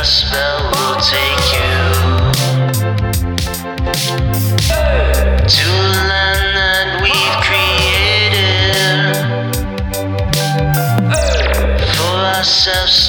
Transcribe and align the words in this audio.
a 0.00 0.04
spell 0.04 0.70
will 0.70 1.00
take 1.00 1.52
you 1.58 1.74
to 5.48 5.70
a 5.70 5.90
land 6.10 6.44
that 6.54 6.86
we've 7.02 7.38
created 7.42 8.78
for 11.96 12.16
ourselves 12.36 13.07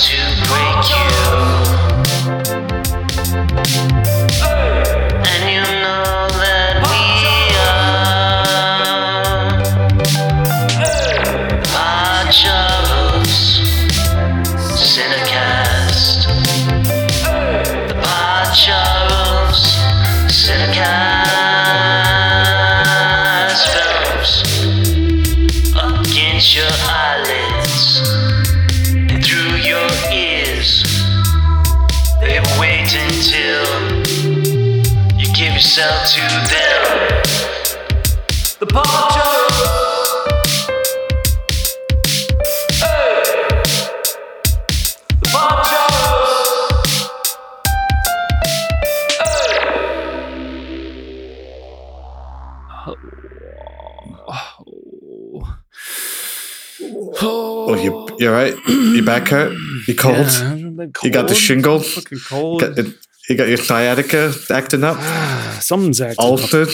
right? 59.06 59.18
You 59.18 59.22
back 59.22 59.28
hurt? 59.30 59.58
You 59.88 59.96
cold? 59.96 60.18
Yeah, 60.18 60.52
I've 60.52 60.60
You 61.04 61.12
got 61.12 61.24
the 61.28 61.34
cold. 61.34 61.38
shingle? 61.38 61.80
Fucking 61.80 62.20
cold. 62.28 62.62
Got 62.62 62.76
the- 62.76 62.96
you 63.30 63.36
got 63.38 63.48
your 63.48 63.58
sciatica 63.58 64.34
acting 64.50 64.84
up? 64.84 64.98
Something's 65.62 66.02
acting 66.02 66.26
up. 66.26 66.32
Altered? 66.32 66.70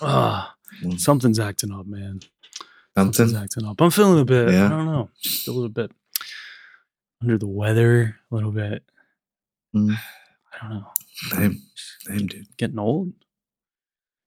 Ah, 0.00 0.54
something's 0.98 1.38
acting 1.40 1.72
up, 1.72 1.86
man. 1.86 2.20
Something's 2.96 3.16
Something? 3.32 3.36
acting 3.42 3.64
up. 3.66 3.80
I'm 3.80 3.90
feeling 3.90 4.20
a 4.20 4.24
bit. 4.24 4.50
Yeah. 4.52 4.66
I 4.66 4.68
don't 4.68 4.86
know. 4.86 5.08
Just 5.22 5.48
a 5.48 5.52
little 5.52 5.68
bit 5.70 5.90
under 7.22 7.36
the 7.38 7.46
weather. 7.48 8.16
A 8.30 8.34
little 8.34 8.52
bit. 8.52 8.84
Mm. 9.74 9.96
I 10.52 10.68
don't 10.68 10.70
know. 10.80 10.86
Same, 11.30 11.62
same, 12.00 12.26
dude. 12.26 12.46
Getting 12.58 12.78
old. 12.78 13.12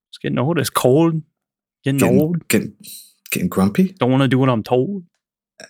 It's 0.09 0.17
getting 0.17 0.39
old. 0.39 0.57
It's 0.59 0.69
cold. 0.71 1.21
Getting, 1.83 1.99
Getting, 1.99 2.19
old. 2.19 2.47
getting, 2.49 2.73
getting 3.31 3.47
grumpy? 3.47 3.94
Don't 3.99 4.11
want 4.11 4.23
to 4.23 4.27
do 4.27 4.39
what 4.39 4.49
I'm 4.49 4.63
told. 4.63 5.03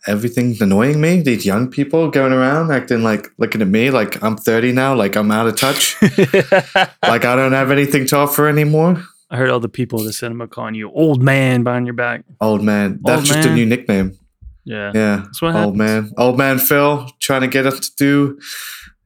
Everything's 0.08 0.62
annoying 0.62 1.02
me. 1.02 1.22
These 1.22 1.46
young 1.46 1.70
people 1.70 2.10
going 2.10 2.32
around 2.34 2.72
acting 2.72 3.04
like, 3.04 3.28
looking 3.38 3.62
at 3.62 3.68
me 3.68 3.90
like 3.90 4.22
I'm 4.24 4.38
30 4.38 4.72
now, 4.72 4.94
like 4.96 5.16
I'm 5.16 5.32
out 5.32 5.48
of 5.48 5.56
touch. 5.56 6.00
like 6.02 7.26
I 7.26 7.36
don't 7.36 7.54
have 7.54 7.72
anything 7.72 8.06
to 8.08 8.18
offer 8.18 8.48
anymore. 8.48 9.04
I 9.32 9.38
heard 9.38 9.50
all 9.50 9.60
the 9.60 9.70
people 9.70 10.00
at 10.00 10.06
the 10.06 10.14
cinema 10.14 10.48
calling 10.48 10.76
you 10.76 10.92
old 10.92 11.22
man 11.22 11.64
behind 11.64 11.86
your 11.86 11.94
back. 11.94 12.24
Old 12.42 12.64
man. 12.64 13.00
That's 13.04 13.20
Old 13.20 13.26
just 13.26 13.48
a 13.48 13.54
new 13.54 13.66
nickname. 13.66 14.18
Yeah. 14.64 14.92
Yeah. 14.94 15.16
That's 15.26 15.42
what 15.42 15.56
Old 15.56 15.78
happens. 15.78 15.78
man. 15.78 16.12
Old 16.18 16.38
man 16.38 16.60
Fil 16.60 17.10
trying 17.20 17.42
to 17.42 17.48
get 17.48 17.66
us 17.66 17.80
to 17.80 17.92
do 17.98 18.40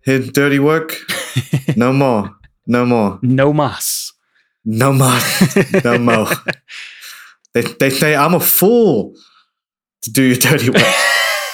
his 0.02 0.30
dirty 0.30 0.60
work. 0.60 0.96
No 1.76 1.92
more. 1.92 2.30
No 2.68 2.86
more. 2.86 3.20
no 3.24 3.52
mas. 3.54 4.14
No 4.64 4.94
more. 4.94 5.18
No 5.84 5.98
more. 5.98 6.28
They, 7.54 7.62
they 7.62 7.90
say 7.90 8.16
I'm 8.16 8.34
a 8.34 8.40
fool 8.40 9.14
to 10.04 10.12
do 10.12 10.24
your 10.24 10.36
dirty 10.38 10.70
work. 10.70 10.84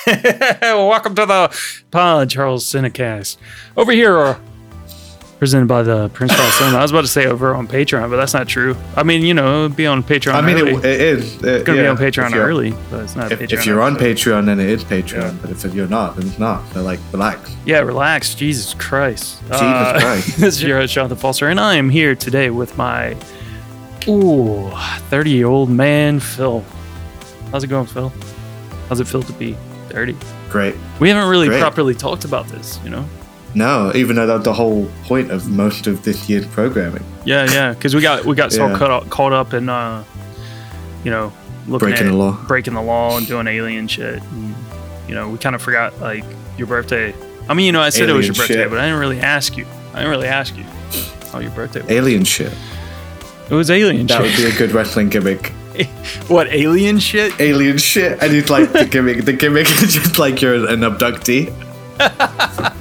Welcome 0.62 1.16
to 1.16 1.26
the 1.26 1.84
Pod 1.92 2.30
Charles 2.30 2.66
Cinecast. 2.66 3.38
Over 3.78 3.92
here, 3.92 4.18
uh, 4.18 4.40
presented 5.38 5.68
by 5.68 5.84
the 5.84 6.10
Prince 6.10 6.36
Charles 6.36 6.54
Cinema. 6.58 6.78
I 6.80 6.82
was 6.82 6.92
about 6.92 7.02
to 7.02 7.08
say 7.08 7.28
over 7.28 7.54
on 7.54 7.68
Patreon, 7.68 8.10
but 8.10 8.18
that's 8.18 8.34
not 8.34 8.48
true. 8.48 8.76
I 8.98 9.04
mean, 9.04 9.22
you 9.22 9.34
know, 9.36 9.66
it'd 9.66 9.78
be 9.78 9.86
on 9.86 10.02
Patreon. 10.04 10.34
I 10.34 10.42
mean, 10.42 10.58
it, 10.58 10.84
it 10.84 11.02
is. 11.02 11.36
it's 11.44 11.64
gonna 11.64 11.82
be 11.82 11.88
on 11.88 11.98
Patreon 11.98 12.36
early, 12.36 12.72
but 12.90 13.04
it's 13.04 13.16
not. 13.16 13.32
If, 13.32 13.40
Patreon 13.40 13.54
if 13.54 13.66
you're 13.66 13.82
on. 13.82 13.96
Patreon, 13.98 14.46
then 14.48 14.60
it 14.60 14.68
is 14.70 14.84
Patreon. 14.84 15.12
Yeah. 15.22 15.38
But 15.42 15.52
if 15.52 15.74
you're 15.74 15.88
not, 15.88 16.16
then 16.16 16.28
it's 16.28 16.40
not. 16.40 16.68
So 16.74 16.82
like, 16.82 17.00
relax. 17.12 17.56
yeah, 17.66 17.80
relax. 17.80 18.34
Jesus 18.34 18.74
Christ. 18.74 19.40
Jesus 19.44 19.62
Uh, 19.62 19.98
Christ. 20.00 20.28
this 20.40 20.56
is 20.56 20.64
your 20.64 20.78
host, 20.80 20.94
Jonathan 20.94 21.18
Foster, 21.18 21.48
and 21.50 21.60
I 21.60 21.76
am 21.76 21.90
here 21.90 22.16
today 22.16 22.50
with 22.50 22.76
my 22.78 23.16
ooh 24.08 24.72
30 25.10 25.30
year 25.30 25.48
old 25.48 25.70
man, 25.70 26.20
Fil. 26.20 26.66
How's 27.52 27.64
it 27.64 27.68
going, 27.68 27.86
Fil? 27.86 28.12
How's 28.90 29.00
it 29.00 29.08
feel 29.08 29.22
to 29.24 29.34
be 29.34 29.56
30? 29.90 30.16
Great. 30.50 30.76
We 31.00 31.10
haven't 31.10 31.30
really 31.30 31.48
Great. 31.48 31.62
properly 31.62 31.94
talked 31.96 32.26
about 32.26 32.48
this, 32.50 32.80
you 32.84 32.90
know. 32.90 33.06
No, 33.56 33.92
even 33.96 34.16
though 34.16 34.28
that's 34.28 34.44
the 34.44 34.54
whole 34.54 34.88
point 35.06 35.32
of 35.32 35.50
most 35.50 35.88
of 35.88 36.04
this 36.04 36.30
year's 36.30 36.46
programming, 36.48 37.04
Yeah, 37.26 37.46
yeah, 37.52 37.74
because 37.74 37.96
we 37.96 38.02
got 38.02 38.26
we 38.26 38.36
got 38.36 38.52
so 38.52 38.68
Yeah. 38.68 38.78
caught 38.78 38.92
up, 38.92 39.10
caught 39.10 39.34
up 39.34 39.54
in 39.54 39.70
uh, 39.70 40.04
you 41.04 41.10
know, 41.12 41.32
looking 41.68 41.90
breaking 41.90 42.08
at 42.08 42.12
the 42.12 42.16
law. 42.18 42.38
breaking 42.48 42.74
the 42.76 42.82
law 42.82 43.18
and 43.18 43.26
doing 43.28 43.48
alien 43.48 43.88
shit. 43.88 44.22
And, 44.22 44.56
you 45.08 45.16
know, 45.16 45.30
we 45.30 45.38
kind 45.40 45.56
of 45.56 45.62
forgot 45.62 46.00
like 46.00 46.24
your 46.58 46.68
birthday. 46.68 47.14
I 47.48 47.54
mean, 47.56 47.66
you 47.66 47.72
know, 47.72 47.82
I 47.82 47.90
said 47.90 48.10
it 48.10 48.14
was 48.14 48.28
your 48.28 48.36
birthday, 48.36 48.54
shit. 48.56 48.70
but 48.70 48.80
I 48.80 48.86
didn't 48.86 49.00
really 49.00 49.20
ask 49.20 49.58
you. 49.58 49.66
I 49.94 49.98
didn't 50.00 50.12
really 50.12 50.28
ask 50.28 50.56
you 50.56 50.64
how 51.32 51.40
your 51.40 51.52
birthday 51.52 51.82
was. 51.82 51.90
Alien 51.90 52.24
shit. 52.26 52.54
It 53.50 53.56
was 53.56 53.72
alien 53.72 54.06
That 54.08 54.22
would 54.22 54.36
be 54.36 54.46
a 54.46 54.52
good 54.56 54.72
wrestling 54.74 55.10
gimmick. 55.10 55.54
what 56.28 56.48
alien 56.48 57.00
shit? 57.00 57.40
Alien 57.40 57.78
shit. 57.78 58.22
And 58.22 58.34
it's 58.34 58.50
like 58.50 58.72
the 58.72 58.86
gimmick. 58.86 59.26
The 59.26 59.34
gimmick 59.34 59.70
is 59.70 59.94
just 59.94 60.20
like 60.20 60.42
you're 60.42 60.56
an 60.56 60.82
abductee. 60.82 61.54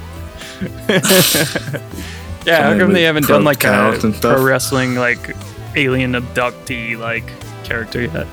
Yeah, 2.45 2.71
how 2.71 2.79
come 2.79 2.93
they 2.93 3.03
haven't 3.03 3.27
done 3.27 3.43
like 3.43 3.63
a 3.63 3.91
and 3.91 4.15
stuff. 4.15 4.35
pro 4.35 4.43
wrestling 4.43 4.95
like 4.95 5.35
alien 5.75 6.13
abductee 6.13 6.97
like 6.97 7.25
character 7.63 8.03
yet? 8.03 8.27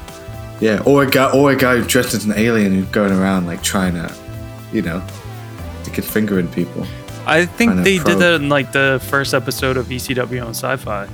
Yeah, 0.60 0.82
or 0.86 1.02
a 1.02 1.10
guy, 1.10 1.30
or 1.32 1.50
a 1.50 1.56
guy 1.56 1.80
dressed 1.82 2.14
as 2.14 2.24
an 2.24 2.32
alien 2.34 2.72
who's 2.72 2.86
going 2.86 3.12
around 3.12 3.46
like 3.46 3.62
trying 3.62 3.94
to, 3.94 4.14
you 4.72 4.80
know, 4.80 5.06
stick 5.82 5.96
his 5.96 6.10
finger 6.10 6.38
in 6.38 6.48
people. 6.48 6.86
I 7.26 7.44
think 7.44 7.82
they 7.82 7.98
did 7.98 8.18
that 8.20 8.40
in 8.40 8.48
like 8.48 8.72
the 8.72 9.04
first 9.10 9.34
episode 9.34 9.76
of 9.76 9.86
ECW 9.86 10.42
on 10.42 10.50
Sci-Fi. 10.50 11.08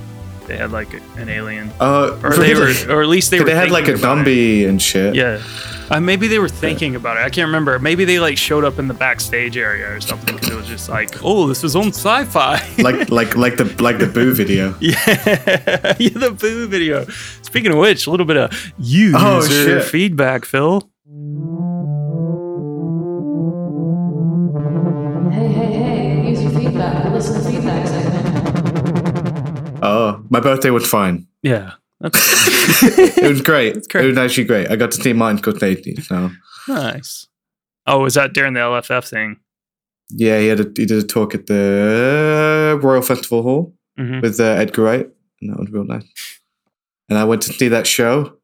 They 0.47 0.57
had 0.57 0.71
like 0.71 0.93
an 1.17 1.29
alien, 1.29 1.71
Uh, 1.79 2.19
or 2.23 2.33
they 2.35 2.53
were, 2.53 2.73
or 2.89 3.01
at 3.01 3.07
least 3.07 3.31
they 3.31 3.39
were. 3.39 3.45
they 3.45 3.55
had 3.55 3.71
like 3.71 3.83
a 3.83 3.85
thinking 3.87 4.03
about 4.03 4.13
it. 4.13 4.17
zombie 4.19 4.65
and 4.65 4.81
shit. 4.81 5.15
Yeah, 5.15 5.41
uh, 5.89 5.99
maybe 5.99 6.27
they 6.27 6.39
were 6.39 6.49
thinking 6.49 6.95
about 6.95 7.17
it. 7.17 7.21
I 7.21 7.29
can't 7.29 7.47
remember. 7.47 7.79
Maybe 7.79 8.03
they 8.05 8.19
like 8.19 8.37
showed 8.37 8.63
up 8.65 8.77
in 8.77 8.87
the 8.89 8.93
backstage 8.93 9.55
area 9.57 9.89
or 9.95 10.01
something 10.01 10.35
because 10.35 10.49
it 10.49 10.55
was 10.55 10.67
just 10.67 10.89
like, 10.89 11.23
oh, 11.23 11.47
this 11.47 11.63
was 11.63 11.75
on 11.75 11.87
Sci-Fi. 11.93 12.61
like 12.79 13.09
like 13.09 13.35
like 13.37 13.57
the 13.57 13.65
like 13.81 13.99
the 13.99 14.07
boo 14.07 14.33
video. 14.33 14.75
yeah, 14.81 14.95
yeah, 15.99 16.09
the 16.09 16.35
boo 16.39 16.67
video. 16.67 17.05
Speaking 17.41 17.71
of 17.71 17.77
which, 17.77 18.05
a 18.07 18.11
little 18.11 18.25
bit 18.25 18.37
of 18.37 18.73
user 18.77 19.17
Oh, 19.19 19.41
shit. 19.47 19.83
feedback, 19.85 20.43
Fil. 20.45 20.89
My 30.33 30.39
birthday 30.39 30.69
was 30.71 30.85
fine. 30.87 31.27
Yeah, 31.43 31.73
It 32.01 33.29
was 33.29 33.41
great. 33.41 33.87
great. 33.87 34.05
It 34.05 34.07
was 34.09 34.17
actually 34.17 34.45
great. 34.45 34.69
I 34.71 34.75
got 34.75 34.91
to 34.91 35.01
see 35.01 35.13
Martin 35.13 35.39
Scorsese. 35.41 36.03
So 36.03 36.29
nice. 36.67 37.27
Oh, 37.85 37.99
was 37.99 38.13
that 38.15 38.33
during 38.33 38.53
the 38.53 38.59
LFF 38.61 39.07
thing? 39.09 39.37
yeah, 40.15 40.37
he 40.39 40.47
had 40.47 40.59
a, 40.59 40.63
he 40.63 40.85
did 40.85 41.03
a 41.03 41.07
talk 41.07 41.33
at 41.33 41.47
the 41.47 42.79
Royal 42.83 43.01
Festival 43.01 43.41
Hall 43.43 43.73
hmm 43.97 44.19
with 44.21 44.39
uh, 44.39 44.43
Edgar 44.43 44.83
Wright, 44.83 45.07
and 45.41 45.49
that 45.51 45.59
was 45.59 45.69
real 45.71 45.85
nice. 45.85 46.05
And 47.09 47.17
I 47.17 47.23
went 47.25 47.41
to 47.43 47.53
see 47.53 47.67
that 47.69 47.85
show, 47.87 48.37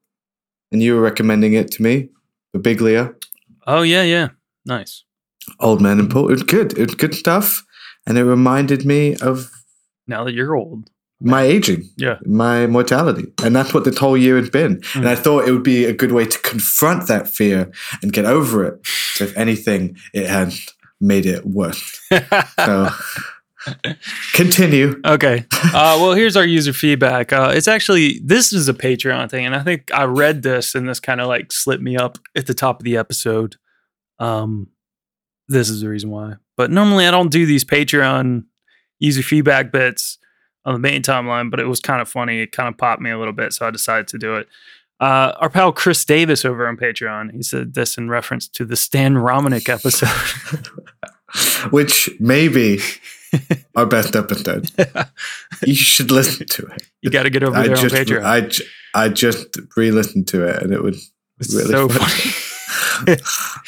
and 0.72 0.82
you 0.84 0.96
were 0.96 1.02
recommending 1.02 1.54
it 1.54 1.72
to 1.72 1.82
me, 1.84 2.10
the 2.54 2.60
Big 2.60 2.82
Leah. 2.82 3.14
Oh 3.68 3.82
yeah, 3.82 4.04
yeah. 4.04 4.30
Nice. 4.66 5.04
Old 5.60 5.82
Man 5.82 6.00
and 6.00 6.10
Paul. 6.12 6.28
It 6.30 6.34
was 6.34 6.44
good. 6.44 6.78
It 6.78 6.86
was 6.86 6.96
good 6.96 7.16
stuff. 7.16 7.64
And 8.06 8.18
it 8.18 8.24
reminded 8.24 8.86
me 8.86 9.16
of 9.18 9.50
Now 10.08 10.24
that 10.24 10.34
you're 10.34 10.56
old. 10.56 10.90
My 11.22 11.42
aging, 11.44 11.90
Yeah. 11.98 12.18
my 12.26 12.66
mortality. 12.68 13.26
And 13.44 13.56
that's 13.56 13.74
what 13.74 13.84
this 13.84 13.98
whole 13.98 14.16
year 14.18 14.38
has 14.38 14.50
been. 14.50 14.82
And 14.96 15.08
I 15.08 15.16
thought 15.16 15.48
it 15.48 15.52
would 15.52 15.64
be 15.64 15.86
a 15.86 15.94
good 15.94 16.12
way 16.14 16.26
to 16.26 16.40
confront 16.40 17.08
that 17.08 17.28
fear 17.28 17.72
and 18.02 18.14
get 18.14 18.26
over 18.26 18.64
it. 18.66 18.80
So 19.16 19.26
if 19.26 19.36
anything, 19.38 19.98
it 20.14 20.28
has 20.28 20.66
made 21.02 21.26
it 21.26 21.46
worse. 21.46 22.00
So 22.66 22.90
continue. 24.34 25.00
Okay. 25.06 25.46
Uh, 25.74 25.98
well, 26.00 26.14
here's 26.14 26.38
our 26.38 26.46
user 26.46 26.74
feedback. 26.74 27.34
Uh, 27.34 27.52
it's 27.54 27.68
actually 27.68 28.20
this 28.24 28.54
is 28.54 28.70
a 28.70 28.74
Patreon 28.74 29.30
thing, 29.30 29.46
and 29.46 29.56
I 29.56 29.60
think 29.64 29.92
I 29.94 30.04
read 30.06 30.44
this, 30.44 30.76
and 30.76 30.88
this 30.88 31.00
kind 31.00 31.20
of 31.22 31.28
like 31.28 31.52
slipped 31.52 31.84
me 31.84 31.98
up 31.98 32.18
at 32.36 32.48
the 32.48 32.54
top 32.54 32.80
of 32.80 32.84
the 32.86 32.98
episode. 32.98 33.58
Um, 34.20 34.68
this 35.48 35.70
is 35.70 35.82
the 35.82 35.90
reason 35.90 36.10
why. 36.10 36.36
But 36.58 36.72
normally 36.72 37.06
I 37.08 37.12
don't 37.12 37.32
do 37.32 37.46
these 37.46 37.66
Patreon 37.66 38.44
user 39.00 39.24
feedback 39.24 39.72
bits 39.72 40.18
on 40.66 40.74
the 40.74 40.80
main 40.80 41.02
timeline, 41.02 41.50
but 41.50 41.60
it 41.60 41.66
was 41.66 41.80
kind 41.80 42.02
of 42.02 42.10
funny. 42.10 42.42
It 42.42 42.52
kind 42.52 42.70
of 42.70 42.78
popped 42.78 43.02
me 43.02 43.10
a 43.10 43.18
little 43.18 43.34
bit, 43.34 43.54
so 43.54 43.68
I 43.68 43.72
decided 43.72 44.08
to 44.10 44.18
do 44.18 44.36
it. 44.36 44.48
Uh, 45.00 45.34
our 45.40 45.50
pal 45.50 45.72
Chris 45.72 46.04
Davis 46.04 46.44
over 46.44 46.68
on 46.68 46.76
Patreon, 46.76 47.34
he 47.34 47.42
said 47.42 47.74
this 47.74 47.98
in 47.98 48.10
reference 48.10 48.48
to 48.50 48.66
the 48.66 48.76
Stan 48.76 49.16
Romanek 49.16 49.70
episode. 49.70 50.68
Which 51.72 52.10
may 52.20 52.48
be 52.48 52.80
our 53.76 53.86
best 53.86 54.16
episode. 54.16 54.70
you 55.66 55.76
should 55.76 56.12
listen 56.12 56.48
to 56.48 56.66
it. 56.66 56.84
you 57.02 57.10
got 57.10 57.24
to 57.24 57.30
get 57.30 57.44
over 57.44 57.56
I 57.56 57.68
there 57.68 57.76
just, 57.76 57.96
on 57.96 58.02
Patreon. 58.02 58.64
I, 58.94 59.04
I 59.06 59.10
just 59.10 59.58
re-listened 59.78 60.28
to 60.30 60.46
it, 60.48 60.62
and 60.62 60.74
it 60.74 60.84
was 60.84 61.12
really 61.54 61.66
so 61.66 61.88
funny. 61.88 62.10
funny. 62.10 62.36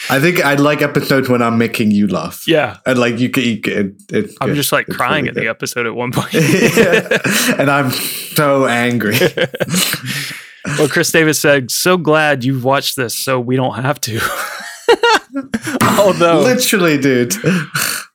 I 0.10 0.20
think 0.20 0.44
I 0.44 0.56
like 0.56 0.82
episodes 0.82 1.30
when 1.30 1.42
I'm 1.42 1.58
making 1.58 1.92
you 1.92 2.08
laugh. 2.08 2.44
yeah, 2.48 2.78
and 2.86 2.98
like 3.00 3.20
you 3.20 3.30
can, 3.30 3.44
you 3.44 3.60
can 3.62 3.98
it's 4.10 4.36
I'm 4.42 4.50
good. 4.50 4.56
just 4.56 4.72
like 4.72 4.88
It's 4.88 4.98
crying 4.98 5.26
really 5.26 5.38
at 5.38 5.44
the 5.44 5.48
episode 5.50 5.86
at 5.86 5.96
one 5.96 6.12
point. 6.12 6.34
and 7.60 7.70
I'm 7.70 7.92
so 7.92 8.66
angry. 8.68 9.18
well, 10.78 10.88
Chris 10.90 11.12
Davis 11.12 11.40
said, 11.40 11.72
"So 11.72 11.98
glad 11.98 12.44
you've 12.44 12.64
watched 12.64 12.96
this, 12.96 13.16
so 13.18 13.40
we 13.40 13.56
don't 13.56 13.76
have 13.82 14.00
to." 14.02 14.20
although, 16.00 16.42
Literally, 16.42 16.98
dude. 16.98 17.34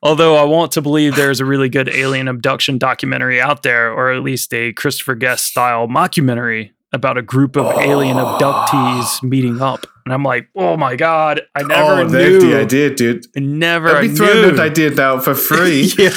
although 0.02 0.36
I 0.36 0.44
want 0.44 0.72
to 0.72 0.82
believe 0.82 1.16
there's 1.16 1.40
a 1.40 1.44
really 1.44 1.69
good 1.69 1.88
alien 1.88 2.28
abduction 2.28 2.78
documentary 2.78 3.40
out 3.40 3.62
there, 3.62 3.92
or 3.92 4.12
at 4.12 4.22
least 4.22 4.52
a 4.52 4.72
Christopher 4.72 5.14
Guest 5.14 5.46
style 5.46 5.88
mockumentary 5.88 6.70
about 6.92 7.18
a 7.18 7.22
group 7.22 7.56
of 7.56 7.66
alien 7.78 8.16
abductees 8.16 9.22
meeting 9.22 9.60
up. 9.60 9.86
And 10.04 10.14
I'm 10.14 10.22
like, 10.22 10.48
oh 10.54 10.76
my 10.76 10.94
god, 10.94 11.42
I 11.56 11.62
never 11.62 12.00
oh, 12.00 12.06
knew. 12.06 12.40
the 12.40 12.58
idea, 12.60 12.94
dude. 12.94 13.26
I 13.36 13.40
never 13.40 13.88
I'd 13.88 13.96
I 13.96 14.00
be 14.02 14.08
throwing 14.14 14.34
knew. 14.42 14.50
those 14.52 14.60
ideas 14.60 14.98
out 14.98 15.24
for 15.24 15.34
free. 15.34 15.92
yeah. 15.98 16.10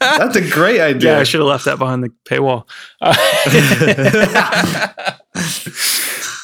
That's 0.00 0.36
a 0.36 0.50
great 0.50 0.80
idea. 0.80 1.12
Yeah, 1.14 1.20
I 1.20 1.22
should 1.22 1.40
have 1.40 1.48
left 1.48 1.64
that 1.66 1.78
behind 1.78 2.02
the 2.04 2.10
paywall. 2.28 2.66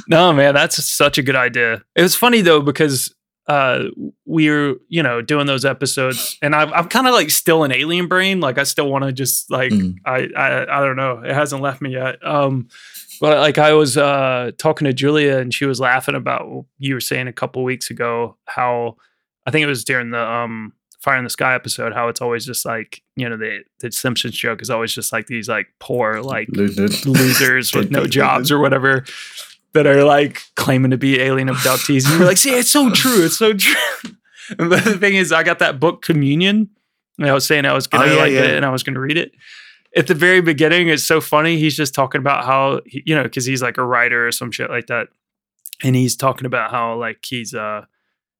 No, 0.08 0.32
man, 0.32 0.54
that's 0.54 0.82
such 0.84 1.18
a 1.18 1.22
good 1.22 1.34
idea. 1.34 1.82
It 1.96 2.02
was 2.02 2.14
funny 2.14 2.40
though 2.40 2.60
because 2.60 3.12
uh, 3.48 3.84
we 4.24 4.48
were, 4.48 4.74
you 4.88 5.02
know, 5.02 5.20
doing 5.20 5.46
those 5.46 5.64
episodes, 5.64 6.38
and 6.42 6.54
I've, 6.54 6.72
I'm 6.72 6.86
kind 6.88 7.08
of 7.08 7.14
like 7.14 7.30
still 7.30 7.64
an 7.64 7.72
alien 7.72 8.06
brain. 8.06 8.38
Like 8.40 8.56
I 8.58 8.62
still 8.62 8.88
want 8.88 9.04
to 9.04 9.12
just 9.12 9.50
like 9.50 9.72
Mm. 9.72 9.96
I, 10.04 10.28
I 10.36 10.78
I 10.78 10.84
don't 10.84 10.94
know. 10.96 11.22
It 11.24 11.34
hasn't 11.34 11.60
left 11.60 11.80
me 11.80 11.92
yet. 11.94 12.24
Um, 12.24 12.68
but 13.20 13.38
like 13.38 13.58
I 13.58 13.72
was 13.72 13.96
uh 13.96 14.52
talking 14.58 14.86
to 14.86 14.92
Julia, 14.92 15.38
and 15.38 15.52
she 15.52 15.64
was 15.64 15.80
laughing 15.80 16.14
about 16.14 16.48
what 16.48 16.64
you 16.78 16.94
were 16.94 17.00
saying 17.00 17.28
a 17.28 17.32
couple 17.32 17.62
weeks 17.64 17.90
ago 17.90 18.36
how 18.46 18.96
I 19.46 19.50
think 19.50 19.62
it 19.64 19.66
was 19.68 19.84
during 19.84 20.10
the 20.10 20.20
um 20.20 20.72
Fire 21.00 21.18
in 21.18 21.24
the 21.24 21.30
Sky 21.30 21.54
episode 21.54 21.92
how 21.92 22.08
it's 22.08 22.20
always 22.20 22.44
just 22.44 22.64
like 22.64 23.02
you 23.14 23.28
know 23.28 23.36
the 23.36 23.60
the 23.80 23.92
Simpsons 23.92 24.34
joke 24.36 24.60
is 24.62 24.70
always 24.70 24.92
just 24.92 25.12
like 25.12 25.26
these 25.26 25.48
like 25.48 25.68
poor 25.78 26.20
like 26.20 26.48
Losers. 26.50 27.06
losers 27.06 27.72
with 27.74 27.90
no 27.90 28.06
jobs 28.06 28.50
or 28.50 28.58
whatever 28.58 29.04
that 29.74 29.86
are 29.86 30.04
like 30.04 30.42
claiming 30.54 30.90
to 30.90 30.96
be 30.96 31.20
alien 31.20 31.48
abductees. 31.48 32.06
And 32.06 32.18
you're 32.18 32.26
like, 32.26 32.38
see, 32.38 32.50
it's 32.54 32.70
so 32.70 32.90
true. 32.90 33.24
It's 33.24 33.38
so 33.38 33.52
true. 33.52 33.74
But 34.56 34.84
the 34.84 34.96
thing 34.96 35.16
is, 35.16 35.32
I 35.32 35.42
got 35.42 35.58
that 35.58 35.80
book 35.80 36.02
Communion. 36.02 36.70
And 37.18 37.28
I 37.28 37.32
was 37.32 37.44
saying 37.44 37.64
I 37.66 37.72
was 37.72 37.86
gonna 37.88 38.04
Oh, 38.04 38.14
yeah, 38.14 38.20
like 38.20 38.32
yeah. 38.32 38.44
it 38.44 38.50
and 38.56 38.64
I 38.64 38.70
was 38.70 38.82
gonna 38.84 39.00
read 39.00 39.16
it. 39.16 39.32
At 39.96 40.06
the 40.08 40.14
very 40.14 40.40
beginning, 40.40 40.88
it's 40.88 41.02
so 41.04 41.20
funny. 41.20 41.58
He's 41.58 41.76
just 41.76 41.94
talking 41.94 42.20
about 42.20 42.44
how 42.44 42.80
he- 42.86 43.02
you 43.06 43.14
know, 43.14 43.22
because 43.22 43.46
he's 43.46 43.62
like 43.62 43.78
a 43.78 43.84
writer 43.84 44.26
or 44.26 44.32
some 44.32 44.50
shit 44.52 44.70
like 44.70 44.86
that. 44.86 45.08
And 45.82 45.96
he's 45.96 46.16
talking 46.16 46.46
about 46.46 46.70
how 46.70 46.96
like 46.98 47.24
he's 47.24 47.54
uh 47.54 47.84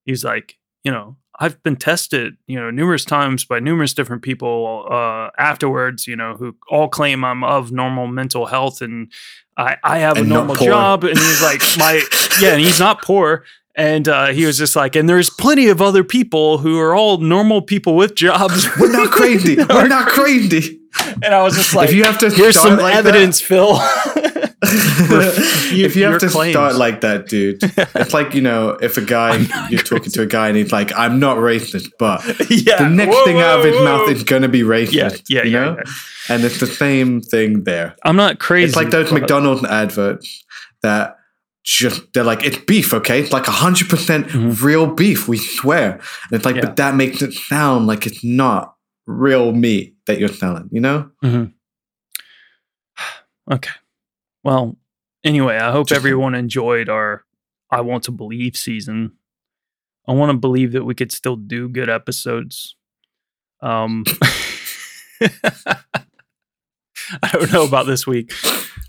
he's 0.05 0.25
like, 0.25 0.59
you 0.85 0.91
know, 0.93 1.17
I've 1.39 1.63
been 1.63 1.77
tested, 1.77 2.37
you 2.47 2.59
know, 2.59 2.71
numerous 2.71 3.05
times 3.05 3.45
by 3.45 3.61
numerous 3.61 3.93
different 3.93 4.23
people 4.23 4.87
uh, 4.91 5.29
afterwards, 5.39 6.07
you 6.07 6.17
know, 6.17 6.35
who 6.35 6.57
all 6.71 6.89
claim 6.89 7.25
I'm 7.25 7.45
of 7.45 7.73
normal 7.73 8.07
mental 8.07 8.47
health 8.47 8.81
and 8.81 9.13
I, 9.59 9.77
I 9.83 9.99
have 9.99 10.17
And 10.17 10.27
a 10.27 10.29
normal 10.29 10.55
job. 10.55 11.05
And 11.05 11.19
he's 11.19 11.43
like, 11.43 11.61
my, 11.79 12.03
yeah, 12.41 12.53
and 12.53 12.61
he's 12.61 12.79
not 12.79 13.03
poor. 13.03 13.45
And 13.77 14.09
uh, 14.09 14.29
he 14.29 14.47
was 14.47 14.57
just 14.57 14.75
like, 14.75 14.97
and 14.97 15.07
there's 15.07 15.29
plenty 15.29 15.69
of 15.69 15.83
other 15.83 16.03
people 16.03 16.59
who 16.59 16.81
are 16.81 16.95
all 16.95 17.19
normal 17.19 17.61
people 17.61 17.95
with 17.95 18.15
jobs. 18.15 18.67
We're 18.81 18.91
not 18.91 19.11
crazy. 19.11 19.57
We're 19.69 19.87
not 19.89 20.09
crazy. 20.09 20.81
and 21.23 21.35
I 21.35 21.43
was 21.43 21.55
just 21.57 21.75
like, 21.75 21.91
if 21.91 21.95
you 21.95 22.05
have 22.05 22.19
to 22.21 22.31
here's 22.31 22.59
some 22.59 22.79
like 22.79 22.95
that- 22.95 23.07
evidence, 23.07 23.41
Fil. 23.41 23.79
if 24.63 25.95
you 25.95 26.05
have 26.05 26.19
to 26.21 26.29
claims. 26.29 26.55
start 26.55 26.75
like 26.77 27.03
that, 27.03 27.29
dude, 27.29 27.59
it's 27.63 28.15
like 28.15 28.35
you 28.35 28.41
know, 28.41 28.71
if 28.71 28.97
a 28.97 29.03
guy 29.03 29.37
you're 29.69 29.83
talking 29.83 30.11
to 30.11 30.23
a 30.23 30.27
guy 30.27 30.49
and 30.49 30.57
he's 30.57 30.73
like, 30.73 30.93
"I'm 30.97 31.21
not 31.21 31.37
racist," 31.37 31.91
but 31.99 32.25
yeah. 32.51 32.83
the 32.83 32.89
next 32.89 33.15
Whoa, 33.15 33.25
thing 33.27 33.41
out 33.41 33.59
of 33.59 33.65
his 33.65 33.77
whoa, 33.77 33.85
mouth 33.85 34.09
is 34.09 34.25
gonna 34.25 34.49
be 34.49 34.63
racist. 34.63 34.93
Yeah, 34.93 35.11
yeah, 35.29 35.45
you 35.45 35.51
yeah, 35.51 35.65
know? 35.65 35.77
yeah. 35.77 36.35
And 36.35 36.45
it's 36.45 36.59
the 36.59 36.67
same 36.67 37.21
thing 37.21 37.65
there. 37.65 37.95
I'm 38.03 38.17
not 38.17 38.39
crazy. 38.39 38.69
It's 38.69 38.77
like 38.77 38.91
those 38.91 39.13
McDonald's 39.13 39.65
adverts 39.65 40.45
that 40.83 41.19
just 41.67 42.13
they're 42.15 42.25
like 42.25 42.45
it's 42.45 42.59
beef, 42.59 42.95
okay? 42.95 43.21
It's 43.21 43.33
like 43.33 43.47
hundred 43.47 43.89
percent 43.91 44.29
Mhm. 44.29 44.63
real 44.63 44.87
beef. 44.87 45.27
We 45.29 45.37
swear. 45.39 45.95
And 45.95 46.33
it's 46.33 46.45
like, 46.45 46.57
Yeah. 46.57 46.63
but 46.67 46.77
that 46.77 46.95
makes 46.95 47.21
it 47.23 47.33
sound 47.35 47.87
like 47.89 48.07
it's 48.07 48.23
not 48.25 48.75
real 49.07 49.53
meat 49.53 49.97
that 50.07 50.19
you're 50.21 50.29
selling. 50.29 50.69
You 50.73 50.81
know? 50.81 51.11
Okay. 53.51 53.71
Well, 54.43 54.77
anyway, 55.23 55.57
I 55.57 55.71
hope 55.71 55.89
Just- 55.89 55.99
everyone 55.99 56.35
enjoyed 56.35 56.89
our 56.89 57.25
I 57.71 57.81
Want 57.81 58.05
to 58.05 58.13
Believe 58.13 58.57
season. 58.57 59.13
I 60.09 60.13
want 60.13 60.31
to 60.31 60.37
believe 60.39 60.73
that 60.73 60.85
we 60.85 60.95
could 60.95 61.11
still 61.13 61.37
do 61.37 61.69
good 61.69 61.89
episodes. 61.91 62.77
Um 63.61 64.05
I 67.23 67.29
don't 67.33 67.53
know 67.53 67.65
about 67.65 67.87
this 67.87 68.07
week, 68.07 68.33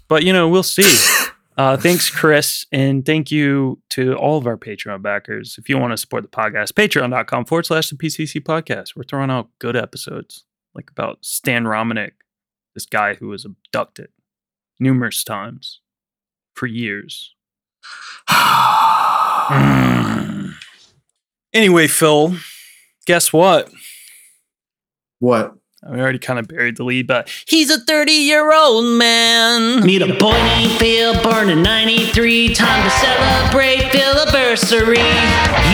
but 0.08 0.24
you 0.24 0.34
know, 0.34 0.48
we'll 0.50 0.64
see. 0.64 0.84
Uh, 1.58 1.76
thanks, 1.76 2.10
Chris, 2.10 2.68
and 2.72 3.06
thank 3.06 3.32
you 3.32 3.82
to 3.90 4.14
all 4.16 4.38
of 4.38 4.46
our 4.46 4.58
Patreon 4.58 5.02
backers. 5.02 5.58
If 5.58 5.70
you 5.70 5.78
want 5.78 5.92
to 5.92 5.98
support 5.98 6.24
the 6.24 6.30
podcast, 6.30 6.74
patreon.com 6.74 7.46
forward 7.46 7.66
slash 7.66 7.90
the 7.90 7.96
PCC 7.96 8.42
podcast. 8.42 8.96
We're 8.96 9.04
throwing 9.04 9.32
out 9.32 9.50
good 9.60 9.76
episodes, 9.76 10.46
like 10.76 10.92
about 10.92 11.26
Stan 11.26 11.64
Romanek, 11.64 12.12
this 12.76 12.86
guy 12.86 13.16
who 13.16 13.30
was 13.30 13.44
abducted 13.44 14.10
numerous 14.80 15.24
times 15.24 15.82
for 16.54 16.68
years. 16.68 17.34
Anyway, 21.58 21.88
Fil, 21.88 22.36
guess 23.08 23.32
what? 23.32 23.72
what? 25.20 25.56
We 25.86 26.00
already 26.02 26.18
kind 26.18 26.40
of 26.40 26.48
buried 26.48 26.78
the 26.78 26.84
lead, 26.84 27.06
but 27.06 27.30
he's 27.46 27.70
a 27.70 27.80
30 27.80 28.12
year 28.12 28.52
old 28.52 28.98
man. 28.98 29.86
Meet 29.86 30.02
a 30.02 30.14
boy 30.16 30.34
named 30.34 30.72
Fil, 30.80 31.22
born 31.22 31.50
in 31.50 31.62
93. 31.62 32.56
Time 32.56 32.84
to 32.84 32.90
celebrate 32.90 33.82
Filaversary. 33.94 34.98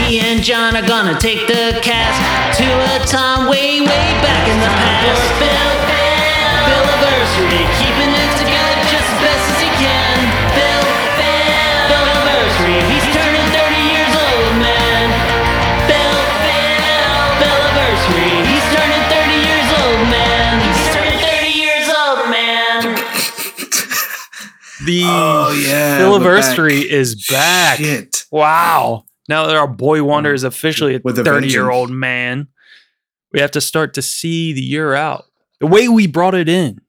He 0.04 0.20
and 0.20 0.44
John 0.44 0.76
are 0.76 0.86
gonna 0.86 1.18
take 1.20 1.48
the 1.48 1.80
cast 1.82 2.20
to 2.60 2.66
a 2.68 3.06
time 3.08 3.48
way, 3.50 3.80
way 3.80 3.88
back 4.20 4.48
in 4.50 4.60
the 4.60 4.68
past. 4.76 5.24
Fil, 5.40 5.72
Filaversary, 6.68 7.64
keeping 7.80 8.13
The 24.86 25.04
Oh, 25.06 25.52
yeah, 25.66 26.00
Filaversary 26.00 26.82
back. 26.82 26.92
is 26.92 27.28
back. 27.30 27.78
Shit. 27.80 28.26
Wow. 28.32 29.06
Now 29.30 29.48
that 29.48 29.56
our 29.56 29.68
boy 29.68 30.04
wonder 30.04 30.34
is 30.34 30.44
officially 30.44 30.96
a 30.96 31.02
a 31.04 31.14
30 31.14 31.48
year 31.48 31.70
old 31.70 31.90
man, 31.90 32.48
we 33.32 33.40
have 33.40 33.52
to 33.52 33.62
start 33.62 33.94
to 33.94 34.02
see 34.02 34.52
the 34.54 34.62
year 34.62 34.94
out. 34.94 35.26
The 35.60 35.68
way 35.68 35.88
we 35.88 36.08
brought 36.08 36.36
it 36.36 36.50
in 36.50 36.82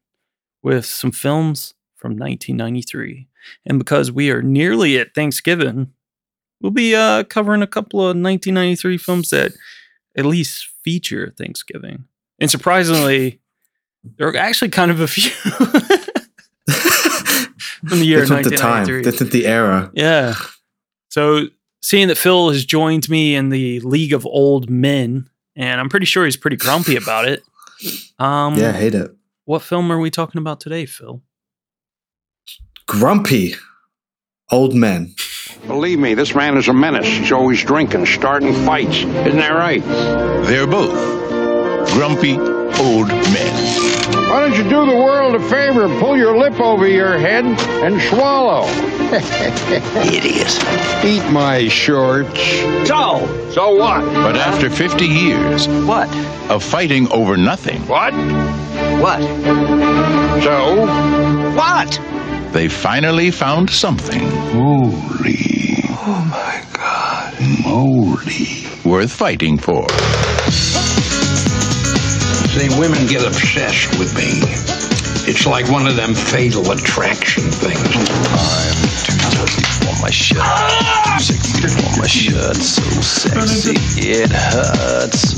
with 0.63 0.85
some 0.87 1.13
films 1.13 1.75
from 1.95 2.13
1993. 2.13 3.29
And 3.67 3.79
because 3.79 4.11
we 4.11 4.31
are 4.31 4.43
nearly 4.43 4.99
at 4.99 5.15
Thanksgiving, 5.15 5.93
we'll 6.61 6.73
be 6.73 6.95
uh, 6.97 7.25
covering 7.25 7.63
a 7.63 7.67
couple 7.67 8.01
of 8.01 8.17
1993 8.17 8.99
films 8.99 9.31
that 9.31 9.53
at 10.17 10.27
least 10.27 10.69
feature 10.83 11.33
Thanksgiving. 11.39 12.05
And 12.41 12.51
surprisingly, 12.51 13.41
there 14.19 14.29
are 14.29 14.37
actually 14.37 14.71
kind 14.71 14.91
of 14.91 15.01
a 15.01 15.07
few 15.07 15.31
from 17.89 17.99
the 17.99 18.05
year 18.07 18.21
This 18.21 18.31
was 18.31 18.45
the 18.49 18.57
time. 18.57 18.87
1993. 18.87 19.03
This 19.11 19.21
is 19.21 19.31
the 19.31 19.47
era. 19.47 19.91
Yeah. 19.95 20.35
So 21.11 21.47
seeing 21.83 22.09
that 22.09 22.17
Fil 22.19 22.51
has 22.51 22.65
joined 22.65 23.09
me 23.09 23.35
in 23.35 23.49
the 23.51 23.81
League 23.81 24.13
of 24.13 24.27
Old 24.27 24.69
Men, 24.71 25.29
and 25.57 25.81
I'm 25.81 25.89
pretty 25.89 26.07
sure 26.07 26.25
he's 26.25 26.37
pretty 26.37 26.57
grumpy 26.57 26.97
about 27.03 27.27
it. 27.29 27.43
Um, 28.19 28.55
Yeah, 28.59 28.71
I 28.71 28.73
hate 28.73 28.95
it. 28.95 29.11
What 29.45 29.63
film 29.63 29.91
are 29.93 29.99
we 29.99 30.11
talking 30.11 30.41
about 30.41 30.61
today, 30.61 30.87
Fil? 30.87 31.23
Grumpy. 32.87 33.55
Old 34.51 34.75
men. 34.75 35.15
Believe 35.67 35.99
me, 35.99 36.13
this 36.15 36.35
man 36.35 36.57
is 36.59 36.69
a 36.69 36.73
menace. 36.75 37.07
He's 37.07 37.33
always 37.33 37.63
drinking, 37.65 38.05
starting 38.07 38.53
fights. 38.67 38.97
Isn't 38.99 39.37
that 39.39 39.53
right? 39.55 39.83
They're 40.47 40.67
both 40.67 40.93
grumpy 41.93 42.37
old 42.79 43.09
men. 43.09 43.54
Why 44.35 44.41
don't 44.41 44.57
you 44.59 44.65
do 44.69 44.85
the 44.85 44.97
world 44.97 45.37
a 45.37 45.49
favor 45.49 45.85
and 45.85 46.01
pull 46.01 46.17
your 46.17 46.37
lip 46.37 46.59
over 46.59 46.89
your 46.89 47.17
head 47.17 47.45
and 47.45 48.03
swallow? 48.03 48.65
Idiot. 50.13 50.51
Eat 51.05 51.23
my 51.31 51.69
shorts. 51.69 52.41
So, 52.89 53.29
So 53.53 53.77
what? 53.77 54.03
But 54.13 54.35
after 54.35 54.69
50 54.69 55.07
years 55.07 55.69
what? 55.87 56.09
of 56.51 56.65
fighting 56.65 57.07
over 57.13 57.37
nothing, 57.37 57.81
What? 57.87 58.13
What? 59.01 59.23
So? 60.43 60.85
What? 61.55 62.01
they 62.53 62.67
finally 62.67 63.31
found 63.31 63.71
something. 63.71 64.19
Holy. 64.51 65.77
Oh 66.07 66.27
my 66.29 66.65
God. 66.73 67.35
Moly. 67.65 68.67
Worth 68.85 69.13
fighting 69.13 69.59
for. 69.59 69.87
See, 72.53 72.69
women 72.79 73.07
get 73.07 73.27
obsessed 73.27 73.99
with 73.99 74.15
me. 74.15 74.43
It's 75.27 75.47
like 75.47 75.71
one 75.71 75.87
of 75.87 75.97
them 75.97 76.15
fatal 76.15 76.71
attraction 76.71 77.45
things. 77.45 77.81
on 79.89 80.01
my 80.03 80.11
shirt. 80.11 80.39
Too 80.39 81.25
sexy 81.25 81.69
for 81.69 82.01
my 82.01 82.07
shirt. 82.07 82.57
So 82.57 82.83
sexy. 83.01 83.75
It 83.97 84.31
hurts. 84.31 85.35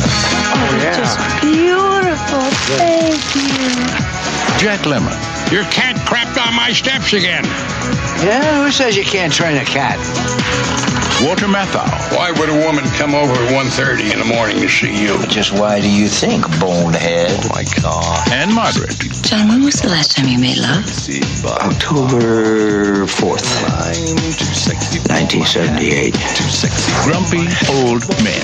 Oh, 0.00 0.78
yeah. 0.80 0.96
Just 0.96 1.18
beautiful. 1.42 2.40
Thank 2.76 3.22
you. 3.36 4.12
Jack 4.58 4.80
Lemmon. 4.86 5.12
Your 5.52 5.64
cat 5.64 5.96
crapped 6.06 6.40
on 6.44 6.54
my 6.54 6.72
steps 6.72 7.12
again. 7.12 7.44
Yeah, 8.24 8.64
who 8.64 8.70
says 8.70 8.96
you 8.96 9.04
can't 9.04 9.32
train 9.32 9.58
a 9.58 9.64
cat? 9.64 9.98
Walter 11.24 11.46
Matthau. 11.46 11.86
Why 12.16 12.32
would 12.32 12.48
a 12.48 12.66
woman 12.66 12.84
come 12.98 13.14
over 13.14 13.32
at 13.32 13.52
1.30 13.54 14.12
in 14.12 14.18
the 14.18 14.24
morning 14.24 14.56
to 14.56 14.68
see 14.68 14.90
you? 14.90 15.24
Just 15.28 15.52
why 15.52 15.80
do 15.80 15.88
you 15.88 16.08
think, 16.08 16.42
bonehead? 16.58 17.30
Oh 17.30 17.48
my 17.54 17.64
God. 17.80 18.32
Ann-Margret. 18.32 18.98
John, 19.22 19.46
when 19.48 19.62
was 19.62 19.80
the 19.80 19.88
last 19.88 20.16
time 20.16 20.26
you 20.26 20.38
made 20.38 20.58
love? 20.58 20.84
October 21.46 23.06
4th, 23.06 23.46
I'm 23.70 24.18
1978. 25.06 26.18
Grumpy 27.06 27.46
old 27.70 28.02
men. 28.26 28.42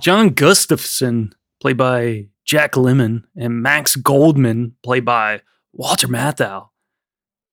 John 0.00 0.30
Gustafson, 0.30 1.34
played 1.60 1.76
by 1.76 2.31
Jack 2.44 2.72
Lemmon, 2.72 3.24
and 3.36 3.62
Max 3.62 3.96
Goldman, 3.96 4.74
played 4.82 5.04
by 5.04 5.40
Walter 5.72 6.08
Matthau. 6.08 6.68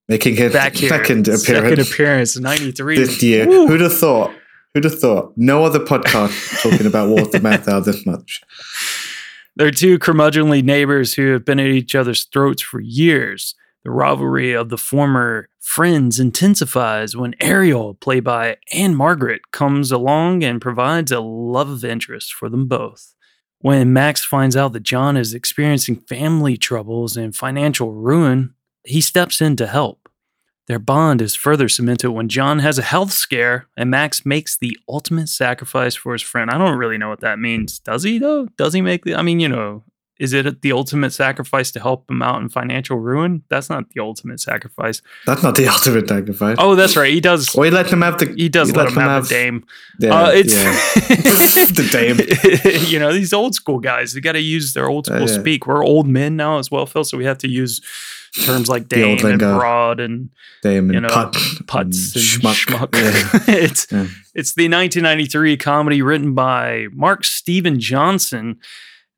Making 0.08 0.36
his 0.38 0.51
Back 0.53 0.75
here. 0.75 0.89
second 0.89 1.27
appearance 1.27 1.46
Second 1.46 1.79
appearance, 1.79 2.38
93. 2.39 2.98
this 2.98 3.22
year. 3.22 3.48
Woo. 3.48 3.67
Who'd 3.67 3.81
have 3.81 3.96
thought? 3.96 4.31
Who'd 4.74 4.84
have 4.86 5.00
thought? 5.00 5.34
No 5.36 5.63
other 5.63 5.79
podcast 5.79 6.62
talking 6.63 6.88
about 6.88 7.10
Walter 7.10 7.39
Matthau 7.39 7.84
this 7.86 8.05
much. 8.05 8.41
They're 9.55 9.72
two 9.72 10.00
curmudgeonly 10.00 10.63
neighbors 10.63 11.13
who 11.13 11.31
have 11.34 11.46
been 11.46 11.60
at 11.60 11.67
each 11.67 11.93
other's 11.93 12.24
throats 12.25 12.62
for 12.62 12.79
years. 12.79 13.55
The 13.84 13.91
rivalry 13.91 14.53
of 14.53 14.69
the 14.69 14.77
former 14.77 15.48
friends 15.60 16.19
intensifies 16.19 17.15
when 17.15 17.36
Ariel, 17.39 17.93
played 17.96 18.24
by 18.24 18.58
Ann-Margret, 18.74 19.51
comes 19.51 19.91
along 19.91 20.43
and 20.43 20.60
provides 20.62 21.12
a 21.12 21.19
love 21.19 21.84
interest 21.86 22.34
for 22.34 22.50
them 22.50 22.67
both. 22.67 23.13
When 23.62 23.92
Max 23.92 24.24
finds 24.24 24.56
out 24.56 24.72
that 24.74 24.84
John 24.84 25.18
is 25.18 25.34
experiencing 25.34 25.98
family 25.98 26.56
troubles 26.56 27.18
and 27.18 27.36
financial 27.36 27.92
ruin, 27.92 28.54
he 28.86 29.01
steps 29.01 29.42
in 29.42 29.58
to 29.58 29.68
help. 29.68 30.08
Their 30.68 30.80
bond 30.80 31.22
is 31.22 31.36
further 31.36 31.68
cemented 31.68 32.12
when 32.12 32.30
John 32.30 32.60
has 32.60 32.78
a 32.78 32.84
health 32.84 33.12
scare 33.12 33.68
and 33.75 33.89
Max 33.89 34.25
makes 34.25 34.56
the 34.56 34.78
ultimate 34.88 35.28
sacrifice 35.28 35.96
for 35.96 36.13
his 36.13 36.22
friend. 36.22 36.50
I 36.50 36.58
don't 36.58 36.78
really 36.78 36.98
know 36.98 37.10
what 37.10 37.22
that 37.22 37.39
means. 37.39 37.80
Does 37.80 38.04
he, 38.04 38.18
though? 38.18 38.46
Does 38.56 38.74
he 38.74 38.82
make 38.82 39.04
the. 39.04 39.16
I 39.16 39.24
mean, 39.24 39.39
you 39.39 39.50
know, 39.50 39.84
is 40.19 40.33
it 40.33 40.61
the 40.61 40.73
ultimate 40.73 41.11
sacrifice 41.11 41.71
to 41.71 41.79
help 41.79 42.11
him 42.11 42.21
out 42.21 42.41
in 42.41 42.49
financial 42.49 42.97
ruin? 42.97 43.41
That's 43.47 43.69
not 43.69 43.89
the 43.91 44.01
ultimate 44.01 44.41
sacrifice. 44.41 45.01
That's 45.25 45.41
not 45.41 45.55
the 45.55 45.67
ultimate 45.73 46.09
sacrifice. 46.09 46.57
Oh, 46.59 46.75
that's 46.75 46.97
right. 46.97 47.13
He 47.13 47.21
does. 47.21 47.55
Or 47.55 47.63
he 47.63 47.71
let 47.71 47.91
him 47.91 48.01
have 48.01 48.19
the. 48.19 48.25
He 48.35 48.49
does 48.49 48.69
he 48.69 48.75
let 48.75 48.89
him 48.89 48.95
have, 48.95 49.29
the 49.29 49.33
dame. 49.33 49.65
Yeah, 49.97 50.13
uh, 50.13 50.31
it's 50.33 50.53
yeah. 50.53 50.73
the 51.65 51.88
dame. 51.89 52.83
you 52.88 52.99
know, 52.99 53.13
these 53.13 53.31
old 53.31 53.55
school 53.55 53.79
guys, 53.79 54.13
they 54.13 54.19
got 54.19 54.33
to 54.33 54.41
use 54.41 54.73
their 54.73 54.89
old 54.89 55.05
school 55.05 55.17
Uh, 55.17 55.21
yeah. 55.21 55.39
speak. 55.39 55.65
We're 55.65 55.85
old 55.85 56.07
men 56.07 56.35
now 56.35 56.59
as 56.59 56.69
well, 56.69 56.85
Fil, 56.85 57.05
so 57.05 57.17
we 57.17 57.23
have 57.23 57.38
to 57.39 57.47
use 57.47 57.79
terms 58.43 58.67
like 58.67 58.89
dame 58.89 59.25
and 59.25 59.39
broad 59.39 59.99
and 59.99 60.29
Dame 60.61 60.85
and 60.89 60.93
you 60.93 60.99
know, 60.99 61.07
put, 61.07 61.35
and 61.38 61.85
and 61.85 61.93
schmuck. 61.93 62.65
schmuck. 62.65 62.93
Yeah. 62.93 63.55
it's 63.55 63.85
it's 64.35 64.53
the 64.53 64.65
1993 64.67 65.55
comedy 65.57 66.01
written 66.01 66.33
by 66.35 66.88
Mark 66.91 67.23
Steven 67.23 67.79
Johnson 67.79 68.57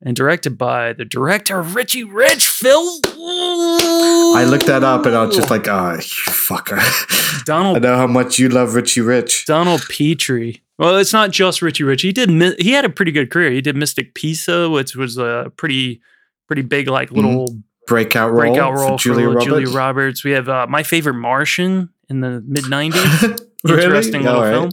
and 0.02 0.16
directed 0.16 0.58
by 0.58 0.92
the 0.92 1.04
director 1.04 1.62
Richie 1.62 2.04
Rich. 2.04 2.48
Fil, 2.48 3.00
I 3.06 4.44
looked 4.48 4.66
that 4.66 4.82
up 4.84 5.06
and 5.06 5.14
I 5.14 5.24
was 5.24 5.36
just 5.36 5.50
like, 5.50 5.68
ah, 5.68 5.94
you 5.94 6.00
fucker. 6.00 7.44
Donald, 7.44 7.76
I 7.76 7.80
know 7.80 7.96
how 7.96 8.06
much 8.06 8.38
you 8.38 8.48
love 8.48 8.74
Richie 8.74 9.00
Rich. 9.00 9.46
Donald 9.46 9.82
Petrie. 9.88 10.62
Well, 10.78 10.96
it's 10.96 11.12
not 11.12 11.30
just 11.30 11.62
Richie 11.62 11.84
Rich. 11.84 12.02
He 12.02 12.12
did. 12.12 12.30
He 12.58 12.72
had 12.72 12.84
a 12.84 12.90
pretty 12.90 13.12
good 13.12 13.30
career. 13.30 13.50
He 13.50 13.60
did 13.60 13.76
Mystic 13.76 14.14
Pizza, 14.14 14.68
which 14.68 14.96
was 14.96 15.18
a 15.18 15.52
pretty 15.56 16.00
pretty 16.48 16.62
big 16.62 16.88
like 16.88 17.10
little 17.10 17.46
Breakout 17.86 18.30
role, 18.30 18.40
breakout 18.40 18.74
role 18.74 18.96
for 18.96 19.02
Julia 19.02 19.26
for 19.26 19.30
Roberts. 19.30 19.44
Julia 19.44 19.68
Roberts. 19.70 20.24
We 20.24 20.30
have 20.32 20.48
uh, 20.48 20.66
my 20.68 20.82
favorite 20.82 21.14
Martian 21.14 21.88
in 22.08 22.20
the 22.20 22.42
mid 22.46 22.64
90s. 22.64 23.38
Really? 23.64 23.84
Interesting 23.84 24.22
little 24.24 24.40
right. 24.40 24.50
film. 24.50 24.70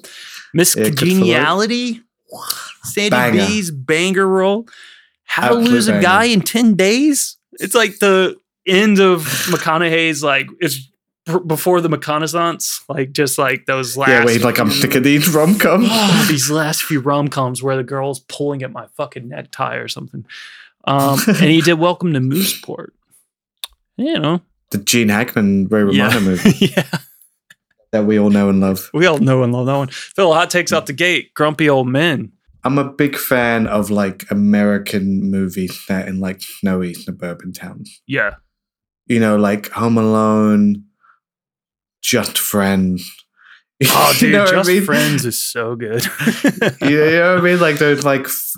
Miss 0.51 0.75
Yeah, 0.75 0.85
Congeniality, 0.85 2.01
Sandy 2.83 3.09
Banger. 3.11 3.45
B's 3.45 3.69
banger 3.69 4.27
role. 4.27 4.67
How 5.29 5.49
to 5.49 5.55
lose 5.55 5.87
a 5.87 6.01
guy 6.01 6.25
in 6.25 6.41
10 6.41 6.73
days? 6.73 7.37
It's 7.53 7.75
like 7.75 7.99
the 7.99 8.35
end 8.65 8.99
of 8.99 9.21
McConaughey's, 9.51 10.23
like, 10.23 10.47
it's 10.59 10.89
before 11.45 11.81
the 11.81 11.87
McConaissance, 11.87 12.81
like, 12.89 13.11
just 13.11 13.37
like 13.37 13.67
those 13.67 13.95
last. 13.95 14.09
Yeah, 14.09 14.25
wait, 14.25 14.41
like 14.41 14.57
I'm 14.57 14.71
sick 14.71 14.95
of 14.95 15.03
these 15.03 15.29
rom 15.29 15.59
coms. 15.59 15.87
Oh, 15.91 16.25
these 16.27 16.49
last 16.49 16.81
few 16.81 16.99
rom 16.99 17.27
coms 17.27 17.61
where 17.61 17.77
the 17.77 17.83
girl's 17.83 18.21
pulling 18.21 18.63
at 18.63 18.71
my 18.71 18.87
fucking 18.97 19.29
necktie 19.29 19.75
or 19.75 19.87
something. 19.87 20.25
Um, 20.85 21.19
and 21.27 21.37
he 21.37 21.61
did 21.61 21.75
Welcome 21.75 22.13
to 22.13 22.19
Mooseport. 22.19 22.89
You 23.97 24.17
know, 24.17 24.41
the 24.71 24.79
Gene 24.79 25.09
Hackman 25.09 25.67
Ray 25.67 25.83
Romano 25.83 26.13
yeah, 26.13 26.19
movie 26.19 26.65
yeah. 26.65 26.89
that 27.91 28.05
we 28.05 28.17
all 28.17 28.31
know 28.31 28.49
and 28.49 28.61
love. 28.61 28.89
We 28.95 29.05
all 29.05 29.19
know 29.19 29.43
and 29.43 29.53
love 29.53 29.67
that 29.67 29.77
one. 29.77 29.89
Fil, 29.89 30.33
hot 30.33 30.49
takes 30.49 30.73
out 30.73 30.87
the 30.87 30.93
gate. 30.93 31.35
Grumpy 31.35 31.69
old 31.69 31.87
men. 31.87 32.31
I'm 32.63 32.77
a 32.77 32.91
big 32.91 33.15
fan 33.17 33.67
of 33.67 33.89
like 33.89 34.25
American 34.29 35.29
movies 35.31 35.79
set 35.85 36.07
in 36.07 36.19
like 36.19 36.41
snowy 36.41 36.93
suburban 36.93 37.53
towns. 37.53 38.01
Yeah, 38.07 38.35
You 39.07 39.19
know, 39.19 39.37
like 39.37 39.69
Home 39.71 39.97
Alone, 39.97 40.83
Just 42.01 42.37
Friends. 42.37 43.09
Oh, 43.81 44.11
You 44.15 44.19
dude, 44.19 44.31
know 44.33 44.43
what 44.43 44.53
I 44.53 44.57
Just 44.57 44.69
mean? 44.69 44.83
Friends 44.83 45.25
is 45.25 45.41
so 45.41 45.73
good. 45.77 46.03
you 46.81 46.99
know 46.99 47.35
what 47.35 47.39
I 47.39 47.41
mean? 47.41 47.59
Like 47.61 47.77
those 47.77 48.03
like 48.03 48.25
f- 48.25 48.55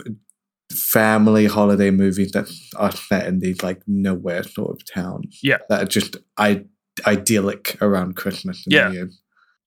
family 0.74 1.46
holiday 1.46 1.92
movies 1.92 2.32
that 2.32 2.50
are 2.78 2.92
set 2.92 3.28
in 3.28 3.38
these 3.40 3.62
like 3.62 3.84
nowhere 3.86 4.42
sort 4.42 4.72
of 4.72 4.80
towns. 4.92 5.40
Yeah. 5.44 5.60
that 5.70 5.84
are 5.84 5.86
just 5.86 6.18
I- 6.38 6.66
idyllic 7.06 7.78
around 7.84 8.16
Christmas. 8.16 8.64
and 8.66 8.74
Yeah. 8.74 9.04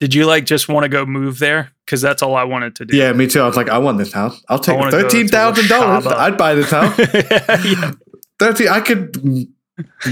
Did 0.05 0.13
you 0.13 0.27
like 0.27 0.45
just 0.45 0.69
want 0.69 0.85
to 0.85 0.91
go 0.91 1.07
move 1.07 1.39
there? 1.39 1.71
Because 1.87 2.03
that's 2.03 2.21
all 2.21 2.37
I 2.37 2.45
wanted 2.45 2.77
to 2.77 2.85
do. 2.85 2.95
yeah, 2.95 3.15
me 3.15 3.27
too. 3.27 3.41
I 3.41 3.47
was 3.47 3.57
like, 3.57 3.71
I 3.71 3.79
want 3.79 3.97
this 3.97 4.13
house. 4.13 4.39
I'll 4.51 4.59
take 4.59 4.77
wanna 4.77 4.91
go 4.91 4.99
to 4.99 5.03
thirteen 5.05 5.29
thousand 5.29 5.67
dollars. 5.67 6.07
I'd 6.07 6.37
buy 6.37 6.55
this 6.55 6.71
house. 6.71 6.99
yeah. 7.65 7.93
Thirteen. 8.39 8.69
I 8.69 8.81
could 8.81 9.49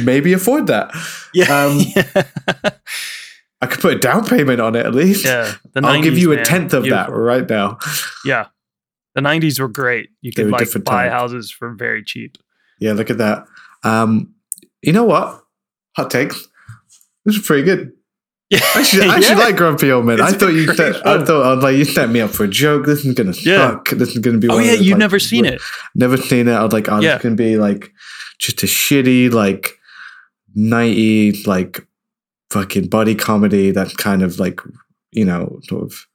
maybe 0.02 0.32
afford 0.32 0.68
that. 0.68 0.94
Yeah. 1.34 1.54
Um, 1.54 1.80
I 3.60 3.66
could 3.66 3.80
put 3.80 3.94
a 3.94 3.98
down 3.98 4.24
payment 4.24 4.62
on 4.62 4.74
it 4.76 4.86
at 4.86 4.94
least. 4.94 5.26
yeah. 5.26 5.56
The 5.74 5.84
I'll 5.84 6.00
give 6.00 6.14
90s, 6.14 6.20
you 6.20 6.32
a 6.32 6.42
tenth 6.42 6.72
of 6.72 6.84
that 6.84 7.10
right 7.10 7.46
now. 7.46 7.76
Yeah. 8.24 8.46
The 9.14 9.20
90s 9.20 9.60
were 9.60 9.68
great. 9.68 10.08
You 10.22 10.32
could 10.32 10.48
like 10.50 10.72
buy 10.84 11.02
times. 11.04 11.12
houses 11.12 11.50
for 11.50 11.74
very 11.74 12.02
cheap. 12.02 12.38
Yeah, 12.80 12.92
look 12.94 13.10
at 13.10 13.18
that. 13.18 13.44
Um, 13.84 14.32
you 14.80 14.94
know 14.94 15.04
what? 15.04 15.44
Hot 15.96 16.10
takes. 16.10 16.48
This 17.26 17.36
is 17.36 17.46
pretty 17.46 17.62
good. 17.64 17.92
Yeah. 18.56 18.58
I 18.74 18.80
actually, 18.80 19.08
I 19.08 19.16
Yeah. 19.18 19.34
like 19.36 19.56
Grumpy 19.56 19.90
Old 19.90 20.04
Man. 20.04 20.20
It's 20.20 20.34
I 20.34 20.36
thought 20.36 20.48
you 20.52 20.66
set, 20.74 21.06
I 21.06 21.24
thought 21.24 21.42
I 21.46 21.54
was 21.54 21.64
like 21.64 21.76
you 21.76 21.84
set 21.86 22.10
me 22.10 22.20
up 22.20 22.30
for 22.30 22.44
a 22.44 22.48
joke. 22.48 22.84
This 22.84 23.02
is 23.04 23.14
gonna 23.14 23.32
Yeah. 23.42 23.70
suck. 23.70 23.88
This 23.90 24.10
is 24.10 24.18
gonna 24.18 24.38
be. 24.38 24.48
Oh 24.48 24.58
yeah, 24.58 24.72
those, 24.72 24.80
you've 24.82 24.92
like, 24.92 24.98
never 24.98 25.18
seen 25.18 25.44
it. 25.46 25.60
Never 25.94 26.16
seen 26.18 26.48
it. 26.48 26.52
I 26.52 26.62
was 26.62 26.72
like, 26.72 26.88
oh, 26.90 27.00
Yeah. 27.00 27.14
this 27.14 27.22
can 27.22 27.34
be 27.36 27.56
like 27.56 27.90
just 28.38 28.62
a 28.62 28.66
shitty 28.66 29.32
like 29.32 29.78
ninety 30.54 31.42
like 31.46 31.86
fucking 32.50 32.88
body 32.88 33.14
comedy 33.14 33.70
that 33.70 33.96
kind 33.96 34.22
of 34.22 34.38
like 34.38 34.60
you 35.12 35.24
know 35.24 35.58
sort 35.68 35.84
of 35.84 36.06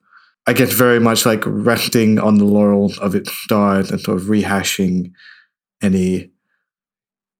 I 0.45 0.53
guess 0.53 0.71
very 0.73 0.99
much 0.99 1.25
like 1.25 1.41
resting 1.45 2.19
on 2.19 2.37
the 2.37 2.45
laurels 2.45 2.99
of 2.99 3.15
its 3.15 3.31
stars 3.33 3.89
and 3.89 3.99
sort 3.99 4.17
of 4.21 4.27
rehashing 4.27 5.11
any 5.81 6.29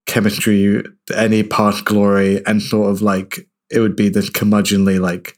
chemistry, 0.08 0.84
any 1.16 1.44
past 1.44 1.86
glory, 1.86 2.46
and 2.46 2.62
sort 2.62 2.90
of 2.92 3.02
like 3.02 3.48
it 3.70 3.80
would 3.80 3.96
be 3.96 4.10
the 4.10 4.22
curmudgeonly 4.22 5.00
like 5.00 5.38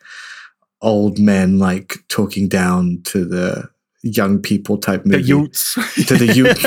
old 0.81 1.19
men 1.19 1.59
like 1.59 1.98
talking 2.07 2.48
down 2.48 3.01
to 3.03 3.25
the 3.25 3.69
young 4.01 4.39
people 4.39 4.77
type 4.77 5.05
movie 5.05 5.21
The 5.24 5.27
Utes. 5.27 5.74
to 6.07 6.15
the 6.15 6.33
youth. 6.33 6.65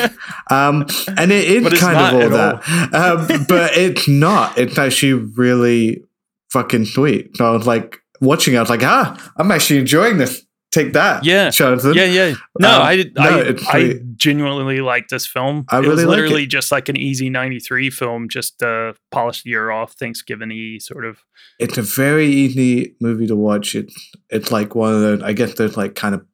Um, 0.50 0.86
and 1.16 1.32
it, 1.32 1.64
it's 1.64 1.80
kind 1.80 1.96
of 1.96 2.14
all 2.14 2.22
at 2.22 2.62
that. 2.62 2.92
Um, 2.92 3.46
but 3.48 3.76
it's 3.76 4.06
not. 4.06 4.58
It's 4.58 4.78
actually 4.78 5.14
really 5.14 6.04
fucking 6.50 6.84
sweet. 6.84 7.36
So 7.36 7.46
I 7.46 7.50
was 7.50 7.66
like 7.66 8.00
watching 8.20 8.54
it, 8.54 8.58
I 8.58 8.60
was 8.60 8.70
like, 8.70 8.82
ah, 8.82 9.32
I'm 9.36 9.50
actually 9.50 9.80
enjoying 9.80 10.18
this. 10.18 10.44
Take 10.72 10.94
that. 10.94 11.22
Yeah. 11.22 11.50
Jonathan. 11.50 11.92
Yeah, 11.94 12.06
yeah. 12.06 12.34
No, 12.58 12.76
Um, 12.76 12.82
I 12.82 13.04
no, 13.14 13.22
I, 13.68 13.78
I 13.78 14.00
genuinely 14.16 14.80
like 14.80 15.08
this 15.08 15.26
film. 15.26 15.66
I 15.68 15.78
it 15.78 15.80
was 15.80 15.88
really 15.88 16.04
like 16.06 16.16
literally 16.16 16.42
it. 16.44 16.46
just 16.46 16.72
like 16.72 16.88
an 16.88 16.96
easy 16.96 17.28
'93 17.28 17.90
film, 17.90 18.28
just 18.30 18.62
uh, 18.62 18.94
polish 19.10 19.42
the 19.42 19.50
year 19.50 19.70
off, 19.70 19.92
Thanksgiving 19.92 20.48
y 20.48 20.78
sort 20.80 21.04
of. 21.04 21.18
It's 21.58 21.76
a 21.76 21.82
very 21.82 22.26
easy 22.26 22.96
movie 23.02 23.26
to 23.26 23.36
watch. 23.36 23.74
It's 23.74 23.94
it's 24.30 24.50
like 24.50 24.74
one 24.74 24.94
of 24.94 25.00
those, 25.02 25.22
I 25.22 25.34
guess 25.34 25.54
there's 25.54 25.76
like 25.76 25.94
kind 25.94 26.14
of 26.14 26.24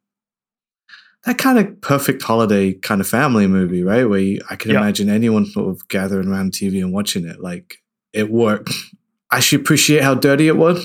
that 1.25 1.37
kind 1.37 1.59
of 1.59 1.81
perfect 1.81 2.21
holiday 2.23 2.73
kind 2.73 3.01
of 3.01 3.07
family 3.07 3.45
movie, 3.45 3.83
right? 3.83 4.05
Where 4.05 4.19
you, 4.19 4.41
I 4.49 4.55
can 4.55 4.71
Yeah. 4.71 4.77
imagine 4.79 5.09
anyone 5.09 5.45
sort 5.47 5.67
of 5.69 5.85
gathering 5.89 6.29
around 6.29 6.53
TV 6.53 6.79
and 6.79 6.93
watching 6.93 7.25
it. 7.27 7.41
Like 7.41 7.75
it 8.13 8.31
worked. 8.31 8.71
I 9.31 9.41
should 9.41 9.59
appreciate 9.59 10.01
how 10.01 10.15
dirty 10.15 10.47
it 10.47 10.55
was. 10.57 10.83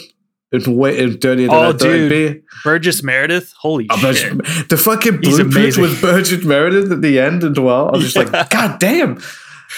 It's 0.53 0.69
way 0.69 0.97
it's 0.97 1.17
dirtier 1.17 1.49
than 1.49 1.57
Oh, 1.57 1.63
I 1.71 1.73
thought 1.73 1.83
it'd 1.83 2.09
dude. 2.11 2.35
be. 2.35 2.41
Burgess 2.63 3.03
Meredith, 3.03 3.53
holy 3.59 3.87
Oh, 3.91 3.97
shit! 4.13 4.37
Burgess- 4.39 4.65
the 4.69 4.77
fucking 4.77 5.21
blueprint 5.21 5.77
with 5.79 6.01
Burgess 6.01 6.45
Meredith 6.45 6.93
at 6.93 7.03
the 7.03 7.19
end 7.19 7.43
as 7.43 7.59
well. 7.59 7.89
I 7.89 7.93
was 7.97 8.13
just 8.13 8.17
Yeah. 8.17 8.39
like, 8.39 8.51
God 8.51 8.79
damn. 8.79 9.19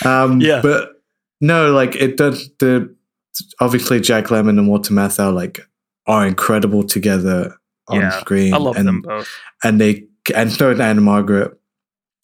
Um, 0.04 0.40
Yeah. 0.42 0.61
But 0.62 0.90
no, 1.40 1.73
like 1.73 1.96
it 1.96 2.16
does. 2.18 2.50
The 2.61 2.94
obviously 3.61 4.00
Jack 4.00 4.26
Lemmon 4.26 4.50
and 4.58 4.68
Walter 4.68 4.92
Matthau 4.92 5.32
like 5.32 5.61
are 6.06 6.26
incredible 6.26 6.82
together 6.82 7.56
on 7.88 8.00
Yeah, 8.00 8.20
screen. 8.20 8.52
I 8.52 8.58
love 8.58 8.76
and, 8.76 8.87
them 8.87 9.02
both. 9.02 9.28
and 9.64 9.80
they 9.80 10.04
and 10.35 10.52
so 10.52 10.70
did 10.73 10.80
Ann-Margret. 10.80 11.52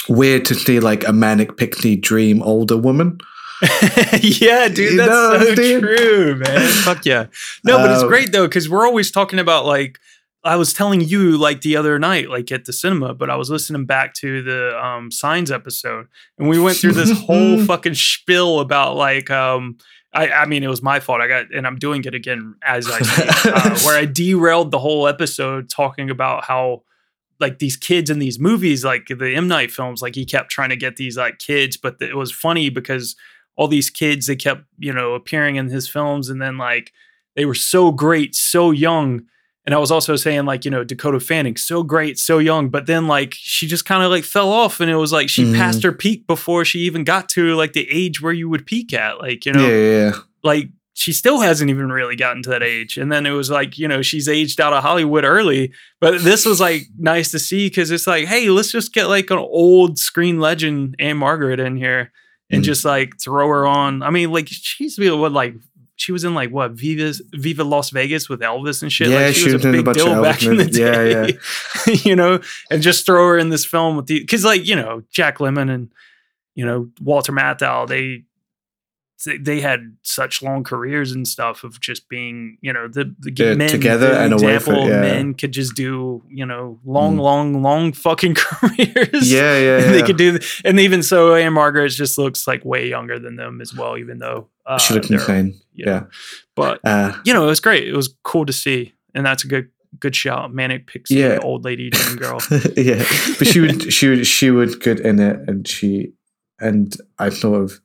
Weird 0.08 0.44
to 0.46 0.54
see 0.56 0.80
like 0.80 1.06
a 1.06 1.12
manic 1.12 1.56
pixie 1.56 1.94
dream 1.96 2.42
older 2.42 2.76
woman. 2.76 3.18
yeah, 4.20 4.68
dude, 4.68 4.98
that's 4.98 5.10
so 5.10 5.54
dude. 5.54 5.82
true, 5.82 6.34
man. 6.36 6.68
Fuck 6.82 7.04
yeah. 7.06 7.26
No, 7.64 7.78
but 7.78 7.90
it's 7.92 8.02
Um, 8.02 8.08
great 8.08 8.32
though 8.32 8.46
because 8.46 8.68
we're 8.68 8.86
always 8.86 9.10
talking 9.10 9.38
about 9.38 9.64
like 9.66 9.98
I 10.44 10.56
was 10.56 10.72
telling 10.72 11.00
you 11.00 11.36
like 11.38 11.60
the 11.60 11.76
other 11.76 11.98
night, 12.00 12.28
like 12.28 12.50
at 12.50 12.64
the 12.64 12.72
cinema, 12.72 13.14
but 13.14 13.30
I 13.30 13.36
was 13.36 13.50
listening 13.50 13.84
back 13.86 14.14
to 14.14 14.42
the 14.42 14.76
um, 14.84 15.12
Signs 15.12 15.52
episode, 15.52 16.08
and 16.38 16.48
we 16.48 16.58
went 16.58 16.78
through 16.78 16.94
this 16.94 17.12
whole 17.12 17.64
fucking 17.64 17.94
spiel 17.94 18.60
about 18.60 18.96
like 18.96 19.30
um. 19.30 19.78
I, 20.14 20.28
I 20.30 20.44
mean, 20.44 20.62
it 20.62 20.68
was 20.68 20.82
my 20.82 21.00
fault. 21.00 21.22
I 21.22 21.26
got, 21.26 21.54
and 21.54 21.66
I'm 21.66 21.76
doing 21.78 22.04
it 22.04 22.12
again 22.14 22.54
as 22.62 22.86
I 22.86 23.00
speak, 23.00 23.46
uh, 23.46 23.78
where 23.86 23.98
I 23.98 24.04
derailed 24.04 24.70
the 24.70 24.78
whole 24.78 25.08
episode 25.08 25.70
talking 25.70 26.10
about 26.10 26.44
how, 26.44 26.82
like, 27.40 27.60
these 27.60 27.78
kids 27.78 28.10
in 28.10 28.18
these 28.18 28.38
movies, 28.38 28.84
like 28.84 29.06
the 29.06 29.34
M 29.34 29.48
Night 29.48 29.70
films, 29.70 30.02
like 30.02 30.14
he 30.14 30.26
kept 30.26 30.50
trying 30.50 30.68
to 30.68 30.76
get 30.76 30.96
these 30.96 31.16
like 31.16 31.38
kids, 31.38 31.78
but 31.78 31.96
it 32.02 32.14
was 32.14 32.30
funny 32.30 32.68
because 32.68 33.16
all 33.56 33.68
these 33.68 33.90
kids 33.90 34.26
they 34.26 34.36
kept 34.36 34.62
you 34.78 34.92
know 34.92 35.14
appearing 35.14 35.56
in 35.56 35.68
his 35.68 35.88
films 35.88 36.28
and 36.28 36.40
then 36.40 36.56
like 36.58 36.92
they 37.36 37.44
were 37.44 37.54
so 37.54 37.90
great 37.92 38.34
so 38.34 38.70
young 38.70 39.22
and 39.66 39.74
i 39.74 39.78
was 39.78 39.90
also 39.90 40.16
saying 40.16 40.44
like 40.44 40.64
you 40.64 40.70
know 40.70 40.82
dakota 40.84 41.20
fanning 41.20 41.56
so 41.56 41.82
great 41.82 42.18
so 42.18 42.38
young 42.38 42.68
but 42.70 42.86
then 42.86 43.06
like 43.06 43.34
she 43.34 43.66
just 43.66 43.84
kind 43.84 44.02
of 44.02 44.10
like 44.10 44.24
fell 44.24 44.50
off 44.50 44.80
and 44.80 44.90
it 44.90 44.96
was 44.96 45.12
like 45.12 45.28
she 45.28 45.44
Mhm. 45.44 45.56
passed 45.56 45.82
her 45.82 45.92
peak 45.92 46.26
before 46.26 46.64
she 46.64 46.80
even 46.80 47.04
got 47.04 47.28
to 47.30 47.54
like 47.54 47.72
the 47.74 47.86
age 47.90 48.20
where 48.22 48.32
you 48.32 48.48
would 48.48 48.66
peak 48.66 48.92
at 48.92 49.18
like 49.18 49.44
you 49.46 49.52
know 49.52 49.66
yeah, 49.66 49.76
yeah, 49.76 49.98
yeah. 50.10 50.12
like 50.42 50.68
she 50.94 51.12
still 51.12 51.40
hasn't 51.40 51.70
even 51.70 51.90
really 51.90 52.16
gotten 52.16 52.42
to 52.42 52.50
that 52.50 52.62
age. 52.62 52.98
And 52.98 53.10
then 53.10 53.24
it 53.24 53.30
was 53.30 53.50
like, 53.50 53.78
you 53.78 53.88
know, 53.88 54.02
she's 54.02 54.28
aged 54.28 54.60
out 54.60 54.74
of 54.74 54.82
Hollywood 54.82 55.24
early. 55.24 55.72
But 56.02 56.20
this 56.22 56.44
was 56.44 56.60
like 56.60 56.82
nice 56.98 57.30
to 57.30 57.38
see 57.38 57.66
because 57.68 57.90
it's 57.90 58.06
like, 58.06 58.26
hey, 58.26 58.50
let's 58.50 58.70
just 58.70 58.92
get 58.92 59.06
like 59.08 59.30
an 59.30 59.38
old 59.38 59.98
screen 59.98 60.38
legend 60.38 60.94
Ann-Margret 60.98 61.60
in 61.60 61.76
here 61.76 62.12
and 62.52 62.62
Mm. 62.62 62.66
just 62.66 62.84
like 62.84 63.18
throw 63.20 63.48
her 63.48 63.66
on. 63.66 64.02
I 64.02 64.10
mean, 64.10 64.30
like 64.30 64.46
she's 64.48 64.98
what 64.98 65.32
like 65.32 65.54
she 65.96 66.12
was 66.12 66.24
in 66.24 66.34
like 66.34 66.50
what 66.50 66.72
Viva 66.72 67.14
Viva 67.32 67.64
Las 67.64 67.90
Vegas 67.90 68.28
with 68.28 68.40
Elvis 68.40 68.82
and 68.82 68.92
shit. 68.92 69.08
Yeah, 69.08 69.26
like, 69.26 69.34
she 69.34 69.52
was 69.52 69.64
in 69.64 69.74
a 69.74 69.82
bunch 69.82 69.98
of 69.98 70.06
Elvis 70.06 70.48
movies. 70.48 70.78
Yeah, 70.78 71.02
yeah. 71.02 71.94
you 72.04 72.16
know, 72.16 72.40
and 72.70 72.82
just 72.82 73.06
throw 73.06 73.28
her 73.28 73.38
in 73.38 73.48
this 73.50 73.64
film 73.64 73.96
with 73.96 74.06
the 74.06 74.20
because 74.20 74.44
like 74.44 74.66
you 74.66 74.76
know 74.76 75.02
Jack 75.10 75.38
Lemmon 75.38 75.70
and 75.70 75.92
you 76.54 76.66
know 76.66 76.90
Walter 77.00 77.32
Matthau 77.32 77.88
they 77.88 78.24
they- 79.24 79.38
they 79.38 79.60
had 79.60 79.96
such 80.02 80.42
long 80.42 80.64
careers 80.64 81.12
and 81.12 81.26
stuff 81.28 81.64
of 81.64 81.80
just 81.80 82.08
being 82.08 82.58
you 82.60 82.72
know 82.72 82.88
the, 82.88 83.14
the 83.20 83.30
They're 83.30 83.56
men 83.56 83.68
together 83.68 84.08
the 84.10 84.20
and 84.20 84.32
away 84.32 84.54
example 84.54 84.82
from- 84.82 84.82
of 84.84 84.88
yeah. 84.90 85.00
men 85.00 85.34
could 85.34 85.52
just 85.52 85.74
do 85.74 86.22
you 86.28 86.46
know 86.46 86.78
long 86.84 87.16
Mm. 87.16 87.20
long 87.20 87.62
long 87.62 87.92
fucking 87.92 88.34
careers 88.38 89.30
Yeah, 89.32 89.58
yeah, 89.58 89.82
And 89.84 89.94
they 89.94 90.02
could 90.02 90.16
do 90.18 90.38
and 90.64 90.78
even 90.80 91.02
so 91.02 91.34
Ann-Margret 91.34 91.90
just 91.90 92.18
looks 92.18 92.46
like 92.46 92.64
way 92.64 92.88
younger 92.88 93.18
than 93.18 93.36
them 93.36 93.60
as 93.60 93.74
well 93.74 93.96
even 93.98 94.18
though 94.18 94.48
uh, 94.66 94.78
she 94.78 94.94
they're- 94.94 95.02
insane. 95.20 95.60
you 95.74 95.86
know, 95.86 95.92
Yeah. 95.92 96.04
but 96.54 96.80
Uh, 96.84 97.12
you 97.24 97.32
know 97.34 97.44
it 97.44 97.48
was 97.48 97.60
great 97.60 97.86
it 97.88 97.96
was 97.96 98.14
cool 98.22 98.46
to 98.46 98.52
see 98.52 98.92
and 99.14 99.24
that's 99.26 99.44
a 99.44 99.48
good 99.48 99.68
good 100.00 100.16
shout 100.16 100.52
manic 100.54 100.86
pixie 100.86 101.16
Yeah. 101.16 101.38
old 101.42 101.64
lady 101.64 101.90
dream 101.90 102.16
girl 102.16 102.40
yeah, 102.76 103.04
but 103.38 103.46
she 103.46 103.60
would 103.60 103.92
she 103.92 104.08
would 104.08 104.26
she 104.26 104.50
would 104.50 104.80
good 104.80 105.00
in 105.00 105.20
it, 105.20 105.40
and 105.48 105.68
she 105.68 106.12
and 106.62 106.96
I 107.18 107.28
sort 107.30 107.62
of 107.62 107.80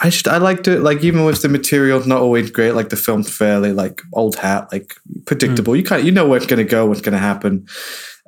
I 0.00 0.10
just 0.10 0.28
I 0.28 0.38
liked 0.38 0.68
it. 0.68 0.80
Like 0.80 1.04
even 1.04 1.24
with 1.24 1.42
the 1.42 1.48
material 1.48 2.06
not 2.06 2.22
always 2.22 2.50
great, 2.50 2.72
like 2.72 2.88
the 2.88 2.96
film's 2.96 3.34
fairly 3.34 3.72
like 3.72 4.00
old 4.12 4.36
hat, 4.36 4.68
like 4.72 4.94
predictable. 5.26 5.76
You 5.76 5.82
kind 5.82 6.04
you 6.04 6.12
know 6.12 6.26
what's 6.26 6.46
gonna 6.46 6.64
go, 6.64 6.86
what's 6.86 7.00
gonna 7.00 7.18
happen. 7.18 7.66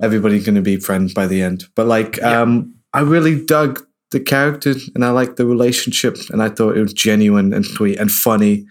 Everybody's 0.01 0.45
gonna 0.45 0.63
be 0.63 0.77
friends 0.77 1.15
by 1.15 1.27
the 1.27 1.43
end. 1.43 1.65
But 1.75 1.87
like 1.87 2.23
um, 2.23 2.75
I 2.93 3.01
really 3.01 3.43
dug 3.45 3.85
the 4.11 4.21
characters 4.21 4.91
and 4.95 5.05
I 5.05 5.11
liked 5.11 5.37
the 5.37 5.47
relationships, 5.47 6.29
and 6.29 6.43
I 6.43 6.49
thought 6.49 6.77
it 6.77 6.83
was 6.83 6.93
genuine 6.93 7.53
and 7.53 7.65
sweet 7.65 7.99
and 7.99 8.11
funny, 8.11 8.67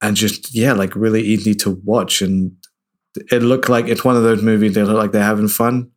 and 0.00 0.16
just 0.16 0.54
yeah, 0.54 0.72
like 0.72 0.94
really 0.96 1.22
easy 1.22 1.54
to 1.56 1.80
watch 1.84 2.22
and. 2.22 2.52
It 3.32 3.42
looked 3.42 3.68
like 3.68 3.88
it's 3.88 4.04
one 4.04 4.16
of 4.16 4.22
those 4.22 4.42
movies 4.42 4.74
that 4.74 4.84
look 4.84 4.96
like 4.96 5.10
they're 5.10 5.22
having 5.22 5.48
fun. 5.48 5.90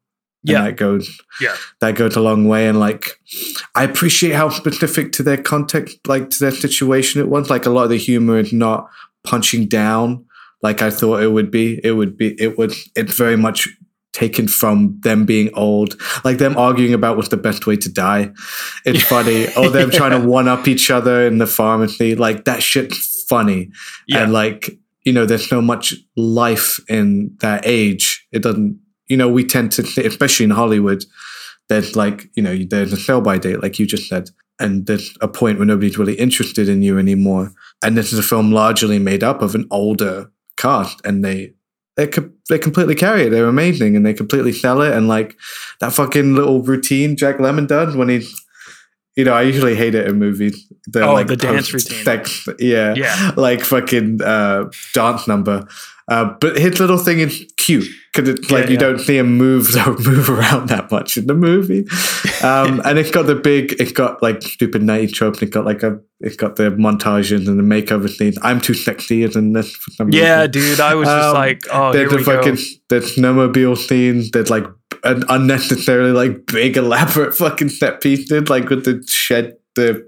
Yeah. 0.43 0.57
And 0.59 0.67
that 0.67 0.77
goes 0.77 1.21
yeah 1.39 1.55
that 1.81 1.95
goes 1.95 2.15
a 2.15 2.21
long 2.21 2.47
way. 2.47 2.67
And 2.67 2.79
like, 2.79 3.19
I 3.75 3.83
appreciate 3.83 4.33
how 4.33 4.49
specific 4.49 5.11
to 5.13 5.23
their 5.23 5.37
context, 5.37 5.97
like 6.07 6.29
to 6.31 6.39
their 6.39 6.51
situation 6.51 7.21
it 7.21 7.29
was. 7.29 7.49
Like 7.49 7.65
a 7.65 7.69
lot 7.69 7.83
of 7.83 7.89
the 7.89 7.97
humor 7.97 8.37
is 8.39 8.51
not 8.51 8.89
punching 9.23 9.67
down 9.67 10.25
like 10.63 10.81
I 10.81 10.89
thought 10.91 11.23
it 11.23 11.31
would 11.31 11.49
be. 11.51 11.79
It 11.83 11.93
would 11.93 12.17
be. 12.17 12.39
It 12.39 12.57
would. 12.57 12.73
It's 12.95 13.17
very 13.17 13.35
much 13.35 13.67
taken 14.13 14.47
from 14.47 14.99
them 15.01 15.25
being 15.25 15.49
old, 15.53 15.99
like 16.23 16.37
them 16.37 16.57
arguing 16.57 16.93
about 16.93 17.15
what's 17.17 17.29
the 17.29 17.37
best 17.37 17.65
way 17.65 17.77
to 17.77 17.89
die. 17.91 18.31
It's 18.85 19.01
funny, 19.15 19.47
or 19.55 19.69
them 19.69 19.89
trying 19.89 20.11
to 20.11 20.27
one 20.27 20.47
up 20.47 20.67
each 20.67 20.91
other 20.91 21.25
in 21.25 21.39
the 21.39 21.47
pharmacy. 21.47 22.15
Like 22.15 22.45
that 22.45 22.61
shit's 22.61 23.23
funny, 23.27 23.71
Yeah. 24.07 24.23
and 24.23 24.33
like 24.33 24.77
you 25.03 25.11
know, 25.13 25.25
there's 25.25 25.49
so 25.49 25.61
much 25.63 25.95
life 26.15 26.79
in 26.87 27.35
that 27.39 27.63
age. 27.65 28.27
It 28.31 28.43
doesn't. 28.43 28.79
You 29.11 29.17
know, 29.17 29.29
we 29.37 29.43
tend 29.43 29.71
to, 29.73 29.81
especially 30.05 30.45
in 30.45 30.51
Hollywood, 30.61 31.03
there's 31.69 31.95
like 31.95 32.17
you 32.35 32.43
know, 32.43 32.55
there's 32.73 32.93
a 32.93 32.97
sell 32.97 33.21
by 33.21 33.37
date, 33.37 33.61
like 33.61 33.77
you 33.79 33.85
just 33.85 34.07
said, 34.09 34.29
and 34.59 34.85
there's 34.87 35.07
a 35.21 35.27
point 35.27 35.57
where 35.57 35.65
nobody's 35.67 35.97
really 35.97 36.15
interested 36.25 36.67
in 36.69 36.81
you 36.81 36.97
anymore. 36.97 37.51
And 37.83 37.97
this 37.97 38.11
is 38.13 38.19
a 38.19 38.23
film 38.31 38.51
largely 38.51 38.99
made 38.99 39.23
up 39.23 39.41
of 39.41 39.55
an 39.55 39.65
older 39.69 40.31
cast, 40.57 41.01
and 41.05 41.23
they 41.25 41.53
they 41.97 42.07
they 42.49 42.59
completely 42.59 42.95
carry 42.95 43.23
it. 43.23 43.29
They're 43.31 43.47
amazing, 43.57 43.95
and 43.95 44.05
they 44.05 44.13
completely 44.13 44.53
sell 44.53 44.81
it. 44.81 44.93
And 44.93 45.07
like 45.07 45.35
that 45.81 45.93
fucking 45.93 46.35
little 46.35 46.61
routine 46.61 47.15
Jack 47.17 47.37
Lemmon 47.37 47.67
does 47.67 47.95
when 47.95 48.09
he, 48.09 48.19
you 49.17 49.25
know, 49.25 49.33
I 49.33 49.41
usually 49.43 49.75
hate 49.75 49.95
it 49.95 50.07
in 50.07 50.17
movies. 50.19 50.55
The, 50.87 51.01
Oh, 51.05 51.23
the 51.23 51.35
dance 51.35 51.73
routine. 51.73 52.03
sex- 52.05 52.47
yeah, 52.59 52.93
Yeah. 52.95 53.31
like 53.37 53.61
fucking 53.61 54.21
uh, 54.21 54.69
dance 54.93 55.27
number. 55.27 55.67
Uh, 56.07 56.33
but 56.39 56.57
his 56.57 56.79
little 56.79 56.97
thing 56.97 57.19
is 57.19 57.45
cute 57.57 57.87
because 58.11 58.27
it's 58.27 58.51
like 58.51 58.67
you 58.67 58.73
yeah. 58.73 58.79
don't 58.79 58.99
see 58.99 59.17
him 59.17 59.37
move 59.37 59.73
move 60.05 60.29
around 60.29 60.67
that 60.69 60.91
much 60.91 61.15
in 61.15 61.27
the 61.27 61.33
movie. 61.33 61.85
Um, 62.43 62.81
and 62.85 62.97
it's 62.97 63.11
got 63.11 63.27
the 63.27 63.35
big, 63.35 63.73
it's 63.79 63.91
got 63.91 64.21
like 64.21 64.41
stupid 64.41 64.81
nighty 64.83 65.07
And 65.23 65.41
It's 65.41 65.51
got 65.51 65.65
like 65.65 65.83
a, 65.83 65.99
it's 66.19 66.35
got 66.35 66.55
the 66.55 66.71
montages 66.71 67.47
and 67.47 67.57
the 67.59 67.63
makeover 67.63 68.09
scenes. 68.09 68.37
I'm 68.41 68.59
too 68.59 68.73
sexy 68.73 69.23
is 69.23 69.35
in 69.35 69.53
this 69.53 69.73
for 69.75 69.91
some 69.91 70.09
yeah 70.11 70.39
reason. 70.39 70.51
dude 70.51 70.79
I 70.79 70.95
was 70.95 71.07
just 71.07 71.27
Um, 71.27 71.33
like 71.33 71.61
oh 71.71 71.91
here 71.93 72.09
there's 72.09 72.13
we 72.13 72.21
a 72.21 72.25
fucking 72.35 72.55
go 72.55 72.61
there's 72.89 73.15
snowmobile 73.15 73.77
scenes. 73.77 74.31
There's 74.31 74.49
like 74.49 74.65
an 75.03 75.23
unnecessarily 75.29 76.11
like 76.11 76.45
big 76.47 76.77
elaborate 76.77 77.33
fucking 77.33 77.69
set 77.69 78.01
pieces, 78.01 78.49
like 78.49 78.69
with 78.69 78.85
the 78.85 79.03
shed, 79.07 79.55
the 79.75 80.07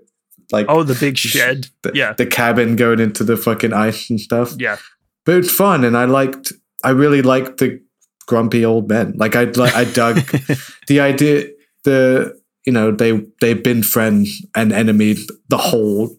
like 0.52 0.66
oh 0.70 0.84
the 0.84 0.96
big 0.96 1.18
shed 1.18 1.68
the, 1.84 1.92
yeah 1.96 2.14
the 2.14 2.26
cabin 2.26 2.76
going 2.76 3.00
into 3.00 3.24
the 3.24 3.38
fucking 3.38 3.74
ice 3.74 4.10
and 4.10 4.20
stuff. 4.20 4.54
yeah 4.60 4.78
But 5.26 5.38
it's 5.38 5.52
fun, 5.52 5.84
and 5.84 5.98
I 5.98 6.06
liked. 6.06 6.54
I 6.84 6.90
really 6.90 7.22
liked 7.22 7.58
the 7.58 7.82
grumpy 8.28 8.66
old 8.66 8.90
men. 8.90 9.14
Like 9.16 9.36
I, 9.36 9.46
like 9.46 9.76
I 9.76 9.86
dug 9.86 10.18
the 10.88 11.00
idea. 11.00 11.48
The 11.84 12.40
you 12.66 12.72
know 12.72 12.92
they 12.92 13.22
they've 13.42 13.64
been 13.64 13.84
friends 13.84 14.46
and 14.56 14.72
enemies 14.72 15.30
the 15.50 15.58
whole 15.58 16.16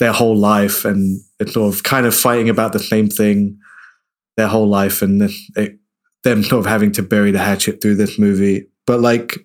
their 0.00 0.12
whole 0.12 0.36
life 0.36 0.84
and 0.84 1.20
it's 1.38 1.54
sort 1.54 1.72
of 1.72 1.82
kind 1.84 2.06
of 2.06 2.14
fighting 2.14 2.48
about 2.48 2.72
the 2.72 2.78
same 2.78 3.08
thing 3.08 3.56
their 4.36 4.48
whole 4.48 4.68
life 4.68 5.00
and 5.00 5.30
it, 5.56 5.78
them 6.26 6.42
sort 6.42 6.60
of 6.60 6.66
having 6.66 6.92
to 6.92 7.02
bury 7.02 7.30
the 7.30 7.38
hatchet 7.38 7.80
through 7.80 7.94
this 7.94 8.18
movie. 8.18 8.66
But 8.86 9.00
like, 9.00 9.38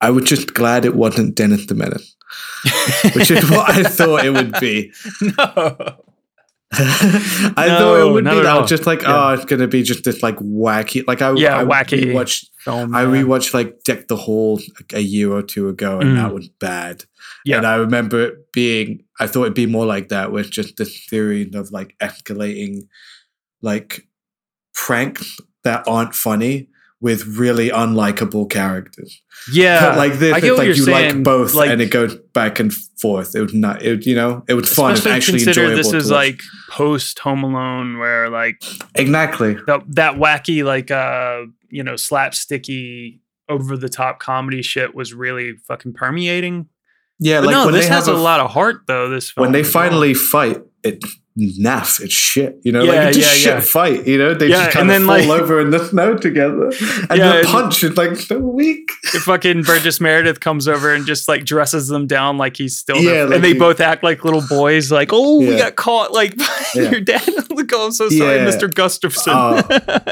I 0.00 0.10
was 0.10 0.24
just 0.24 0.52
glad 0.52 0.84
it 0.84 0.96
wasn't 0.96 1.36
Dennis 1.36 1.66
the 1.66 1.74
Menace, 1.74 2.16
which 3.14 3.30
is 3.30 3.48
what 3.50 3.70
I 3.70 3.82
thought 3.88 4.24
it 4.24 4.30
would 4.30 4.58
be. 4.60 4.92
no. 5.38 6.03
I 6.72 7.66
No, 7.68 7.78
thought 7.78 8.00
it 8.08 8.12
would 8.12 8.24
be 8.24 8.30
that. 8.30 8.46
I 8.46 8.58
was 8.60 8.68
just 8.68 8.86
like, 8.86 9.02
Yeah. 9.02 9.28
oh, 9.30 9.34
it's 9.34 9.44
gonna 9.44 9.68
be 9.68 9.82
just 9.82 10.04
this 10.04 10.22
like 10.22 10.36
wacky, 10.38 11.04
like 11.06 11.22
I 11.22 11.32
Yeah, 11.34 11.58
I 11.58 11.64
wacky 11.64 12.02
rewatched, 12.02 12.46
film. 12.58 12.94
I 12.94 13.04
rewatched 13.04 13.54
like 13.54 13.82
Deck 13.84 14.08
the 14.08 14.16
Hall 14.16 14.60
a 14.92 15.00
year 15.00 15.30
or 15.32 15.42
two 15.42 15.68
ago, 15.68 16.00
and 16.00 16.10
Mm. 16.10 16.16
that 16.16 16.34
was 16.34 16.48
bad. 16.48 17.04
Yeah. 17.44 17.58
And 17.58 17.66
I 17.66 17.76
remember 17.76 18.20
it 18.22 18.52
being, 18.52 19.04
I 19.20 19.26
thought 19.26 19.42
it'd 19.42 19.54
be 19.54 19.66
more 19.66 19.86
like 19.86 20.08
that, 20.08 20.32
with 20.32 20.50
just 20.50 20.76
this 20.76 21.06
theory 21.06 21.48
of 21.54 21.70
like 21.70 21.94
escalating, 22.00 22.88
like 23.62 24.06
pranks 24.74 25.38
that 25.62 25.84
aren't 25.86 26.14
funny 26.14 26.68
with 27.04 27.36
really 27.36 27.68
unlikable 27.68 28.48
characters. 28.48 29.20
yeah, 29.52 29.90
But 29.90 29.98
like 29.98 30.14
this, 30.14 30.32
I 30.32 30.40
get 30.40 30.48
it's 30.48 30.58
what 30.58 30.66
like 30.66 30.76
you 30.76 30.82
saying, 30.84 31.14
like 31.16 31.22
both, 31.22 31.52
like- 31.52 31.68
and 31.68 31.82
it 31.82 31.90
goes 31.90 32.16
back 32.32 32.58
and 32.58 32.72
forth. 32.72 33.36
It 33.36 33.42
was 33.42 33.52
not, 33.52 33.82
it 33.82 34.06
you 34.06 34.14
know, 34.14 34.42
it 34.48 34.54
was 34.54 34.72
fun 34.72 34.92
Especially 34.94 35.12
actually 35.12 35.38
consider 35.44 35.64
enjoyable. 35.64 35.90
this 35.90 35.92
is 35.92 36.10
like 36.10 36.40
post 36.70 37.18
Home 37.18 37.44
Alone, 37.44 37.98
where 37.98 38.30
like 38.30 38.62
exactly. 38.94 39.52
that, 39.66 39.82
that 39.88 40.14
wacky, 40.14 40.64
like 40.64 40.90
uh, 40.90 41.42
you 41.68 41.82
know, 41.84 41.92
slapsticky, 41.92 43.20
over 43.50 43.76
the 43.76 43.90
top 43.90 44.18
comedy 44.18 44.62
shit 44.62 44.94
was 44.94 45.12
really 45.12 45.58
fucking 45.68 45.92
permeating. 45.92 46.70
Yeah, 47.18 47.40
But 47.40 47.46
like 47.48 47.52
no, 47.54 47.64
when 47.66 47.74
this 47.74 47.86
has 47.88 48.08
a, 48.08 48.14
lot 48.14 48.40
of 48.40 48.50
heart 48.50 48.86
though. 48.86 49.10
This 49.10 49.30
film 49.30 49.42
when 49.42 49.52
they 49.52 49.60
as 49.60 49.66
well. 49.74 49.84
finally 49.84 50.14
fight, 50.14 50.62
it's 50.82 51.18
naff. 51.36 52.00
It's 52.00 52.12
shit. 52.14 52.58
You 52.62 52.72
know, 52.72 52.82
Yeah, 52.84 52.92
like 52.92 53.08
it's 53.08 53.18
just 53.18 53.30
yeah, 53.44 53.54
shit 53.54 53.54
yeah. 53.54 53.60
fight. 53.60 54.06
You 54.06 54.18
know, 54.18 54.34
they 54.34 54.48
just 54.48 54.62
and 54.64 54.72
kind 54.72 54.90
then, 54.90 55.02
of 55.02 55.06
fall 55.08 55.16
like- 55.28 55.42
over 55.42 55.60
in 55.60 55.70
the 55.70 55.84
snow 55.84 56.16
together, 56.16 56.66
and 57.10 57.18
Yeah, 57.18 57.40
the 57.40 57.46
punch 57.46 57.82
is 57.82 57.96
like 57.96 58.16
so 58.16 58.38
weak. 58.38 58.90
fucking 59.24 59.62
Burgess 59.62 60.00
Meredith 60.00 60.40
comes 60.40 60.68
over 60.68 60.92
and 60.94 61.04
just 61.06 61.28
like 61.28 61.44
dresses 61.44 61.88
them 61.88 62.06
down 62.06 62.38
like 62.38 62.56
he's 62.56 62.76
still 62.78 62.96
Yeah, 62.98 63.24
like 63.24 63.34
and 63.36 63.44
they 63.44 63.52
he- 63.52 63.58
both 63.58 63.80
act 63.80 64.02
like 64.04 64.24
little 64.24 64.42
boys 64.48 64.92
like 64.92 65.10
oh 65.12 65.38
we 65.40 65.56
got 65.56 65.76
caught 65.76 66.12
like 66.12 66.34
your 66.74 67.00
dad 67.00 67.22
oh 67.28 67.84
I'm 67.86 67.92
so 67.92 68.08
sorry. 68.08 68.38
Mr. 68.40 68.72
Gustafson 68.72 69.32
Oh. 69.36 69.60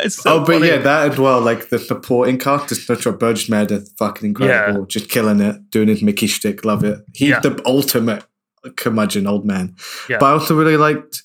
so 0.09 0.23
oh, 0.35 0.39
but 0.41 0.55
funny. 0.55 0.69
yeah, 0.69 0.79
that 0.79 1.13
as 1.13 1.19
well. 1.19 1.41
Like 1.41 1.69
the 1.69 1.79
supporting 1.79 2.39
cast 2.39 2.73
is 2.73 2.85
such 2.85 3.07
a 3.07 3.13
Burgess 3.13 3.49
Meredith, 3.49 3.93
fucking 3.99 4.29
incredible, 4.31 4.87
just 4.87 5.09
killing 5.09 5.41
it, 5.41 5.71
doing 5.71 5.89
his 5.89 6.03
Mickey 6.03 6.27
shtick. 6.27 6.65
Love 6.65 6.83
it. 6.85 6.99
He's 7.15 7.35
the 7.43 7.61
ultimate 7.67 8.25
curmudgeon 8.71 9.27
old 9.27 9.45
man. 9.45 9.77
Yeah. 10.09 10.19
But 10.19 10.27
I 10.27 10.31
also 10.33 10.55
really 10.57 10.77
liked 10.77 11.23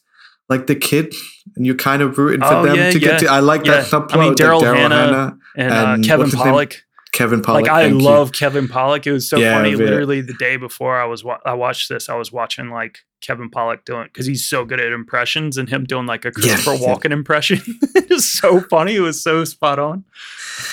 like 0.49 0.67
the 0.67 0.75
kid, 0.75 1.13
and 1.55 1.65
you're 1.65 1.75
kind 1.75 2.01
of 2.01 2.17
rooting 2.17 2.41
for 2.41 2.53
Oh, 2.53 2.63
them 2.65 2.75
yeah, 2.75 2.91
to 2.91 2.99
get 2.99 3.21
yeah. 3.21 3.27
to. 3.27 3.33
I 3.33 3.39
like 3.39 3.63
that 3.65 3.85
subplot. 3.85 4.13
I 4.13 4.17
mean, 4.17 4.29
with, 4.29 4.39
like, 4.39 4.49
Daryl 4.49 4.61
Daryl 4.61 4.75
Hannah 4.77 5.37
and, 5.55 5.71
uh, 6.05 6.07
Kevin 6.07 6.27
what's? 6.27 6.35
Pollak 6.35 6.75
Kevin 7.13 7.41
Pollak. 7.41 7.53
like 7.63 7.69
I 7.69 7.83
thank 7.89 8.01
you. 8.01 8.07
love 8.07 8.31
Kevin 8.31 8.67
Pollak. 8.67 9.07
It 9.07 9.11
was 9.11 9.29
so 9.29 9.39
funny. 9.39 9.75
Literally 9.75 10.21
the 10.21 10.33
day 10.35 10.55
before 10.55 10.99
I 10.99 11.05
was 11.05 11.23
wa- 11.23 11.39
I 11.45 11.53
watched 11.53 11.89
this, 11.89 12.09
I 12.09 12.15
was 12.15 12.31
watching 12.31 12.69
like 12.69 12.99
Kevin 13.21 13.49
Pollak 13.49 13.85
doing 13.85 14.05
because 14.05 14.25
he's 14.25 14.47
so 14.47 14.63
good 14.65 14.79
at 14.79 14.91
impressions 14.91 15.57
and 15.57 15.67
him 15.67 15.83
doing 15.83 16.05
like 16.05 16.25
a 16.25 16.31
Christopher 16.31 16.75
yeah. 16.75 16.87
Walken 16.95 17.11
impression. 17.11 17.59
it 17.95 18.09
was 18.09 18.31
so 18.31 18.61
funny. 18.61 18.95
It 18.95 19.01
was 19.01 19.21
so 19.21 19.43
spot 19.45 19.79
on. 19.79 20.05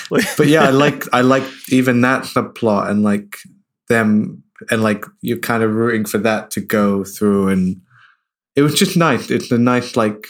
But 0.09 0.47
yeah, 0.47 0.63
I 0.63 0.69
like 0.69 1.03
I 1.13 1.21
like 1.21 1.43
even 1.69 2.01
that 2.01 2.23
subplot 2.23 2.89
and 2.89 3.01
like 3.03 3.37
them 3.89 4.43
and 4.69 4.83
like 4.83 5.05
you're 5.21 5.37
kind 5.37 5.63
of 5.63 5.73
rooting 5.73 6.05
for 6.05 6.17
that 6.19 6.51
to 6.51 6.61
go 6.61 7.03
through 7.03 7.49
and 7.49 7.81
it 8.55 8.61
was 8.61 8.75
just 8.75 8.95
nice. 8.95 9.29
It's 9.29 9.51
a 9.51 9.57
nice 9.57 9.95
like 9.95 10.29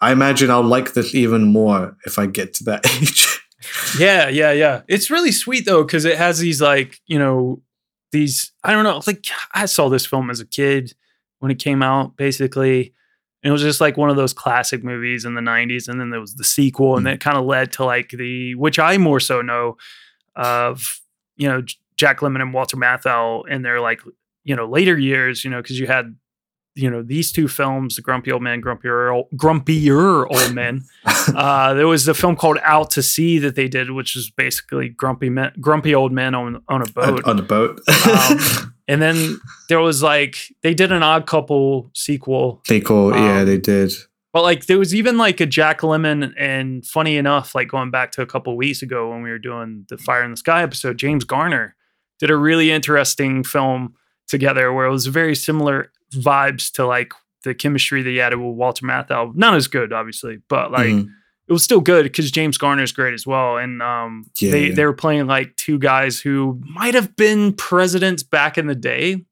I 0.00 0.12
imagine 0.12 0.50
I'll 0.50 0.62
like 0.62 0.94
this 0.94 1.14
even 1.14 1.44
more 1.44 1.96
if 2.06 2.18
I 2.18 2.26
get 2.26 2.54
to 2.54 2.64
that 2.64 2.86
age. 3.00 3.40
Yeah, 3.98 4.28
yeah, 4.28 4.52
yeah. 4.52 4.82
It's 4.88 5.10
really 5.10 5.32
sweet 5.32 5.64
though 5.64 5.82
because 5.82 6.04
it 6.04 6.18
has 6.18 6.38
these 6.38 6.60
like 6.60 7.00
you 7.06 7.18
know 7.18 7.62
these 8.12 8.52
I 8.62 8.72
don't 8.72 8.84
know 8.84 9.00
like 9.06 9.26
I 9.52 9.66
saw 9.66 9.88
this 9.88 10.06
film 10.06 10.30
as 10.30 10.40
a 10.40 10.46
kid 10.46 10.94
when 11.40 11.50
it 11.50 11.58
came 11.58 11.82
out 11.82 12.16
basically. 12.16 12.94
And 13.42 13.50
it 13.50 13.52
was 13.52 13.60
just 13.60 13.80
like 13.80 13.98
one 13.98 14.08
of 14.08 14.16
those 14.16 14.32
classic 14.32 14.82
movies 14.82 15.26
in 15.26 15.34
the 15.34 15.42
90s. 15.42 15.86
And 15.86 16.00
then 16.00 16.08
there 16.08 16.20
was 16.20 16.36
the 16.36 16.44
sequel, 16.44 16.96
and 16.96 17.04
mm. 17.04 17.10
that 17.10 17.20
kind 17.20 17.36
of 17.36 17.44
led 17.44 17.72
to 17.72 17.84
like 17.84 18.08
the, 18.08 18.54
which 18.54 18.78
I 18.78 18.96
more 18.96 19.20
so 19.20 19.42
know 19.42 19.76
of, 20.34 21.02
you 21.36 21.46
know, 21.46 21.62
Jack 21.96 22.20
Lemmon 22.20 22.40
and 22.42 22.52
Walter 22.54 22.76
Matthau 22.76 23.46
in 23.48 23.62
their 23.62 23.80
like, 23.80 24.00
you 24.44 24.54
know, 24.56 24.66
later 24.68 24.98
years, 24.98 25.44
you 25.44 25.50
know, 25.50 25.62
because 25.62 25.78
you 25.78 25.86
had, 25.86 26.16
you 26.76 26.90
know, 26.90 27.02
these 27.02 27.30
two 27.30 27.46
films, 27.46 27.94
The 27.96 28.02
Grumpy 28.02 28.32
Old 28.32 28.42
Man, 28.42 28.60
Grumpier, 28.60 29.14
Old- 29.14 29.30
Grumpier 29.36 30.26
Old 30.28 30.54
Men. 30.54 30.82
uh, 31.34 31.72
there 31.74 31.86
was 31.86 32.08
a 32.08 32.14
film 32.14 32.34
called 32.36 32.58
Out 32.62 32.90
to 32.90 33.02
Sea 33.02 33.38
that 33.38 33.54
they 33.54 33.68
did, 33.68 33.92
which 33.92 34.16
is 34.16 34.30
basically 34.30 34.88
grumpy 34.88 35.30
men, 35.30 35.52
grumpy 35.60 35.94
old 35.94 36.12
men 36.12 36.34
on 36.34 36.62
on 36.68 36.82
a 36.82 36.86
boat. 36.90 37.24
on 37.24 37.38
a 37.38 37.42
boat. 37.42 37.80
Um, 38.06 38.74
and 38.88 39.00
then 39.00 39.38
there 39.68 39.80
was 39.80 40.02
like 40.02 40.36
they 40.62 40.74
did 40.74 40.90
an 40.92 41.02
Odd 41.02 41.26
Couple 41.26 41.90
sequel, 41.94 42.60
Sequel, 42.66 43.12
yeah, 43.14 43.40
um, 43.40 43.46
they 43.46 43.56
did. 43.58 43.92
but 44.32 44.42
like 44.42 44.66
there 44.66 44.78
was 44.78 44.94
even 44.94 45.16
like 45.16 45.40
a 45.40 45.46
Jack 45.46 45.80
Lemmon, 45.80 46.34
and 46.36 46.84
funny 46.84 47.16
enough, 47.16 47.54
like 47.54 47.68
going 47.68 47.90
back 47.92 48.10
to 48.12 48.22
a 48.22 48.26
couple 48.26 48.56
weeks 48.56 48.82
ago 48.82 49.10
when 49.10 49.22
we 49.22 49.30
were 49.30 49.38
doing 49.38 49.86
the 49.88 49.96
Fire 49.96 50.24
in 50.24 50.32
the 50.32 50.36
Sky 50.36 50.62
episode, 50.64 50.98
James 50.98 51.22
Garner 51.24 51.76
did 52.20 52.30
a 52.30 52.36
really 52.36 52.70
interesting 52.70 53.44
film 53.44 53.94
together 54.28 54.72
where 54.72 54.86
it 54.86 54.90
was 54.90 55.06
very 55.06 55.34
similar 55.34 55.90
vibes 56.14 56.72
to 56.72 56.86
like 56.86 57.12
the 57.42 57.54
chemistry 57.54 58.02
that 58.02 58.10
he 58.10 58.16
had 58.16 58.32
with 58.34 58.54
Walter 58.56 58.86
Matthau. 58.86 59.34
Not 59.34 59.54
as 59.54 59.68
good, 59.68 59.92
obviously, 59.92 60.38
but 60.48 60.70
like 60.72 60.86
Mhm. 60.88 61.08
it 61.48 61.52
was 61.52 61.62
still 61.62 61.80
good 61.80 62.04
because 62.04 62.30
James 62.30 62.56
Garner 62.56 62.82
is 62.82 62.92
great 62.92 63.12
as 63.14 63.26
well. 63.26 63.58
And 63.58 63.82
um, 63.82 64.24
Yeah, 64.40 64.50
they 64.52 64.66
yeah. 64.68 64.74
they 64.74 64.84
were 64.86 64.94
playing 64.94 65.26
like 65.26 65.54
two 65.56 65.78
guys 65.78 66.20
who 66.20 66.60
might 66.64 66.94
have 66.94 67.14
been 67.16 67.52
presidents 67.52 68.22
back 68.22 68.56
in 68.56 68.66
the 68.66 68.74
day. 68.74 69.24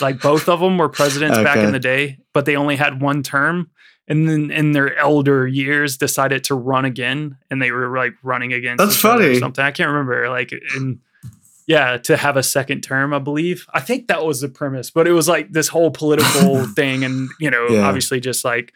Like 0.00 0.20
both 0.20 0.48
of 0.48 0.60
them 0.60 0.78
were 0.78 0.88
presidents 0.88 1.36
back 1.38 1.58
in 1.58 1.72
the 1.72 1.78
day, 1.80 2.18
but 2.32 2.46
they 2.46 2.56
only 2.56 2.76
had 2.76 3.00
one 3.02 3.22
term. 3.22 3.70
And 4.08 4.28
then 4.28 4.50
in 4.50 4.72
their 4.72 4.96
elder 4.96 5.46
years, 5.46 5.96
decided 5.96 6.42
to 6.44 6.56
run 6.56 6.84
again, 6.84 7.36
and 7.48 7.62
they 7.62 7.70
were 7.70 7.96
like 7.96 8.14
running 8.24 8.52
against. 8.52 8.78
That's 8.82 8.96
funny. 8.96 9.38
something 9.38 9.64
I 9.64 9.70
can't 9.70 9.88
remember. 9.90 10.28
Like, 10.28 10.52
and 10.74 10.98
yeah, 11.66 11.96
to 11.98 12.16
have 12.16 12.36
a 12.36 12.42
second 12.42 12.82
term, 12.82 13.12
I 13.14 13.18
believe. 13.18 13.66
I 13.72 13.80
think 13.80 14.08
that 14.08 14.24
was 14.24 14.40
the 14.40 14.48
premise, 14.48 14.90
but 14.90 15.06
it 15.06 15.12
was 15.12 15.28
like 15.28 15.52
this 15.52 15.68
whole 15.68 15.90
political 15.90 16.64
thing, 16.74 17.04
and 17.04 17.28
you 17.38 17.50
know, 17.50 17.68
Yeah. 17.68 17.86
obviously, 17.86 18.20
just 18.20 18.44
like 18.44 18.72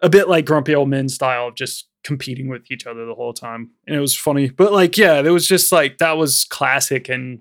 a 0.00 0.08
bit 0.08 0.28
like 0.28 0.44
grumpy 0.44 0.74
old 0.74 0.88
men 0.88 1.08
style 1.08 1.48
of 1.48 1.54
just 1.54 1.88
competing 2.04 2.48
with 2.48 2.70
each 2.70 2.86
other 2.86 3.06
the 3.06 3.14
whole 3.14 3.32
time. 3.32 3.70
And 3.86 3.96
it 3.96 4.00
was 4.00 4.16
funny. 4.16 4.50
But 4.50 4.72
like, 4.72 4.98
yeah, 4.98 5.22
there 5.22 5.32
was 5.32 5.46
just 5.46 5.70
like 5.70 5.98
that 5.98 6.16
was 6.16 6.44
classic 6.44 7.08
and 7.08 7.40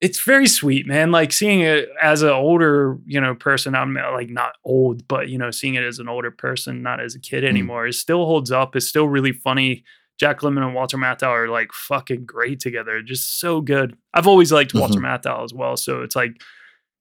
it's 0.00 0.20
very 0.20 0.46
sweet, 0.46 0.86
man. 0.86 1.10
Like 1.10 1.32
seeing 1.32 1.60
it 1.60 1.88
as 2.00 2.22
an 2.22 2.30
older, 2.30 2.98
you 3.04 3.20
know, 3.20 3.34
person, 3.34 3.74
I'm 3.74 3.94
like 3.94 4.30
not 4.30 4.52
old, 4.64 5.06
but 5.08 5.28
you 5.28 5.38
know, 5.38 5.50
seeing 5.50 5.74
it 5.74 5.82
as 5.82 5.98
an 5.98 6.08
older 6.08 6.30
person, 6.30 6.82
not 6.82 7.00
as 7.00 7.14
a 7.14 7.20
kid 7.20 7.42
mm. 7.44 7.48
anymore, 7.48 7.86
it 7.86 7.94
still 7.94 8.24
holds 8.24 8.52
up. 8.52 8.76
It's 8.76 8.86
still 8.86 9.08
really 9.08 9.32
funny. 9.32 9.84
Jack 10.18 10.40
Lemmon 10.40 10.64
and 10.64 10.74
Walter 10.74 10.96
Matthau 10.96 11.28
are 11.28 11.48
like 11.48 11.72
fucking 11.72 12.26
great 12.26 12.60
together. 12.60 13.02
Just 13.02 13.40
so 13.40 13.60
good. 13.60 13.96
I've 14.12 14.26
always 14.26 14.52
liked 14.52 14.70
mm-hmm. 14.70 14.80
Walter 14.80 15.00
Matthau 15.00 15.44
as 15.44 15.54
well. 15.54 15.76
So 15.76 16.02
it's 16.02 16.16
like, 16.16 16.42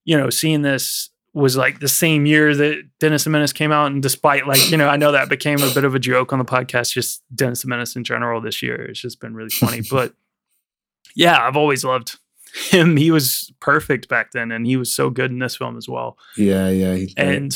you 0.06 0.18
know, 0.18 0.30
seeing 0.30 0.62
this 0.62 1.10
was 1.34 1.58
like 1.58 1.80
the 1.80 1.88
same 1.88 2.26
year 2.26 2.56
that 2.56 2.84
Dennis 3.00 3.24
the 3.24 3.30
Menace 3.30 3.54
came 3.54 3.72
out. 3.72 3.92
And 3.92 4.02
despite 4.02 4.48
like, 4.48 4.70
you 4.72 4.78
know, 4.78 4.88
I 4.88 4.98
know 4.98 5.12
that 5.12 5.30
became 5.30 5.62
a 5.62 5.74
bit 5.74 5.84
of 5.84 5.96
a 5.96 6.00
joke 6.00 6.32
on 6.32 6.40
the 6.40 6.46
podcast, 6.46 6.94
just 6.94 7.24
Dennis 7.36 7.64
the 7.64 7.68
Menace 7.68 7.96
in 7.96 8.04
general 8.04 8.40
this 8.42 8.62
year. 8.62 8.86
It's 8.86 9.00
just 9.00 9.20
been 9.20 9.34
really 9.36 9.50
funny. 9.50 9.82
but 9.92 10.14
yeah, 11.16 11.40
I've 11.40 11.58
always 11.58 11.84
loved 11.84 12.18
him. 12.70 12.98
He 12.98 13.12
was 13.12 13.52
perfect 13.60 14.08
back 14.08 14.32
then, 14.32 14.52
and 14.52 14.66
he 14.66 14.78
was 14.78 14.92
so 14.92 15.10
good 15.10 15.32
in 15.32 15.40
this 15.40 15.56
film 15.56 15.78
as 15.78 15.88
well. 15.90 16.18
Yeah, 16.36 16.70
yeah. 16.70 17.06
And 17.18 17.56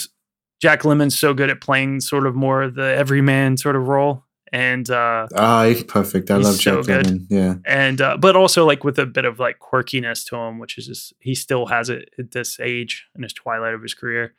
Jack 0.62 0.82
Lemmon's 0.82 1.17
so 1.17 1.34
good 1.34 1.50
at 1.50 1.62
playing 1.62 2.02
sort 2.02 2.28
of 2.28 2.36
more 2.36 2.63
of 2.63 2.76
the 2.76 2.84
everyman 2.84 3.58
sort 3.58 3.76
of 3.76 3.88
role. 3.88 4.24
And 4.54 4.90
uh 4.90 5.28
Ah, 5.36 5.66
he's 5.66 5.84
perfect. 5.84 6.30
I 6.30 6.38
He's 6.38 6.46
love 6.46 6.56
so 6.56 6.82
Jack 6.82 6.86
good. 6.86 7.06
Lemmon. 7.06 7.26
Yeah. 7.30 7.56
and 7.66 8.02
uh, 8.02 8.18
but 8.18 8.36
also 8.36 8.66
like 8.66 8.84
with 8.84 9.00
a 9.00 9.06
bit 9.06 9.24
of 9.26 9.40
like 9.40 9.60
quirkiness 9.60 10.26
to 10.28 10.36
him, 10.36 10.60
which 10.60 10.78
is 10.78 10.88
just 10.88 11.14
he 11.20 11.36
still 11.36 11.68
has 11.68 11.90
it 11.90 12.10
at 12.20 12.32
this 12.32 12.60
age 12.60 13.08
in 13.16 13.24
his 13.24 13.32
twilight 13.34 13.74
of 13.74 13.82
his 13.82 13.94
career. 13.94 14.34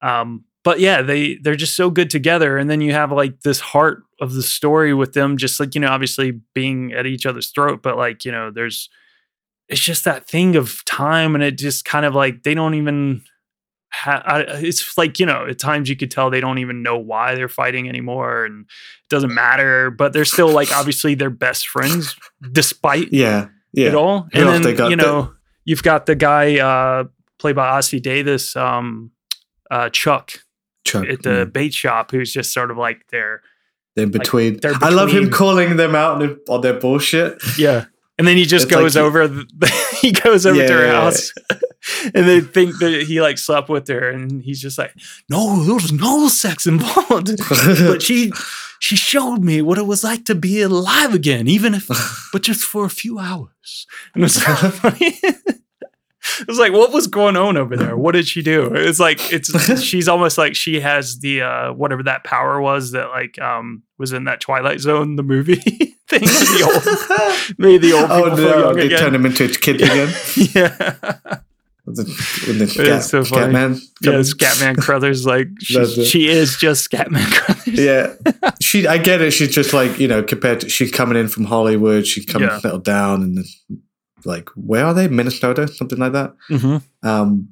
Um, 0.00 0.44
but 0.64 0.80
yeah, 0.80 1.02
they 1.02 1.34
they're 1.36 1.54
just 1.56 1.76
so 1.76 1.90
good 1.90 2.08
together, 2.08 2.56
and 2.56 2.70
then 2.70 2.80
you 2.80 2.92
have 2.92 3.12
like 3.12 3.40
this 3.42 3.60
heart 3.60 4.04
of 4.20 4.32
the 4.32 4.42
story 4.42 4.94
with 4.94 5.12
them, 5.12 5.36
just 5.36 5.60
like 5.60 5.74
you 5.74 5.80
know, 5.80 5.88
obviously 5.88 6.40
being 6.54 6.92
at 6.92 7.04
each 7.04 7.26
other's 7.26 7.50
throat, 7.50 7.82
but 7.82 7.96
like 7.96 8.24
you 8.24 8.32
know, 8.32 8.50
there's 8.50 8.88
it's 9.68 9.80
just 9.80 10.04
that 10.04 10.26
thing 10.26 10.56
of 10.56 10.84
time, 10.86 11.34
and 11.34 11.42
it 11.44 11.58
just 11.58 11.84
kind 11.84 12.06
of 12.06 12.14
like 12.14 12.42
they 12.44 12.54
don't 12.54 12.74
even. 12.74 13.22
Ha- 13.94 14.22
I, 14.24 14.40
it's 14.60 14.96
like 14.96 15.18
you 15.20 15.26
know 15.26 15.46
at 15.46 15.58
times 15.58 15.88
you 15.88 15.96
could 15.96 16.10
tell 16.10 16.30
they 16.30 16.40
don't 16.40 16.58
even 16.58 16.82
know 16.82 16.96
why 16.98 17.34
they're 17.34 17.48
fighting 17.48 17.88
anymore 17.88 18.44
and 18.46 18.62
it 18.64 19.08
doesn't 19.10 19.34
matter 19.34 19.90
but 19.90 20.12
they're 20.14 20.24
still 20.24 20.48
like 20.48 20.72
obviously 20.74 21.14
they're 21.14 21.28
best 21.30 21.68
friends 21.68 22.16
despite 22.52 23.12
Yeah. 23.12 23.48
Yeah. 23.74 23.88
it 23.88 23.94
all. 23.94 24.28
Who 24.32 24.40
And 24.48 24.64
then 24.64 24.70
you 24.90 24.96
that- 24.96 24.96
know 24.96 25.34
you've 25.64 25.82
got 25.82 26.06
the 26.06 26.14
guy 26.14 26.58
uh, 26.58 27.04
played 27.38 27.54
by 27.56 27.78
Ossie 27.78 28.00
Davis, 28.02 28.56
um, 28.56 29.10
uh, 29.70 29.88
Chuck 29.90 30.32
Chuck, 30.84 31.06
at 31.06 31.22
the 31.22 31.30
yeah. 31.38 31.44
bait 31.44 31.72
shop, 31.74 32.10
who's 32.10 32.32
just 32.32 32.52
sort 32.52 32.70
of 32.70 32.76
like 32.78 33.06
their 33.10 33.42
in 33.96 34.10
between. 34.10 34.58
they're 34.60 34.72
I 34.80 34.88
love 34.88 35.10
him 35.12 35.30
calling 35.30 35.76
them 35.76 35.94
out 35.94 36.22
on, 36.48 36.60
their 36.62 36.74
bullshit. 36.80 37.38
yeah. 37.58 37.84
And 38.18 38.26
then 38.26 38.36
he 38.36 38.44
just 38.44 38.64
It's 38.66 38.72
like 38.74 38.82
goes 38.82 38.94
he- 38.94 39.00
over. 39.00 39.28
The, 39.28 39.96
he 40.00 40.12
goes 40.12 40.44
over 40.46 40.58
Yeah, 40.60 40.66
to 40.66 40.72
her 40.72 40.86
yeah. 40.86 40.92
house, 41.02 41.32
and 42.14 42.28
they 42.28 42.40
think 42.40 42.78
that 42.78 43.04
he 43.06 43.20
like 43.20 43.38
slept 43.38 43.68
with 43.68 43.88
her, 43.88 44.10
and 44.10 44.42
he's 44.42 44.60
just 44.60 44.78
like, 44.78 44.94
"No, 45.28 45.62
there 45.64 45.74
was 45.74 45.92
no 45.92 46.28
sex 46.28 46.66
involved." 46.66 47.30
but 47.48 48.02
she 48.02 48.32
she 48.78 48.96
showed 48.96 49.38
me 49.38 49.62
what 49.62 49.78
it 49.78 49.86
was 49.86 50.04
like 50.04 50.24
to 50.26 50.34
be 50.34 50.62
alive 50.62 51.14
again, 51.14 51.48
even 51.48 51.74
if 51.74 51.88
but 52.32 52.42
just 52.42 52.64
for 52.64 52.84
a 52.84 52.90
few 52.90 53.18
hours. 53.18 53.86
And 54.14 54.24
it's 54.24 54.34
so 54.34 54.54
funny. 54.54 55.18
It's 56.48 56.58
like, 56.58 56.72
what 56.72 56.92
was 56.92 57.08
going 57.08 57.36
on 57.36 57.56
over 57.56 57.76
there? 57.76 57.96
What 57.96 58.12
did 58.12 58.28
she 58.28 58.42
do? 58.42 58.72
It's 58.74 59.00
like 59.00 59.32
it's 59.32 59.82
she's 59.82 60.06
almost 60.06 60.38
like 60.38 60.54
she 60.54 60.80
has 60.80 61.18
the 61.18 61.42
uh 61.42 61.72
whatever 61.72 62.04
that 62.04 62.22
power 62.22 62.60
was 62.60 62.92
that 62.92 63.08
like 63.08 63.40
um 63.40 63.82
was 63.98 64.12
in 64.12 64.24
that 64.24 64.40
Twilight 64.40 64.78
Zone 64.78 65.16
the 65.16 65.24
movie 65.24 65.56
thing. 65.56 66.20
the 66.20 67.42
old 67.48 67.58
made 67.58 67.82
the 67.82 67.92
old 67.92 68.08
oh 68.08 68.34
no, 68.36 68.72
they 68.72 68.86
again. 68.86 69.00
turn 69.00 69.14
him 69.16 69.26
into 69.26 69.46
a 69.46 69.48
kid 69.48 69.82
again. 69.82 70.14
yeah. 70.54 71.40
The, 71.84 72.04
the 72.04 72.66
Scat, 72.70 73.02
so. 73.02 73.22
Scatman 73.22 73.80
Yeah, 74.02 74.12
Scatman 74.20 74.76
Crothers, 74.78 75.26
like 75.26 75.48
she, 75.60 75.84
she 76.04 76.28
is 76.28 76.56
just 76.56 76.88
Scatman 76.88 77.24
Crothers. 77.32 77.66
yeah, 77.78 78.14
she. 78.62 78.86
I 78.86 78.98
get 78.98 79.20
it. 79.20 79.32
She's 79.32 79.52
just 79.52 79.72
like 79.72 79.98
you 79.98 80.06
know, 80.06 80.22
compared 80.22 80.60
to 80.60 80.68
she's 80.68 80.92
coming 80.92 81.18
in 81.18 81.26
from 81.28 81.44
Hollywood. 81.44 82.06
She's 82.06 82.24
coming 82.24 82.48
Yeah. 82.48 82.60
settled 82.60 82.84
down 82.84 83.22
and 83.22 83.44
like 84.24 84.48
where 84.54 84.86
are 84.86 84.94
they? 84.94 85.08
Minnesota, 85.08 85.66
something 85.66 85.98
like 85.98 86.12
that. 86.12 86.34
Mm-hmm. 86.48 87.08
Um, 87.08 87.48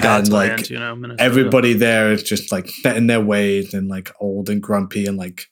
God's 0.00 0.28
and 0.28 0.34
like 0.34 0.50
land, 0.50 0.70
you 0.70 0.78
know. 0.78 0.94
Minnesota. 0.96 1.22
everybody 1.22 1.72
there 1.74 2.12
is 2.12 2.22
just 2.22 2.50
like 2.52 2.68
set 2.68 2.96
in 2.96 3.06
their 3.08 3.20
ways 3.20 3.74
and 3.74 3.88
like 3.88 4.10
old 4.20 4.48
and 4.48 4.62
grumpy 4.62 5.04
and 5.06 5.18
like 5.18 5.46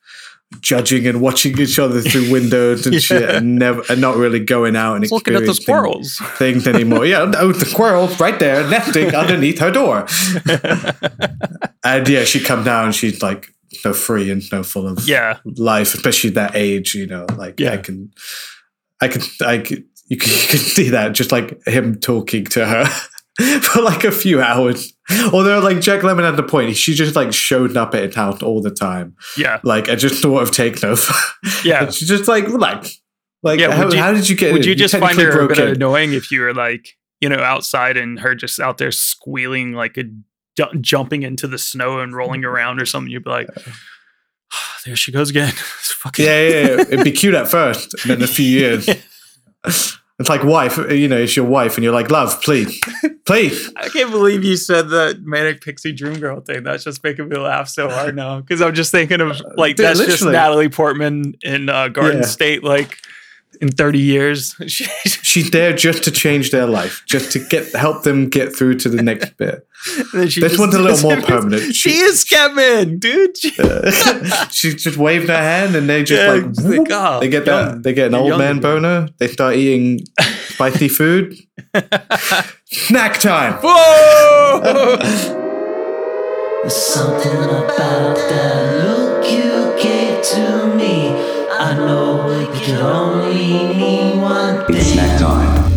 judging 0.60 1.06
and 1.06 1.20
watching 1.20 1.58
each 1.58 1.78
other 1.78 2.00
through 2.00 2.30
windows 2.30 2.86
and 2.86 3.02
shit 3.02 3.28
and 3.30 3.56
never 3.56 3.82
and 3.88 4.00
not 4.00 4.16
really 4.16 4.40
going 4.40 4.76
out 4.76 4.96
and 4.96 5.10
looking 5.10 5.34
at 5.34 5.44
the 5.46 5.54
squirrels. 5.54 6.18
things 6.38 6.66
anymore. 6.66 7.04
yeah, 7.06 7.30
oh, 7.36 7.52
the 7.52 7.64
squirrel's 7.66 8.18
right 8.20 8.38
there 8.38 8.68
nesting 8.68 9.14
underneath 9.14 9.58
her 9.58 9.70
door. 9.70 10.06
and 11.84 12.08
yeah, 12.08 12.24
she 12.24 12.40
come 12.40 12.64
down. 12.64 12.92
She's 12.92 13.22
like 13.22 13.48
so 13.72 13.92
free 13.92 14.30
and 14.30 14.42
so 14.42 14.62
full 14.62 14.86
of 14.86 15.06
Yeah. 15.06 15.38
life, 15.44 15.94
especially 15.94 16.30
that 16.30 16.54
age. 16.54 16.94
You 16.94 17.06
know, 17.06 17.26
like 17.36 17.60
I 17.60 17.64
Yeah. 17.64 17.76
can, 17.78 18.10
I 19.00 19.08
can, 19.08 19.22
I 19.44 19.58
can, 19.58 19.86
you 20.08 20.16
can, 20.16 20.30
you 20.32 20.38
can 20.48 20.58
see 20.58 20.90
that 20.90 21.12
just 21.12 21.32
like 21.32 21.64
him 21.66 21.96
talking 22.00 22.44
to 22.46 22.66
her 22.66 22.86
for 23.62 23.82
like 23.82 24.04
a 24.04 24.12
few 24.12 24.40
hours. 24.40 24.92
Although, 25.32 25.58
like 25.60 25.80
Jack 25.80 26.00
Lemmon 26.02 26.22
at 26.28 26.36
the 26.36 26.42
point, 26.42 26.76
she 26.76 26.94
just 26.94 27.16
like 27.16 27.32
showed 27.32 27.76
up 27.76 27.94
at 27.94 28.04
his 28.04 28.14
house 28.14 28.42
all 28.42 28.62
the 28.62 28.70
time. 28.70 29.16
Yeah. 29.36 29.60
Like 29.64 29.88
I 29.88 29.96
just 29.96 30.22
sort 30.22 30.42
of 30.42 30.50
taken 30.50 30.88
over. 30.90 31.12
Yeah. 31.64 31.90
She's 31.90 32.08
just 32.08 32.28
like 32.28 32.46
relax. 32.46 33.00
Like, 33.42 33.60
Yeah, 33.60 33.72
how, 33.72 33.90
you- 33.90 33.98
how 33.98 34.12
did 34.12 34.28
you 34.28 34.36
get? 34.36 34.52
Would 34.52 34.62
in? 34.62 34.68
you 34.68 34.74
just 34.74 34.96
find 34.96 35.18
her 35.18 35.40
a 35.40 35.48
bit 35.48 35.58
in. 35.58 35.68
annoying 35.68 36.12
if 36.14 36.30
you 36.30 36.40
were 36.40 36.54
like, 36.54 36.96
you 37.20 37.28
know, 37.28 37.38
outside 37.40 37.96
and 37.96 38.20
her 38.20 38.34
just 38.34 38.60
out 38.60 38.78
there 38.78 38.90
squealing 38.92 39.72
like 39.72 39.96
a 39.98 40.04
jumping 40.80 41.22
into 41.24 41.46
the 41.48 41.58
snow 41.58 42.00
and 42.00 42.14
rolling 42.14 42.44
around 42.44 42.80
or 42.80 42.86
something? 42.86 43.10
You'd 43.10 43.24
be 43.24 43.30
like, 43.30 43.48
there 44.86 44.96
she 44.96 45.12
goes 45.12 45.28
again. 45.30 45.52
Fucking 45.56 46.24
Yeah, 46.24 46.48
yeah, 46.48 46.60
yeah. 46.66 46.80
It'd 46.82 47.04
be 47.04 47.12
cute 47.12 47.34
at 47.34 47.48
first, 47.48 47.92
and 48.02 48.10
then 48.10 48.22
a 48.22 48.26
few 48.26 48.46
years. 48.46 48.88
It's 50.20 50.28
like 50.28 50.44
wife, 50.44 50.78
you 50.90 51.08
know, 51.08 51.16
it's 51.16 51.34
your 51.34 51.44
wife, 51.44 51.76
and 51.76 51.82
you're 51.82 51.92
like, 51.92 52.08
love, 52.08 52.40
please, 52.42 52.80
please. 53.26 53.72
I 53.76 53.88
can't 53.88 54.12
believe 54.12 54.44
you 54.44 54.56
said 54.56 54.90
that 54.90 55.22
manic 55.22 55.60
pixie 55.60 55.92
dream 55.92 56.20
girl 56.20 56.40
thing. 56.40 56.62
That's 56.62 56.84
just 56.84 57.02
making 57.02 57.28
me 57.28 57.36
laugh 57.36 57.68
so 57.68 57.88
hard 57.90 58.14
now 58.14 58.40
because 58.40 58.62
I'm 58.62 58.74
just 58.74 58.92
thinking 58.92 59.20
of 59.20 59.40
like 59.56 59.74
dude, 59.74 59.86
that's 59.86 59.98
just. 59.98 60.24
Natalie 60.24 60.68
Portman 60.68 61.34
in 61.42 61.68
uh, 61.68 61.88
Garden 61.88 62.20
Yeah. 62.20 62.26
State, 62.26 62.62
like 62.62 62.98
in 63.60 63.68
30 63.68 63.98
years. 63.98 64.54
She's 64.66 65.50
there 65.50 65.72
just 65.72 66.04
to 66.04 66.10
change 66.10 66.50
their 66.50 66.66
life, 66.66 67.02
just 67.06 67.32
to 67.32 67.38
get 67.38 67.72
help 67.74 68.02
them 68.04 68.28
get 68.28 68.54
through 68.54 68.76
to 68.78 68.88
the 68.88 69.02
next 69.02 69.36
bit. 69.36 69.66
and 69.96 70.06
then 70.22 70.28
she 70.28 70.40
This 70.40 70.58
one's 70.58 70.74
a 70.74 70.78
little 70.78 71.00
more 71.10 71.20
permanent. 71.22 71.74
She 71.74 71.90
She- 71.90 71.98
is 71.98 72.24
Scatman, 72.24 72.98
dude. 73.00 73.36
She- 73.36 73.50
she 74.50 74.74
just 74.76 74.96
waved 74.96 75.28
her 75.28 75.36
hand, 75.36 75.74
and 75.76 75.88
they 75.88 76.02
just 76.04 76.22
Yeah, 76.22 76.32
like 76.32 76.44
it's 76.50 76.60
like, 76.62 76.78
whoop. 76.78 76.88
oh, 76.90 77.20
they 77.20 77.28
get 77.28 77.46
young. 77.46 77.72
that. 77.74 77.82
They 77.82 77.92
get 77.92 78.06
an 78.08 78.14
old 78.14 78.30
man 78.38 78.58
again. 78.58 78.60
boner. 78.60 79.08
They 79.18 79.28
start 79.28 79.56
eating 79.56 80.00
spicy 80.48 80.88
food. 80.88 81.36
Snack 82.66 83.18
time. 83.20 83.54
Whoa! 83.62 84.96
There's 86.62 86.74
something 86.76 87.44
about 87.44 88.16
that 88.16 88.84
look 88.84 89.30
you 89.30 89.82
gave 89.82 90.22
to 90.22 90.74
me. 90.74 91.33
I 91.56 91.74
know 91.74 92.26
could 92.64 92.80
only 92.80 93.74
mean 93.74 94.20
one 94.20 94.66
thing. 94.66 94.76
It's 94.76 94.92
snack 94.92 95.20
time. 95.20 95.72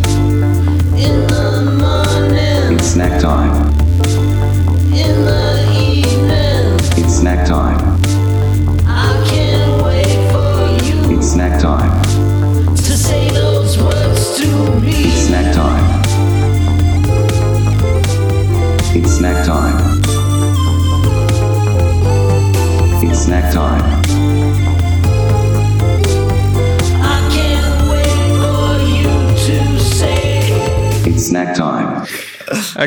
In 0.95 1.27
the 1.27 1.77
morning, 1.79 2.77
It's 2.77 2.87
snack 2.87 3.21
time. 3.21 3.56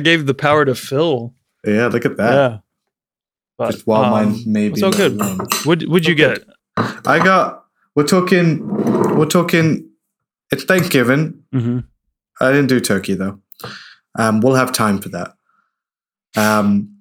I 0.01 0.03
gave 0.03 0.25
the 0.25 0.33
power 0.33 0.65
to 0.65 0.75
Fil. 0.75 1.35
Yeah, 1.63 1.89
look 1.89 2.07
at 2.07 2.17
that. 2.17 2.33
Yeah. 2.33 2.59
But, 3.59 3.73
Just 3.73 3.87
while 3.87 4.05
um, 4.05 4.11
mine 4.11 4.43
maybe. 4.47 4.73
it's 4.73 4.83
all 4.83 4.93
good. 4.93 5.21
wrong. 5.21 5.47
Would 5.67 5.87
would 5.89 6.07
you 6.07 6.15
get? 6.15 6.39
I 6.79 7.23
got. 7.23 7.67
We're 7.95 8.07
talking. 8.07 8.67
We're 9.19 9.27
talking. 9.27 9.91
It's 10.51 10.65
Thanksgiving. 10.65 11.43
Mm-hmm. 11.55 11.81
I 12.41 12.51
didn't 12.51 12.69
do 12.69 12.81
turkey 12.81 13.13
though. 13.13 13.41
Um, 14.19 14.41
we'll 14.41 14.55
have 14.55 14.73
time 14.73 15.01
for 15.01 15.11
that. 15.11 15.35
Um, 16.35 16.97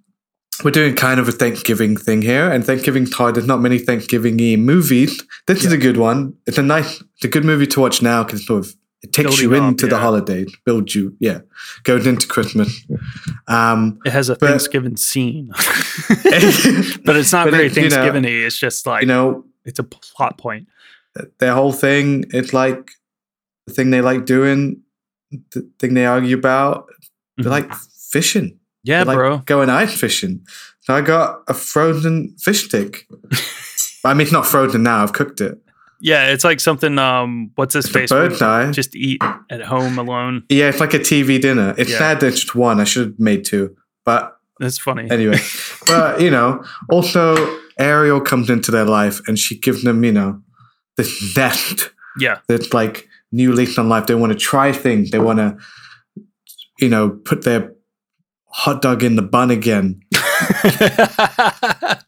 we're 0.66 0.72
doing 0.72 0.94
kind 0.94 1.22
of 1.22 1.30
a 1.30 1.32
Thanksgiving 1.32 1.96
thing 1.96 2.22
here, 2.22 2.52
and 2.52 2.66
Thanksgiving 2.66 3.06
time 3.06 3.34
There's 3.34 3.48
not 3.48 3.62
many 3.62 3.80
Thanksgiving-y 3.80 4.58
movies. 4.58 5.24
This 5.48 5.64
is 5.64 5.72
a 5.72 5.78
good 5.78 5.96
one. 5.96 6.34
It's 6.46 6.58
a 6.58 6.62
nice, 6.62 7.00
it's 7.00 7.24
a 7.24 7.30
good 7.30 7.46
movie 7.46 7.68
to 7.68 7.80
watch 7.80 8.02
now 8.02 8.26
because 8.26 8.46
sort 8.46 8.66
of 8.66 8.76
it 9.02 9.14
takes 9.14 9.30
Building 9.30 9.50
you 9.52 9.56
up, 9.64 9.70
into 9.70 9.88
the 9.88 9.98
holiday, 9.98 10.34
holidays, 10.44 10.56
builds 10.66 10.94
you, 10.96 11.16
yeah, 11.20 11.40
going 11.84 12.06
into 12.06 12.28
Christmas. 12.28 12.86
Um, 13.48 14.00
It 14.06 14.12
has 14.12 14.30
a 14.30 14.36
But- 14.36 14.50
Thanksgiving 14.50 14.98
scene, 14.98 15.48
but 17.06 17.16
it's 17.16 17.32
not 17.32 17.46
But 17.46 17.52
very 17.54 17.68
it- 17.68 17.78
you 17.78 17.90
know- 17.90 18.46
It's 18.46 18.58
just 18.60 18.86
like 18.86 19.02
you 19.02 19.08
know, 19.08 19.46
it's 19.66 19.80
a 19.80 19.84
plot 19.84 20.38
point. 20.38 20.68
their 21.40 21.54
whole 21.54 21.72
thing, 21.74 22.26
it's 22.34 22.54
like 22.54 22.92
the 23.68 23.74
thing 23.74 23.90
they 23.92 24.02
like 24.02 24.26
doing, 24.26 24.82
the 25.52 25.68
thing 25.80 25.94
they 25.94 26.06
argue 26.06 26.38
about. 26.38 26.88
They 27.38 27.44
Mhm. 27.44 27.50
like 27.52 27.74
fishing. 28.12 28.58
Yeah, 28.84 29.04
like 29.04 29.16
bro. 29.18 29.38
going 29.46 29.70
ice 29.70 29.94
fishing. 29.98 30.46
So 30.82 30.94
I 30.94 31.02
got 31.02 31.42
a 31.48 31.54
frozen 31.54 32.36
fish 32.40 32.66
stick. 32.66 33.08
I 34.04 34.14
mean, 34.14 34.22
it's 34.22 34.32
not 34.32 34.46
frozen 34.48 34.84
now. 34.84 35.04
I've 35.04 35.14
cooked 35.14 35.42
it. 35.42 35.58
Yeah, 36.02 36.28
it's 36.32 36.44
like 36.44 36.60
something. 36.60 36.98
Um, 36.98 37.52
what's 37.56 37.74
his 37.74 37.86
It's 37.86 37.94
face? 37.94 38.10
bird's 38.10 38.42
eye. 38.42 38.72
Just 38.72 38.96
eat 38.96 39.22
at 39.50 39.62
home 39.62 39.98
alone. 40.00 40.44
Yeah, 40.50 40.70
it's 40.70 40.80
like 40.80 40.94
a 40.94 41.00
TV 41.00 41.40
dinner. 41.42 41.74
It's 41.78 41.92
Yeah. 41.92 41.98
sad 41.98 42.20
that 42.22 42.28
it's 42.28 42.40
just 42.42 42.56
one. 42.56 42.80
I 42.80 42.84
should 42.86 43.08
have 43.08 43.20
made 43.20 43.44
two. 43.46 43.76
But 44.06 44.38
That's 44.60 44.78
funny. 44.78 45.10
anyway, 45.12 45.40
but 45.88 46.22
you 46.22 46.32
know, 46.32 46.64
also 46.90 47.36
Ariel 47.78 48.22
comes 48.22 48.50
into 48.50 48.72
their 48.72 48.86
life 48.86 49.20
and 49.28 49.38
she 49.38 49.60
gives 49.60 49.84
them, 49.84 50.04
you 50.04 50.12
know, 50.12 50.42
this 50.98 51.36
nest 51.36 51.92
Yeah, 52.20 52.40
that's 52.48 52.74
like 52.74 53.08
new 53.32 53.52
lease 53.54 53.78
on 53.78 53.90
life. 53.90 54.08
They 54.08 54.16
want 54.16 54.32
to 54.34 54.38
try 54.40 54.72
things. 54.72 55.12
They 55.12 55.20
want 55.20 55.40
to, 55.40 55.58
you 56.80 56.90
know, 56.90 57.10
put 57.10 57.44
their 57.44 57.74
hot 58.52 58.82
dog 58.82 59.04
in 59.04 59.16
the 59.16 59.22
bun 59.22 59.52
again. 59.52 60.02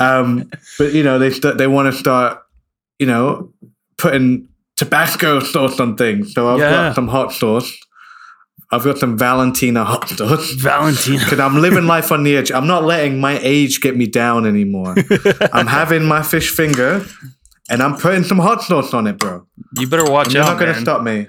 Um, 0.00 0.50
but 0.78 0.92
you 0.94 1.02
know, 1.04 1.18
they 1.18 1.30
st- 1.30 1.58
they 1.58 1.66
want 1.66 1.92
to 1.92 1.98
start, 1.98 2.38
you 3.00 3.06
know, 3.06 3.52
putting 3.98 4.48
Tabasco 4.76 5.40
sauce 5.52 5.80
on 5.80 5.96
things. 5.96 6.32
So 6.34 6.48
I've 6.52 6.58
Yeah. 6.60 6.70
got 6.70 6.94
some 6.94 7.08
hot 7.08 7.32
sauce. 7.32 7.76
I've 8.72 8.84
got 8.84 8.98
some 8.98 9.18
Valentina 9.18 9.84
hot 9.84 10.08
sauce. 10.18 10.52
Valentina. 10.52 11.18
Because 11.18 11.40
I'm 11.40 11.60
living 11.60 11.86
life 11.86 12.12
on 12.12 12.22
the 12.22 12.36
edge. 12.36 12.52
I'm 12.52 12.68
not 12.68 12.84
letting 12.84 13.18
my 13.20 13.36
age 13.42 13.80
get 13.80 13.96
me 13.96 14.06
down 14.06 14.46
anymore. 14.46 14.94
I'm 15.52 15.66
having 15.66 16.04
my 16.04 16.22
fish 16.22 16.50
finger, 16.54 17.04
and 17.68 17.82
I'm 17.82 17.96
putting 17.96 18.22
some 18.22 18.38
hot 18.38 18.62
sauce 18.62 18.94
on 18.94 19.08
it, 19.08 19.18
bro. 19.18 19.44
You 19.76 19.88
better 19.88 20.08
watch 20.08 20.32
You're 20.34 20.44
out, 20.44 20.52
not 20.52 20.60
going 20.60 20.72
to 20.74 20.80
stop 20.80 21.02
me. 21.02 21.26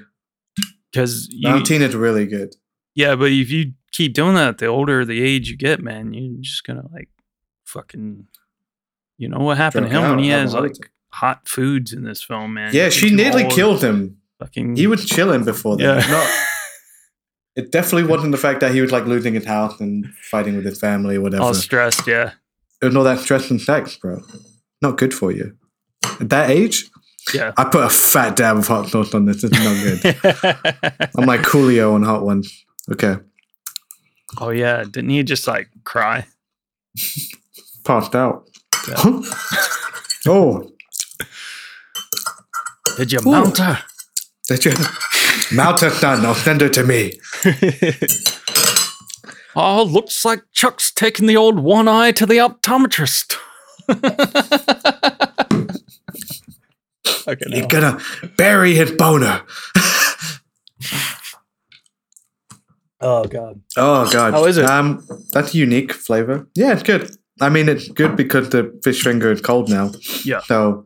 Because 0.91 1.27
Valentina's 1.41 1.95
really 1.95 2.27
good. 2.27 2.53
yeah, 2.95 3.15
but 3.15 3.31
if 3.31 3.49
you 3.49 3.71
keep 3.91 4.13
doing 4.13 4.35
that, 4.35 4.57
the 4.59 4.67
older 4.67 5.03
the 5.05 5.21
age 5.23 5.49
you 5.49 5.57
get, 5.57 5.81
man, 5.81 6.13
you're 6.13 6.41
just 6.41 6.63
gonna 6.65 6.83
like 6.93 7.09
fucking. 7.65 8.27
You 9.17 9.29
know 9.29 9.39
what 9.39 9.57
happened 9.57 9.85
to 9.87 9.91
Drunk 9.91 10.05
him 10.05 10.15
when 10.17 10.23
he 10.23 10.29
has 10.31 10.53
like. 10.53 10.75
Hot 11.13 11.47
foods 11.47 11.93
in 11.93 12.03
this 12.03 12.23
film, 12.23 12.53
man. 12.53 12.73
Yeah, 12.73 12.89
she 12.89 13.13
nearly 13.13 13.45
killed 13.47 13.83
him. 13.83 14.17
Fucking. 14.39 14.75
He 14.75 14.87
was 14.87 15.05
chilling 15.05 15.43
before 15.43 15.77
that. 15.77 15.83
Yeah. 15.83 16.11
Not, 16.11 16.29
it 17.55 17.71
definitely 17.71 18.09
wasn't 18.09 18.31
the 18.31 18.37
fact 18.37 18.59
that 18.61 18.73
he 18.73 18.81
was 18.81 18.91
like 18.91 19.05
losing 19.05 19.33
his 19.35 19.45
health 19.45 19.79
and 19.79 20.07
fighting 20.29 20.55
with 20.55 20.65
his 20.65 20.79
family 20.79 21.17
or 21.17 21.21
whatever. 21.21 21.43
all 21.43 21.53
stressed. 21.53 22.07
Yeah. 22.07 22.31
It 22.81 22.85
was 22.85 22.95
all 22.95 23.03
that 23.03 23.19
stress 23.19 23.51
and 23.51 23.61
sex, 23.61 23.95
bro. 23.97 24.21
Not 24.81 24.97
good 24.97 25.13
for 25.13 25.31
you. 25.31 25.55
At 26.19 26.29
that 26.29 26.49
age, 26.49 26.89
Yeah. 27.33 27.51
I 27.55 27.65
put 27.65 27.83
a 27.83 27.89
fat 27.89 28.35
dab 28.35 28.57
of 28.57 28.67
hot 28.67 28.87
sauce 28.89 29.13
on 29.13 29.25
this. 29.25 29.43
It's 29.43 29.53
not 29.53 29.75
good. 29.83 31.11
I'm 31.17 31.25
like 31.27 31.41
Coolio 31.41 31.93
on 31.93 32.01
hot 32.01 32.23
ones. 32.25 32.65
Okay. 32.91 33.17
oh 34.39 34.49
yeah, 34.49 34.83
didn't 34.83 35.11
he 35.11 35.21
just 35.21 35.45
like 35.47 35.69
cry? 35.83 36.25
Passed 37.83 38.15
out. 38.15 38.47
oh, 40.27 40.71
Did 42.97 43.11
you 43.11 43.19
mount 43.23 43.57
her? 43.57 43.79
did 44.47 44.65
you? 44.65 44.73
Mount 45.53 45.81
her 45.81 45.89
done. 45.99 46.23
Now 46.23 46.33
send 46.33 46.61
her 46.61 46.69
to 46.69 46.83
me. 46.83 47.19
Oh, 49.55 49.83
looks 49.89 50.25
like 50.25 50.43
Chuck's 50.51 50.91
taking 50.91 51.27
the 51.27 51.37
old 51.37 51.59
one 51.59 51.87
eye 51.87 52.11
to 52.11 52.25
the 52.25 52.37
optometrist. 52.37 53.37
okay, 57.27 57.45
You're 57.47 57.67
gonna 57.67 57.99
bury 58.37 58.75
his 58.75 58.91
boner. 58.91 59.41
Oh 63.01 63.25
god. 63.25 63.61
Oh 63.77 64.09
god. 64.11 64.33
How 64.33 64.45
is 64.45 64.57
it? 64.57 64.65
Um, 64.65 65.05
that's 65.31 65.53
a 65.53 65.57
unique 65.57 65.91
flavor. 65.91 66.47
Yeah, 66.55 66.73
it's 66.73 66.83
good. 66.83 67.15
I 67.39 67.49
mean, 67.49 67.67
it's 67.67 67.87
good 67.87 68.15
because 68.15 68.49
the 68.49 68.79
fish 68.83 69.03
finger 69.03 69.31
is 69.31 69.41
cold 69.41 69.69
now. 69.69 69.91
Yeah. 70.23 70.41
So 70.41 70.85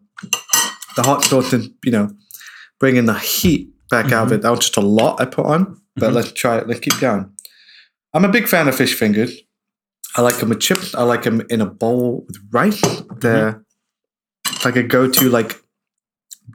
the 0.96 1.04
hot 1.04 1.24
sauce 1.24 1.54
is, 1.54 1.70
you 1.84 1.92
know, 1.92 2.10
bringing 2.80 3.06
the 3.06 3.14
heat 3.20 3.70
back 3.90 4.12
out 4.12 4.24
of 4.24 4.28
Mm-hmm. 4.28 4.34
it. 4.36 4.42
That 4.42 4.50
was 4.52 4.60
just 4.60 4.78
a 4.78 4.82
lot 4.82 5.20
I 5.22 5.26
put 5.26 5.46
on, 5.46 5.80
but 5.96 6.14
let's 6.14 6.32
try 6.32 6.58
it. 6.58 6.68
Let's 6.68 6.80
keep 6.80 7.00
going. 7.00 7.30
I'm 8.14 8.26
a 8.26 8.30
big 8.30 8.48
fan 8.48 8.68
of 8.68 8.76
fish 8.76 8.94
fingers. 8.98 9.38
I 10.16 10.22
like 10.22 10.38
them 10.38 10.50
with 10.50 10.62
chips. 10.62 10.96
I 10.96 11.04
like 11.04 11.24
them 11.24 11.42
in 11.50 11.60
a 11.62 11.66
bowl 11.66 12.24
with 12.28 12.38
rice. 12.52 12.82
They're 13.18 13.64
Mm-hmm. 14.48 14.66
like 14.68 14.76
a 14.78 14.84
go-to 14.84 15.30
like 15.30 15.62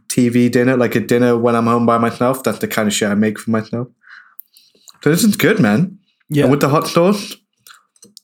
TV 0.09 0.51
dinner, 0.51 0.77
like 0.77 0.95
a 0.95 1.01
dinner 1.01 1.37
when 1.37 1.55
I'm 1.55 1.67
home 1.67 1.87
by 1.87 1.99
myself. 1.99 2.43
That's 2.43 2.59
the 2.59 2.69
kind 2.69 2.89
of 2.89 2.95
shit 2.95 3.09
I 3.11 3.15
make 3.15 3.39
for 3.39 3.51
myself. 3.51 3.89
So 5.03 5.11
this 5.11 5.23
is 5.25 5.37
good, 5.37 5.61
man. 5.61 5.99
Yeah. 6.29 6.43
And 6.45 6.51
with 6.51 6.61
the 6.61 6.69
hot 6.69 6.87
sauce, 6.87 7.37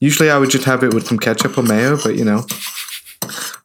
usually 0.00 0.30
I 0.30 0.38
would 0.38 0.50
just 0.50 0.64
have 0.64 0.82
it 0.82 0.94
with 0.94 1.06
some 1.06 1.18
ketchup 1.18 1.56
or 1.58 1.62
mayo, 1.62 1.96
but 2.02 2.16
you 2.16 2.24
know, 2.24 2.46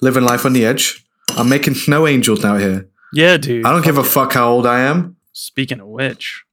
living 0.02 0.24
life 0.24 0.46
on 0.46 0.54
the 0.54 0.66
edge. 0.66 1.06
I'm 1.38 1.50
making 1.50 1.76
snow 1.76 2.08
angels 2.08 2.44
out 2.46 2.60
here. 2.60 2.90
Yeah, 3.14 3.38
dude. 3.38 3.66
I 3.66 3.72
don't 3.72 3.84
give 3.84 3.98
a 3.98 4.04
Fuck 4.04 4.34
how 4.34 4.50
old 4.50 4.66
I 4.66 4.82
am. 4.82 5.18
Speaking 5.34 5.80
of 5.80 5.88
which, 5.88 6.44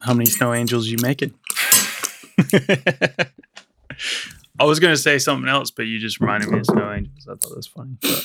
how 0.00 0.14
many 0.14 0.28
snow 0.30 0.52
angels 0.54 0.88
you 0.88 0.98
making? 1.02 1.34
I 4.58 4.64
was 4.64 4.80
gonna 4.80 4.96
say 4.96 5.18
something 5.18 5.48
else, 5.48 5.70
but 5.70 5.82
you 5.82 5.98
just 5.98 6.20
reminded 6.20 6.50
me 6.50 6.58
of 6.60 6.66
snow 6.66 6.92
angels. 6.92 7.26
I 7.28 7.32
thought 7.32 7.42
that 7.42 7.56
was 7.56 7.66
funny. 7.66 7.96
But 8.00 8.24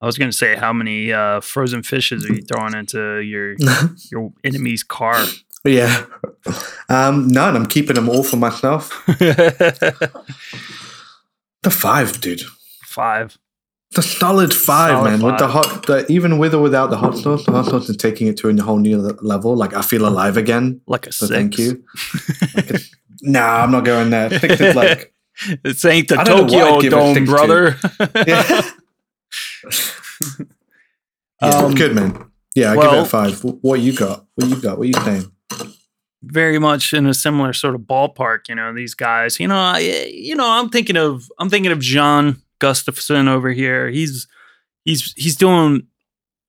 I 0.00 0.06
was 0.06 0.18
gonna 0.18 0.32
say 0.32 0.56
how 0.56 0.72
many 0.72 1.12
uh, 1.12 1.40
frozen 1.40 1.82
fishes 1.82 2.24
are 2.28 2.32
you 2.34 2.42
throwing 2.42 2.74
into 2.74 3.18
your 3.20 3.56
your 4.10 4.32
enemy's 4.44 4.82
car? 4.82 5.24
Yeah. 5.64 6.06
Um, 6.88 7.28
none. 7.28 7.54
I'm 7.54 7.66
keeping 7.66 7.94
them 7.94 8.08
all 8.08 8.24
for 8.24 8.36
myself. 8.36 9.02
The 11.62 11.70
five, 11.70 12.20
dude. 12.20 12.42
Five. 12.84 13.38
The 13.94 14.02
solid 14.02 14.54
five, 14.54 14.90
Solid 14.92 15.10
man. 15.10 15.22
With 15.22 15.38
the 15.38 15.48
hot, 15.48 15.86
the, 15.86 16.06
even 16.10 16.38
with 16.38 16.54
or 16.54 16.62
without 16.62 16.88
the 16.90 16.96
hot 16.96 17.16
sauce, 17.16 17.44
the 17.44 17.52
hot 17.52 17.66
sauce 17.66 17.88
is 17.90 17.96
taking 17.96 18.26
it 18.26 18.36
to 18.38 18.48
a 18.48 18.62
whole 18.62 18.78
new 18.78 18.98
level. 18.98 19.54
Like 19.54 19.74
I 19.74 19.82
feel 19.82 20.06
alive 20.06 20.36
again. 20.38 20.80
Like 20.86 21.06
a 21.06 21.12
So 21.12 21.26
six. 21.26 21.36
thank 21.36 21.58
you. 21.58 21.84
Like 22.54 22.70
a- 22.70 22.78
nah, 23.22 23.62
I'm 23.62 23.70
not 23.70 23.84
going 23.84 24.10
there. 24.10 24.30
Six 24.38 24.60
is 24.60 24.74
like 24.74 25.12
This 25.62 25.84
ain't 25.84 26.08
the 26.08 26.18
I 26.20 26.24
don't 26.24 26.46
know 26.50 26.58
what 26.58 26.74
Tokyo 26.74 26.76
I'd 26.76 26.82
give 26.82 26.92
a 26.92 27.14
Dome, 27.14 27.24
brother. 27.24 27.76
yeah. 28.26 28.62
yeah, 31.42 31.48
Um, 31.58 31.74
good 31.74 31.94
man. 31.94 32.30
Yeah, 32.54 32.72
I 32.72 32.76
give 32.76 32.92
it 32.92 32.98
a 32.98 33.04
five. 33.04 33.40
What 33.42 33.80
you 33.80 33.94
got? 33.94 34.26
What 34.34 34.48
you 34.48 34.56
got? 34.60 34.78
What 34.78 34.88
you 34.88 34.94
saying? 34.94 35.30
very 36.24 36.56
much 36.58 36.94
in 36.94 37.04
a 37.06 37.14
similar 37.14 37.52
sort 37.52 37.74
of 37.74 37.80
ballpark. 37.80 38.48
You 38.48 38.54
know, 38.54 38.72
these 38.74 38.94
guys. 38.94 39.40
You 39.40 39.48
know, 39.48 39.56
I, 39.56 39.78
you 40.12 40.34
know, 40.36 40.48
I'm 40.48 40.68
thinking 40.68 40.96
of 40.96 41.28
I'm 41.38 41.48
thinking 41.50 41.72
of 41.72 41.80
John 41.80 42.41
Gustafson 42.62 43.26
over 43.26 43.50
here. 43.50 43.90
He's 43.90 44.28
he's 44.84 45.12
he's 45.16 45.34
doing 45.36 45.88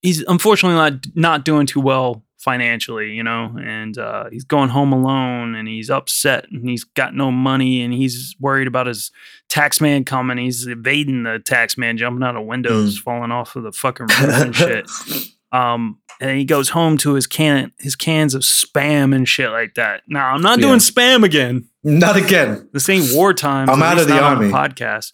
he's 0.03 0.21
unfortunately 0.27 0.77
not 0.77 1.05
not 1.15 1.43
doing 1.45 1.65
too 1.65 1.81
well 1.81 2.23
financially. 2.37 3.13
You 3.13 3.23
know, 3.23 3.55
and 3.59 3.97
uh, 3.97 4.25
he's 4.31 4.43
going 4.43 4.69
home 4.69 4.93
alone, 4.93 5.55
and 5.55 5.67
he's 5.67 5.89
upset, 5.89 6.45
and 6.51 6.69
he's 6.69 6.83
got 6.83 7.15
no 7.15 7.31
money, 7.31 7.81
and 7.81 7.91
he's 7.93 8.35
worried 8.39 8.67
about 8.67 8.85
his 8.85 9.11
tax 9.49 9.81
man 9.81 10.05
coming. 10.05 10.37
He's 10.37 10.67
evading 10.67 11.23
the 11.23 11.39
tax 11.39 11.77
man, 11.79 11.97
jumping 11.97 12.23
out 12.23 12.35
of 12.35 12.45
windows, 12.45 12.99
falling 12.99 13.31
off 13.31 13.55
of 13.55 13.63
the 13.63 13.71
fucking 13.71 14.05
roof 14.07 14.19
and 14.41 14.55
shit. 14.55 14.89
Um, 15.53 15.99
and 16.19 16.35
he 16.35 16.45
goes 16.45 16.69
home 16.69 16.97
to 16.97 17.13
his 17.13 17.27
can 17.27 17.71
his 17.77 17.95
cans 17.95 18.33
of 18.33 18.41
spam 18.41 19.13
and 19.15 19.29
shit 19.29 19.51
like 19.51 19.75
that. 19.75 20.01
Now 20.07 20.29
I'm 20.33 20.41
not 20.41 20.57
Yeah. 20.57 20.65
doing 20.65 20.79
spam 20.79 21.23
again. 21.23 21.67
Not 21.83 22.15
again. 22.17 22.67
This 22.73 22.89
ain't 22.89 23.13
wartime. 23.13 23.69
I'm 23.69 23.83
out 23.83 23.99
of 23.99 24.07
the 24.07 24.19
army. 24.19 24.49
podcast. 24.49 25.11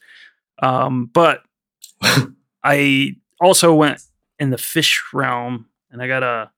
Um, 0.62 1.10
but 1.14 1.42
I 2.64 3.16
also 3.42 3.74
went 3.74 4.02
in 4.40 4.50
the 4.50 4.58
fish 4.58 5.02
realm, 5.14 5.68
and 5.92 6.02
I 6.02 6.08
got 6.08 6.24
a 6.24 6.52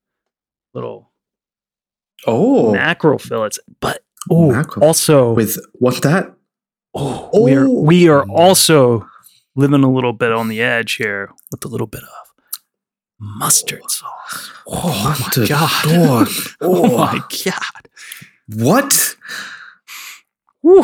little 0.73 1.09
Oh, 2.27 2.71
mackerel 2.71 3.17
fillets. 3.17 3.59
But 3.79 4.03
oh, 4.29 4.51
Mackerel. 4.51 4.85
also 4.85 5.33
with 5.33 5.57
what's 5.79 5.99
that? 6.01 6.33
oh, 6.93 7.43
we 7.43 7.53
are 7.55 7.65
Oh. 7.67 7.81
we 7.81 8.07
are 8.09 8.23
also 8.29 9.07
living 9.55 9.83
a 9.83 9.91
little 9.91 10.13
bit 10.13 10.31
on 10.31 10.47
the 10.47 10.61
edge 10.61 10.93
here 10.93 11.31
with 11.51 11.65
a 11.65 11.67
little 11.67 11.87
bit 11.87 12.03
of 12.03 12.09
mustard 13.19 13.81
sauce. 13.89 14.51
Oh 14.67 15.15
Mustard 15.19 15.49
my 15.49 15.55
god! 15.57 16.27
sauce. 16.27 16.55
Oh 16.61 16.93
Oh. 16.93 16.97
my 16.97 17.21
god! 17.45 17.89
What? 18.53 19.15
Woo. 20.61 20.83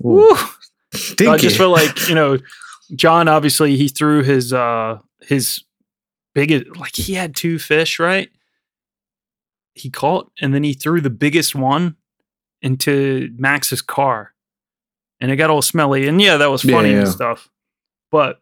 Woo. 0.00 0.36
Stinky. 0.98 1.30
I 1.30 1.36
just 1.36 1.56
feel 1.56 1.70
like 1.70 2.08
you 2.08 2.14
know, 2.14 2.38
John. 2.94 3.28
Obviously, 3.28 3.76
he 3.76 3.88
threw 3.88 4.22
his 4.22 4.52
uh 4.52 4.98
his 5.22 5.62
biggest 6.34 6.76
like 6.76 6.94
he 6.96 7.14
had 7.14 7.34
two 7.36 7.58
fish, 7.58 7.98
right? 7.98 8.28
He 9.74 9.90
caught, 9.90 10.30
and 10.40 10.52
then 10.54 10.64
he 10.64 10.72
threw 10.74 11.00
the 11.00 11.10
biggest 11.10 11.54
one 11.54 11.96
into 12.62 13.30
Max's 13.36 13.80
car, 13.80 14.32
and 15.20 15.30
it 15.30 15.36
got 15.36 15.50
all 15.50 15.62
smelly. 15.62 16.08
And 16.08 16.20
yeah, 16.20 16.36
that 16.36 16.50
was 16.50 16.64
Yeah, 16.64 16.74
funny 16.74 16.92
and 16.94 17.08
stuff. 17.08 17.48
But 18.10 18.40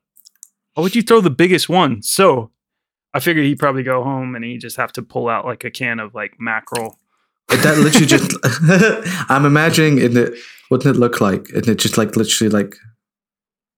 why 0.75 0.83
would 0.83 0.95
you 0.97 1.03
throw 1.03 1.21
the 1.21 1.31
biggest 1.31 1.69
one? 1.69 2.03
So 2.03 2.51
I 3.12 3.21
figured 3.21 3.45
he'd 3.45 3.59
probably 3.59 3.83
go 3.83 4.03
home 4.03 4.35
and 4.35 4.45
he'd 4.45 4.61
just 4.61 4.77
have 4.77 4.92
to 4.92 5.03
pull 5.03 5.29
out 5.29 5.45
like 5.45 5.64
a 5.64 5.71
can 5.71 6.01
of 6.01 6.14
like 6.14 6.35
mackerel. 6.38 6.99
that 7.49 7.79
literally 7.79 8.07
just. 8.07 8.33
I'm 9.31 9.45
imagining 9.45 9.99
in 9.99 10.16
it. 10.16 10.35
What 10.68 10.81
did 10.83 10.96
it 10.96 10.98
look 10.98 11.20
like? 11.20 11.48
And 11.50 11.66
it 11.68 11.76
just 11.79 11.96
like 11.98 12.16
literally 12.16 12.50
like 12.50 12.74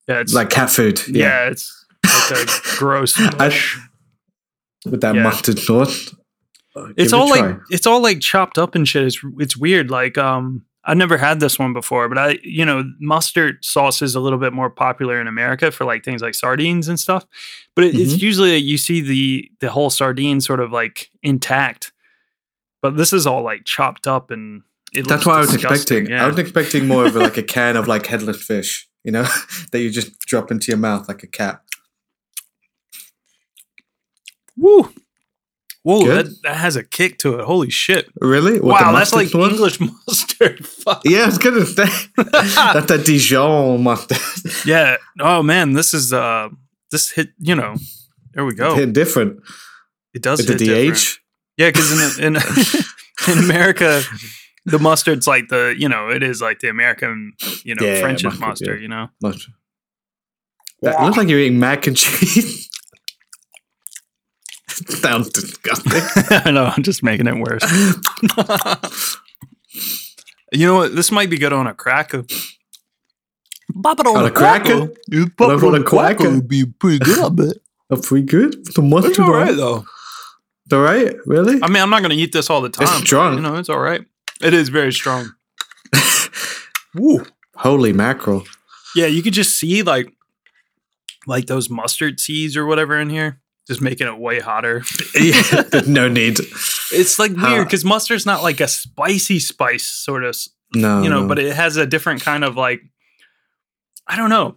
Yeah, 0.08 0.20
it's 0.20 0.32
like 0.34 0.50
cat 0.50 0.70
food. 0.70 1.00
yeah, 1.08 1.48
it's 1.48 1.86
like 2.30 2.48
a 2.48 2.76
gross. 2.78 3.18
Mush. 3.38 3.78
with 4.86 5.00
that 5.00 5.14
Yeah. 5.14 5.22
mustard 5.24 5.58
sauce. 5.58 6.14
Uh, 6.76 6.88
it's 6.96 7.12
all 7.12 7.28
like 7.28 7.56
it's 7.70 7.86
all 7.86 8.00
like 8.02 8.20
chopped 8.20 8.58
up 8.58 8.74
and 8.74 8.86
shit. 8.88 9.04
It's 9.04 9.20
it's 9.38 9.56
weird. 9.56 9.90
Like 9.90 10.16
um, 10.16 10.64
I've 10.84 10.96
never 10.96 11.18
had 11.18 11.40
this 11.40 11.58
one 11.58 11.72
before, 11.72 12.08
but 12.08 12.16
I 12.18 12.38
you 12.42 12.64
know 12.64 12.84
mustard 13.00 13.64
sauce 13.64 14.00
is 14.00 14.14
a 14.14 14.20
little 14.20 14.38
bit 14.38 14.52
more 14.52 14.70
popular 14.70 15.20
in 15.20 15.26
America 15.26 15.70
for 15.72 15.84
like 15.84 16.04
things 16.04 16.22
like 16.22 16.34
sardines 16.34 16.86
and 16.88 16.98
stuff. 17.00 17.26
But 17.74 17.84
it, 17.84 17.94
Mm-hmm. 17.94 18.02
it's 18.02 18.22
usually 18.22 18.56
you 18.56 18.78
see 18.78 19.00
the 19.00 19.50
the 19.60 19.70
whole 19.70 19.90
sardine 19.90 20.40
sort 20.40 20.60
of 20.60 20.70
like 20.70 21.10
intact, 21.22 21.92
but 22.80 22.96
this 22.96 23.12
is 23.12 23.26
all 23.26 23.42
like 23.42 23.64
chopped 23.64 24.06
up 24.06 24.30
and 24.30 24.62
it 24.92 25.06
That's 25.08 25.26
what 25.26 25.36
I 25.36 25.40
was 25.40 25.54
expecting. 25.54 26.06
Yeah. 26.06 26.24
I 26.24 26.28
was 26.28 26.38
expecting 26.38 26.86
more 26.86 27.06
of 27.06 27.16
a, 27.16 27.20
like 27.20 27.36
a 27.36 27.42
can 27.42 27.76
of 27.76 27.88
like 27.88 28.06
headless 28.06 28.42
fish, 28.42 28.88
you 29.04 29.12
know, 29.12 29.26
that 29.72 29.80
you 29.80 29.90
just 29.90 30.18
drop 30.20 30.50
into 30.50 30.70
your 30.70 30.78
mouth 30.78 31.08
like 31.08 31.22
a 31.22 31.26
cat. 31.26 31.60
Woo. 34.56 34.92
Whoa, 35.84 36.06
that, 36.06 36.26
that 36.42 36.56
has 36.56 36.76
a 36.76 36.82
kick 36.82 37.18
to 37.18 37.38
it. 37.38 37.44
Holy 37.44 37.70
shit. 37.70 38.08
Really? 38.20 38.58
The 38.58 38.66
wow, 38.66 38.92
that's 38.92 39.14
like 39.14 39.28
sauce? 39.28 39.52
English 39.52 39.80
mustard. 40.06 40.66
Fuck. 40.66 41.02
Yeah, 41.04 41.22
I 41.22 41.26
was 41.26 41.38
gonna 41.38 41.64
say 41.64 41.86
that's 42.16 42.86
that 42.86 43.04
Dijon 43.06 43.82
mustard. 43.82 44.18
Yeah. 44.66 44.96
Oh 45.18 45.42
man, 45.42 45.72
this 45.72 45.94
is 45.94 46.12
uh 46.12 46.48
this 46.90 47.12
hit, 47.12 47.30
you 47.38 47.54
know. 47.54 47.76
There 48.34 48.44
we 48.44 48.54
go. 48.54 48.74
Hit 48.74 48.92
different. 48.92 49.40
It 50.12 50.22
does 50.22 50.44
the 50.44 50.52
hit 50.52 50.58
different. 50.58 50.98
DH. 50.98 51.20
Yeah, 51.56 51.68
because 51.70 52.18
in 52.18 52.34
in 52.34 52.42
in 53.28 53.38
America, 53.38 54.02
the 54.70 54.78
mustard's 54.78 55.26
like 55.26 55.48
the 55.48 55.74
you 55.76 55.88
know 55.88 56.08
it 56.10 56.22
is 56.22 56.40
like 56.40 56.60
the 56.60 56.68
American 56.68 57.32
you 57.64 57.74
know 57.74 57.84
Yeah, 57.86 58.00
French's 58.00 58.24
mustard, 58.24 58.40
mustard. 58.40 58.76
yeah. 58.78 58.82
You 58.82 58.88
know. 58.88 59.08
Much. 59.22 59.48
That 60.82 61.02
looks 61.02 61.16
like 61.16 61.28
you're 61.28 61.40
eating 61.40 61.58
mac 61.58 61.86
and 61.86 61.96
cheese. 61.96 62.70
Sounds 64.68 65.28
disgusting. 65.30 65.92
I 66.44 66.50
know. 66.52 66.66
I'm 66.66 66.82
just 66.84 67.02
making 67.02 67.26
it 67.26 67.34
worse. 67.36 67.64
you 70.52 70.66
know 70.66 70.76
what? 70.76 70.94
This 70.94 71.10
might 71.10 71.30
be 71.30 71.38
good 71.38 71.52
on 71.52 71.66
a 71.66 71.74
cracker. 71.74 72.24
Pop 73.82 73.98
it 74.00 74.06
on, 74.06 74.16
On 74.16 74.24
a 74.24 74.30
cracker? 74.30 74.92
You 75.08 75.30
Pop 75.30 75.50
it 75.50 75.64
on 75.64 75.74
a 75.74 75.82
cracker? 75.82 76.30
would 76.30 76.48
be 76.48 76.64
pretty 76.64 77.00
good, 77.00 77.18
I 77.18 77.28
bet. 77.28 77.56
Are 77.90 77.96
pretty 78.00 78.26
good? 78.26 78.64
The 78.74 78.82
mustard 78.82 79.10
It's 79.12 79.18
all 79.18 79.32
right 79.32 79.56
though. 79.56 79.84
It's 80.64 80.72
all 80.72 80.80
right? 80.80 81.16
Really? 81.26 81.58
I 81.62 81.68
mean, 81.68 81.82
I'm 81.82 81.90
not 81.90 82.00
going 82.00 82.10
to 82.10 82.16
eat 82.16 82.32
this 82.32 82.50
all 82.50 82.60
the 82.60 82.68
time. 82.68 82.84
It's 82.84 82.92
but, 82.98 83.06
strong. 83.06 83.34
You 83.34 83.40
know, 83.40 83.56
it's 83.56 83.68
all 83.68 83.80
right. 83.80 84.02
It 84.42 84.54
is 84.54 84.68
very 84.68 84.92
strong. 84.92 85.32
Woo. 86.94 87.24
Holy 87.56 87.92
mackerel. 87.92 88.44
Yeah, 88.94 89.06
you 89.06 89.22
could 89.22 89.32
just 89.32 89.56
see 89.56 89.82
like 89.82 90.12
like 91.26 91.46
those 91.46 91.68
mustard 91.68 92.20
seeds 92.20 92.56
or 92.56 92.64
whatever 92.64 92.98
in 92.98 93.10
here, 93.10 93.40
just 93.66 93.82
making 93.82 94.06
it 94.06 94.18
way 94.18 94.40
hotter. 94.40 94.82
Yeah, 95.20 95.42
no 95.86 96.08
need. 96.08 96.38
It's 96.92 97.18
like 97.18 97.32
uh, 97.32 97.34
weird 97.42 97.66
because 97.66 97.84
mustard's 97.84 98.24
not 98.26 98.42
like 98.42 98.60
a 98.60 98.68
spicy 98.68 99.38
spice 99.40 99.86
sort 99.86 100.24
of, 100.24 100.36
No. 100.74 101.02
you 101.02 101.10
know, 101.10 101.22
no. 101.22 101.28
but 101.28 101.38
it 101.38 101.54
has 101.54 101.76
a 101.76 101.86
different 101.86 102.22
kind 102.22 102.44
of 102.44 102.56
like, 102.56 102.80
I 104.06 104.16
don't 104.16 104.30
know. 104.30 104.56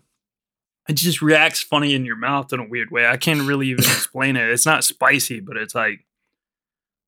It 0.87 0.93
just 0.93 1.21
reacts 1.21 1.61
funny 1.61 1.93
in 1.93 2.05
your 2.05 2.15
mouth 2.15 2.51
in 2.53 2.59
a 2.59 2.67
weird 2.67 2.89
way. 2.91 3.05
I 3.05 3.17
can't 3.17 3.41
really 3.47 3.67
even 3.67 3.83
explain 3.83 4.35
it. 4.35 4.49
It's 4.49 4.65
not 4.65 4.83
spicy, 4.83 5.39
but 5.39 5.57
it's 5.57 5.75
like, 5.75 6.05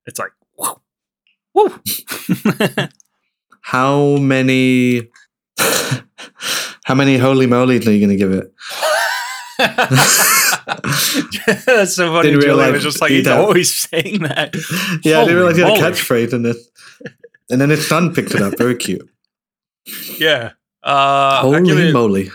it's 0.06 0.20
like, 0.20 0.32
woo, 1.54 1.80
how 3.62 4.18
many 4.18 5.10
how 6.86 6.95
many 6.95 7.18
holy 7.18 7.47
moly 7.47 7.78
are 7.78 7.91
you 7.91 8.01
gonna 8.01 8.16
give 8.16 8.32
it? 8.32 8.54
That's 11.66 11.95
so 11.95 12.12
funny. 12.12 12.30
Didn't 12.30 12.43
realize 12.43 12.74
was 12.74 12.84
just 12.84 13.01
like 13.01 13.12
he's 13.12 13.28
always 13.28 13.74
saying 13.74 14.24
that. 14.24 14.56
Yeah, 15.04 15.20
I 15.20 15.26
didn't 15.26 15.38
realize 15.38 15.56
he 15.56 15.62
had 15.62 15.72
a 15.72 15.76
Holy 15.76 15.91
catchphrase 15.91 16.34
in 16.34 16.45
it. 16.45 16.58
And 17.49 17.62
then 17.62 17.70
his 17.70 17.88
son 17.88 18.14
picked 18.14 18.34
it 18.34 18.41
up. 18.41 18.58
Very 18.58 18.76
cute. 18.76 19.08
Yeah. 20.18 20.54
Uh, 20.82 21.41
Holy 21.41 21.91
moly. 21.91 22.30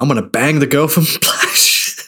I'm 0.00 0.08
gonna 0.08 0.22
bang 0.22 0.58
the 0.58 0.66
girl 0.66 0.88
from 0.88 1.04
Splash. 1.04 2.00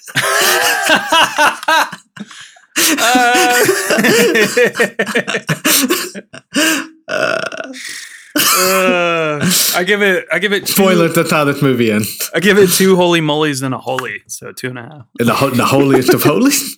Uh, 8.37 9.39
I 9.77 9.85
give 9.87 10.03
it. 10.03 10.27
I 10.33 10.39
give 10.41 10.53
it. 10.53 10.67
Two, 10.67 10.73
Spoiler, 10.73 11.09
that's 11.09 11.31
how 11.31 11.45
this 11.45 11.63
movie 11.63 11.93
ends. 11.93 12.31
I 12.35 12.41
give 12.41 12.59
it 12.59 12.71
two 12.71 12.97
holy 12.97 13.21
mollies 13.21 13.63
and 13.63 13.73
a 13.75 13.79
holy, 13.79 14.23
so 14.27 14.51
two 14.51 14.71
and 14.71 14.79
a 14.79 14.83
half. 14.83 15.07
In 15.21 15.27
the, 15.27 15.35
ho- 15.35 15.51
the 15.51 15.65
holiest 15.65 16.13
of 16.13 16.23
holies. 16.25 16.77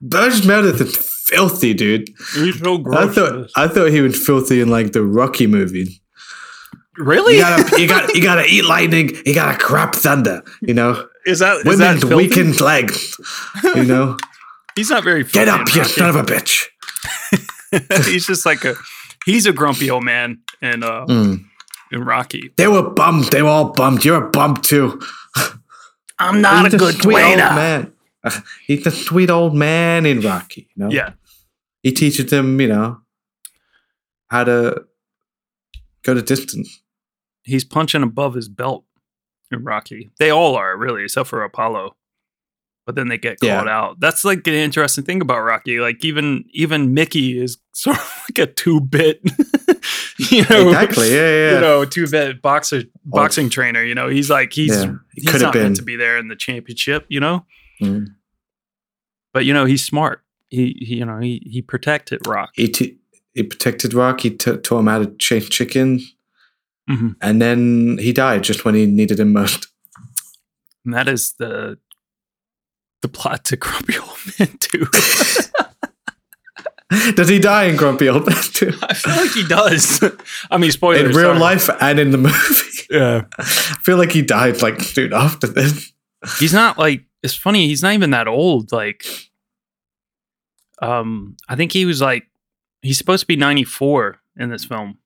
Burgess 0.00 0.44
Meredith 0.44 0.80
is 0.80 0.96
filthy, 1.26 1.72
dude. 1.74 2.08
He's 2.34 2.58
so 2.58 2.82
I 2.92 3.06
thought 3.06 3.48
I 3.54 3.68
thought 3.68 3.90
he 3.92 4.00
was 4.00 4.20
filthy 4.24 4.60
in 4.60 4.68
like 4.70 4.90
the 4.92 5.04
Rocky 5.04 5.46
movie. 5.46 6.02
really? 6.96 7.36
You 7.36 7.40
gotta 7.42 7.80
you 7.80 7.86
got 7.88 8.14
you 8.16 8.22
gotta 8.22 8.44
eat 8.46 8.64
lightning, 8.64 9.10
you 9.24 9.34
gotta 9.34 9.56
crap 9.56 9.94
thunder, 9.94 10.42
you 10.62 10.74
know? 10.74 11.06
is 11.26 11.38
that 11.38 11.58
Women's 11.64 11.78
that 11.78 12.00
filthy? 12.08 12.14
weakened 12.16 12.60
legs. 12.60 13.16
You 13.76 13.84
know? 13.84 14.16
He's 14.76 14.90
not 14.90 15.04
very. 15.04 15.24
Get 15.24 15.48
up, 15.48 15.60
in 15.60 15.66
you 15.74 15.80
Rocky. 15.82 15.92
son 15.92 16.08
of 16.10 16.16
a 16.16 16.22
bitch. 16.22 16.64
he's 18.06 18.26
just 18.26 18.46
like 18.46 18.64
a. 18.64 18.74
He's 19.24 19.46
a 19.46 19.52
grumpy 19.52 19.90
old 19.90 20.04
man 20.04 20.40
in 20.60 20.82
uh 20.82 21.06
Mm. 21.06 21.44
in 21.92 22.04
Rocky. 22.04 22.52
They 22.56 22.66
were 22.68 22.90
bummed. 22.90 23.26
They 23.26 23.42
were 23.42 23.48
all 23.48 23.72
bummed. 23.72 24.04
You're 24.04 24.26
a 24.26 24.30
bum 24.30 24.56
too. 24.56 25.00
I'm 26.18 26.40
not 26.40 26.64
He's 26.64 26.74
a 26.74 26.78
good 26.78 26.94
sweet 27.02 27.22
old 27.22 27.36
man. 27.38 27.92
He's 28.66 28.84
the 28.84 28.90
sweet 28.90 29.30
old 29.30 29.54
man 29.54 30.06
in 30.06 30.20
Rocky. 30.20 30.68
You 30.76 30.84
know? 30.84 30.90
Yeah, 30.90 31.12
He 31.82 31.92
teaches 31.92 32.26
them, 32.30 32.60
you 32.60 32.68
know, 32.68 33.00
how 34.28 34.44
to 34.44 34.84
go 36.04 36.14
the 36.14 36.22
distance. 36.22 36.80
he's 37.44 37.64
punching 37.64 38.02
above 38.02 38.34
his 38.34 38.48
belt 38.48 38.84
in 39.50 39.64
Rocky. 39.64 40.10
They 40.20 40.30
all 40.30 40.54
are 40.56 40.76
really, 40.76 41.02
except 41.04 41.28
for 41.28 41.42
Apollo. 41.42 41.96
But 42.84 42.96
then 42.96 43.06
they 43.08 43.16
get 43.18 43.38
Yeah. 43.42 43.60
out. 43.62 44.00
That's 44.00 44.24
like 44.24 44.44
an 44.48 44.54
interesting 44.54 45.04
thing 45.04 45.20
about 45.22 45.40
Rocky. 45.42 45.78
Like 45.78 46.04
even 46.04 46.44
even 46.52 46.92
Mickey 46.94 47.38
is 47.40 47.58
sort 47.72 47.96
of 47.96 48.22
like 48.28 48.48
a 48.48 48.52
two 48.52 48.80
bit, 48.80 49.20
you 50.18 50.44
know, 50.50 50.68
Exactly. 50.70 51.14
Yeah, 51.14 51.28
yeah. 51.30 51.54
you 51.54 51.60
know, 51.60 51.84
two 51.84 52.08
bit 52.08 52.42
boxer 52.42 52.82
boxing 53.04 53.50
trainer. 53.50 53.84
You 53.84 53.94
know, 53.94 54.08
he's 54.08 54.28
like 54.30 54.52
he's 54.52 54.70
Yeah, 54.74 54.94
he 55.14 55.22
he's 55.22 55.24
could 55.30 55.40
have 55.42 55.54
not 55.54 55.54
meant 55.54 55.66
been. 55.68 55.74
to 55.74 55.82
be 55.82 55.94
there 55.96 56.18
in 56.18 56.26
the 56.28 56.36
championship. 56.36 57.06
You 57.08 57.20
know, 57.20 57.46
Mm. 57.80 58.06
but 59.32 59.44
you 59.44 59.54
know 59.54 59.64
he's 59.64 59.84
smart. 59.84 60.22
He, 60.48 60.76
he 60.80 60.96
you 60.96 61.04
know 61.06 61.18
he 61.20 61.40
he 61.50 61.62
protected 61.62 62.26
Rock. 62.26 62.50
He, 62.54 62.68
t- 62.68 62.98
he 63.34 63.42
protected 63.44 63.94
Rock. 63.94 64.20
He 64.22 64.30
t- 64.30 64.56
taught 64.58 64.80
him 64.80 64.86
to 64.86 65.14
change 65.18 65.50
chicken. 65.50 66.00
Mhm. 66.90 67.14
And 67.20 67.40
then 67.40 67.96
he 67.98 68.12
died 68.12 68.42
just 68.42 68.64
when 68.64 68.74
he 68.74 68.86
needed 68.86 69.20
him 69.20 69.32
most. 69.32 69.68
And 70.84 70.92
that 70.94 71.06
is 71.08 71.34
the 71.38 71.78
the 73.02 73.08
plot 73.08 73.44
to 73.46 73.56
Grumpy 73.56 73.98
Old 73.98 74.18
Man 74.38 74.56
too. 74.58 74.86
Does 77.14 77.28
he 77.28 77.38
die 77.38 77.64
in 77.64 77.76
Grumpy 77.76 78.08
Old 78.08 78.26
Man 78.26 78.36
too? 78.52 78.72
I 78.82 78.94
feel 78.94 79.16
like 79.16 79.30
he 79.32 79.46
does. 79.46 80.02
I 80.50 80.58
mean, 80.58 80.70
spoilers. 80.70 81.10
In 81.10 81.16
real 81.16 81.28
sorry. 81.30 81.38
life 81.38 81.70
and 81.80 81.98
in 81.98 82.10
the 82.10 82.18
movie. 82.18 82.70
yeah. 82.90 83.22
I 83.38 83.42
feel 83.82 83.96
like 83.96 84.12
he 84.12 84.20
died 84.22 84.60
like 84.62 84.80
soon 84.80 85.12
after 85.14 85.46
this. 85.46 85.92
He's 86.38 86.52
not 86.52 86.78
like 86.78 87.04
it's 87.22 87.34
funny. 87.34 87.66
He's 87.66 87.82
not 87.82 87.94
even 87.94 88.10
that 88.10 88.28
old. 88.28 88.72
Like, 88.72 89.06
um, 90.80 91.36
I 91.48 91.56
think 91.56 91.72
he 91.72 91.86
was 91.86 92.00
like 92.02 92.24
he's 92.82 92.98
supposed 92.98 93.22
to 93.22 93.26
be 93.26 93.36
ninety 93.36 93.64
four 93.64 94.18
in 94.36 94.50
this 94.50 94.64
film, 94.64 94.98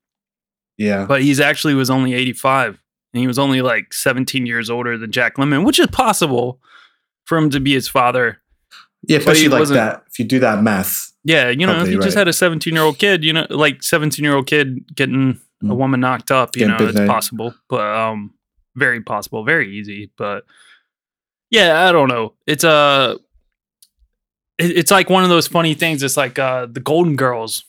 Yeah. 0.78 1.04
but 1.06 1.22
he's 1.22 1.40
actually 1.40 1.74
was 1.74 1.88
only 1.90 2.14
eighty 2.14 2.32
five, 2.32 2.82
and 3.14 3.20
he 3.20 3.26
was 3.28 3.38
only 3.38 3.62
like 3.62 3.94
seventeen 3.94 4.44
years 4.44 4.70
older 4.70 4.98
than 4.98 5.12
Jack 5.12 5.36
Lemmon, 5.36 5.64
which 5.64 5.78
is 5.78 5.86
possible 5.88 6.60
for 7.26 7.36
him 7.38 7.50
to 7.50 7.60
be 7.60 7.74
his 7.74 7.86
father. 7.88 8.40
Yeah, 9.06 9.18
especially 9.18 9.48
like 9.48 9.68
that. 9.68 10.02
If 10.10 10.18
you 10.18 10.24
do 10.24 10.38
that 10.40 10.62
math. 10.62 11.12
Yeah, 11.22 11.50
you 11.50 11.66
know, 11.66 11.82
if 11.82 11.88
you 11.88 11.96
just 12.00 12.16
right. 12.16 12.22
had 12.22 12.28
a 12.28 12.32
17 12.32 12.72
year 12.72 12.82
old 12.82 12.98
kid, 12.98 13.22
you 13.24 13.32
know, 13.32 13.46
like 13.50 13.82
17 13.82 14.24
year 14.24 14.34
old 14.34 14.46
kid 14.46 14.94
getting 14.96 15.38
a 15.62 15.66
Mm. 15.66 15.76
woman 15.76 16.00
knocked 16.00 16.30
up, 16.30 16.54
you 16.56 16.66
Getting 16.66 16.76
know, 16.86 16.90
it's 17.02 17.10
possible, 17.10 17.54
but 17.70 17.80
um, 17.80 18.34
very 18.74 19.00
possible, 19.00 19.42
very 19.44 19.74
easy. 19.76 20.10
But 20.18 20.44
yeah, 21.50 21.88
I 21.88 21.92
don't 21.92 22.08
know. 22.08 22.34
It's 22.46 22.62
a, 22.64 23.18
it- 24.58 24.76
it's 24.76 24.90
like 24.90 25.08
one 25.08 25.22
of 25.24 25.30
those 25.30 25.46
funny 25.46 25.74
things. 25.74 26.02
It's 26.02 26.16
like 26.16 26.38
uh, 26.38 26.66
the 26.70 26.80
Golden 26.80 27.16
Girls, 27.16 27.64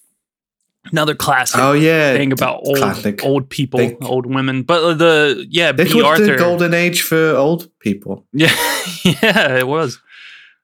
another 0.91 1.15
classic 1.15 1.59
Oh 1.59 1.73
yeah. 1.73 2.15
thing 2.15 2.31
about 2.31 2.61
old 2.65 2.77
classic. 2.77 3.23
old 3.23 3.49
people, 3.49 3.79
They- 3.79 3.95
old 4.01 4.25
women. 4.25 4.63
But 4.63 4.83
uh, 4.83 4.93
the 4.93 5.45
yeah, 5.49 5.71
This 5.71 5.89
Bea 5.91 5.97
was 5.97 6.05
Arthur, 6.05 6.25
the 6.25 6.37
golden 6.37 6.73
age 6.73 7.01
for 7.01 7.35
old 7.35 7.69
people. 7.79 8.25
yeah, 8.33 8.53
yeah, 9.03 9.57
it 9.57 9.67
was. 9.67 9.99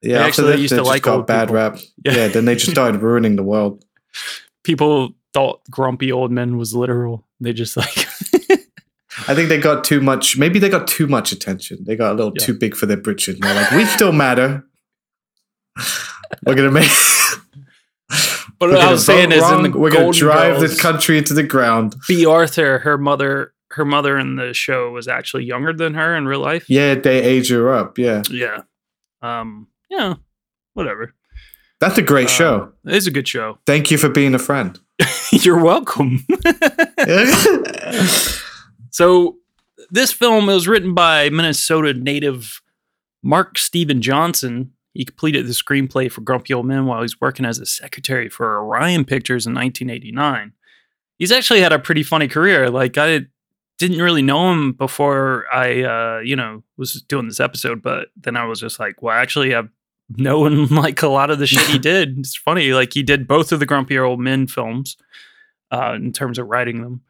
Yeah, 0.01 0.17
They 0.23 0.23
after 0.29 0.55
used 0.57 0.73
they 0.73 0.77
to 0.77 0.83
like 0.83 1.03
got 1.03 1.15
old 1.17 1.27
bad 1.27 1.45
people. 1.47 1.55
rap. 1.55 1.79
Yeah. 2.03 2.13
Yeah. 2.15 2.27
then 2.27 2.45
they 2.45 2.55
just 2.55 2.71
started 2.71 3.01
ruining 3.01 3.35
the 3.37 3.43
world. 3.43 3.83
People 4.63 5.13
thought 5.33 5.61
grumpy 5.71 6.11
old 6.11 6.31
men 6.31 6.57
was 6.57 6.73
literal. 6.75 7.25
They 7.39 7.53
just 7.53 7.75
like. 7.77 7.97
I 9.27 9.35
think 9.35 9.47
they 9.47 9.59
got 9.59 9.83
too 9.83 10.01
much. 10.01 10.37
Maybe 10.37 10.59
they 10.59 10.69
got 10.69 10.87
too 10.87 11.07
much 11.07 11.31
attention. 11.31 11.83
They 11.85 11.95
got 11.95 12.11
a 12.11 12.15
little 12.15 12.33
Yeah. 12.37 12.45
too 12.45 12.53
big 12.53 12.75
for 12.75 12.85
their 12.87 12.97
britches. 12.97 13.39
They're 13.39 13.53
like, 13.55 13.71
we 13.71 13.85
still 13.85 14.11
matter. 14.11 14.65
We're 16.45 16.55
gonna 16.55 16.71
make. 16.71 16.89
But 18.63 18.69
we're 18.69 18.75
what 18.77 18.87
I 18.87 18.91
was 18.91 19.05
saying 19.05 19.31
is, 19.31 19.49
in 19.51 19.63
the 19.63 19.77
we're 19.77 19.91
gonna 19.91 20.11
drive 20.13 20.59
Girls, 20.59 20.61
this 20.61 20.81
country 20.81 21.21
to 21.21 21.33
the 21.33 21.43
ground. 21.43 21.95
Bea 22.07 22.25
Arthur, 22.25 22.79
her 22.79 22.97
mother, 22.97 23.53
her 23.71 23.83
mother 23.83 24.17
in 24.17 24.37
the 24.37 24.53
show 24.53 24.91
was 24.91 25.07
actually 25.07 25.43
younger 25.43 25.73
than 25.73 25.95
her 25.95 26.15
in 26.15 26.27
real 26.27 26.39
life. 26.39 26.65
Yeah, 26.69 26.95
they 26.95 27.21
age 27.21 27.49
her 27.49 27.73
up. 27.73 27.97
Yeah, 27.97 28.21
Yeah. 28.29 28.61
Um. 29.21 29.67
Yeah. 29.89 30.15
Whatever. 30.75 31.13
that's 31.79 31.97
a 31.97 32.01
great 32.01 32.27
Uh, 32.27 32.31
show. 32.31 32.71
It's 32.85 33.07
a 33.07 33.11
good 33.11 33.27
show. 33.27 33.57
Thank 33.65 33.91
you 33.91 33.97
for 33.97 34.07
being 34.09 34.33
a 34.33 34.39
friend. 34.39 34.79
You're 35.31 35.61
welcome. 35.61 36.25
so, 38.91 39.37
this 39.91 40.11
film 40.11 40.45
was 40.47 40.67
written 40.67 40.93
by 40.93 41.29
Minnesota 41.29 41.93
native 41.93 42.61
Mark 43.21 43.57
Steven 43.57 44.01
Johnson. 44.01 44.71
He 44.93 45.05
completed 45.05 45.47
the 45.47 45.53
screenplay 45.53 46.11
for 46.11 46.21
Grumpy 46.21 46.53
Old 46.53 46.65
Men 46.65 46.85
while 46.85 46.99
he 46.99 47.03
was 47.03 47.19
working 47.19 47.45
as 47.45 47.59
a 47.59 47.65
secretary 47.65 48.29
for 48.29 48.59
Orion 48.63 49.05
Pictures 49.05 49.47
in 49.47 49.53
1989. 49.53 50.53
He's 51.17 51.31
actually 51.31 51.61
had 51.61 51.73
a 51.73 51.79
pretty 51.79 52.03
funny 52.03 52.27
career. 52.27 52.69
Like 52.69 52.97
I 52.97 53.21
didn't 53.79 54.01
really 54.01 54.21
know 54.21 54.51
him 54.51 54.73
before 54.73 55.45
I, 55.51 55.81
uh, 55.83 56.19
you 56.19 56.35
know, 56.35 56.63
was 56.77 57.01
doing 57.03 57.27
this 57.27 57.39
episode, 57.39 57.81
but 57.81 58.09
then 58.15 58.35
I 58.37 58.45
was 58.45 58.59
just 58.59 58.79
like, 58.79 59.01
well, 59.01 59.15
actually, 59.17 59.55
I've 59.55 59.69
known 60.09 60.67
like 60.75 61.01
a 61.01 61.07
lot 61.07 61.29
of 61.31 61.39
the 61.39 61.47
shit 61.47 61.67
he 61.67 61.79
did. 61.79 62.19
It's 62.19 62.35
funny, 62.35 62.71
like 62.73 62.93
he 62.93 63.01
did 63.03 63.27
both 63.27 63.51
of 63.51 63.59
the 63.59 63.65
Grumpy 63.65 63.97
Old 63.97 64.19
Men 64.19 64.47
films. 64.47 64.95
uh, 65.71 65.93
in 65.93 66.13
terms 66.13 66.37
of 66.37 66.47
writing 66.47 66.81
them. 66.83 67.01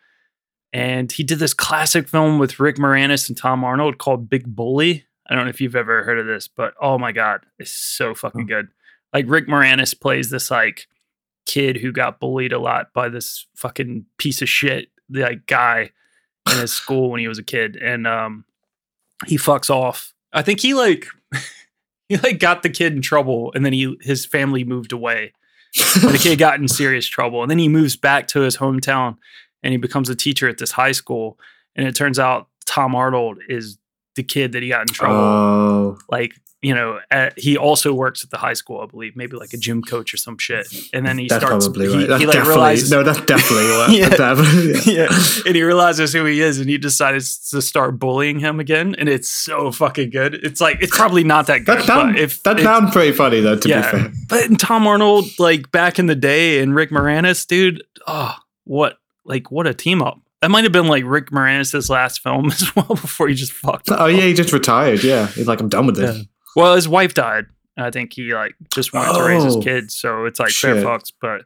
And 0.72 1.12
he 1.12 1.24
did 1.24 1.40
this 1.40 1.54
classic 1.54 2.08
film 2.08 2.40
with 2.40 2.60
Rick 2.60 2.78
Moranis 2.78 3.28
and 3.28 3.38
Tom 3.38 3.64
Arnold 3.64 3.98
called 3.98 4.30
Big 4.30 4.44
Bully. 4.48 5.06
I 5.28 5.36
don't 5.36 5.46
know 5.46 5.50
if 5.50 5.62
you've 5.62 5.76
ever 5.76 6.04
heard 6.04 6.20
of 6.20 6.26
this, 6.26 6.48
but 6.48 6.74
oh 6.82 6.98
my 6.98 7.12
god, 7.12 7.46
it's 7.60 7.72
so 7.72 8.14
fucking 8.14 8.46
good. 8.46 8.68
Like 9.14 9.26
Rick 9.28 9.48
Moranis 9.48 10.00
plays 10.00 10.30
this 10.30 10.52
like 10.52 10.88
kid 11.46 11.78
who 11.78 11.92
got 11.92 12.20
bullied 12.20 12.54
a 12.54 12.60
lot 12.60 12.94
by 12.94 13.10
this 13.10 13.48
fucking 13.56 14.06
piece 14.18 14.42
of 14.42 14.50
shit 14.50 14.90
like 15.10 15.46
guy 15.46 15.92
in 16.52 16.58
his 16.58 16.74
school 16.74 17.10
when 17.10 17.20
he 17.20 17.28
was 17.28 17.40
a 17.40 17.44
kid, 17.44 17.76
and 17.78 18.08
um, 18.08 18.46
he 19.26 19.38
fucks 19.38 19.70
off. 19.70 20.14
I 20.34 20.42
think 20.42 20.60
he 20.60 20.74
like 20.74 21.08
he 22.10 22.18
like 22.18 22.40
got 22.40 22.64
the 22.64 22.70
kid 22.70 22.94
in 22.94 23.02
trouble, 23.02 23.52
and 23.56 23.66
then 23.66 23.74
he 23.74 23.96
his 24.02 24.26
family 24.26 24.64
moved 24.64 24.92
away. 24.92 25.34
the 25.76 26.20
kid 26.22 26.38
got 26.38 26.60
in 26.60 26.68
serious 26.68 27.08
trouble, 27.08 27.42
and 27.42 27.50
then 27.50 27.60
he 27.60 27.70
moves 27.70 27.96
back 27.96 28.28
to 28.30 28.42
his 28.42 28.58
hometown, 28.58 29.18
and 29.62 29.72
he 29.72 29.78
becomes 29.78 30.10
a 30.10 30.16
teacher 30.16 30.50
at 30.50 30.58
this 30.58 30.72
high 30.72 30.92
school. 30.92 31.40
And 31.76 31.88
it 31.88 31.96
turns 31.96 32.20
out 32.20 32.50
Tom 32.66 32.94
Arnold 32.94 33.40
is 33.50 33.78
the 34.16 34.24
kid 34.24 34.52
that 34.54 34.64
he 34.64 34.70
got 34.70 34.82
in 34.82 34.94
trouble. 34.94 35.16
Oh, 35.16 35.98
Like 36.10 36.36
you 36.64 36.74
know, 36.74 36.98
at, 37.12 37.38
he 37.38 37.58
also 37.58 37.94
works 37.94 38.24
at 38.24 38.30
the 38.30 38.38
high 38.38 38.54
school, 38.54 38.80
I 38.80 38.86
believe, 38.86 39.18
maybe 39.18 39.36
like 39.36 39.52
a 39.52 39.58
gym 39.58 39.82
coach 39.82 40.14
or 40.14 40.18
some 40.18 40.38
shit. 40.38 40.66
And 40.94 41.06
then 41.06 41.18
he 41.18 41.28
that's 41.28 41.44
starts. 41.44 41.68
probably 41.68 41.94
he. 41.94 42.06
That's 42.06 42.22
he 42.22 42.26
like 42.26 42.48
realizes 42.48 42.90
no. 42.90 43.04
That's 43.04 43.20
definitely 43.20 43.66
what. 43.78 43.92
Yeah. 43.92 44.10
definitely, 44.10 44.94
yeah. 44.94 45.08
yeah. 45.10 45.44
And 45.46 45.56
he 45.58 45.62
realizes 45.62 46.14
who 46.14 46.24
he 46.24 46.40
is 46.40 46.60
and 46.60 46.70
he 46.70 46.78
decides 46.78 47.50
to 47.50 47.62
start 47.62 48.00
bullying 48.00 48.40
him 48.40 48.62
again. 48.62 48.96
And 48.98 49.10
it's 49.10 49.30
so 49.30 49.74
fucking 49.74 50.12
good. 50.12 50.36
It's 50.36 50.62
like, 50.62 50.82
it's 50.82 50.96
probably 50.96 51.26
not 51.26 51.48
that 51.48 51.66
good. 51.66 51.80
That 51.80 51.84
sounds 51.86 52.14
but 52.14 52.22
if 52.22 52.44
that 52.44 52.60
sounds 52.62 52.92
pretty 52.92 53.12
funny 53.12 53.42
though. 53.42 53.58
To 53.58 53.68
yeah. 53.68 53.92
be 53.92 53.98
fair, 53.98 54.12
But 54.30 54.58
Tom 54.58 54.88
Arnold, 54.88 55.26
like 55.40 55.70
back 55.70 56.00
in 56.00 56.06
the 56.06 56.16
day 56.16 56.60
and 56.60 56.74
Rick 56.74 56.92
Moranis, 56.92 57.46
dude, 57.46 57.84
oh, 58.08 58.38
what, 58.64 59.00
like, 59.26 59.52
what 59.52 59.68
a 59.68 59.74
team 59.74 60.02
up. 60.02 60.22
That 60.44 60.50
might 60.52 60.66
have 60.66 60.74
been 60.74 60.88
like 60.88 61.06
Rick 61.06 61.30
Moranis' 61.32 61.90
last 61.90 62.20
film 62.22 62.48
as 62.52 62.76
well 62.76 62.86
before 62.86 63.30
he 63.30 63.34
just 63.34 63.54
fucked 63.54 63.88
oh 63.90 64.08
yeah, 64.08 64.24
he 64.24 64.34
just 64.34 64.52
retired. 64.52 65.02
Yeah, 65.02 65.28
he's 65.28 65.48
like, 65.48 65.62
I'm 65.62 65.70
done 65.70 65.86
with 65.86 65.96
this. 65.96 66.18
Yeah. 66.18 66.24
Well, 66.58 66.76
his 66.76 66.86
wife 66.86 67.14
died. 67.14 67.46
I 67.78 67.92
think 67.92 68.12
he 68.12 68.34
like 68.34 68.54
just 68.70 68.92
wanted 68.92 69.14
to 69.18 69.24
raise 69.26 69.44
his 69.46 69.56
Oh. 69.56 69.62
kids. 69.62 69.96
So 69.96 70.26
it's 70.26 70.42
like 70.42 70.52
fair 70.52 70.76
fucks. 70.76 71.14
But 71.22 71.46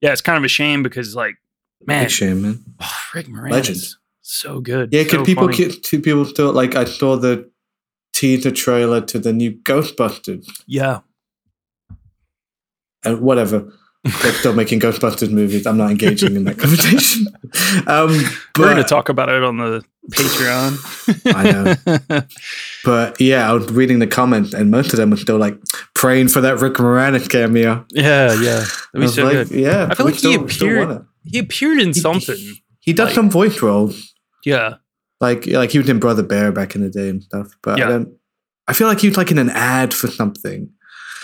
yeah, 0.00 0.12
it's 0.12 0.20
kind 0.20 0.38
of 0.38 0.44
a 0.44 0.48
shame 0.48 0.84
because 0.84 1.16
like, 1.16 1.34
man, 1.84 2.04
Big 2.04 2.10
shame, 2.12 2.42
man. 2.42 2.64
oh, 2.80 3.02
Rick 3.14 3.26
Moranis. 3.26 3.50
Legend. 3.50 3.78
So 4.22 4.60
good. 4.60 4.90
Yeah, 4.92 5.02
so 5.02 5.08
could 5.16 5.26
people 5.26 5.48
ki- 5.48 5.72
two 5.80 6.00
people 6.00 6.24
still 6.24 6.52
like? 6.52 6.76
I 6.76 6.84
saw 6.84 7.16
the 7.16 7.50
teaser 8.12 8.52
trailer 8.52 9.00
to 9.00 9.18
the 9.18 9.32
new 9.32 9.50
Ghostbusters 9.50 10.46
Yeah. 10.68 11.00
and 13.04 13.20
whatever. 13.20 13.72
They're 14.04 14.32
still 14.32 14.54
making 14.54 14.80
Ghostbusters 14.80 15.30
movies. 15.30 15.66
I'm 15.66 15.76
not 15.76 15.90
engaging 15.90 16.36
in 16.36 16.44
that 16.44 16.58
conversation. 16.58 17.26
Um, 17.86 18.10
We're 18.56 18.64
going 18.66 18.76
to 18.76 18.84
talk 18.84 19.08
about 19.08 19.28
it 19.28 19.42
on 19.42 19.56
the 19.58 19.84
Patreon. 20.12 21.34
I 21.34 21.50
know. 21.50 22.20
But 22.84 23.20
yeah, 23.20 23.50
I 23.50 23.52
was 23.52 23.70
reading 23.70 23.98
the 23.98 24.06
comments, 24.06 24.54
and 24.54 24.70
most 24.70 24.92
of 24.92 24.96
them 24.98 25.10
were 25.10 25.16
still 25.16 25.36
like 25.36 25.58
praying 25.94 26.28
for 26.28 26.40
that 26.40 26.58
Rick 26.60 26.74
Moranis 26.74 27.28
cameo. 27.28 27.84
yeah, 27.90 28.32
yeah. 28.40 28.60
I 28.60 28.64
That'd 28.64 28.70
be 28.94 28.98
was 29.00 29.14
so 29.14 29.24
like, 29.24 29.32
good. 29.32 29.50
Yeah, 29.50 29.88
I 29.90 29.94
feel 29.94 30.06
like 30.06 30.14
he 30.14 30.18
still- 30.20 30.48
still 30.48 30.68
appeared- 30.82 31.06
He 31.24 31.38
appeared 31.40 31.80
in 31.80 31.92
something. 31.92 32.36
He 32.80 32.92
does 32.92 33.06
like- 33.08 33.14
some 33.14 33.28
voice 33.30 33.60
roles, 33.60 34.14
Yeah. 34.44 34.74
like 35.20 35.46
like 35.48 35.72
he 35.72 35.78
was 35.78 35.88
in 35.88 35.98
Brother 35.98 36.22
Bear 36.22 36.52
back 36.52 36.74
in 36.74 36.80
the 36.82 36.88
day 36.88 37.08
and 37.10 37.22
stuff. 37.22 37.48
But 37.62 37.78
Yeah. 37.78 37.86
I 37.86 37.88
don't. 37.90 38.08
I 38.68 38.72
feel 38.74 38.86
like 38.86 39.00
he 39.00 39.08
was 39.08 39.16
like 39.16 39.30
in 39.30 39.38
an 39.38 39.50
ad 39.50 39.92
for 39.92 40.06
something. 40.08 40.70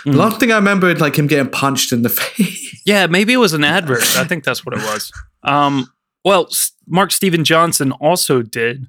The 0.04 0.12
last 0.12 0.38
thing 0.40 0.52
I 0.52 0.56
remember 0.56 0.90
is 0.90 1.00
like 1.00 1.16
him 1.16 1.26
getting 1.26 1.50
punched 1.50 1.92
in 1.92 2.02
the 2.02 2.08
face. 2.10 2.82
Yeah, 2.86 3.06
maybe 3.06 3.32
it 3.32 3.38
was 3.38 3.52
an 3.54 3.64
advert. 3.64 4.02
I 4.16 4.24
think 4.24 4.44
that's 4.44 4.64
what 4.66 4.74
it 4.76 4.82
was. 4.82 5.10
Um, 5.42 5.90
well, 6.24 6.46
S- 6.50 6.72
Mark 6.86 7.10
Steven 7.12 7.44
Johnson 7.44 7.92
also 7.92 8.42
did. 8.42 8.86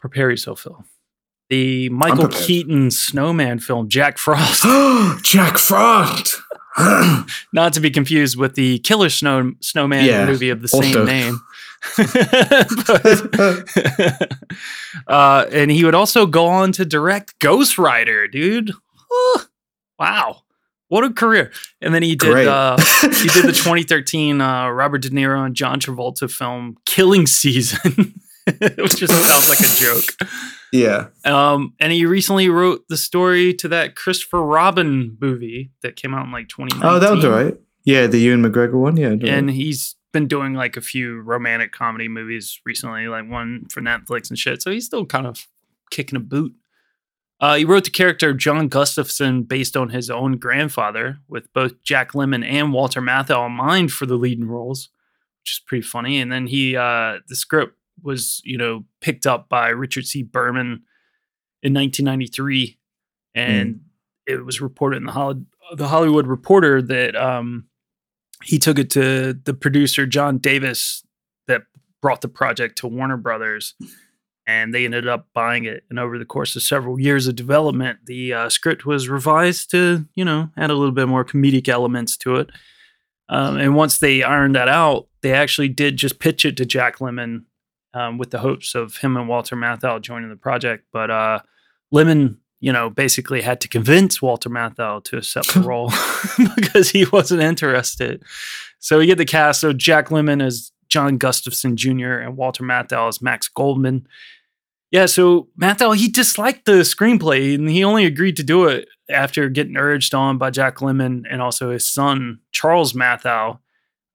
Prepare 0.00 0.30
yourself, 0.30 0.60
Fil. 0.62 0.84
The 1.50 1.88
Michael. 1.90 2.28
Keaton 2.28 2.90
snowman 2.90 3.58
film, 3.60 3.88
Jack 3.88 4.18
Frost. 4.18 4.62
Jack 5.24 5.58
Frost. 5.58 6.40
Not 7.52 7.72
to 7.74 7.80
be 7.80 7.90
confused 7.90 8.36
with 8.36 8.54
the 8.54 8.80
Killer 8.80 9.08
Snow 9.10 9.52
Snowman 9.60 10.04
Yeah, 10.06 10.26
movie 10.26 10.50
of 10.50 10.60
the 10.62 10.70
also. 10.74 10.90
same 10.92 11.06
name. 11.06 11.40
But- 12.86 14.32
uh, 15.06 15.46
and 15.52 15.70
he 15.70 15.84
would 15.84 15.94
also 15.94 16.26
go 16.26 16.46
on 16.46 16.72
to 16.72 16.84
direct 16.84 17.38
Ghost 17.38 17.78
Rider, 17.78 18.26
dude. 18.26 18.72
Oh, 19.16 19.44
wow, 19.98 20.42
what 20.88 21.04
a 21.04 21.12
career! 21.12 21.52
And 21.80 21.94
then 21.94 22.02
he 22.02 22.16
did 22.16 22.46
uh, 22.48 22.76
he 23.02 23.28
did 23.28 23.44
the 23.44 23.52
2013 23.54 24.40
uh, 24.40 24.68
Robert 24.70 25.02
De 25.02 25.10
Niro 25.10 25.44
and 25.44 25.54
John 25.54 25.78
Travolta 25.80 26.30
film 26.30 26.76
Killing 26.86 27.26
Season, 27.26 28.14
which 28.46 28.96
just 28.96 29.12
sounds 29.12 29.48
like 29.48 29.60
a 29.60 29.74
joke. 29.76 30.30
yeah. 30.72 31.06
Um, 31.24 31.74
and 31.80 31.92
he 31.92 32.06
recently 32.06 32.48
wrote 32.48 32.84
the 32.88 32.96
story 32.96 33.54
to 33.54 33.68
that 33.68 33.94
Christopher 33.94 34.42
Robin 34.42 35.16
movie 35.20 35.70
that 35.82 35.96
came 35.96 36.12
out 36.14 36.26
in 36.26 36.32
like 36.32 36.48
2019. 36.48 36.82
Oh, 36.88 36.98
that 36.98 37.14
was 37.14 37.24
all 37.24 37.30
right. 37.30 37.56
Yeah, 37.84 38.06
the 38.06 38.18
Ewan 38.18 38.42
McGregor 38.42 38.80
one. 38.80 38.96
Yeah, 38.96 39.14
And 39.30 39.50
he's 39.50 39.94
been 40.12 40.26
doing 40.26 40.54
like 40.54 40.76
a 40.76 40.80
few 40.80 41.20
romantic 41.20 41.72
comedy 41.72 42.08
movies 42.08 42.60
recently, 42.64 43.08
like 43.08 43.28
one 43.28 43.66
for 43.70 43.82
Netflix 43.82 44.30
and 44.30 44.38
shit. 44.38 44.62
So 44.62 44.70
he's 44.70 44.86
still 44.86 45.04
kind 45.04 45.26
of 45.26 45.46
kicking 45.90 46.16
a 46.16 46.20
boot. 46.20 46.54
Uh, 47.44 47.56
he 47.56 47.64
wrote 47.66 47.84
the 47.84 47.90
character 47.90 48.32
John 48.32 48.68
Gustafson 48.68 49.42
based 49.42 49.76
on 49.76 49.90
his 49.90 50.08
own 50.08 50.38
grandfather, 50.38 51.18
with 51.28 51.52
both 51.52 51.82
Jack 51.82 52.12
Lemmon 52.12 52.42
and 52.42 52.72
Walter 52.72 53.02
Matthau 53.02 53.44
in 53.44 53.52
mind 53.52 53.92
for 53.92 54.06
the 54.06 54.14
leading 54.14 54.48
roles, 54.48 54.88
which 55.42 55.52
is 55.52 55.60
pretty 55.66 55.82
funny. 55.82 56.18
And 56.18 56.32
then 56.32 56.46
he, 56.46 56.74
uh, 56.74 57.18
the 57.28 57.36
script 57.36 57.76
was, 58.02 58.40
you 58.44 58.56
know, 58.56 58.86
picked 59.02 59.26
up 59.26 59.50
by 59.50 59.68
Richard 59.68 60.06
C. 60.06 60.22
Berman 60.22 60.84
in 61.62 61.74
1993, 61.74 62.78
and 63.34 63.80
it 64.26 64.42
was 64.42 64.62
reported 64.62 64.96
in 64.96 65.04
the, 65.04 65.12
Holly- 65.12 65.44
the 65.76 65.88
Hollywood 65.88 66.26
Reporter 66.26 66.80
that 66.80 67.14
um, 67.14 67.66
he 68.42 68.58
took 68.58 68.78
it 68.78 68.88
to 68.92 69.34
the 69.34 69.52
producer 69.52 70.06
John 70.06 70.38
Davis 70.38 71.04
that 71.46 71.64
brought 72.00 72.22
the 72.22 72.28
project 72.28 72.78
to 72.78 72.86
Warner 72.86 73.18
Brothers, 73.18 73.74
and 74.46 74.74
they 74.74 74.84
ended 74.84 75.08
up 75.08 75.28
buying 75.34 75.64
it. 75.64 75.84
And 75.88 75.98
over 75.98 76.18
the 76.18 76.24
course 76.24 76.54
of 76.56 76.62
several 76.62 77.00
years 77.00 77.26
of 77.26 77.36
development, 77.36 78.00
the 78.06 78.32
uh, 78.32 78.48
script 78.48 78.84
was 78.84 79.08
revised 79.08 79.70
to 79.70 80.06
you 80.14 80.24
know 80.24 80.50
add 80.56 80.70
a 80.70 80.74
little 80.74 80.94
bit 80.94 81.08
more 81.08 81.24
comedic 81.24 81.68
elements 81.68 82.16
to 82.18 82.36
it. 82.36 82.50
Um, 83.28 83.56
and 83.56 83.74
once 83.74 83.98
they 83.98 84.22
ironed 84.22 84.54
that 84.54 84.68
out, 84.68 85.08
they 85.22 85.32
actually 85.32 85.68
did 85.68 85.96
just 85.96 86.18
pitch 86.18 86.44
it 86.44 86.56
to 86.58 86.66
Jack 86.66 86.98
Lemmon 86.98 87.44
um, 87.94 88.18
with 88.18 88.30
the 88.30 88.38
hopes 88.38 88.74
of 88.74 88.98
him 88.98 89.16
and 89.16 89.28
Walter 89.28 89.56
Matthau 89.56 90.00
joining 90.00 90.28
the 90.28 90.36
project. 90.36 90.84
But 90.92 91.10
uh, 91.10 91.40
Lemmon, 91.92 92.36
you 92.60 92.72
know, 92.72 92.90
basically 92.90 93.40
had 93.40 93.60
to 93.62 93.68
convince 93.68 94.20
Walter 94.20 94.50
Matthau 94.50 95.02
to 95.04 95.16
accept 95.16 95.54
the 95.54 95.60
role 95.66 95.90
because 96.56 96.90
he 96.90 97.06
wasn't 97.06 97.42
interested. 97.42 98.22
So 98.78 98.98
we 98.98 99.06
get 99.06 99.18
the 99.18 99.24
cast. 99.24 99.60
So 99.60 99.72
Jack 99.72 100.08
Lemmon 100.08 100.44
as 100.44 100.72
John 100.88 101.16
Gustafson 101.16 101.76
Jr. 101.76 102.18
and 102.18 102.36
Walter 102.36 102.62
Matthau 102.62 103.08
as 103.08 103.22
Max 103.22 103.48
Goldman. 103.48 104.06
Yeah, 104.94 105.06
so 105.06 105.48
Matthau, 105.60 105.96
he 105.96 106.06
disliked 106.08 106.66
the 106.66 106.82
screenplay 106.82 107.52
and 107.56 107.68
he 107.68 107.82
only 107.82 108.04
agreed 108.04 108.36
to 108.36 108.44
do 108.44 108.68
it 108.68 108.86
after 109.10 109.48
getting 109.48 109.76
urged 109.76 110.14
on 110.14 110.38
by 110.38 110.50
Jack 110.50 110.76
Lemmon 110.76 111.24
and 111.28 111.42
also 111.42 111.72
his 111.72 111.88
son, 111.88 112.38
Charles 112.52 112.92
Matthau. 112.92 113.58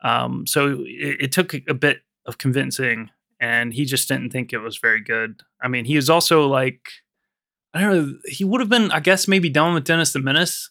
Um, 0.06 0.48
so 0.48 0.78
it, 0.88 1.18
it 1.26 1.32
took 1.34 1.54
a 1.68 1.74
bit 1.74 2.00
of 2.26 2.38
convincing 2.38 3.10
and 3.42 3.74
he 3.74 3.84
just 3.84 4.08
didn't 4.08 4.30
think 4.32 4.54
it 4.54 4.60
was 4.60 4.78
very 4.78 5.02
good. 5.02 5.42
I 5.62 5.68
mean, 5.68 5.84
he 5.84 5.98
was 5.98 6.10
also 6.10 6.48
like, 6.48 6.80
I 7.74 7.82
don't 7.82 7.92
know, 7.94 8.14
he 8.26 8.46
would 8.46 8.62
have 8.62 8.70
been, 8.70 8.90
I 8.92 9.02
guess, 9.02 9.28
maybe 9.28 9.50
done 9.50 9.74
with 9.74 9.84
Dennis 9.84 10.14
the 10.14 10.20
Menace, 10.20 10.70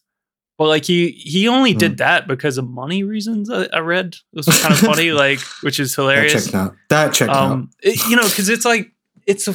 but 0.57 0.69
like 0.69 0.87
he 0.87 1.11
he 1.11 1.47
only 1.49 1.73
Hmm. 1.73 1.79
did 1.79 1.99
that 1.99 2.27
because 2.27 2.57
of 2.57 2.67
money 2.67 3.03
reasons. 3.05 3.51
I, 3.51 3.67
I 3.75 3.81
read 3.81 4.07
it 4.07 4.21
was 4.33 4.47
kind 4.47 4.73
of 4.73 4.81
funny, 4.81 5.13
like 5.25 5.41
which 5.63 5.79
is 5.79 5.95
That 5.95 6.03
hilarious. 6.03 6.45
checked 6.47 6.55
out. 6.55 6.75
That 6.89 7.13
checked 7.13 7.31
out. 7.31 7.51
Um, 7.53 7.71
it- 7.83 8.01
you 8.09 8.17
know, 8.17 8.27
because 8.27 8.49
it's 8.49 8.65
like 8.65 8.91
it's 9.29 9.47
a 9.47 9.53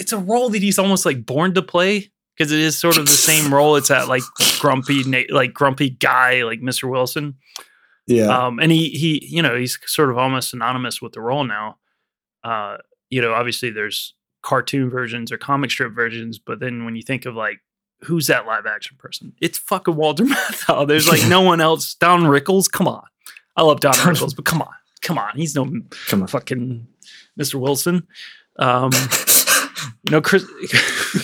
it's 0.00 0.12
a 0.12 0.18
role 0.18 0.48
that 0.50 0.62
he's 0.62 0.78
almost 0.78 1.04
like 1.04 1.26
born 1.26 1.52
to 1.54 1.62
play 1.62 2.10
because 2.36 2.52
it 2.52 2.60
is 2.60 2.78
sort 2.78 2.96
of 2.96 3.06
the 3.06 3.12
same 3.12 3.52
role. 3.52 3.76
It's 3.76 3.88
that 3.88 4.08
like 4.08 4.22
grumpy, 4.60 5.02
like 5.30 5.52
grumpy 5.52 5.90
guy, 5.90 6.44
like 6.44 6.60
Mr. 6.60 6.88
Wilson. 6.90 7.34
Yeah. 8.06 8.26
Um, 8.28 8.60
and 8.60 8.70
he 8.72 8.88
he 8.90 9.26
you 9.26 9.42
know 9.42 9.56
he's 9.56 9.78
sort 9.86 10.10
of 10.10 10.16
almost 10.16 10.50
synonymous 10.50 11.02
with 11.02 11.12
the 11.12 11.20
role 11.20 11.44
now. 11.44 11.76
Uh, 12.44 12.76
you 13.10 13.20
know, 13.20 13.34
obviously 13.34 13.70
there's 13.70 14.14
cartoon 14.42 14.88
versions 14.88 15.32
or 15.32 15.38
comic 15.38 15.70
strip 15.72 15.92
versions, 15.92 16.38
but 16.38 16.60
then 16.60 16.84
when 16.84 16.94
you 16.94 17.02
think 17.02 17.26
of 17.26 17.34
like 17.34 17.58
who's 18.02 18.28
that 18.28 18.46
live 18.46 18.64
action 18.66 18.96
person, 18.98 19.32
it's 19.40 19.58
fucking 19.58 19.96
Walter 19.96 20.24
Matthau. 20.26 20.86
There's 20.86 21.08
like 21.08 21.26
no 21.28 21.40
one 21.40 21.60
else. 21.60 21.94
Don 21.94 22.22
Rickles, 22.22 22.70
come 22.70 22.86
on. 22.86 23.02
I 23.56 23.62
love 23.62 23.80
Don 23.80 23.94
Don- 23.94 24.06
Rickles, 24.14 24.36
but 24.36 24.44
come 24.44 24.62
on, 24.62 24.74
come 25.02 25.18
on. 25.18 25.34
He's 25.34 25.56
no 25.56 25.64
Come 26.08 26.22
on. 26.22 26.28
fucking 26.28 26.86
Mr. 27.40 27.54
Wilson. 27.56 28.06
Um, 28.58 28.90
you 30.04 30.10
know, 30.12 30.20
Chris, 30.20 30.44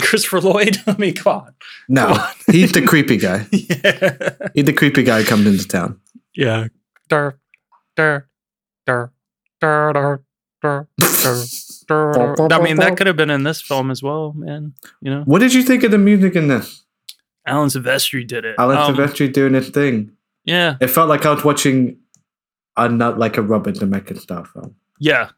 Christopher 0.01 0.41
Lloyd. 0.41 0.77
I 0.87 0.97
mean, 0.97 1.15
come 1.15 1.33
on. 1.41 1.55
no, 1.89 2.15
he's 2.51 2.73
the 2.73 2.83
creepy 2.83 3.17
guy. 3.17 3.47
Yeah. 3.53 4.49
He's 4.55 4.65
the 4.65 4.73
creepy 4.73 5.03
guy 5.03 5.23
who 5.23 5.27
comes 5.29 5.47
into 5.47 5.67
town. 5.67 6.01
Yeah. 6.35 6.69
Darth 7.09 7.35
dur, 7.97 8.29
dur, 8.87 9.13
dur, 9.61 9.93
dur, 9.93 10.25
dur, 10.63 10.89
dur, 11.89 12.35
dur. 12.37 12.53
I 12.53 12.63
mean, 12.63 12.77
that 12.77 12.97
could 12.97 13.07
have 13.07 13.17
been 13.17 13.31
in 13.31 13.43
this 13.43 13.61
film 13.61 13.91
as 13.91 14.03
well, 14.03 14.33
man. 14.35 14.73
You 15.01 15.11
know, 15.15 15.23
What 15.25 15.41
did 15.41 15.53
you 15.53 15.63
think 15.63 15.83
of 15.85 15.91
the 15.91 15.99
music 15.99 16.35
in 16.37 16.49
this? 16.49 16.85
Alan 17.47 17.69
Silvestri 17.69 18.27
did 18.27 18.45
it. 18.45 18.55
Alan 18.59 18.79
Um, 18.79 18.95
Silvestri 18.95 19.31
doing 19.33 19.55
his 19.55 19.69
thing. 19.71 20.13
Yeah, 20.45 20.77
It 20.81 20.89
felt 20.89 21.09
like 21.09 21.27
I 21.27 21.33
was 21.35 21.45
watching 21.45 21.99
a 22.77 22.89
not 22.89 23.19
like 23.19 23.37
a 23.37 23.43
Robert 23.43 23.75
Zemeckis 23.75 24.21
style 24.21 24.45
film. 24.45 24.75
yeah, 24.99 25.31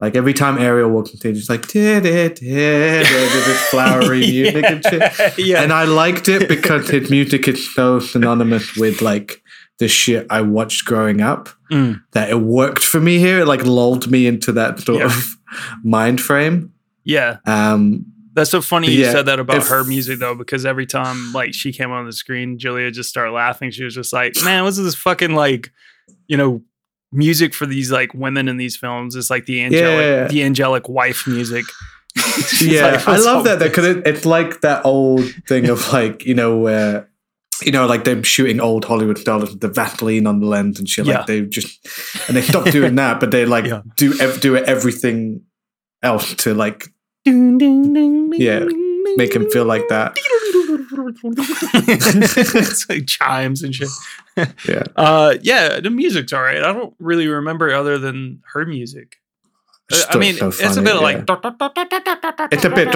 Like 0.00 0.14
every 0.14 0.34
time 0.34 0.58
Ariel 0.58 0.90
walks 0.90 1.12
into, 1.14 1.30
it's 1.30 1.38
just 1.38 1.50
like 1.50 1.68
did 1.68 2.04
it, 2.04 2.36
did 2.36 3.06
it, 3.06 3.44
this 3.46 3.62
flowery 3.68 4.18
music 4.30 4.64
and 4.64 4.84
shit. 4.84 5.38
yeah. 5.38 5.62
And 5.62 5.72
I 5.72 5.84
liked 5.84 6.28
it 6.28 6.48
because 6.48 6.88
his 6.90 7.10
music 7.10 7.48
is 7.48 7.74
so 7.74 7.98
synonymous 7.98 8.76
with 8.76 9.00
like 9.00 9.42
the 9.78 9.88
shit 9.88 10.26
I 10.30 10.42
watched 10.42 10.84
growing 10.84 11.20
up 11.20 11.48
Mm. 11.72 12.00
that 12.12 12.30
it 12.30 12.36
worked 12.40 12.84
for 12.84 13.00
me 13.00 13.18
here. 13.18 13.40
It 13.40 13.46
like 13.46 13.64
lulled 13.64 14.08
me 14.10 14.26
into 14.28 14.52
that 14.52 14.78
sort 14.80 15.00
Yeah. 15.00 15.06
of 15.06 15.24
mind 15.82 16.20
frame. 16.20 16.72
yeah. 17.02 17.38
Um, 17.46 18.04
That's 18.34 18.50
so 18.50 18.60
funny 18.60 18.90
you 18.92 19.00
Yeah, 19.02 19.12
said 19.12 19.26
that 19.26 19.40
about 19.40 19.56
if- 19.56 19.68
her 19.68 19.82
music 19.82 20.18
though, 20.20 20.34
because 20.34 20.64
every 20.66 20.86
time 20.86 21.32
like 21.32 21.54
she 21.54 21.72
came 21.72 21.90
on 21.90 22.04
the 22.06 22.12
screen, 22.12 22.58
Julia 22.58 22.90
just 22.90 23.08
started 23.08 23.32
laughing. 23.32 23.70
She 23.70 23.82
was 23.82 23.94
just 23.94 24.12
like, 24.12 24.34
"Man, 24.44 24.62
what's 24.62 24.76
this 24.76 24.94
fucking 24.94 25.34
like, 25.34 25.72
you 26.28 26.36
know, 26.36 26.62
music 27.12 27.54
for 27.54 27.66
these 27.66 27.90
like 27.90 28.12
women 28.14 28.48
in 28.48 28.56
these 28.56 28.76
films? 28.76 29.14
is 29.16 29.30
like 29.30 29.46
the 29.46 29.62
angelic, 29.62 30.00
Yeah. 30.00 30.26
the 30.28 30.42
angelic 30.44 30.88
wife 30.88 31.26
music." 31.26 31.64
Yeah, 32.60 32.92
like, 32.92 33.08
I 33.08 33.16
love 33.18 33.44
that 33.44 33.58
because 33.58 33.84
it, 33.86 34.06
it's 34.06 34.24
like 34.24 34.60
that 34.62 34.84
old 34.86 35.24
thing 35.48 35.68
of 35.68 35.92
like 35.92 36.24
you 36.24 36.34
know 36.34 36.56
where 36.58 37.08
you 37.62 37.72
know 37.72 37.86
like 37.86 38.04
them 38.04 38.22
shooting 38.22 38.58
old 38.60 38.84
Hollywood 38.86 39.18
stars 39.18 39.50
with 39.50 39.60
the 39.60 39.68
Vaseline 39.68 40.26
on 40.26 40.40
the 40.40 40.46
lens 40.46 40.78
and 40.78 40.88
shit. 40.88 41.06
Yeah. 41.06 41.18
Like 41.18 41.26
they 41.26 41.42
just 41.42 41.86
and 42.28 42.36
they 42.36 42.42
stopped 42.42 42.72
doing 42.72 42.94
that, 43.02 43.20
but 43.20 43.30
they 43.32 43.44
like 43.46 43.66
Yeah. 43.66 43.82
do 43.96 44.14
ev- 44.20 44.40
do 44.40 44.56
everything 44.56 45.42
else 46.02 46.34
to 46.36 46.54
like 46.54 46.84
Yeah, 47.26 48.64
make 49.16 49.34
him 49.34 49.50
feel 49.50 49.64
like 49.64 49.88
that. 49.88 50.16
It's 51.88 52.88
like 52.88 53.06
chimes 53.06 53.62
and 53.62 53.74
shit. 53.74 53.88
Yeah. 54.68 54.84
Uh, 54.96 55.36
yeah, 55.42 55.80
the 55.80 55.90
music's 55.90 56.32
all 56.32 56.42
right. 56.42 56.62
I 56.62 56.72
don't 56.72 56.94
really 56.98 57.26
remember 57.26 57.72
other 57.72 57.98
than 57.98 58.42
her 58.52 58.66
music. 58.66 59.16
Uh, 59.92 60.02
I 60.10 60.18
mean, 60.18 60.34
so 60.34 60.48
it's 60.48 60.76
a 60.76 60.82
bit 60.82 60.94
yeah. 60.96 61.00
like 61.00 61.26
It's 62.52 62.64
a 62.64 62.70
bit 62.70 62.88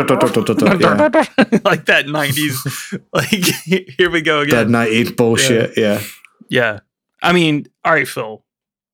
yeah. 0.81 1.59
like 1.65 1.87
that 1.87 2.09
nineties. 2.09 2.95
like 3.13 3.29
here 3.29 4.11
we 4.11 4.21
go 4.21 4.41
again. 4.41 4.57
that 4.57 4.69
nineties 4.69 5.13
bullshit. 5.13 5.79
Yeah. 5.79 6.03
Yeah, 6.51 6.81
I 7.23 7.33
mean, 7.33 7.69
all 7.85 7.93
right, 7.93 8.09
Fil. 8.09 8.45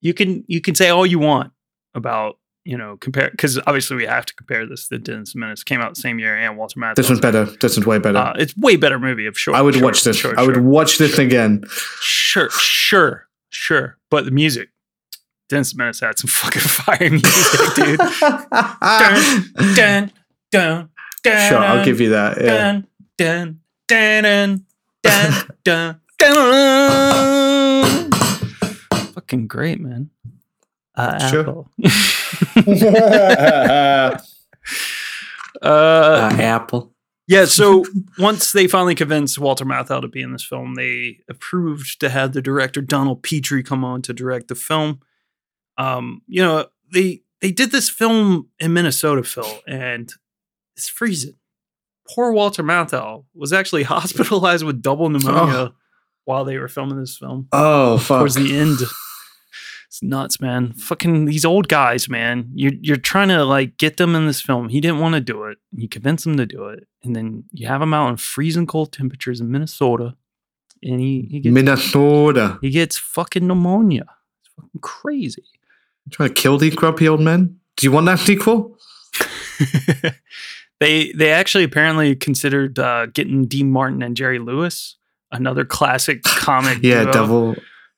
You 0.03 0.15
can 0.15 0.45
you 0.47 0.61
can 0.61 0.75
say 0.75 0.91
all 0.91 1.07
you 1.07 1.19
want 1.19 1.53
about 1.95 2.39
you 2.67 2.77
know 2.77 2.97
compare 2.97 3.31
because 3.31 3.59
obviously 3.59 3.97
we 3.97 4.05
have 4.05 4.27
to 4.27 4.35
compare 4.35 4.67
this 4.67 4.89
to 4.89 4.99
Dennis 4.99 5.35
Menace 5.37 5.63
came 5.63 5.81
out 5.81 5.95
the 5.95 6.01
same 6.01 6.19
year 6.19 6.37
and 6.37 6.59
Walter 6.59 6.81
Matthau. 6.81 6.97
This 6.97 7.09
one's 7.09 7.21
better. 7.21 7.45
This 7.45 7.77
one's 7.77 7.87
way 7.87 7.99
better. 7.99 8.19
Uh, 8.19 8.35
it's 8.37 8.57
way 8.57 8.77
better 8.77 8.99
movie 8.99 9.27
of 9.27 9.39
sure. 9.39 9.55
I 9.55 9.63
would 9.63 9.75
sure, 9.75 9.85
watch 9.85 10.03
this. 10.03 10.17
Sure, 10.17 10.39
I 10.39 10.43
would 10.45 10.57
sure. 10.57 10.63
watch 10.63 10.99
this 10.99 11.17
again. 11.19 11.65
Sure, 12.01 12.51
sure, 12.51 13.29
sure. 13.51 13.97
But 14.11 14.25
the 14.25 14.33
music, 14.33 14.71
Dennis 15.49 15.75
Menace 15.77 16.01
had 16.01 16.19
some 16.19 16.29
fucking 16.31 16.63
fire 16.63 17.11
music, 17.11 17.75
dude. 17.77 17.99
dun, 19.77 20.13
dun, 20.51 20.91
dun, 21.23 21.49
Sure, 21.49 21.59
I'll 21.59 21.85
give 21.85 22.01
you 22.01 22.11
that. 22.11 22.41
Yeah. 22.41 22.73
Dun, 22.73 22.87
dun, 23.17 23.61
dun, 23.87 24.23
dun, 24.23 24.67
dun, 25.03 25.45
dun, 25.65 26.01
dun. 26.19 28.11
Fucking 29.15 29.47
great, 29.47 29.81
man. 29.81 30.11
Uh, 30.97 31.29
Sure. 31.31 31.41
Apple. 31.41 31.71
uh, 32.67 34.19
uh, 35.63 36.37
apple. 36.41 36.93
Yeah, 37.29 37.45
so 37.45 37.85
once 38.19 38.53
they 38.53 38.69
finally 38.69 38.95
convinced 38.95 39.39
Walter 39.39 39.65
Matthau 39.65 40.01
to 40.01 40.07
be 40.09 40.23
in 40.23 40.33
this 40.33 40.45
film, 40.45 40.75
they 40.77 41.19
approved 41.29 41.99
to 42.01 42.09
have 42.09 42.33
the 42.33 42.43
director 42.43 42.81
Donald 42.81 43.25
Petrie 43.25 43.65
come 43.65 43.85
on 43.85 44.01
to 44.03 44.13
direct 44.13 44.47
the 44.47 44.55
film. 44.55 45.01
Um, 45.77 46.23
you 46.29 46.43
know, 46.43 46.67
they 46.93 47.23
they 47.41 47.51
did 47.51 47.73
this 47.73 47.91
film 47.91 48.49
in 48.61 48.73
Minnesota, 48.73 49.25
Fil, 49.25 49.61
and 49.67 50.13
it's 50.77 50.89
freezing. 50.89 51.35
Poor 52.09 52.31
Walter 52.31 52.63
Matthau 52.63 53.25
was 53.35 53.53
actually 53.53 53.83
hospitalized 53.85 54.65
with 54.65 54.81
double 54.81 55.09
pneumonia 55.09 55.73
while 56.27 56.45
they 56.45 56.59
were 56.59 56.69
filming 56.69 57.01
this 57.01 57.19
film. 57.19 57.49
Oh 57.51 57.99
fuck. 57.99 58.21
Towards 58.21 58.37
the 58.37 58.57
end. 58.57 58.79
It's 59.97 60.03
nuts, 60.03 60.43
man. 60.43 60.75
Fucking 60.75 61.25
these 61.25 61.47
old 61.47 61.69
guys, 61.69 62.07
man. 62.07 62.51
You're 62.55 62.75
you're 62.83 62.99
trying 62.99 63.29
to 63.29 63.47
like 63.47 63.79
get 63.79 63.97
them 63.97 64.15
in 64.15 64.27
this 64.27 64.43
film. 64.43 64.69
He 64.69 64.79
didn't 64.79 64.99
want 64.99 65.15
to 65.15 65.23
do 65.23 65.45
it. 65.45 65.57
You 65.73 65.89
convince 65.89 66.27
him 66.27 66.37
to 66.37 66.45
do 66.45 66.67
it, 66.67 66.87
and 67.03 67.17
then 67.17 67.45
you 67.53 67.67
have 67.67 67.81
him 67.81 67.95
out 67.95 68.11
in 68.11 68.19
freezing 68.19 68.67
cold 68.67 68.93
temperatures 68.93 69.41
in 69.41 69.51
Minnesota, 69.51 70.15
and 70.83 71.01
he 71.01 71.27
he 71.31 71.41
gets 71.41 71.55
Minnesota. 71.55 72.59
he 72.61 72.69
gets 72.69 72.99
fucking 72.99 73.47
pneumonia. 73.47 74.05
It's 74.43 74.53
fucking 74.55 74.81
crazy. 74.83 75.45
trying 76.11 76.29
to 76.29 76.35
kill 76.35 76.59
these 76.59 76.75
grumpy 76.75 77.09
old 77.09 77.23
men. 77.23 77.59
Do 77.79 77.87
you 77.87 77.91
want 77.91 78.05
that 78.05 78.19
sequel? 78.19 78.77
they 80.79 81.11
they 81.13 81.31
actually 81.31 81.65
apparently 81.65 82.15
considered 82.15 82.79
uh, 82.79 83.07
getting 83.07 83.47
Dean 83.47 83.71
Martin 83.71 84.03
and 84.03 84.15
Jerry 84.15 84.41
Lewis, 84.41 84.97
another 85.33 85.65
classic 85.65 86.23
comic. 86.23 86.79
Yeah, 86.83 87.05
duo, 87.05 87.13
double. 87.13 87.57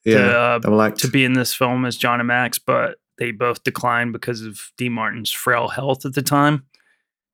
Yeah, 0.09 0.59
to, 0.63 0.73
uh, 0.73 0.91
to 0.91 1.09
be 1.09 1.25
in 1.25 1.35
this 1.35 1.55
film 1.55 1.85
as 1.85 1.97
John 1.97 2.21
and 2.21 2.27
Max, 2.27 2.59
but 2.59 2.99
they 3.19 3.33
both 3.33 3.65
declined 3.65 4.13
because 4.13 4.43
of 4.43 4.73
D. 4.77 4.89
Martin's 4.89 5.31
frail 5.31 5.69
health 5.69 6.07
at 6.07 6.15
the 6.15 6.23
time, 6.23 6.65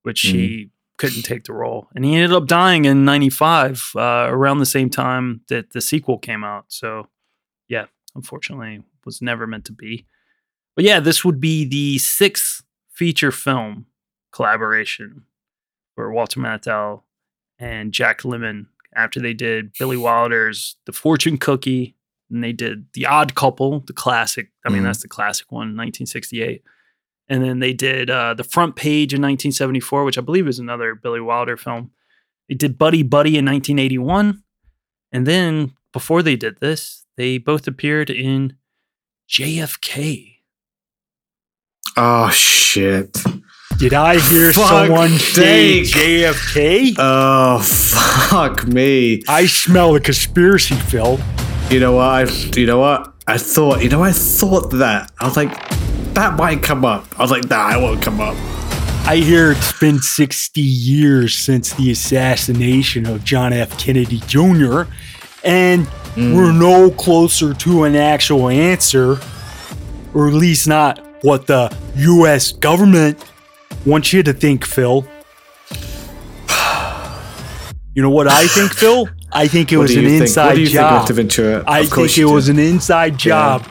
which 0.02 0.22
he 0.22 0.70
couldn't 0.96 1.22
take 1.22 1.44
the 1.44 1.52
role. 1.52 1.88
And 1.94 2.04
he 2.04 2.14
ended 2.14 2.32
up 2.32 2.46
dying 2.46 2.84
in 2.84 3.04
95, 3.04 3.92
uh, 3.96 4.26
around 4.28 4.58
the 4.58 4.66
same 4.66 4.90
time 4.90 5.42
that 5.48 5.72
the 5.72 5.80
sequel 5.80 6.18
came 6.18 6.44
out. 6.44 6.66
So, 6.68 7.08
yeah, 7.68 7.86
unfortunately, 8.14 8.82
was 9.04 9.20
never 9.20 9.46
meant 9.46 9.64
to 9.66 9.72
be. 9.72 10.06
But 10.76 10.84
yeah, 10.84 11.00
this 11.00 11.24
would 11.24 11.40
be 11.40 11.64
the 11.64 11.98
sixth 11.98 12.62
feature 12.88 13.32
film 13.32 13.86
collaboration 14.32 15.24
for 15.94 16.10
Walter 16.12 16.40
Matthau 16.40 17.02
and 17.58 17.92
Jack 17.92 18.22
Lemmon 18.22 18.66
after 18.94 19.20
they 19.20 19.34
did 19.34 19.72
Billy 19.78 19.96
Wilder's 19.96 20.76
The 20.86 20.92
Fortune 20.92 21.38
Cookie 21.38 21.96
and 22.34 22.44
they 22.44 22.52
did 22.52 22.86
The 22.92 23.06
Odd 23.06 23.34
Couple, 23.34 23.80
the 23.80 23.92
classic. 23.94 24.50
I 24.66 24.68
mean, 24.68 24.82
Mhm. 24.82 24.86
that's 24.86 25.02
the 25.02 25.08
classic 25.08 25.50
one, 25.50 25.74
1968. 25.76 26.62
And 27.28 27.42
then 27.42 27.60
they 27.60 27.72
did 27.72 28.10
uh, 28.10 28.34
The 28.34 28.44
Front 28.44 28.76
Page 28.76 29.14
in 29.14 29.22
1974, 29.22 30.04
which 30.04 30.18
I 30.18 30.20
believe 30.20 30.46
is 30.46 30.58
another 30.58 30.94
Billy 30.94 31.20
Wilder 31.20 31.56
film. 31.56 31.90
They 32.48 32.54
did 32.54 32.76
Buddy 32.76 33.02
Buddy 33.02 33.38
in 33.38 33.44
1981. 33.46 34.42
And 35.12 35.26
then 35.26 35.72
before 35.92 36.22
they 36.22 36.36
did 36.36 36.58
this, 36.60 37.06
they 37.16 37.38
both 37.38 37.66
appeared 37.66 38.10
in 38.10 38.56
JFK. 39.30 40.40
oh 41.96 42.28
shit. 42.30 43.16
Did 43.78 43.92
I 43.94 44.18
hear 44.20 44.52
Fuck 44.52 44.68
someone 44.68 45.10
say. 45.10 45.82
JFK? 45.82 46.94
Oh 46.98 47.60
fuck 48.30 48.66
me. 48.66 49.22
I 49.28 49.46
smell 49.46 49.94
a 49.96 50.00
conspiracy, 50.00 50.74
Fil. 50.76 51.18
You 51.70 51.80
know 51.80 51.92
what? 51.92 52.04
I. 52.04 52.24
You 52.56 52.66
know 52.66 52.78
what? 52.78 53.14
I 53.26 53.38
thought. 53.38 53.82
You 53.82 53.88
know. 53.88 54.02
I 54.02 54.12
thought 54.12 54.70
that. 54.72 55.10
I 55.18 55.24
was 55.24 55.36
like, 55.36 55.50
that 56.14 56.36
might 56.36 56.62
come 56.62 56.84
up. 56.84 57.06
I 57.18 57.22
was 57.22 57.30
like, 57.30 57.48
nah, 57.48 57.76
it 57.76 57.82
won't 57.82 58.02
come 58.02 58.20
up. 58.20 58.36
I 59.06 59.16
hear 59.16 59.52
it's 59.52 59.78
been 59.78 59.98
60 59.98 60.60
years 60.60 61.34
since 61.34 61.72
the 61.74 61.90
assassination 61.90 63.06
of 63.06 63.24
John 63.24 63.52
F. 63.52 63.78
Kennedy 63.78 64.20
Jr., 64.26 64.82
and 65.42 65.86
hmm. 65.86 66.34
we're 66.34 66.52
no 66.52 66.90
closer 66.90 67.52
to 67.52 67.84
an 67.84 67.96
actual 67.96 68.48
answer, 68.48 69.18
or 70.14 70.28
at 70.28 70.34
least 70.34 70.68
not 70.68 71.00
what 71.22 71.46
the 71.46 71.76
U.S. 71.96 72.52
government 72.52 73.22
wants 73.84 74.12
you 74.12 74.22
to 74.22 74.32
think, 74.32 74.64
Fil. 74.64 75.06
You 77.96 78.02
know 78.02 78.10
what 78.10 78.26
I 78.26 78.48
think, 78.48 78.72
Fil? 78.74 79.06
I 79.34 79.48
think 79.48 79.72
it 79.72 79.76
What 79.78 79.82
was 79.84 79.96
an 79.96 80.04
think? 80.04 80.22
inside 80.22 80.46
What 80.46 80.54
do 80.54 80.60
you 80.62 80.66
job. 80.68 81.06
think. 81.06 81.16
Ventura? 81.16 81.64
I 81.66 81.84
think 81.86 82.16
it 82.18 82.24
was 82.24 82.46
do. 82.46 82.52
an 82.52 82.58
inside 82.58 83.18
job. 83.18 83.64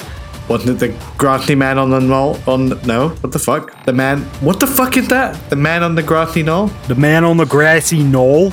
Wasn't 0.49 0.69
it 0.71 0.79
the 0.79 0.93
grassy 1.17 1.55
man 1.55 1.77
on 1.79 1.89
the 1.89 1.99
knoll? 2.01 2.37
On 2.47 2.69
no, 2.85 3.09
what 3.21 3.31
the 3.31 3.39
fuck? 3.39 3.85
The 3.85 3.93
man. 3.93 4.19
What 4.41 4.59
the 4.59 4.67
fuck 4.67 4.97
is 4.97 5.07
that? 5.07 5.39
The 5.49 5.55
man 5.55 5.83
on 5.83 5.95
the 5.95 6.03
grassy 6.03 6.43
knoll? 6.43 6.67
The 6.89 6.95
man 6.95 7.23
on 7.23 7.37
the 7.37 7.45
grassy 7.45 8.03
knoll? 8.03 8.51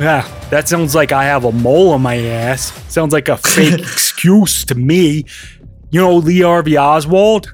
Yeah, 0.00 0.22
that 0.50 0.68
sounds 0.68 0.94
like 0.94 1.10
I 1.10 1.24
have 1.24 1.44
a 1.44 1.50
mole 1.50 1.90
on 1.90 2.02
my 2.02 2.16
ass. 2.18 2.70
Sounds 2.92 3.12
like 3.12 3.28
a 3.28 3.36
fake 3.54 3.80
excuse 3.80 4.64
to 4.66 4.76
me. 4.76 5.24
You 5.90 6.00
know 6.00 6.14
Lee 6.14 6.42
Harvey 6.42 6.78
Oswald? 6.78 7.52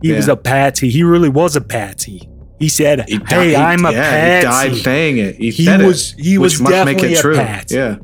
He 0.00 0.12
was 0.12 0.28
a 0.28 0.36
patsy. 0.36 0.88
He 0.88 1.02
really 1.02 1.28
was 1.28 1.54
a 1.56 1.60
patsy. 1.60 2.28
He 2.58 2.70
said, 2.70 3.04
He 3.08 3.16
"Hey, 3.28 3.52
died- 3.52 3.54
I'm 3.80 3.84
a 3.84 3.92
yeah, 3.92 4.40
patsy." 4.42 4.68
He 4.68 4.74
died 4.74 4.82
saying 4.84 5.18
it. 5.18 5.34
He, 5.36 5.50
He 5.50 5.64
said 5.66 5.82
it, 5.82 5.86
was- 5.86 6.12
he 6.12 6.38
was 6.38 6.58
definitely 6.60 7.12
it 7.12 7.22
a 7.24 7.34
patsy. 7.34 7.74
Yeah. 7.76 7.96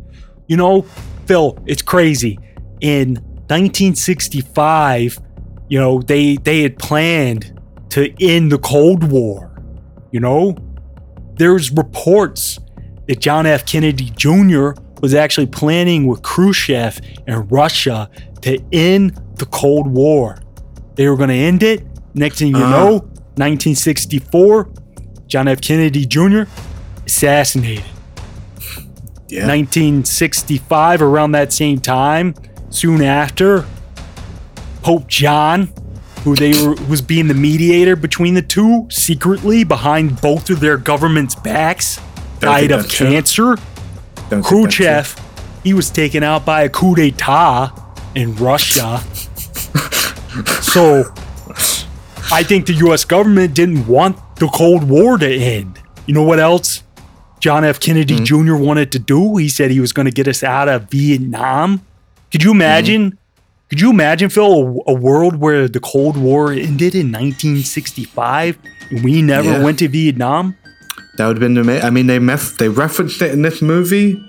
You 0.53 0.59
know, 0.59 0.83
Fil, 1.25 1.59
it's 1.65 1.81
crazy. 1.81 2.39
In 2.83 3.15
1965, 3.49 5.19
you 5.71 5.79
know, 5.79 6.03
they 6.03 6.37
they 6.37 6.61
had 6.61 6.79
planned 6.79 7.59
to 7.89 8.13
end 8.23 8.53
the 8.53 8.59
Cold 8.59 9.11
War. 9.11 9.51
You 10.11 10.21
know, 10.21 10.55
there's 11.37 11.71
reports 11.71 12.59
that 13.09 13.19
John 13.19 13.47
F. 13.47 13.65
Kennedy 13.65 14.11
Jr. 14.15 14.73
was 15.01 15.15
actually 15.15 15.47
planning 15.47 16.07
with 16.07 16.21
Khrushchev 16.23 17.01
and 17.27 17.51
Russia 17.51 18.11
to 18.43 18.59
end 18.73 19.19
the 19.37 19.47
Cold 19.47 19.87
War. 19.87 20.37
They 20.97 21.09
were 21.09 21.17
going 21.17 21.31
to 21.31 21.35
end 21.35 21.63
it. 21.63 21.83
Next 22.13 22.41
thing 22.41 22.49
you 22.49 22.57
Uh-huh. 22.63 22.71
know, 22.85 22.93
1964, 23.41 24.69
John 25.29 25.49
F. 25.49 25.63
Kennedy 25.63 26.05
Jr. 26.05 26.43
assassinated. 27.07 27.85
Yeah. 29.33 29.47
1965, 29.47 31.01
around 31.01 31.33
that 31.33 31.55
same 31.55 31.81
time, 31.81 32.35
soon 32.69 33.01
after, 33.01 33.65
Pope 34.83 35.07
John, 35.07 35.73
who 36.23 36.35
they 36.35 36.53
were 36.63 36.75
was 36.87 37.01
being 37.01 37.29
the 37.29 37.35
mediator 37.35 37.97
between 37.97 38.35
the 38.35 38.43
two, 38.43 38.87
secretly 38.91 39.65
behind 39.65 40.21
both 40.21 40.51
of 40.51 40.61
their 40.61 40.77
governments' 40.77 41.35
backs, 41.35 41.97
Don't 42.41 42.51
died 42.51 42.73
of 42.73 42.91
cancer. 42.91 43.57
Don't 43.57 43.57
think 43.57 44.29
that's 44.29 44.49
Khrushchev, 44.49 45.17
he 45.65 45.73
was 45.73 45.89
taken 45.89 46.23
out 46.23 46.45
by 46.45 46.65
a 46.65 46.69
coup 46.69 46.95
d'etat 46.95 47.73
in 48.15 48.37
Russia. 48.37 48.99
so 50.61 51.05
I 52.31 52.43
think 52.43 52.67
the 52.67 52.75
US 52.87 53.07
government 53.07 53.55
didn't 53.55 53.87
want 53.87 54.19
the 54.37 54.49
Cold 54.49 54.87
War 54.91 55.17
to 55.17 55.35
end. 55.35 55.81
You 56.05 56.13
know 56.13 56.23
what 56.23 56.39
else 56.39 56.82
John 57.43 57.65
F. 57.65 57.81
Kennedy 57.81 58.15
mm-hmm. 58.21 58.47
Jr. 58.47 58.55
wanted 58.55 58.93
to 58.93 59.01
do? 59.01 59.37
He 59.37 59.49
said 59.49 59.73
he 59.73 59.81
was 59.81 59.93
going 59.93 60.07
to 60.07 60.13
get 60.13 60.29
us 60.29 60.45
out 60.45 60.69
of 60.69 60.89
Vietnam. 60.91 61.85
Could 62.31 62.45
you 62.45 62.53
imagine? 62.53 63.11
Mm-hmm. 63.11 63.17
Could 63.69 63.81
you 63.81 63.91
imagine, 63.91 64.31
Fil, 64.31 64.45
a, 64.87 64.93
a 64.93 64.95
world 64.95 65.37
where 65.37 65.67
the 65.67 65.81
Cold 65.81 66.17
War 66.17 66.53
ended 66.53 66.95
in 66.95 67.11
1965 67.11 68.59
and 68.91 69.03
we 69.03 69.23
never 69.23 69.51
Yeah. 69.51 69.63
went 69.65 69.81
to 69.81 69.89
Vietnam? 69.89 70.57
That 71.17 71.27
would 71.27 71.37
have 71.39 71.41
been 71.41 71.59
amazing. 71.59 71.85
I 71.85 71.91
mean, 71.91 72.07
they 72.07 72.21
mef- 72.21 72.59
they 72.59 72.69
referenced 72.69 73.21
it 73.21 73.33
in 73.33 73.43
this 73.43 73.61
movie. 73.61 74.23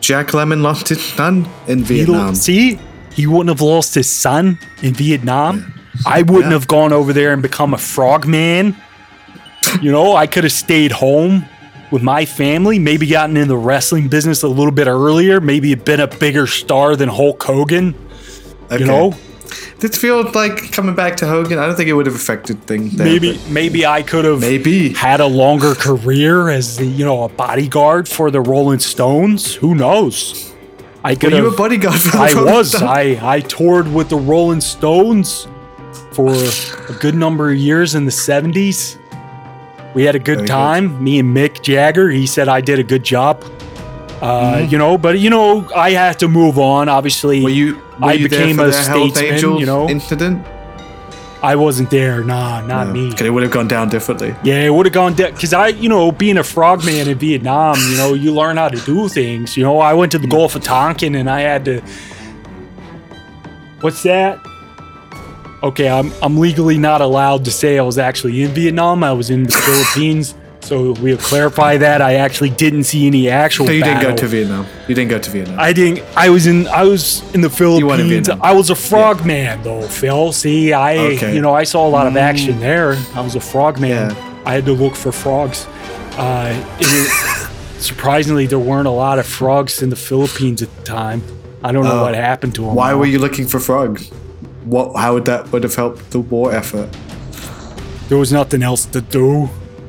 Jack 0.00 0.28
Lemmon 0.28 0.62
lost 0.62 0.88
his 0.88 1.04
son 1.04 1.46
in 1.68 1.80
He 1.80 1.84
Vietnam. 2.04 2.34
see, 2.34 2.78
he 3.12 3.26
wouldn't 3.26 3.50
have 3.50 3.60
lost 3.60 3.94
his 3.94 4.08
son 4.10 4.58
in 4.82 4.94
Vietnam. 4.94 5.74
I 6.06 6.22
wouldn't 6.22 6.46
Yeah. 6.46 6.52
have 6.52 6.68
gone 6.68 6.94
over 6.94 7.12
there 7.12 7.34
and 7.34 7.42
become 7.42 7.74
a 7.74 7.78
frogman. 7.78 8.74
You 9.82 9.92
know, 9.92 10.16
I 10.16 10.26
could 10.26 10.44
have 10.44 10.52
stayed 10.52 10.92
home 10.92 11.44
with 11.90 12.02
my 12.02 12.24
family, 12.24 12.78
maybe 12.78 13.06
gotten 13.06 13.36
in 13.36 13.48
the 13.48 13.56
wrestling 13.56 14.08
business 14.08 14.42
a 14.42 14.48
little 14.48 14.72
bit 14.72 14.86
earlier, 14.86 15.40
maybe 15.40 15.74
been 15.74 16.00
a 16.00 16.06
bigger 16.08 16.46
star 16.46 16.96
than 16.96 17.08
Hulk 17.08 17.42
Hogan. 17.42 17.94
Okay. 18.66 18.78
You 18.80 18.86
know, 18.86 19.14
This 19.78 19.96
feels 19.96 20.34
like 20.34 20.72
coming 20.72 20.94
back 20.96 21.16
to 21.18 21.26
Hogan. 21.26 21.58
I 21.58 21.66
don't 21.66 21.76
think 21.76 21.88
it 21.88 21.92
would 21.92 22.06
have 22.06 22.14
affected 22.16 22.62
things. 22.64 22.96
there, 22.96 23.06
maybe 23.06 23.38
maybe 23.48 23.86
I 23.86 24.02
could 24.02 24.24
have 24.24 24.40
maybe. 24.40 24.92
had 24.94 25.20
a 25.20 25.26
longer 25.26 25.74
career 25.74 26.48
as 26.48 26.76
the, 26.78 26.86
you 26.86 27.04
know 27.04 27.22
a 27.24 27.28
bodyguard 27.28 28.08
for 28.08 28.30
the 28.30 28.40
Rolling 28.40 28.80
Stones. 28.80 29.54
Who 29.54 29.74
knows? 29.76 30.52
I 31.04 31.14
could 31.14 31.32
Were 31.32 31.38
you 31.38 31.46
a 31.48 31.56
bodyguard 31.56 32.00
for 32.00 32.10
the 32.16 32.18
I 32.18 32.32
Rolling 32.32 32.54
was. 32.54 32.68
Stones? 32.70 32.82
I 32.82 33.34
I 33.36 33.40
toured 33.40 33.92
with 33.92 34.08
the 34.08 34.16
Rolling 34.16 34.60
Stones 34.60 35.46
for 36.10 36.34
a 36.34 36.92
good 36.98 37.14
number 37.14 37.50
of 37.52 37.56
years 37.56 37.94
in 37.94 38.04
the 38.06 38.10
'70s. 38.10 38.98
We 39.96 40.04
had 40.04 40.14
a 40.14 40.18
good 40.18 40.40
Very 40.44 40.46
good. 40.46 40.52
time. 40.52 41.02
Me 41.02 41.18
and 41.18 41.34
Mick 41.34 41.62
Jagger. 41.62 42.10
He 42.10 42.26
said 42.26 42.48
I 42.48 42.60
did 42.60 42.78
a 42.78 42.84
good 42.84 43.02
job. 43.02 43.42
Uh, 44.20 44.66
You 44.68 44.76
know, 44.76 44.98
but 44.98 45.18
you 45.18 45.30
know, 45.30 45.66
I 45.74 45.90
had 45.92 46.18
to 46.18 46.28
move 46.28 46.58
on. 46.58 46.88
Obviously, 46.90 47.38
Mm-hmm. 47.38 47.44
Were 47.44 47.50
you? 47.50 47.74
Were 48.00 48.10
I 48.10 48.12
you 48.12 48.28
became 48.28 48.60
a 48.60 48.70
statesman. 48.72 49.58
You 49.58 49.64
know, 49.66 49.88
incident. 49.88 50.46
I 51.42 51.54
wasn't 51.56 51.88
there. 51.90 52.22
Nah, 52.24 52.60
not 52.66 52.88
me. 52.92 53.08
Because 53.10 53.26
it 53.26 53.30
would 53.30 53.42
have 53.42 53.52
gone 53.52 53.68
down 53.68 53.88
differently. 53.88 54.34
Yeah, 54.42 54.60
it 54.68 54.72
would 54.74 54.84
have 54.86 54.92
gone 54.92 55.14
down 55.14 55.32
because 55.32 55.52
I, 55.54 55.68
you 55.68 55.88
know, 55.88 56.12
being 56.12 56.36
a 56.38 56.44
frogman 56.44 57.08
in 57.08 57.18
Vietnam, 57.18 57.76
you 57.90 57.96
know, 57.96 58.12
you 58.14 58.32
learn 58.34 58.56
how 58.58 58.68
to 58.68 58.80
do 58.84 59.08
things. 59.08 59.56
You 59.56 59.62
know, 59.64 59.78
I 59.80 59.94
went 59.94 60.12
to 60.12 60.18
the 60.18 60.26
Gulf 60.28 60.56
of 60.56 60.62
Tonkin 60.62 61.14
and 61.14 61.28
I 61.30 61.40
had 61.40 61.64
to. 61.66 61.80
What's 63.80 64.02
that? 64.02 64.40
Okay, 65.66 65.88
I'm 65.88 66.12
I'm 66.22 66.36
legally 66.38 66.78
not 66.78 67.00
allowed 67.00 67.44
to 67.46 67.50
say 67.50 67.78
I 67.78 67.82
was 67.82 67.98
actually 67.98 68.42
in 68.42 68.50
Vietnam. 68.52 69.02
I 69.02 69.12
was 69.12 69.30
in 69.30 69.42
the 69.44 69.52
Philippines, 69.52 70.34
so 70.60 70.92
we'll 71.02 71.18
clarify 71.18 71.76
that. 71.78 72.00
I 72.00 72.14
actually 72.26 72.50
didn't 72.50 72.84
see 72.84 73.06
any 73.06 73.28
actual. 73.28 73.66
So 73.66 73.72
you 73.72 73.82
didn't 73.82 74.02
go 74.02 74.14
to 74.14 74.26
Vietnam. 74.28 74.64
You 74.88 74.94
didn't 74.94 75.10
go 75.10 75.18
to 75.18 75.30
Vietnam. 75.30 75.58
I 75.58 75.72
didn't. 75.72 76.04
I 76.16 76.28
was 76.30 76.46
in. 76.46 76.68
I 76.68 76.84
was 76.84 77.22
in 77.34 77.40
the 77.40 77.48
in 77.48 77.54
Philippines. 77.54 78.28
I 78.28 78.52
was 78.52 78.70
a 78.70 78.76
frogman 78.76 79.62
though, 79.64 79.82
Fil. 79.88 80.32
See, 80.32 80.72
I 80.72 80.98
Okay. 81.16 81.34
you 81.34 81.40
know 81.40 81.54
I 81.54 81.64
saw 81.64 81.86
a 81.86 81.90
lot 81.98 82.06
of 82.06 82.16
action 82.16 82.60
there. 82.60 82.96
I 83.14 83.20
was 83.20 83.34
a 83.34 83.40
frogman. 83.40 83.90
Yeah. 83.90 84.42
I 84.44 84.52
had 84.52 84.64
to 84.66 84.72
look 84.72 84.94
for 84.94 85.10
frogs. 85.10 85.66
Uh, 86.16 86.54
it, 86.78 87.10
surprisingly, 87.80 88.46
there 88.46 88.60
weren't 88.70 88.86
a 88.86 88.98
lot 89.06 89.18
of 89.18 89.26
frogs 89.26 89.82
in 89.82 89.90
the 89.90 89.96
Philippines 89.96 90.62
at 90.62 90.70
the 90.76 90.82
time. 90.84 91.22
I 91.64 91.72
don't 91.72 91.84
know 91.84 91.98
Oh. 92.00 92.02
what 92.02 92.14
happened 92.14 92.54
to 92.54 92.62
them. 92.62 92.74
Why 92.76 92.94
were 92.94 93.06
you 93.06 93.18
looking 93.18 93.46
for 93.48 93.58
frogs? 93.58 94.10
What? 94.66 94.96
How 94.96 95.14
would 95.14 95.24
that 95.26 95.50
would 95.52 95.62
have 95.62 95.74
helped 95.74 96.10
the 96.10 96.18
war 96.18 96.52
effort? 96.52 96.90
There 98.08 98.18
was 98.18 98.32
nothing 98.32 98.62
else 98.62 98.84
to 98.86 99.00
do. 99.00 99.48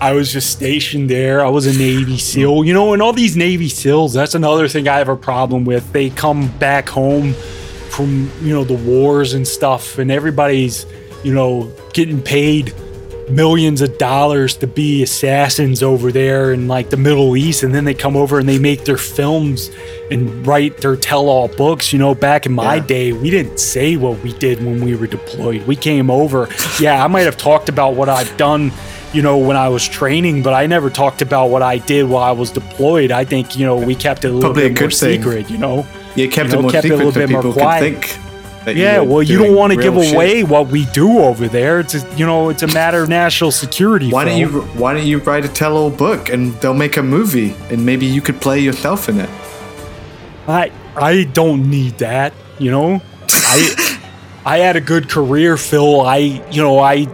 I 0.00 0.12
was 0.12 0.32
just 0.32 0.50
stationed 0.50 1.08
there. 1.08 1.44
I 1.44 1.48
was 1.48 1.66
a 1.66 1.78
Navy 1.78 2.18
SEAL. 2.18 2.64
You 2.64 2.74
know, 2.74 2.92
and 2.92 3.00
all 3.00 3.14
these 3.14 3.36
Navy 3.36 3.68
SEALs, 3.68 4.12
that's 4.12 4.34
another 4.34 4.68
thing 4.68 4.86
I 4.86 4.98
have 4.98 5.08
a 5.08 5.16
problem 5.16 5.64
with. 5.64 5.90
They 5.92 6.10
come 6.10 6.48
back 6.58 6.90
home 6.90 7.32
from, 7.90 8.30
you 8.42 8.52
know, 8.52 8.64
the 8.64 8.74
wars 8.74 9.32
and 9.32 9.48
stuff, 9.48 9.98
and 9.98 10.10
everybody's, 10.10 10.84
you 11.24 11.32
know, 11.32 11.72
getting 11.94 12.20
paid 12.20 12.74
millions 13.30 13.80
of 13.80 13.98
dollars 13.98 14.56
to 14.56 14.66
be 14.66 15.02
assassins 15.02 15.82
over 15.82 16.10
there 16.12 16.52
in 16.52 16.68
like 16.68 16.90
the 16.90 16.96
Middle 16.96 17.36
East, 17.36 17.62
and 17.62 17.74
then 17.74 17.84
they 17.84 17.94
come 17.94 18.16
over 18.16 18.38
and 18.38 18.48
they 18.48 18.58
make 18.58 18.84
their 18.84 18.96
films 18.96 19.70
and 20.10 20.46
write 20.46 20.78
their 20.78 20.96
tell-all 20.96 21.48
books. 21.48 21.92
You 21.92 21.98
know, 21.98 22.14
back 22.14 22.46
in 22.46 22.52
my 22.52 22.76
Yeah. 22.76 22.86
day, 22.86 23.12
we 23.12 23.30
didn't 23.30 23.58
say 23.58 23.96
what 23.96 24.22
we 24.22 24.32
did 24.34 24.64
when 24.64 24.84
we 24.84 24.94
were 24.96 25.06
deployed. 25.06 25.66
We 25.66 25.76
came 25.76 26.10
over. 26.10 26.48
Yeah, 26.80 27.02
I 27.04 27.06
might 27.08 27.22
have 27.22 27.36
talked 27.36 27.68
about 27.68 27.94
what 27.94 28.08
I've 28.08 28.34
done. 28.36 28.72
You 29.12 29.20
know, 29.20 29.36
when 29.36 29.58
I 29.58 29.68
was 29.68 29.86
training, 29.86 30.42
but 30.42 30.54
I 30.54 30.66
never 30.66 30.88
talked 30.88 31.20
about 31.20 31.50
what 31.50 31.60
I 31.62 31.76
did 31.76 32.08
while 32.08 32.22
I 32.22 32.30
was 32.32 32.50
deployed. 32.50 33.10
I 33.12 33.24
think 33.26 33.58
you 33.58 33.66
know 33.66 33.76
we 33.76 33.94
kept 33.94 34.24
it 34.24 34.28
a 34.28 34.30
little 34.32 34.50
Probably 34.54 34.66
a 34.66 34.68
bit 34.70 34.80
more 34.80 34.90
thing. 34.90 35.20
secret. 35.22 35.50
You 35.50 35.58
know, 35.58 35.86
You 36.16 36.28
kept 36.30 36.48
You 36.48 36.54
know, 36.54 36.58
it 36.60 36.62
more 36.62 36.70
kept 36.70 36.84
it 36.86 36.88
a 36.92 36.92
secret 36.92 36.96
little 36.96 37.12
so 37.12 37.20
bit 37.20 37.30
more 37.30 37.52
quiet. 37.52 38.18
Yeah, 38.66 39.00
were 39.00 39.04
well, 39.06 39.22
you 39.22 39.38
don't 39.38 39.54
want 39.56 39.72
to 39.72 39.80
give 39.80 39.94
shit. 39.94 40.14
away 40.14 40.44
what 40.44 40.68
we 40.68 40.84
do 40.86 41.18
over 41.18 41.48
there. 41.48 41.80
It's 41.80 41.94
a, 41.94 42.16
you 42.16 42.24
know, 42.26 42.48
it's 42.48 42.62
a 42.62 42.68
matter 42.68 43.02
of 43.02 43.08
national 43.08 43.50
security. 43.50 44.10
Why 44.10 44.24
don't 44.24 44.38
you 44.38 44.62
Why 44.78 44.94
don't 44.94 45.06
you 45.06 45.18
write 45.18 45.44
a 45.44 45.48
tell-all 45.48 45.90
book 45.90 46.28
and 46.28 46.52
they'll 46.60 46.74
make 46.74 46.96
a 46.96 47.02
movie 47.02 47.54
and 47.70 47.84
maybe 47.84 48.06
you 48.06 48.20
could 48.20 48.40
play 48.40 48.60
yourself 48.60 49.08
in 49.08 49.18
it? 49.18 49.30
I 50.46 50.70
I 50.96 51.24
don't 51.24 51.68
need 51.68 51.98
that. 51.98 52.32
You 52.58 52.70
know, 52.70 53.02
I 53.28 53.98
I 54.44 54.58
had 54.58 54.76
a 54.76 54.80
good 54.80 55.08
career, 55.08 55.56
Fil. 55.56 56.00
I 56.00 56.16
you 56.50 56.62
know 56.62 56.78
I 56.78 57.08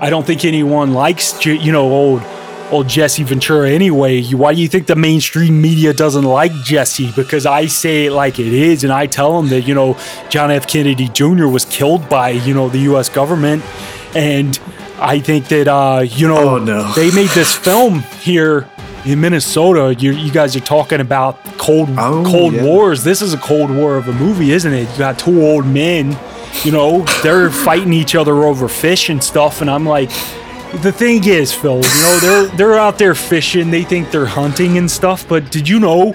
I 0.00 0.10
don't 0.10 0.26
think 0.26 0.44
anyone 0.44 0.92
likes 0.92 1.44
you 1.44 1.72
know 1.72 1.90
old 1.90 2.22
old 2.70 2.88
Jesse 2.88 3.22
Ventura 3.22 3.70
anyway. 3.70 4.22
Why 4.24 4.54
do 4.54 4.60
you 4.60 4.68
think 4.68 4.86
the 4.86 4.96
mainstream 4.96 5.60
media 5.60 5.92
doesn't 5.92 6.24
like 6.24 6.52
Jesse? 6.64 7.12
Because 7.14 7.46
I 7.46 7.66
say 7.66 8.06
it 8.06 8.12
like 8.12 8.38
it 8.38 8.52
is, 8.52 8.84
and 8.84 8.92
I 8.92 9.06
tell 9.06 9.36
them 9.40 9.48
that 9.50 9.62
you 9.62 9.74
know 9.74 9.96
John 10.28 10.50
F. 10.50 10.66
Kennedy 10.66 11.08
Jr. 11.08 11.46
was 11.46 11.64
killed 11.64 12.08
by 12.08 12.30
you 12.30 12.54
know 12.54 12.68
the 12.68 12.78
U.S. 12.90 13.08
government, 13.08 13.62
and 14.14 14.58
I 14.98 15.20
think 15.20 15.48
that 15.48 15.68
uh, 15.68 16.02
you 16.06 16.26
know 16.28 16.56
Oh, 16.56 16.58
no. 16.58 16.92
they 16.94 17.10
made 17.12 17.30
this 17.30 17.54
film 17.68 18.00
here 18.20 18.68
in 19.04 19.20
Minnesota. 19.20 19.94
You, 19.96 20.12
you 20.12 20.32
guys 20.32 20.56
are 20.56 20.60
talking 20.60 21.00
about 21.00 21.42
Cold 21.58 21.88
Oh, 21.96 22.24
Cold 22.26 22.54
yeah. 22.54 22.64
Wars. 22.64 23.04
This 23.04 23.22
is 23.22 23.32
a 23.32 23.38
Cold 23.38 23.70
War 23.70 23.96
of 23.96 24.08
a 24.08 24.12
movie, 24.12 24.50
isn't 24.50 24.72
it? 24.72 24.90
You 24.90 24.98
got 24.98 25.18
two 25.18 25.42
old 25.42 25.64
men, 25.66 26.18
you 26.64 26.72
know, 26.72 27.02
they're 27.22 27.50
fighting 27.50 27.92
each 27.92 28.14
other 28.16 28.42
over 28.44 28.66
fish 28.68 29.08
and 29.08 29.22
stuff, 29.22 29.60
and 29.60 29.70
I'm 29.70 29.86
like. 29.86 30.10
The 30.82 30.92
thing 30.92 31.24
is, 31.26 31.52
Fil, 31.52 31.76
you 31.76 32.02
know, 32.02 32.18
they're 32.20 32.46
they're 32.56 32.78
out 32.78 32.98
there 32.98 33.14
fishing, 33.14 33.70
they 33.70 33.82
think 33.82 34.10
they're 34.10 34.26
hunting 34.26 34.78
and 34.78 34.90
stuff, 34.90 35.26
but 35.28 35.50
did 35.50 35.68
you 35.68 35.80
know 35.80 36.14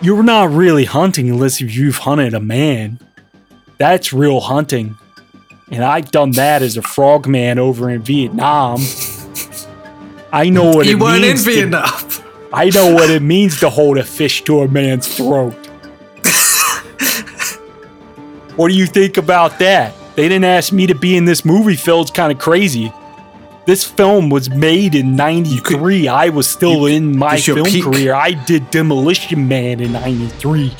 you're 0.00 0.22
not 0.22 0.50
really 0.50 0.84
hunting 0.84 1.30
unless 1.30 1.60
you've 1.60 1.98
hunted 1.98 2.34
a 2.34 2.40
man. 2.40 2.98
That's 3.78 4.12
real 4.12 4.40
hunting. 4.40 4.96
And 5.70 5.84
I've 5.84 6.10
done 6.10 6.32
that 6.32 6.62
as 6.62 6.76
a 6.76 6.82
frogman 6.82 7.58
over 7.58 7.88
in 7.90 8.02
Vietnam. 8.02 8.80
I 10.32 10.48
know 10.50 10.70
what 10.70 10.86
You 10.86 10.96
it 10.96 11.00
weren't 11.00 11.22
in 11.24 11.30
means. 11.30 11.44
to- 11.44 11.50
Vietnam. 11.52 12.08
I 12.52 12.68
know 12.70 12.92
what 12.94 13.10
it 13.10 13.22
means 13.22 13.60
to 13.60 13.70
hold 13.70 13.98
a 13.98 14.04
fish 14.04 14.42
to 14.44 14.60
a 14.62 14.68
man's 14.68 15.06
throat. 15.16 15.54
what 18.56 18.68
do 18.68 18.74
you 18.74 18.86
think 18.86 19.16
about 19.16 19.58
that? 19.60 19.94
They 20.16 20.28
didn't 20.28 20.44
ask 20.44 20.72
me 20.72 20.86
to 20.88 20.94
be 20.94 21.16
in 21.16 21.24
this 21.24 21.44
movie, 21.44 21.76
Fil. 21.76 22.02
It's 22.02 22.10
kind 22.10 22.30
of 22.32 22.38
crazy. 22.38 22.92
This 23.64 23.84
film 23.84 24.28
was 24.28 24.50
made 24.50 24.94
in 24.96 25.14
93. 25.14 26.08
I 26.08 26.30
was 26.30 26.48
still 26.48 26.86
in 26.86 27.16
my 27.16 27.38
film 27.38 27.64
peak. 27.64 27.84
career. 27.84 28.12
I 28.14 28.32
did 28.32 28.70
Demolition 28.72 29.46
Man 29.46 29.78
in 29.80 29.92
93. 29.92 30.74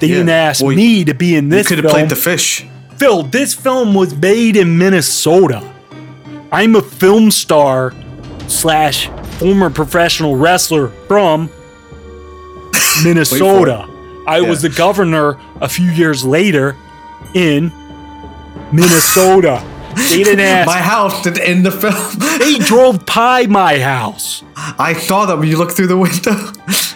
They 0.00 0.08
Yeah. 0.08 0.14
didn't 0.16 0.28
ask 0.28 0.62
Well, 0.62 0.76
me 0.76 1.04
to 1.04 1.14
be 1.14 1.34
in 1.34 1.48
this. 1.48 1.70
You 1.70 1.76
could 1.76 1.84
have 1.84 1.92
played 1.92 2.10
the 2.10 2.16
fish. 2.16 2.66
Fil, 2.98 3.22
this 3.22 3.54
film 3.54 3.94
was 3.94 4.14
made 4.14 4.56
in 4.56 4.76
Minnesota. 4.76 5.62
I'm 6.52 6.76
a 6.76 6.82
film 6.82 7.30
star 7.30 7.94
slash 8.48 9.08
former 9.38 9.70
professional 9.70 10.36
wrestler 10.36 10.88
from 11.08 11.48
Minnesota. 13.04 13.86
I 14.26 14.42
was 14.42 14.60
the 14.62 14.68
governor 14.68 15.38
a 15.60 15.68
few 15.68 15.90
years 15.90 16.22
later 16.24 16.76
in 17.34 17.72
Minnesota. 18.72 19.62
They 19.96 20.22
didn't 20.22 20.40
ask. 20.40 20.66
My 20.66 20.78
house 20.78 21.22
did 21.22 21.38
in 21.38 21.62
the 21.62 21.70
film. 21.70 22.20
He 22.42 22.58
drove 22.58 23.06
by 23.06 23.46
my 23.46 23.78
house. 23.78 24.44
I 24.78 24.92
saw 24.92 25.26
that 25.26 25.38
when 25.38 25.48
you 25.48 25.56
looked 25.56 25.72
through 25.72 25.86
the 25.86 25.96
window. 25.96 26.36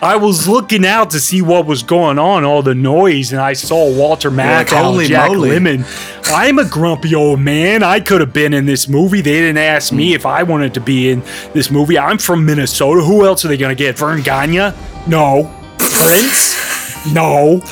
I 0.03 0.17
was 0.17 0.47
looking 0.47 0.87
out 0.87 1.11
to 1.11 1.21
see 1.21 1.43
what 1.43 1.67
was 1.67 1.83
going 1.83 2.19
on, 2.19 2.45
all 2.45 2.63
the 2.63 2.75
noise, 2.75 3.33
and 3.33 3.41
I 3.41 3.55
saw 3.55 3.91
Walter 3.91 4.31
like, 4.31 4.69
Matthau, 4.69 4.83
"Holy 4.83 5.07
Jack 5.07 5.31
moly." 5.31 5.51
Lemmon. 5.51 5.85
I'm 6.33 6.59
a 6.59 6.65
grumpy 6.65 7.15
old 7.15 7.41
man. 7.41 7.83
I 7.83 8.01
could 8.01 8.21
have 8.21 8.33
been 8.33 8.55
in 8.55 8.67
this 8.67 8.89
movie. 8.89 9.21
They 9.21 9.41
didn't 9.41 9.59
ask 9.59 9.93
me 9.93 10.15
if 10.15 10.25
I 10.27 10.43
wanted 10.43 10.75
to 10.75 10.81
be 10.81 11.11
in 11.11 11.23
this 11.53 11.71
movie. 11.71 11.99
I'm 11.99 12.19
from 12.19 12.45
Minnesota. 12.47 13.03
Who 13.03 13.25
else 13.25 13.45
are 13.45 13.49
they 13.49 13.57
going 13.57 13.75
to 13.75 13.83
get? 13.83 13.99
Verne 13.99 14.23
Gagne? 14.23 14.73
No. 15.07 15.51
Prince? 15.79 17.07
No. 17.13 17.63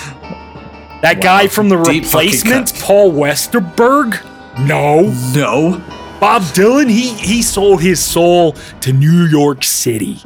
That 1.02 1.20
guy 1.20 1.46
from 1.48 1.68
the 1.68 1.80
Deep 1.82 2.04
replacements, 2.04 2.72
Paul 2.82 3.12
Westerberg? 3.12 4.20
No. 4.60 5.14
No. 5.34 5.82
Bob 6.20 6.42
Dylan, 6.42 6.90
he 6.90 7.14
he 7.14 7.42
sold 7.42 7.80
his 7.80 8.00
soul 8.02 8.52
to 8.80 8.92
New 8.92 9.26
York 9.26 9.62
City, 9.62 10.20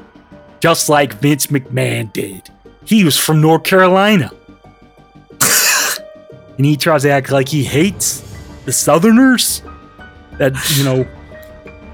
just 0.61 0.89
like 0.89 1.14
Vince 1.14 1.49
McMahon 1.49 2.11
did. 2.12 2.49
He 2.85 3.05
was 3.05 3.18
from 3.18 3.41
North 3.41 3.64
Carolina. 3.64 4.30
and 6.57 6.64
he 6.64 6.76
tries 6.76 7.03
to 7.03 7.11
act 7.11 7.30
like 7.30 7.49
he 7.49 7.62
hates 7.62 8.20
the 8.64 8.72
Southerners. 8.72 9.62
That, 10.39 10.55
you 10.76 10.85
know, 10.85 11.07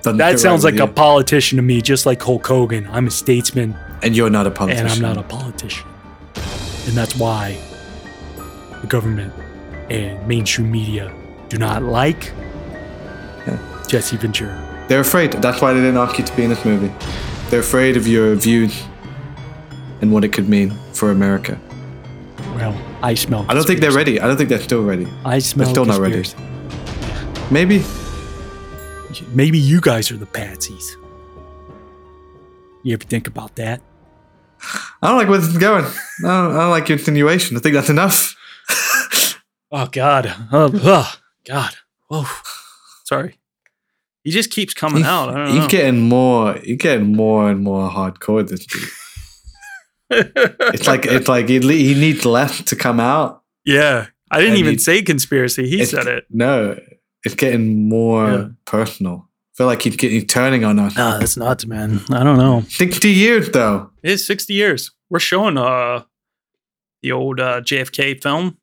Doesn't 0.02 0.18
that 0.18 0.38
sounds 0.38 0.64
right 0.64 0.74
like 0.74 0.88
a 0.88 0.90
politician 0.92 1.56
to 1.56 1.62
me, 1.62 1.82
just 1.82 2.06
like 2.06 2.22
Hulk 2.22 2.46
Hogan. 2.46 2.86
I'm 2.90 3.08
a 3.08 3.10
statesman. 3.10 3.76
And 4.02 4.16
you're 4.16 4.30
not 4.30 4.46
a 4.46 4.50
politician. 4.50 4.86
and 4.86 4.94
I'm 4.94 5.02
not 5.02 5.18
a 5.18 5.26
politician. 5.26 5.86
And 6.86 6.96
that's 6.96 7.16
why 7.16 7.58
the 8.80 8.86
government 8.86 9.34
and 9.90 10.26
mainstream 10.28 10.70
media 10.70 11.12
do 11.48 11.58
not 11.58 11.82
like 11.82 12.32
Jesse 13.88 14.16
Ventura. 14.16 14.86
They're 14.88 15.00
afraid. 15.00 15.32
That's 15.32 15.60
why 15.60 15.72
they 15.72 15.80
didn't 15.80 15.96
ask 15.96 16.18
you 16.18 16.24
to 16.24 16.36
be 16.36 16.44
in 16.44 16.50
this 16.50 16.64
movie. 16.64 16.92
They're 17.48 17.60
afraid 17.60 17.96
of 17.96 18.06
your 18.06 18.34
views 18.34 18.82
and 20.00 20.12
what 20.12 20.24
it 20.24 20.32
could 20.32 20.48
mean 20.48 20.70
for 20.92 21.10
America. 21.10 21.58
Well, 22.54 22.76
I 23.02 23.14
smell. 23.14 23.46
I 23.48 23.54
don't 23.54 23.66
think 23.66 23.80
they're 23.80 23.92
ready. 23.92 24.20
I 24.20 24.26
don't 24.26 24.36
think 24.36 24.50
they're 24.50 24.60
still 24.60 24.84
ready. 24.84 25.08
I 25.24 25.38
smell. 25.38 25.64
They're 25.64 25.72
still 25.72 25.84
not 25.86 26.00
ready. 26.00 26.24
Maybe. 27.50 27.82
Maybe 29.28 29.58
you 29.58 29.80
guys 29.80 30.10
are 30.10 30.16
the 30.18 30.26
patsies. 30.26 30.96
You 32.82 32.94
ever 32.94 33.04
think 33.04 33.26
about 33.26 33.56
that? 33.56 33.80
I 35.02 35.08
don't 35.08 35.16
like 35.16 35.28
where 35.28 35.38
this 35.38 35.48
is 35.48 35.58
going. 35.58 35.84
I 35.84 35.88
don't, 36.22 36.52
I 36.52 36.58
don't 36.60 36.70
like 36.70 36.88
your 36.88 36.98
insinuation. 36.98 37.56
I 37.56 37.60
think 37.60 37.74
that's 37.74 37.90
enough. 37.90 38.34
Oh 39.70 39.86
God. 39.86 40.34
Oh, 40.50 40.70
ugh, 40.82 41.17
God. 41.48 41.74
Oh, 42.10 42.30
sorry. 43.04 43.38
He 44.24 44.30
just 44.30 44.50
keeps 44.50 44.74
coming 44.74 45.04
out. 45.04 45.30
I 45.30 45.32
don't 45.44 45.54
You're 45.54 45.62
know. 45.62 45.68
getting 45.68 46.00
more. 46.02 46.58
You're 46.62 46.76
getting 46.76 47.12
more 47.16 47.48
and 47.50 47.60
more 47.62 47.88
hardcore. 47.90 48.46
This 48.46 48.66
dude. 48.66 48.88
it's 50.10 50.86
like 50.86 51.06
it's 51.06 51.28
like 51.28 51.48
he, 51.48 51.58
he 51.60 51.94
needs 51.94 52.24
less 52.24 52.62
to 52.64 52.76
come 52.76 53.00
out. 53.00 53.42
yeah. 53.64 54.06
I 54.30 54.40
didn't 54.40 54.56
even 54.58 54.72
he- 54.74 54.78
say 54.78 55.00
conspiracy. 55.00 55.66
He 55.70 55.86
said 55.86 56.06
it. 56.06 56.26
No, 56.28 56.78
it's 57.24 57.34
getting 57.34 57.88
more 57.88 58.28
Yeah. 58.30 58.48
personal. 58.66 59.26
I 59.26 59.52
feel 59.56 59.66
like 59.66 59.80
he's 59.80 59.96
getting 59.96 60.26
turning 60.26 60.64
on 60.66 60.78
us. 60.78 60.96
Nah, 60.96 61.18
it's 61.20 61.38
nuts, 61.38 61.64
man. 61.64 62.00
I 62.10 62.24
don't 62.24 62.36
know. 62.36 62.60
Sixty 62.68 63.08
years 63.10 63.48
though. 63.50 63.90
It 64.02 64.10
is 64.10 64.26
60 64.26 64.52
years. 64.52 64.90
We're 65.08 65.18
showing 65.18 65.56
uh 65.56 66.02
the 67.02 67.12
old 67.12 67.40
uh, 67.40 67.62
JFK 67.62 68.22
film, 68.22 68.58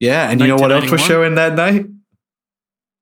Yeah, 0.00 0.28
and 0.30 0.40
you 0.40 0.48
know 0.48 0.56
what 0.56 0.72
else 0.72 0.90
we're 0.90 0.98
showing 0.98 1.36
that 1.36 1.54
night? 1.54 1.86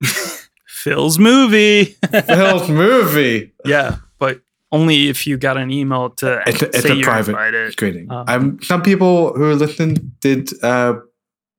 Fil's 0.66 1.18
movie. 1.18 1.84
Fil's 2.26 2.68
movie. 2.68 3.52
yeah, 3.64 3.96
but 4.18 4.40
only 4.72 5.08
if 5.08 5.26
you 5.26 5.36
got 5.38 5.56
an 5.56 5.70
email 5.70 6.10
to 6.10 6.42
It's 6.46 6.62
a, 6.62 6.66
it's 6.66 6.82
say 6.82 6.90
a 6.90 6.94
you're 6.94 7.04
private 7.04 7.30
invited. 7.32 7.72
screening. 7.72 8.10
Um, 8.10 8.24
um, 8.28 8.58
some 8.62 8.82
people 8.82 9.32
who 9.34 9.44
are 9.44 9.54
listening 9.54 10.12
did 10.20 10.50
uh, 10.62 10.94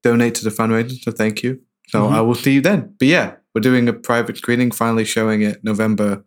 donate 0.03 0.35
to 0.35 0.43
the 0.43 0.49
fundraiser, 0.49 1.01
so 1.01 1.11
thank 1.11 1.43
you. 1.43 1.59
So 1.89 2.03
Mhm. 2.03 2.11
I 2.13 2.21
will 2.21 2.35
see 2.35 2.53
you 2.53 2.61
then. 2.61 2.93
But 2.99 3.07
yeah, 3.07 3.35
we're 3.55 3.61
doing 3.61 3.87
a 3.89 3.93
private 3.93 4.37
screening, 4.37 4.71
finally 4.71 5.05
showing 5.05 5.41
it 5.41 5.63
November 5.63 6.23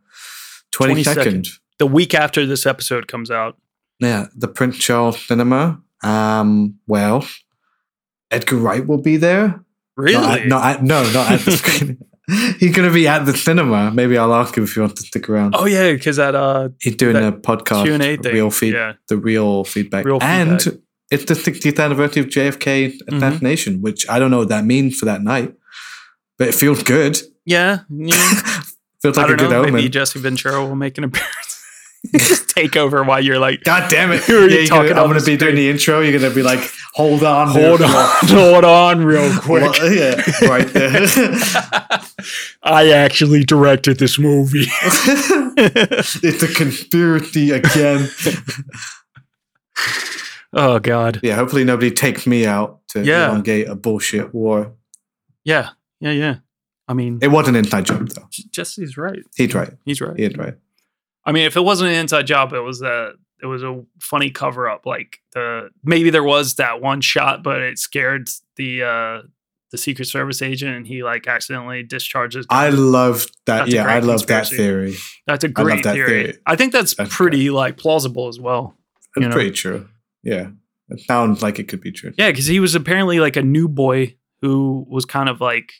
twenty 0.73 1.05
second. 1.05 1.49
The 1.79 1.87
week 1.87 2.15
after 2.15 2.45
this 2.47 2.67
episode 2.67 3.09
comes 3.09 3.31
out. 3.31 3.57
Yeah, 3.99 4.27
the 4.35 4.49
Prince 4.49 4.79
Charles 4.79 5.21
Cinema. 5.27 5.81
Um, 6.03 6.79
well, 6.87 7.27
Edgar 8.31 8.57
Wright 8.57 8.87
will 8.87 9.01
be 9.03 9.17
there. 9.19 9.63
Really? 10.01 10.47
Not 10.47 10.65
at, 10.65 10.77
at, 10.77 10.83
no, 10.83 11.03
not 11.13 11.31
at 11.33 11.41
the 11.41 11.53
screening. 11.53 11.99
He's 12.61 12.75
gonna 12.77 12.93
be 12.93 13.09
at 13.09 13.25
the 13.27 13.37
cinema. 13.37 13.91
Maybe 13.91 14.17
I'll 14.17 14.33
ask 14.35 14.57
him 14.57 14.63
if 14.65 14.73
he 14.75 14.81
wants 14.81 15.01
to 15.01 15.07
stick 15.07 15.29
around. 15.29 15.55
oh 15.57 15.65
yeah, 15.67 15.91
because 15.93 16.17
that 16.17 16.35
uh 16.37 16.69
He's 16.81 16.95
doing 16.95 17.15
that 17.15 17.25
a 17.25 17.33
podcast, 17.33 17.85
Q&A 17.85 18.17
thing, 18.19 18.33
real 18.33 18.51
feed, 18.53 18.75
yeah. 18.75 18.93
the 19.09 19.17
real 19.17 19.65
feedback, 19.65 20.05
Real 20.05 20.19
and 20.23 20.63
feedback. 20.63 20.81
it's 21.11 21.25
the 21.25 21.35
60th 21.35 21.83
anniversary 21.83 22.23
of 22.23 22.29
JFK 22.29 22.93
Mm-hmm. 22.99 23.17
assassination, 23.17 23.83
which 23.83 24.09
I 24.09 24.21
don't 24.21 24.31
know 24.31 24.39
what 24.39 24.49
that 24.51 24.65
means 24.65 24.97
for 24.99 25.07
that 25.07 25.23
night, 25.23 25.55
but 26.39 26.47
it 26.49 26.55
feels 26.55 26.85
good. 26.85 27.19
yeah, 27.45 27.81
yeah. 27.91 28.15
feels 29.03 29.17
like 29.17 29.27
a 29.27 29.29
don't 29.31 29.37
good 29.39 29.51
know. 29.51 29.61
omen. 29.63 29.75
Maybe 29.75 29.89
Jesse 29.89 30.21
Ventura 30.21 30.65
will 30.65 30.77
make 30.77 30.99
an 30.99 31.05
appearance. 31.05 31.50
just 32.17 32.49
take 32.51 32.77
over 32.77 33.03
while 33.05 33.21
you're 33.23 33.39
like 33.39 33.63
God 33.65 33.91
damn 33.91 34.11
it! 34.13 34.23
Who 34.25 34.45
are 34.45 34.49
Yeah, 34.49 34.59
you're 34.61 34.67
talking 34.67 34.89
gonna, 34.91 35.03
I'm 35.03 35.09
gonna 35.09 35.23
be 35.25 35.37
doing 35.37 35.55
the 35.55 35.69
intro. 35.69 36.01
You're 36.01 36.19
gonna 36.19 36.35
be 36.35 36.43
like, 36.43 36.61
"Hold 36.95 37.23
on, 37.23 37.49
Hold 37.49 37.83
on, 37.83 37.89
hold 38.23 38.65
on, 38.65 39.05
real 39.05 39.31
quick. 39.41 39.77
Yeah, 39.83 40.21
right 40.49 40.67
there. 40.69 41.07
I 42.63 42.91
actually 42.91 43.45
directed 43.45 43.99
this 43.99 44.19
movie. 44.19 44.65
it's 46.23 46.43
a 46.43 46.49
conspiracy 46.55 47.51
again. 47.51 48.09
Oh 50.53 50.79
god. 50.79 51.21
Yeah, 51.23 51.37
hopefully 51.37 51.65
nobody 51.65 51.91
takes 51.91 52.27
me 52.27 52.47
out 52.47 52.81
to 52.89 53.05
Yeah. 53.05 53.29
elongate 53.29 53.69
a 53.69 53.75
bullshit 53.75 54.35
war. 54.35 54.73
Yeah. 55.45 55.71
Yeah, 56.01 56.11
yeah. 56.13 56.37
I 56.89 56.95
mean 56.95 57.19
It 57.23 57.29
was 57.29 57.47
an 57.47 57.55
inside 57.57 57.85
job, 57.87 58.09
though. 58.09 58.27
Jesse's 58.51 58.97
right. 58.97 59.21
He's 59.37 59.55
right. 59.55 59.73
He's 59.85 60.01
right. 60.01 60.19
He's 60.19 60.37
right. 60.37 60.55
I 61.25 61.33
mean, 61.33 61.45
if 61.47 61.57
it 61.57 61.61
wasn't 61.61 61.91
an 61.91 61.97
inside 61.97 62.27
job, 62.27 62.53
it 62.53 62.61
was 62.61 62.83
a 62.83 63.13
it 63.43 63.47
was 63.47 63.63
a 63.63 63.83
funny 64.01 64.31
cover 64.31 64.69
up. 64.69 64.87
Like 64.87 65.19
the 65.33 65.71
maybe 65.83 66.11
there 66.11 66.25
was 66.25 66.57
that 66.57 66.81
one 66.81 67.01
shot, 67.01 67.43
but 67.43 67.61
it 67.61 67.79
scared 67.79 68.29
the 68.57 68.83
uh 68.83 69.23
the 69.71 69.79
Secret 69.79 70.07
Service 70.07 70.43
agent, 70.43 70.75
and 70.77 70.87
he 70.87 71.03
like 71.05 71.27
accidentally 71.29 71.83
discharges. 71.85 72.45
I 72.51 72.71
love 72.71 73.27
that. 73.47 73.59
That's 73.61 73.73
yeah, 73.73 73.87
I 73.87 74.01
love 74.01 74.27
that 74.27 74.49
theory. 74.49 74.97
That's 75.27 75.45
a 75.45 75.49
I 75.49 75.51
great 75.51 75.85
that 75.85 75.95
theory. 75.95 76.09
theory. 76.25 76.39
I 76.45 76.57
think 76.57 76.73
that's, 76.73 76.95
That's 76.95 77.15
pretty 77.15 77.51
like 77.51 77.77
plausible 77.77 78.27
as 78.27 78.41
well. 78.41 78.77
It's 78.97 79.09
You 79.23 79.29
know? 79.29 79.35
pretty 79.35 79.53
true. 79.53 79.89
Yeah, 80.25 80.49
it 80.89 81.01
sounds 81.07 81.41
like 81.41 81.61
it 81.61 81.69
could 81.69 81.81
be 81.81 81.93
true. 81.93 82.13
Yeah, 82.19 82.31
because 82.33 82.47
he 82.47 82.59
was 82.59 82.75
apparently 82.75 83.21
like 83.21 83.37
a 83.37 83.43
new 83.43 83.69
boy 83.69 84.17
who 84.41 84.85
was 84.89 85.05
kind 85.05 85.29
of 85.29 85.41
like. 85.41 85.73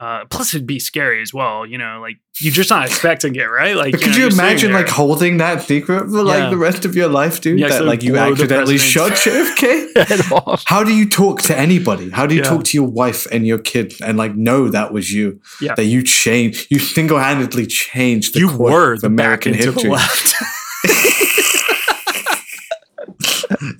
Uh, 0.00 0.24
plus, 0.26 0.54
it'd 0.54 0.64
be 0.66 0.78
scary 0.78 1.20
as 1.22 1.34
well. 1.34 1.66
You 1.66 1.76
know, 1.76 1.98
like 2.00 2.18
you're 2.38 2.52
just 2.52 2.70
not 2.70 2.86
expecting 2.86 3.34
it, 3.34 3.42
right? 3.50 3.74
Like, 3.74 3.90
But 3.92 4.00
could 4.02 4.10
know, 4.12 4.16
you 4.18 4.26
imagine 4.28 4.72
like 4.72 4.88
holding 4.88 5.38
that 5.38 5.62
secret 5.62 6.04
for 6.08 6.22
like 6.22 6.38
Yeah. 6.38 6.50
the 6.50 6.56
rest 6.56 6.84
of 6.84 6.94
your 6.94 7.08
life, 7.08 7.40
dude? 7.40 7.58
You 7.58 7.68
that 7.68 7.84
like 7.84 8.04
you 8.04 8.16
accidentally 8.16 8.78
shot 8.78 9.12
JFK? 9.16 10.62
How 10.66 10.84
do 10.84 10.94
you 10.94 11.08
talk 11.08 11.42
to 11.42 11.58
anybody? 11.58 12.10
How 12.10 12.26
do 12.26 12.36
you 12.36 12.42
Yeah. 12.42 12.48
talk 12.48 12.62
to 12.64 12.76
your 12.76 12.86
wife 12.86 13.26
and 13.32 13.44
your 13.44 13.58
kid 13.58 13.94
and 14.00 14.16
like 14.16 14.36
know 14.36 14.68
that 14.68 14.92
was 14.92 15.12
you? 15.12 15.40
Yeah. 15.60 15.74
That 15.74 15.86
you 15.86 16.04
changed, 16.04 16.68
you 16.70 16.78
single 16.78 17.18
handedly 17.18 17.66
changed 17.66 18.34
the 18.34 18.38
You 18.40 18.56
were 18.56 18.92
of 18.92 19.00
the 19.00 19.08
American 19.08 19.54
history. 19.54 19.90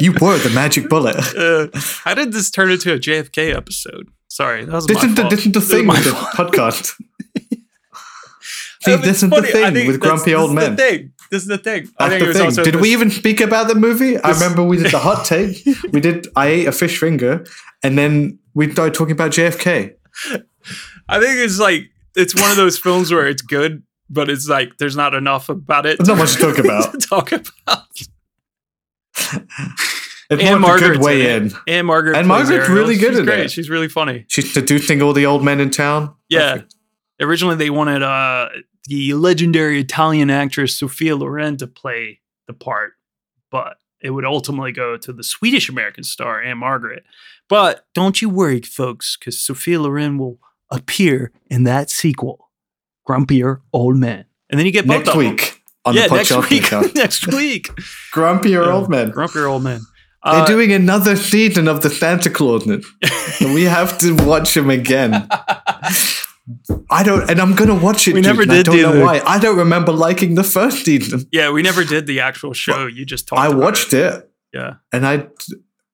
you 0.00 0.12
were 0.20 0.38
the 0.38 0.50
magic 0.54 0.88
bullet. 0.88 1.16
Uh, 1.36 1.68
how 2.04 2.14
did 2.14 2.32
this 2.32 2.50
turn 2.50 2.70
into 2.72 2.92
a 2.92 2.98
JFK 2.98 3.54
episode? 3.54 4.08
Sorry, 4.28 4.64
that 4.64 4.72
was 4.72 4.86
This 4.86 5.02
my 5.02 5.08
is 5.08 5.14
the 5.14 5.20
fault. 5.22 5.30
this 5.30 5.46
is 5.46 5.52
the 5.52 5.60
thing 5.60 5.86
with 5.86 6.04
the 6.04 6.10
podcast. 6.10 6.94
See, 8.80 8.92
Um, 8.92 9.00
this 9.02 9.22
is 9.22 9.30
funny. 9.30 9.46
the 9.46 9.52
thing 9.72 9.86
with 9.88 9.98
grumpy 10.00 10.34
old 10.34 10.54
men. 10.54 10.76
This 10.76 11.42
is 11.42 11.46
the 11.48 11.58
thing. 11.58 11.88
I 11.98 12.08
That's 12.08 12.10
think 12.10 12.20
the 12.20 12.24
it 12.24 12.28
was 12.28 12.36
thing. 12.36 12.46
also 12.46 12.64
Did 12.64 12.74
this- 12.74 12.80
we 12.82 12.92
even 12.92 13.10
speak 13.10 13.40
about 13.40 13.68
the 13.68 13.74
movie? 13.74 14.16
I 14.18 14.30
remember 14.30 14.62
we 14.62 14.76
did 14.76 14.92
the 14.92 14.98
hot 14.98 15.24
take. 15.26 15.64
we 15.92 16.00
did. 16.00 16.28
I 16.36 16.46
ate 16.46 16.66
a 16.68 16.72
fish 16.72 16.98
finger, 16.98 17.44
and 17.82 17.98
then 17.98 18.38
we 18.54 18.70
started 18.72 18.94
talking 18.94 19.12
about 19.12 19.32
JFK. 19.32 19.94
I 21.08 21.20
think 21.20 21.38
it's 21.38 21.58
like 21.58 21.90
it's 22.16 22.34
one 22.34 22.50
of 22.50 22.56
those 22.56 22.78
films 22.78 23.10
where 23.12 23.26
it's 23.26 23.42
good, 23.42 23.82
but 24.08 24.28
it's 24.30 24.48
like 24.48 24.76
there's 24.78 24.96
not 24.96 25.12
enough 25.14 25.48
about 25.48 25.84
it. 25.86 25.98
There's 25.98 26.08
not 26.08 26.18
much 26.18 26.34
to 26.34 26.40
talk 26.40 26.58
about. 26.64 26.92
to 26.92 26.98
talk 26.98 27.32
about. 27.32 27.88
It 30.30 30.40
and 30.40 30.62
a 30.62 30.98
way 31.00 31.34
in. 31.34 31.46
in. 31.46 31.52
Ann-Margret. 31.66 32.16
And 32.16 32.28
Margaret's 32.28 32.68
really 32.68 32.96
good 32.96 33.12
She's 33.12 33.18
in 33.20 33.24
great. 33.24 33.40
it. 33.40 33.50
She's 33.50 33.70
really 33.70 33.88
funny. 33.88 34.26
She's 34.28 34.52
seducing 34.52 35.00
all 35.00 35.14
the 35.14 35.24
old 35.24 35.42
men 35.42 35.58
in 35.58 35.70
town. 35.70 36.14
Yeah. 36.28 36.62
Originally, 37.20 37.56
they 37.56 37.70
wanted 37.70 38.02
uh, 38.02 38.50
the 38.84 39.14
legendary 39.14 39.80
Italian 39.80 40.30
actress 40.30 40.78
Sophia 40.78 41.16
Loren 41.16 41.56
to 41.56 41.66
play 41.66 42.20
the 42.46 42.52
part, 42.52 42.92
but 43.50 43.78
it 44.00 44.10
would 44.10 44.24
ultimately 44.26 44.70
go 44.70 44.96
to 44.98 45.12
the 45.12 45.24
Swedish 45.24 45.68
American 45.68 46.04
star 46.04 46.42
Ann-Margret. 46.42 47.04
But 47.48 47.86
don't 47.94 48.20
you 48.20 48.28
worry, 48.28 48.60
folks, 48.60 49.16
because 49.16 49.40
Sophia 49.40 49.80
Loren 49.80 50.18
will 50.18 50.38
appear 50.70 51.32
in 51.46 51.64
that 51.64 51.88
sequel, 51.88 52.50
Grumpier 53.08 53.62
Old 53.72 53.96
Man. 53.96 54.26
And 54.50 54.58
then 54.58 54.66
you 54.66 54.72
get 54.72 54.86
both 54.86 55.06
Next 55.06 55.16
week 55.16 55.62
on 55.84 55.94
yeah, 55.94 56.06
the 56.06 56.14
next 56.16 56.50
week. 56.50 56.70
next 56.94 57.26
week. 57.28 57.68
Grumpier 58.14 58.66
old 58.66 58.90
men. 58.90 59.10
Grumpier 59.10 59.50
Old 59.50 59.62
Man. 59.62 59.80
They're 60.32 60.42
Uh, 60.42 60.46
doing 60.46 60.72
another 60.72 61.16
season 61.16 61.68
of 61.68 61.80
the 61.82 61.90
Santa 61.90 62.30
Claus. 62.30 62.66
and 63.40 63.54
we 63.54 63.64
have 63.64 63.98
to 63.98 64.14
watch 64.26 64.56
him 64.56 64.70
again. 64.70 65.26
I 66.90 67.02
don't, 67.02 67.28
and 67.30 67.40
I'm 67.40 67.54
gonna 67.54 67.74
watch 67.74 68.08
it. 68.08 68.14
We 68.14 68.20
dude, 68.22 68.26
never 68.28 68.42
and 68.42 68.52
I 68.52 68.62
don't 68.62 68.76
do 68.76 68.82
know 68.82 68.92
the- 68.94 69.04
why. 69.04 69.20
I 69.26 69.38
don't 69.38 69.56
remember 69.58 69.92
liking 69.92 70.34
the 70.34 70.44
first 70.44 70.84
season. 70.84 71.26
yeah, 71.32 71.50
we 71.50 71.62
never 71.62 71.84
did 71.84 72.06
the 72.06 72.20
actual 72.20 72.52
show. 72.54 72.86
You 72.86 73.04
just 73.04 73.28
talked. 73.28 73.40
I 73.40 73.48
watched 73.54 73.92
it, 73.92 74.30
Yeah. 74.54 74.74
and 74.92 75.06
I, 75.06 75.26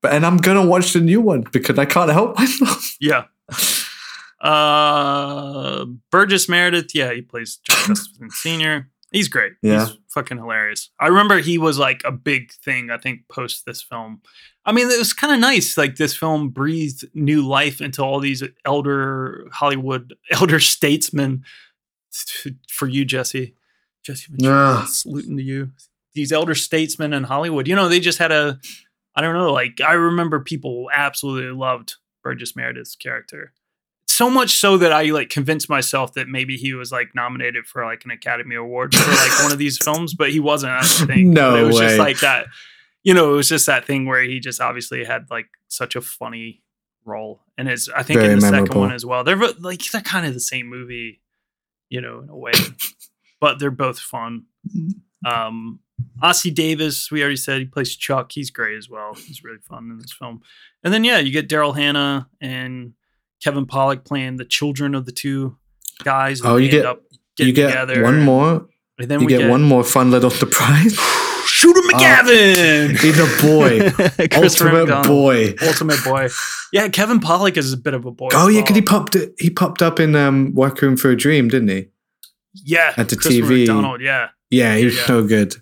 and 0.09 0.25
I'm 0.25 0.37
gonna 0.37 0.65
watch 0.65 0.93
the 0.93 1.01
new 1.01 1.21
one 1.21 1.45
because 1.53 1.79
I 1.79 1.87
can't 1.87 2.11
help 2.11 2.39
myself. 2.39 2.97
Yeah. 3.01 3.25
Uh, 4.41 5.87
Burgess 6.11 6.49
Meredith, 6.49 6.95
yeah, 6.95 7.13
he 7.13 7.23
plays 7.23 7.59
John 7.69 7.79
Gustafson 7.89 8.31
Sr. 8.31 8.91
He's 9.15 9.29
great. 9.29 9.53
Yeah. 9.63 9.87
He's 9.87 9.97
fucking 10.09 10.39
hilarious. 10.39 10.91
I 11.01 11.07
remember 11.07 11.39
he 11.39 11.57
was 11.57 11.79
like 11.79 12.03
a 12.05 12.11
big 12.13 12.53
thing, 12.53 12.91
I 12.91 12.99
think, 12.99 13.21
post 13.29 13.65
this 13.65 13.81
film. 13.81 14.21
I 14.67 14.73
mean, 14.73 14.91
it 14.91 14.99
was 14.99 15.13
kind 15.13 15.33
of 15.33 15.39
nice. 15.39 15.77
Like 15.79 15.97
this 15.97 16.17
film 16.17 16.49
breathed 16.49 17.05
new 17.15 17.47
life 17.47 17.81
into 17.81 18.03
all 18.03 18.19
these 18.19 18.43
elder 18.65 19.47
Hollywood, 19.53 20.15
elder 20.31 20.59
statesmen. 20.61 21.45
For 22.69 22.87
you, 22.89 23.05
Jesse. 23.05 23.55
Jesse 24.05 24.27
Ventura, 24.31 24.55
Yeah. 24.81 24.85
saluting 24.87 25.37
to 25.37 25.43
you. 25.43 25.71
These 26.15 26.31
elder 26.33 26.55
statesmen 26.55 27.13
in 27.13 27.25
Hollywood, 27.25 27.67
you 27.67 27.75
know, 27.75 27.89
they 27.89 27.99
just 28.01 28.19
had 28.19 28.31
a, 28.33 28.61
I 29.17 29.21
don't 29.21 29.35
know, 29.35 29.53
like 29.53 29.81
I 29.81 29.95
remember 29.95 30.39
people 30.41 30.89
absolutely 30.93 31.51
loved 31.51 31.95
Burgess 32.23 32.55
Meredith's 32.55 32.95
character. 32.97 33.53
So 34.15 34.31
much 34.31 34.59
so 34.59 34.77
that 34.77 34.93
I 34.93 35.07
like 35.07 35.29
convinced 35.29 35.69
myself 35.69 36.13
that 36.13 36.29
maybe 36.29 36.57
he 36.57 36.73
was 36.73 36.93
like 36.93 37.17
nominated 37.17 37.67
for 37.67 37.85
like 37.85 38.05
an 38.05 38.13
Academy 38.13 38.55
Award 38.55 38.95
for 38.95 39.11
like 39.11 39.43
one 39.43 39.51
of 39.51 39.59
these 39.59 39.77
films, 39.77 40.15
but 40.15 40.31
he 40.31 40.39
wasn't. 40.39 40.71
I 40.71 40.83
don't 40.83 41.07
think. 41.09 41.31
No 41.31 41.51
But 41.51 41.61
it 41.61 41.67
was 41.67 41.79
just 41.81 41.99
like 41.99 42.21
that. 42.21 42.47
You 43.03 43.13
know, 43.13 43.33
it 43.35 43.37
was 43.37 43.49
just 43.49 43.67
that 43.67 43.87
thing 43.87 44.07
where 44.07 44.23
he 44.23 44.39
just 44.39 44.61
obviously 44.61 45.03
had 45.03 45.27
like 45.33 45.47
such 45.67 45.97
a 45.97 46.01
funny 46.01 46.63
role, 47.05 47.43
and 47.59 47.69
it's 47.69 47.89
I 47.89 48.05
think 48.05 48.21
Very 48.21 48.35
in 48.35 48.39
the 48.39 48.47
second 48.47 48.79
one 48.79 48.93
as 48.93 49.05
well. 49.05 49.25
They're 49.25 49.37
like 49.37 49.83
they're 49.91 50.01
kind 50.01 50.27
of 50.27 50.33
the 50.33 50.39
same 50.39 50.69
movie, 50.69 51.21
you 51.89 52.01
know, 52.01 52.21
in 52.21 52.29
a 52.29 52.37
way, 52.37 52.53
but 53.41 53.59
they're 53.59 53.73
both 53.73 53.99
fun. 53.99 54.45
Um, 55.27 55.81
Ossie 56.23 56.55
Davis, 56.55 57.11
we 57.11 57.21
already 57.21 57.37
said 57.37 57.59
he 57.59 57.67
plays 57.67 57.97
Chuck. 57.97 58.31
He's 58.31 58.53
great 58.53 58.79
as 58.79 58.89
well. 58.89 59.15
He's 59.15 59.43
really 59.43 59.59
fun 59.69 59.91
in 59.91 59.99
this 59.99 60.13
film. 60.13 60.43
And 60.85 60.95
then 60.95 61.03
yeah, 61.03 61.19
you 61.19 61.33
get 61.33 61.49
Daryl 61.49 61.75
Hannah 61.75 62.29
and 62.41 62.93
Kevin 63.45 63.67
Pollak 63.67 64.05
playing 64.05 64.39
the 64.39 64.45
children 64.47 64.95
of 64.95 65.05
the 65.05 65.13
two 65.13 65.57
guys. 66.03 66.41
Oh, 66.43 66.57
you 66.57 66.71
get 66.71 66.87
up 66.87 67.03
getting 67.37 67.49
you 67.49 67.55
get 67.55 67.67
together. 67.69 68.03
one 68.03 68.21
more. 68.23 68.67
And 68.99 69.09
then 69.11 69.21
you 69.21 69.27
we 69.27 69.33
get, 69.33 69.39
get 69.43 69.51
one 69.51 69.63
more 69.63 69.85
fun 69.85 70.11
little 70.11 70.31
surprise. 70.31 70.95
Shooter 71.47 71.81
McGavin. 71.83 72.99
He's 73.01 73.19
a 73.19 73.27
boy, 73.43 73.91
ultimate 74.43 75.07
boy. 75.07 75.55
Ultimate 75.63 76.03
boy. 76.03 76.29
Yeah, 76.73 76.89
Kevin 76.89 77.21
Pollak 77.21 77.57
is 77.59 77.73
a 77.73 77.77
bit 77.77 77.93
of 77.95 78.07
a 78.07 78.11
boy. 78.11 78.31
Oh 78.33 78.49
yeah, 78.49 78.63
because 78.63 78.77
he 78.77 78.83
popped 78.83 79.15
it. 79.15 79.35
He 79.39 79.51
popped 79.51 79.83
up 79.83 80.01
in 80.01 80.17
um, 80.17 80.53
Requiem 80.57 80.97
for 80.97 81.11
a 81.11 81.17
Dream, 81.17 81.49
didn't 81.49 81.69
he? 81.69 81.89
Yeah, 82.55 82.95
at 82.97 83.09
the 83.11 83.17
TV. 83.17 83.59
McDonald, 83.67 84.01
yeah, 84.01 84.29
Yeah, 84.51 84.77
he 84.77 84.85
was 84.87 84.97
Yeah. 84.97 85.07
so 85.07 85.27
good. 85.27 85.55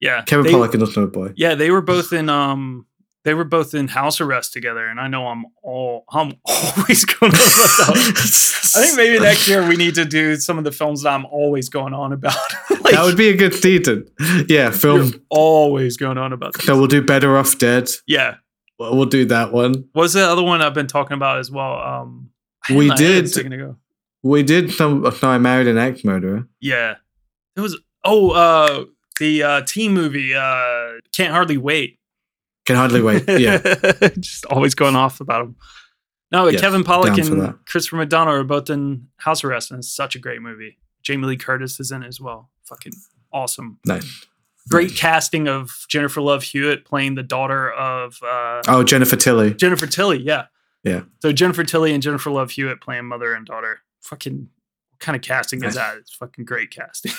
yeah. 0.00 0.22
Kevin 0.22 0.44
They- 0.46 0.52
Pollak 0.52 0.74
and 0.74 0.82
Ultimate 0.82 1.12
Boy. 1.12 1.32
Yeah, 1.36 1.54
they 1.56 1.70
were 1.70 1.82
both 1.82 2.12
in 2.12 2.28
um 2.28 2.86
they 3.24 3.34
were 3.34 3.44
both 3.44 3.74
in 3.74 3.88
house 3.88 4.20
arrest 4.20 4.52
together, 4.52 4.86
and 4.86 5.00
I 5.00 5.08
know 5.08 5.26
I'm 5.28 5.44
all 5.62 6.04
I'm 6.10 6.34
always 6.44 7.04
going 7.04 7.32
on 7.32 7.38
about 7.38 7.94
that. 7.94 8.70
I 8.76 8.82
think 8.84 8.96
maybe 8.96 9.18
next 9.20 9.48
year 9.48 9.66
we 9.66 9.76
need 9.76 9.94
to 9.96 10.04
do 10.04 10.36
some 10.36 10.58
of 10.58 10.64
the 10.64 10.72
films 10.72 11.02
that 11.02 11.10
I'm 11.12 11.24
always 11.26 11.68
going 11.68 11.94
on 11.94 12.12
about. 12.12 12.36
like, 12.70 12.94
that 12.94 13.02
would 13.04 13.16
be 13.16 13.28
a 13.28 13.36
good 13.36 13.54
season. 13.54 14.06
Yeah, 14.48 14.70
film. 14.70 15.12
always 15.30 15.96
going 15.96 16.18
on 16.18 16.32
about. 16.32 16.60
So 16.62 16.76
we'll 16.76 16.86
do 16.86 17.02
Better 17.02 17.36
Off 17.36 17.58
Dead. 17.58 17.88
Yeah, 18.06 18.36
Well, 18.78 18.94
we'll 18.96 19.06
do 19.06 19.24
that 19.26 19.52
one. 19.52 19.88
what's 19.92 20.12
the 20.12 20.26
other 20.26 20.42
one 20.42 20.60
I've 20.62 20.74
been 20.74 20.86
talking 20.86 21.14
about 21.16 21.38
as 21.38 21.50
well? 21.50 21.80
Um, 21.80 22.30
We 22.74 22.90
did. 22.90 23.30
We 24.22 24.42
did 24.42 24.70
some. 24.72 25.02
No, 25.02 25.12
I 25.28 25.38
married 25.38 25.66
an 25.66 25.76
ex 25.78 26.04
murderer. 26.04 26.48
Yeah, 26.60 26.96
it 27.56 27.60
was. 27.60 27.78
Oh, 28.04 28.30
uh, 28.30 28.84
the 29.18 29.42
uh, 29.42 29.62
teen 29.62 29.92
movie. 29.94 30.34
Uh, 30.34 30.94
can't 31.12 31.32
hardly 31.32 31.56
wait. 31.58 31.98
Can 32.66 32.76
hardly 32.76 33.02
wait. 33.02 33.24
Yeah, 33.28 33.58
just 34.18 34.46
always 34.46 34.74
going 34.74 34.96
off 34.96 35.20
about 35.20 35.42
him. 35.42 35.56
No, 36.32 36.48
Yes, 36.48 36.60
Kevin 36.60 36.82
Pollak 36.82 37.16
and. 37.18 37.54
Christopher 37.66 37.96
McDonald 37.96 38.36
are 38.36 38.44
both 38.44 38.70
in 38.70 39.08
House 39.18 39.44
Arrest, 39.44 39.70
and 39.70 39.78
it's 39.78 39.94
such 39.94 40.16
a 40.16 40.18
great 40.18 40.40
movie. 40.42 40.78
Jamie 41.02 41.26
Lee 41.26 41.36
Curtis 41.36 41.78
is 41.78 41.92
in 41.92 42.02
it 42.02 42.08
as 42.08 42.20
well. 42.20 42.50
Fucking 42.64 42.92
awesome. 43.32 43.78
nice. 43.86 44.26
Great 44.70 44.96
casting 44.96 45.46
of 45.46 45.84
Jennifer 45.88 46.22
Love 46.22 46.42
Hewitt 46.42 46.86
playing 46.86 47.16
the 47.16 47.22
daughter 47.22 47.70
of 47.72 48.18
uh, 48.22 48.62
Oh, 48.66 48.82
Jennifer 48.82 49.14
Tilly. 49.16 49.52
Jennifer 49.52 49.86
Tilly. 49.86 50.22
Yeah. 50.22 50.46
Yeah. 50.82 51.02
So 51.20 51.32
Jennifer 51.32 51.64
Tilly 51.64 51.92
and 51.92 52.02
Jennifer 52.02 52.30
Love 52.30 52.50
Hewitt 52.50 52.80
playing 52.80 53.04
mother 53.04 53.34
and 53.34 53.44
daughter. 53.44 53.80
Fucking 54.00 54.48
what 54.90 55.00
kind 55.00 55.14
of 55.16 55.20
casting 55.22 55.62
is 55.62 55.74
that? 55.74 55.98
It's 55.98 56.14
fucking 56.14 56.46
great 56.46 56.70
casting. 56.70 57.12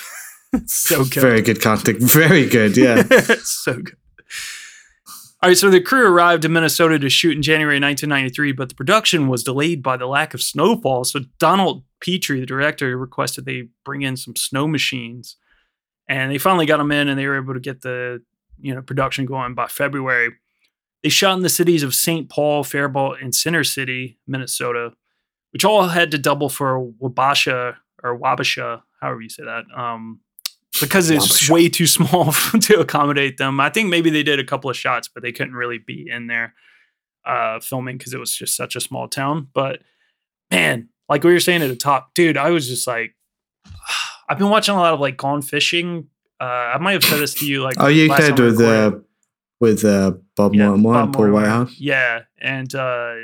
so 0.65 1.03
good. 1.03 1.13
Very 1.21 1.41
good 1.43 1.61
casting. 1.61 1.99
Very 1.99 2.47
good. 2.49 2.75
Yeah. 2.75 3.03
so 3.43 3.73
good. 3.75 3.97
All 5.45 5.49
right, 5.49 5.57
so 5.59 5.69
the 5.69 5.79
crew 5.79 6.07
arrived 6.07 6.43
in 6.43 6.53
Minnesota 6.53 6.97
to 6.97 7.07
shoot 7.07 7.35
in 7.35 7.43
January 7.43 7.75
1993, 7.75 8.53
but 8.53 8.69
the 8.69 8.73
production 8.73 9.27
was 9.27 9.43
delayed 9.43 9.83
by 9.83 9.95
the 9.95 10.07
lack 10.07 10.33
of 10.33 10.41
snowfall. 10.41 11.03
So 11.03 11.19
Donald 11.37 11.83
Petrie, 12.03 12.39
the 12.39 12.47
director, 12.47 12.97
requested 12.97 13.45
they 13.45 13.67
bring 13.83 14.01
in 14.01 14.17
some 14.17 14.35
snow 14.35 14.67
machines, 14.67 15.35
and 16.09 16.31
they 16.31 16.39
finally 16.39 16.65
got 16.65 16.77
them 16.77 16.91
in, 16.91 17.07
and 17.07 17.19
they 17.19 17.27
were 17.27 17.37
able 17.37 17.53
to 17.53 17.59
get 17.59 17.81
the 17.81 18.23
you 18.59 18.73
know 18.73 18.81
production 18.81 19.27
going 19.27 19.53
by 19.53 19.67
February. 19.67 20.31
They 21.03 21.09
shot 21.09 21.37
in 21.37 21.43
the 21.43 21.49
cities 21.49 21.83
of 21.83 21.93
St. 21.93 22.27
Paul, 22.27 22.63
Faribault, 22.63 23.17
and 23.21 23.35
Center 23.35 23.63
City, 23.63 24.17
Minnesota, 24.25 24.93
which 25.53 25.63
all 25.63 25.89
had 25.89 26.09
to 26.09 26.17
double 26.17 26.49
for 26.49 26.91
Wabasha 26.99 27.75
or 28.01 28.17
Wabasha, 28.17 28.81
however 28.99 29.21
you 29.21 29.29
say 29.29 29.43
that, 29.43 29.65
um, 29.77 30.21
because 30.81 31.09
it's 31.09 31.49
way 31.49 31.69
too 31.69 31.87
small 31.87 32.31
to 32.61 32.79
accommodate 32.79 33.37
them. 33.37 33.59
I 33.59 33.69
think 33.69 33.89
maybe 33.89 34.09
they 34.09 34.23
did 34.23 34.39
a 34.39 34.43
couple 34.43 34.69
of 34.69 34.77
shots, 34.77 35.07
but 35.07 35.23
they 35.23 35.31
couldn't 35.31 35.55
really 35.55 35.77
be 35.77 36.07
in 36.09 36.27
there 36.27 36.53
uh, 37.25 37.59
filming 37.59 37.97
because 37.97 38.13
it 38.13 38.19
was 38.19 38.35
just 38.35 38.55
such 38.55 38.75
a 38.75 38.81
small 38.81 39.07
town. 39.07 39.47
But 39.53 39.81
man, 40.51 40.89
like 41.09 41.23
we 41.23 41.33
were 41.33 41.39
saying 41.39 41.61
at 41.61 41.69
the 41.69 41.75
top, 41.75 42.13
dude, 42.13 42.37
I 42.37 42.51
was 42.51 42.67
just 42.67 42.87
like, 42.87 43.15
I've 44.29 44.39
been 44.39 44.49
watching 44.49 44.75
a 44.75 44.77
lot 44.77 44.93
of 44.93 44.99
like 44.99 45.17
Gone 45.17 45.41
Fishing. 45.41 46.07
Uh, 46.39 46.43
I 46.43 46.77
might 46.79 46.93
have 46.93 47.03
said 47.03 47.19
this 47.19 47.33
to 47.35 47.45
you 47.45 47.63
like. 47.63 47.75
Oh, 47.79 47.87
you 47.87 48.13
said 48.15 48.37
with 48.37 48.59
uh, 48.59 48.91
with 49.59 49.85
uh, 49.85 50.13
Bob 50.35 50.53
Yeah, 50.55 50.69
Bob 50.69 50.95
and 51.05 51.13
Paul. 51.13 51.31
Whitehouse. 51.31 51.79
Yeah, 51.79 52.23
and 52.39 52.73
uh, 52.75 53.15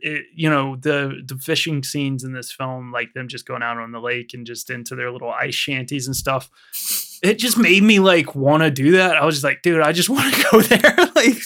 it, 0.00 0.24
you 0.34 0.48
know 0.48 0.76
the 0.76 1.22
the 1.26 1.36
fishing 1.36 1.82
scenes 1.82 2.24
in 2.24 2.32
this 2.32 2.50
film, 2.52 2.90
like 2.92 3.12
them 3.14 3.28
just 3.28 3.46
going 3.46 3.62
out 3.62 3.76
on 3.78 3.92
the 3.92 4.00
lake 4.00 4.32
and 4.34 4.46
just 4.46 4.70
into 4.70 4.94
their 4.94 5.10
little 5.10 5.30
ice 5.30 5.54
shanties 5.54 6.06
and 6.06 6.16
stuff. 6.16 6.50
It 7.22 7.38
just 7.38 7.58
made 7.58 7.82
me 7.82 8.00
like 8.00 8.34
want 8.34 8.62
to 8.62 8.70
do 8.70 8.92
that. 8.92 9.16
I 9.16 9.24
was 9.24 9.36
just 9.36 9.44
like, 9.44 9.62
dude, 9.62 9.80
I 9.80 9.92
just 9.92 10.08
want 10.10 10.34
to 10.34 10.46
go 10.50 10.60
there. 10.60 10.96
like, 11.14 11.36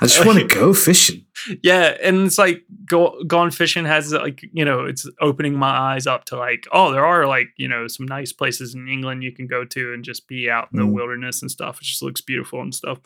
I 0.00 0.06
just 0.06 0.24
want 0.24 0.38
to 0.38 0.46
go 0.46 0.72
fishing. 0.72 1.26
yeah, 1.62 1.96
and 2.02 2.26
it's 2.26 2.38
like 2.38 2.62
go, 2.86 3.22
Gone 3.24 3.50
Fishing 3.50 3.84
has 3.84 4.12
like 4.12 4.40
you 4.52 4.64
know 4.64 4.84
it's 4.84 5.06
opening 5.20 5.54
my 5.54 5.68
eyes 5.70 6.06
up 6.06 6.24
to 6.26 6.36
like 6.36 6.66
oh 6.72 6.92
there 6.92 7.04
are 7.04 7.26
like 7.26 7.48
you 7.56 7.68
know 7.68 7.86
some 7.88 8.06
nice 8.06 8.32
places 8.32 8.74
in 8.74 8.88
England 8.88 9.22
you 9.22 9.32
can 9.32 9.46
go 9.46 9.64
to 9.64 9.92
and 9.92 10.02
just 10.04 10.28
be 10.28 10.48
out 10.48 10.68
in 10.72 10.78
the 10.78 10.86
Mm. 10.86 10.92
wilderness 10.92 11.42
and 11.42 11.50
stuff. 11.50 11.78
It 11.80 11.84
just 11.84 12.02
looks 12.02 12.20
beautiful 12.20 12.60
and 12.62 12.74
stuff. 12.74 12.98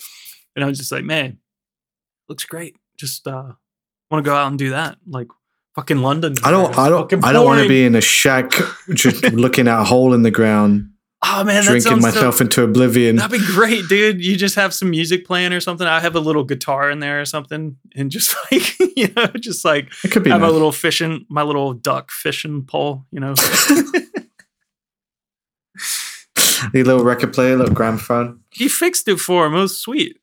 And 0.55 0.65
I 0.65 0.69
was 0.69 0.79
just 0.79 0.93
like, 0.93 1.05
man, 1.05 1.39
looks 2.29 2.45
great. 2.45 2.77
Just 2.97 3.27
uh 3.27 3.53
want 4.11 4.25
to 4.25 4.29
go 4.31 4.35
out 4.35 4.49
and 4.49 4.59
do 4.59 4.71
that. 4.71 4.99
Like 5.07 5.29
fucking 5.75 5.99
London. 5.99 6.35
I 6.45 6.51
don't. 6.51 6.77
I 6.77 6.89
don't. 6.89 7.25
I 7.25 7.33
don't 7.33 7.47
want 7.47 7.63
to 7.63 7.69
be 7.69 7.85
in 7.85 7.95
a 7.95 8.01
shack 8.01 8.53
just 8.95 9.23
looking 9.33 9.69
at 9.69 9.81
a 9.81 9.85
hole 9.85 10.13
in 10.15 10.23
the 10.23 10.31
ground, 10.31 10.91
Oh 11.23 11.45
man, 11.45 11.63
drinking 11.65 12.01
myself 12.01 12.37
so, 12.37 12.45
into 12.45 12.63
oblivion. 12.63 13.17
That'd 13.17 13.39
be 13.39 13.47
great, 13.47 13.89
dude. 13.89 14.25
You 14.25 14.37
just 14.37 14.55
have 14.55 14.73
some 14.73 14.89
music 14.91 15.27
playing 15.27 15.53
or 15.53 15.61
something. 15.61 15.87
I 15.87 16.01
have 16.01 16.17
a 16.17 16.21
little 16.21 16.45
guitar 16.45 16.91
in 16.91 17.01
there 17.01 17.21
or 17.21 17.27
something, 17.27 17.77
and 17.95 18.11
just 18.11 18.35
like 18.53 18.79
you 18.97 19.09
know, 19.15 19.27
just 19.39 19.65
like 19.65 19.93
It 20.03 20.11
could 20.11 20.25
be 20.25 20.31
have 20.31 20.41
nice. 20.41 20.51
a 20.51 20.53
little 20.53 20.73
fishing, 20.73 21.27
my 21.29 21.43
little 21.43 21.75
duck 21.75 22.11
fishing 22.11 22.65
pole. 22.65 23.05
You 23.11 23.21
know, 23.21 23.35
a 26.75 26.83
little 26.83 27.05
record 27.05 27.33
player, 27.33 27.55
a 27.55 27.57
little 27.57 27.75
gramophone. 27.75 28.41
he 28.51 28.69
fixed 28.69 29.07
it 29.09 29.19
for 29.19 29.47
him. 29.47 29.55
It 29.55 29.61
was 29.61 29.79
sweet. 29.79 30.17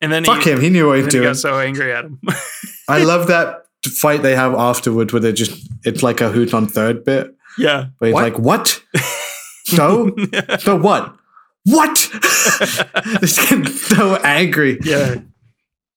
And 0.00 0.10
then 0.10 0.24
Fuck 0.24 0.44
he, 0.44 0.50
him. 0.50 0.60
He 0.62 0.70
knew 0.70 0.86
what 0.88 0.96
he 0.96 1.04
was 1.04 1.12
doing. 1.12 1.24
got 1.24 1.36
so 1.36 1.58
angry 1.58 1.92
at 1.92 2.06
him. 2.06 2.20
I 2.90 3.04
love 3.04 3.26
that 3.28 3.66
fight 3.86 4.22
they 4.22 4.34
have 4.36 4.54
afterward 4.54 5.12
where 5.12 5.20
they 5.20 5.32
just, 5.32 5.68
it's 5.84 6.02
like 6.02 6.20
a 6.20 6.30
hoot 6.30 6.52
on 6.54 6.66
third 6.66 7.04
bit. 7.04 7.34
yeah. 7.58 7.86
Where 7.98 8.08
he's 8.08 8.14
What? 8.14 8.22
like, 8.22 8.38
what? 8.38 8.82
so? 9.64 10.14
so 10.58 10.76
what? 10.76 11.14
What? 11.64 12.08
This 13.20 13.36
getting 13.38 13.66
so 13.66 14.16
angry. 14.16 14.78
Yeah. 14.82 15.16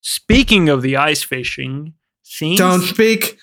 Speaking 0.02 0.68
of 0.68 0.82
the 0.82 0.96
ice 0.96 1.22
fishing 1.22 1.94
scenes, 2.22 2.58
Don't 2.58 2.82
speak. 2.82 3.38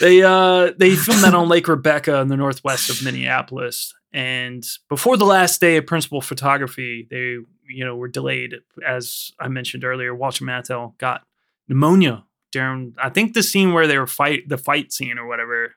they 0.00 0.22
uh 0.22 0.72
they 0.76 0.96
filmed 0.96 1.22
that 1.22 1.34
on 1.34 1.48
Lake 1.48 1.68
Rebecca 1.68 2.20
in 2.20 2.28
the 2.28 2.36
northwest 2.36 2.90
of 2.90 3.02
Minneapolis. 3.04 3.94
And 4.12 4.64
before 4.88 5.16
the 5.16 5.24
last 5.24 5.60
day 5.60 5.76
of 5.76 5.86
principal 5.86 6.20
photography, 6.20 7.06
they 7.10 7.38
you 7.68 7.84
know 7.84 7.94
were 7.96 8.08
delayed. 8.08 8.54
As 8.86 9.30
I 9.38 9.46
mentioned 9.48 9.84
earlier, 9.84 10.14
Walter 10.14 10.44
Matthau 10.44 10.98
got 10.98 11.22
pneumonia 11.68 12.24
during 12.52 12.94
I 13.02 13.10
think 13.10 13.34
the 13.34 13.42
scene 13.42 13.72
where 13.72 13.86
they 13.86 13.98
were 13.98 14.06
fight 14.06 14.48
the 14.48 14.58
fight 14.58 14.92
scene 14.92 15.18
or 15.18 15.26
whatever. 15.26 15.74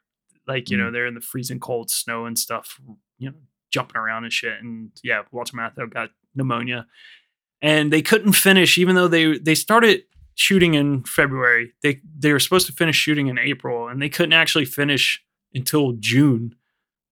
Like, 0.48 0.70
you 0.70 0.78
know, 0.78 0.86
mm-hmm. 0.86 0.94
they're 0.94 1.08
in 1.08 1.14
the 1.14 1.22
freezing 1.22 1.60
cold 1.60 1.92
snow 1.92 2.26
and 2.26 2.38
stuff, 2.38 2.80
you 3.20 3.30
know, 3.30 3.36
jumping 3.72 3.98
around 3.98 4.24
and 4.24 4.34
shit. 4.34 4.60
And 4.62 4.92
yeah, 5.04 5.22
Walter 5.32 5.56
Matthau 5.56 5.92
got 5.92 6.10
pneumonia. 6.34 6.88
And 7.62 7.94
they 7.94 8.02
couldn't 8.02 8.34
finish, 8.34 8.78
even 8.78 8.96
though 8.96 9.08
they 9.08 9.38
they 9.38 9.56
started 9.56 10.04
shooting 10.36 10.74
in 10.74 11.04
February. 11.04 11.74
They 11.84 12.02
they 12.18 12.32
were 12.32 12.40
supposed 12.40 12.68
to 12.68 12.74
finish 12.74 12.96
shooting 12.96 13.28
in 13.28 13.38
April, 13.38 13.90
and 13.90 14.02
they 14.02 14.10
couldn't 14.10 14.34
actually 14.34 14.66
finish 14.66 15.22
until 15.54 15.94
June. 16.00 16.56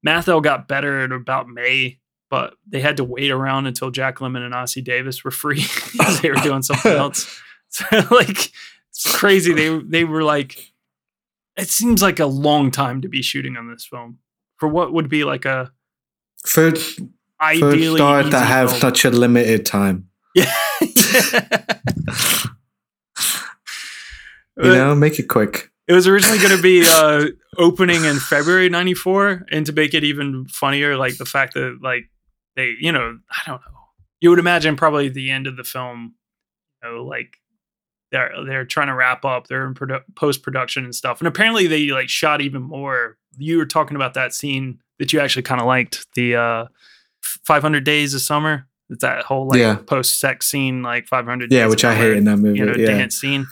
Matthau 0.05 0.41
got 0.41 0.68
better 0.68 1.01
at 1.01 1.12
about 1.12 1.49
May, 1.49 1.99
but 2.30 2.53
they 2.66 2.80
had 2.80 2.97
to 2.97 3.03
wait 3.03 3.32
around 3.32 3.66
until 3.66 3.91
Jack 3.91 4.18
Lemmon 4.18 4.45
and 4.45 4.53
Ossie 4.53 4.84
Davis 4.84 5.24
were 5.24 5.32
free 5.32 5.66
because 5.91 6.22
they 6.22 6.30
were 6.30 6.36
doing 6.38 6.64
something 6.64 6.91
else. 6.93 7.41
So 7.70 7.84
like 8.12 8.53
crazy. 9.06 9.54
They 9.54 9.80
they 9.80 10.04
were 10.04 10.24
like, 10.24 10.72
it 11.56 11.70
seems 11.70 12.02
like 12.02 12.20
a 12.20 12.26
long 12.26 12.72
time 12.72 13.02
to 13.02 13.10
be 13.10 13.22
shooting 13.22 13.58
on 13.58 13.70
this 13.72 13.86
film 13.86 14.20
for 14.58 14.68
what 14.68 14.93
would 14.93 15.10
be 15.10 15.24
like 15.24 15.45
a 15.45 15.72
first 16.45 17.00
ideally 17.41 17.93
a 17.93 17.98
start 17.98 18.32
to 18.32 18.39
have 18.39 18.70
film. 18.70 18.82
such 18.82 19.06
a 19.06 19.10
limited 19.10 19.66
time. 19.66 20.10
Yeah. 20.36 20.54
You 24.58 24.74
know, 24.74 24.95
make 24.95 25.20
it 25.20 25.28
quick. 25.28 25.72
It 25.88 25.93
was 25.93 26.08
originally 26.08 26.39
going 26.39 26.56
to 26.56 26.62
be 26.62 26.84
uh, 26.86 27.28
opening 27.58 28.04
in 28.04 28.20
February 28.20 28.70
'94, 28.70 29.45
and 29.52 29.66
to 29.66 29.72
make 29.72 29.93
it 29.93 30.04
even 30.04 30.48
funnier, 30.48 30.98
like 30.98 31.18
the 31.18 31.26
fact 31.26 31.54
that 31.54 31.78
like 31.82 32.10
they, 32.56 32.74
you 32.80 32.91
know, 32.91 33.20
I 33.30 33.39
don't 33.45 33.62
know. 33.62 33.68
You 34.20 34.32
would 34.32 34.39
imagine 34.39 34.76
probably 34.76 35.10
the 35.10 35.30
end 35.30 35.45
of 35.45 35.58
the 35.58 35.64
film, 35.64 36.16
you 36.82 36.89
know, 36.89 37.04
like 37.06 37.38
they're 38.12 38.32
they're 38.45 38.66
trying 38.66 38.88
to 38.88 38.93
wrap 38.95 39.26
up. 39.26 39.47
They're 39.47 39.66
in 39.68 39.74
produ- 39.74 40.03
post 40.16 40.43
production 40.43 40.84
and 40.86 40.95
stuff, 40.95 41.20
and 41.20 41.28
apparently 41.28 41.68
they 41.68 41.88
like 41.88 42.10
shot 42.10 42.41
even 42.41 42.62
more. 42.62 43.18
You 43.38 43.58
were 43.58 43.66
talking 43.66 43.95
about 43.95 44.14
that 44.16 44.34
scene 44.34 44.80
that 44.99 45.14
you 45.14 45.20
actually 45.20 45.43
kind 45.43 45.62
of 45.62 45.68
liked, 45.68 46.08
the 46.16 46.36
uh, 46.36 46.66
500 47.45 47.84
Days 47.84 48.14
of 48.14 48.22
Summer. 48.22 48.68
It's 48.89 49.01
that 49.01 49.26
whole 49.26 49.47
like 49.47 49.60
Yeah. 49.60 49.76
post 49.76 50.20
sex 50.20 50.47
scene, 50.47 50.82
like 50.82 51.08
500 51.08 51.51
Yeah, 51.51 51.64
Days 51.66 51.70
which 51.72 51.86
I 51.86 51.93
hate 51.95 52.18
in 52.18 52.24
that 52.24 52.38
movie. 52.38 52.60
You 52.60 52.66
know, 52.66 52.74
yeah. 52.76 52.88
dance 52.88 53.16
scene. 53.20 53.45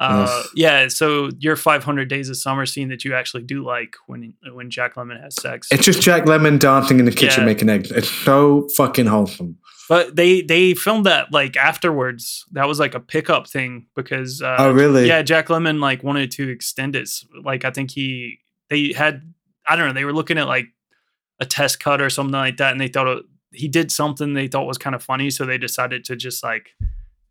Uh, 0.00 0.44
yeah, 0.54 0.86
so 0.86 1.28
your 1.40 1.56
500 1.56 2.08
Days 2.08 2.28
of 2.28 2.36
Summer 2.36 2.64
scene 2.66 2.88
that 2.88 3.04
you 3.04 3.14
actually 3.14 3.42
do 3.42 3.64
like 3.64 3.96
when 4.06 4.32
when 4.52 4.70
Jack 4.70 4.94
Lemmon 4.94 5.20
has 5.20 5.34
sex. 5.34 5.66
It's 5.72 5.84
just 5.84 6.00
Jack 6.00 6.22
Lemmon 6.24 6.58
dancing 6.60 7.00
in 7.00 7.04
the 7.04 7.10
kitchen 7.10 7.40
Yeah. 7.40 7.46
making 7.46 7.68
eggs. 7.68 7.90
It's 7.90 8.08
so 8.08 8.68
fucking 8.76 9.06
wholesome. 9.06 9.58
But 9.88 10.16
they 10.16 10.42
they 10.42 10.74
filmed 10.74 11.06
that 11.06 11.32
like 11.32 11.56
afterwards. 11.56 12.44
That 12.52 12.68
was 12.68 12.78
like 12.78 12.94
a 12.94 13.00
pickup 13.00 13.48
thing 13.48 13.86
because 13.96 14.42
uh, 14.42 14.56
Oh, 14.58 14.70
really? 14.72 15.06
Yeah, 15.06 15.22
Jack 15.22 15.48
Lemmon 15.48 15.80
like 15.80 16.02
wanted 16.02 16.30
to 16.32 16.48
extend 16.48 16.94
it. 16.94 17.08
Like 17.42 17.64
I 17.64 17.70
think 17.70 17.90
he 17.92 18.38
they 18.68 18.92
had 18.92 19.22
I 19.66 19.76
don't 19.76 19.86
know 19.88 19.92
they 19.94 20.04
were 20.04 20.12
looking 20.12 20.36
at 20.38 20.46
like 20.46 20.66
a 21.40 21.46
test 21.46 21.80
cut 21.80 22.00
or 22.02 22.10
something 22.10 22.32
like 22.32 22.56
that, 22.58 22.72
and 22.72 22.80
they 22.80 22.88
thought 22.88 23.06
it, 23.06 23.24
he 23.52 23.68
did 23.68 23.90
something 23.90 24.34
they 24.34 24.48
thought 24.48 24.66
was 24.66 24.76
kind 24.78 24.94
of 24.94 25.02
funny, 25.02 25.30
so 25.30 25.46
they 25.46 25.56
decided 25.58 26.04
to 26.06 26.16
just 26.16 26.42
like 26.42 26.70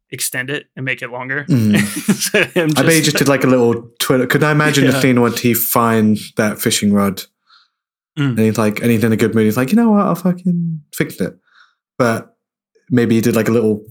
extend 0.09 0.49
it 0.49 0.67
and 0.75 0.85
make 0.85 1.01
it 1.01 1.09
longer. 1.11 1.45
Mm. 1.49 1.77
So 2.27 2.43
him 2.43 2.71
I 2.75 2.81
bet 2.83 2.93
he 2.93 3.01
just 3.01 3.17
did 3.17 3.27
like 3.27 3.43
a 3.43 3.47
little 3.47 3.89
Twitter. 3.99 4.25
Could 4.25 4.43
I 4.43 4.51
imagine 4.51 4.85
Yeah. 4.85 4.91
the 4.91 5.01
scene 5.01 5.21
when 5.21 5.33
he 5.33 5.53
finds 5.53 6.31
that 6.37 6.59
fishing 6.59 6.91
rod 6.93 7.21
Mm. 8.17 8.29
and 8.29 8.39
he's 8.39 8.57
like, 8.57 8.81
and 8.81 8.89
he's 8.89 9.03
in 9.03 9.11
a 9.11 9.17
good 9.17 9.35
mood. 9.35 9.45
He's 9.45 9.57
like, 9.57 9.69
you 9.69 9.75
know 9.75 9.91
what? 9.91 10.01
I'll 10.07 10.15
fucking 10.15 10.81
fix 10.95 11.21
it. 11.21 11.37
But 11.99 12.35
maybe 12.89 13.15
he 13.15 13.21
did 13.21 13.35
like 13.35 13.47
a 13.47 13.51
little 13.51 13.83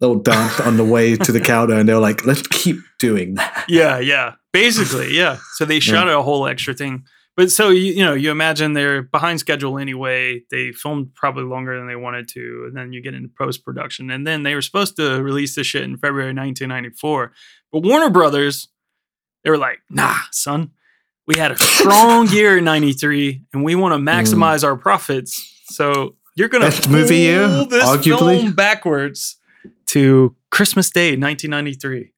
little 0.00 0.18
dance 0.18 0.58
on 0.60 0.76
the 0.76 0.84
way 0.84 1.16
to 1.16 1.32
the 1.32 1.40
counter, 1.52 1.74
and 1.74 1.88
they 1.88 1.94
were 1.94 2.00
like, 2.00 2.24
let's 2.24 2.46
keep 2.48 2.78
doing 2.98 3.34
that. 3.34 3.64
yeah, 3.68 3.98
yeah. 3.98 4.34
Basically, 4.52 5.16
yeah. 5.16 5.38
So 5.54 5.64
they 5.64 5.78
shot 5.78 6.08
a 6.08 6.22
whole 6.22 6.46
extra 6.46 6.74
thing. 6.74 7.04
But 7.36 7.50
so 7.50 7.70
you 7.70 7.92
you 7.92 8.04
know, 8.04 8.14
you 8.14 8.30
imagine 8.30 8.72
they're 8.72 9.02
behind 9.02 9.40
schedule 9.40 9.78
anyway. 9.78 10.42
They 10.50 10.72
filmed 10.72 11.14
probably 11.14 11.44
longer 11.44 11.76
than 11.78 11.86
they 11.86 11.96
wanted 11.96 12.28
to, 12.30 12.64
and 12.66 12.76
then 12.76 12.92
you 12.92 13.00
get 13.00 13.14
into 13.14 13.28
post 13.28 13.64
production, 13.64 14.10
and 14.10 14.26
then 14.26 14.42
they 14.42 14.54
were 14.54 14.62
supposed 14.62 14.96
to 14.96 15.22
release 15.22 15.54
this 15.54 15.66
shit 15.66 15.82
in 15.82 15.96
February 15.96 16.34
1994. 16.34 17.32
But 17.72 17.84
Warner 17.84 18.10
Brothers, 18.10 18.68
they 19.44 19.50
were 19.50 19.56
like, 19.56 19.78
"Nah, 19.88 20.16
son, 20.32 20.72
we 21.26 21.38
had 21.38 21.52
a 21.52 21.56
strong 21.56 22.28
year 22.30 22.58
in 22.58 22.64
'93, 22.64 23.42
and 23.54 23.64
we 23.64 23.74
want 23.76 23.92
to 23.92 23.98
maximize 23.98 24.60
mm. 24.60 24.64
our 24.64 24.76
profits. 24.76 25.62
So 25.66 26.16
you're 26.40 26.48
gonna 26.48 26.64
Best 26.66 26.88
movie 26.88 27.18
year, 27.18 27.46
pull 27.46 27.66
this 27.66 27.84
arguably. 27.84 28.40
film 28.40 28.52
backwards 28.54 29.36
to 29.86 30.34
Christmas 30.50 30.90
Day, 30.90 31.10
1993. 31.16 32.12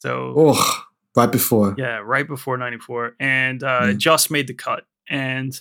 So 0.00 0.34
Oh, 0.36 0.82
right 1.16 1.30
before. 1.30 1.74
yeah, 1.78 2.00
right 2.04 2.26
before 2.26 2.56
94. 2.58 3.14
And 3.20 3.62
uh, 3.62 3.80
Mm. 3.82 3.96
just 3.98 4.30
made 4.30 4.46
the 4.46 4.54
cut. 4.54 4.84
And 5.08 5.58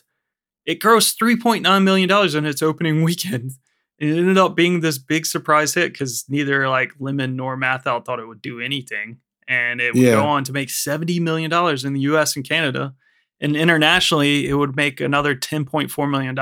it 0.65 0.80
grossed 0.80 1.18
$3.9 1.22 1.84
million 1.84 2.09
in 2.38 2.45
its 2.45 2.61
opening 2.61 3.03
weekend. 3.09 3.51
And 3.99 4.09
it 4.11 4.18
ended 4.18 4.38
up 4.38 4.55
being 4.55 4.82
this 4.82 4.97
big 4.97 5.26
surprise 5.26 5.74
hit 5.74 5.93
because 5.93 6.26
neither 6.30 6.68
like 6.70 6.93
Lemmon 6.99 7.34
nor 7.36 7.57
Matthau 7.57 8.03
thought 8.03 8.20
it 8.20 8.28
would 8.28 8.41
do 8.41 8.59
anything. 8.59 9.18
And 9.47 9.80
it 9.82 9.93
would 9.93 10.03
Yeah. 10.03 10.13
go 10.15 10.26
on 10.26 10.43
to 10.43 10.51
make 10.53 10.70
$70 10.70 11.20
million 11.22 11.51
in 11.86 11.93
the 11.93 12.01
US 12.01 12.36
and 12.36 12.47
Canada. 12.47 12.93
And 13.39 13.55
internationally, 13.55 14.47
it 14.47 14.53
would 14.55 14.76
make 14.76 14.99
another 14.99 15.36
$10.4 15.36 16.09
million 16.09 16.36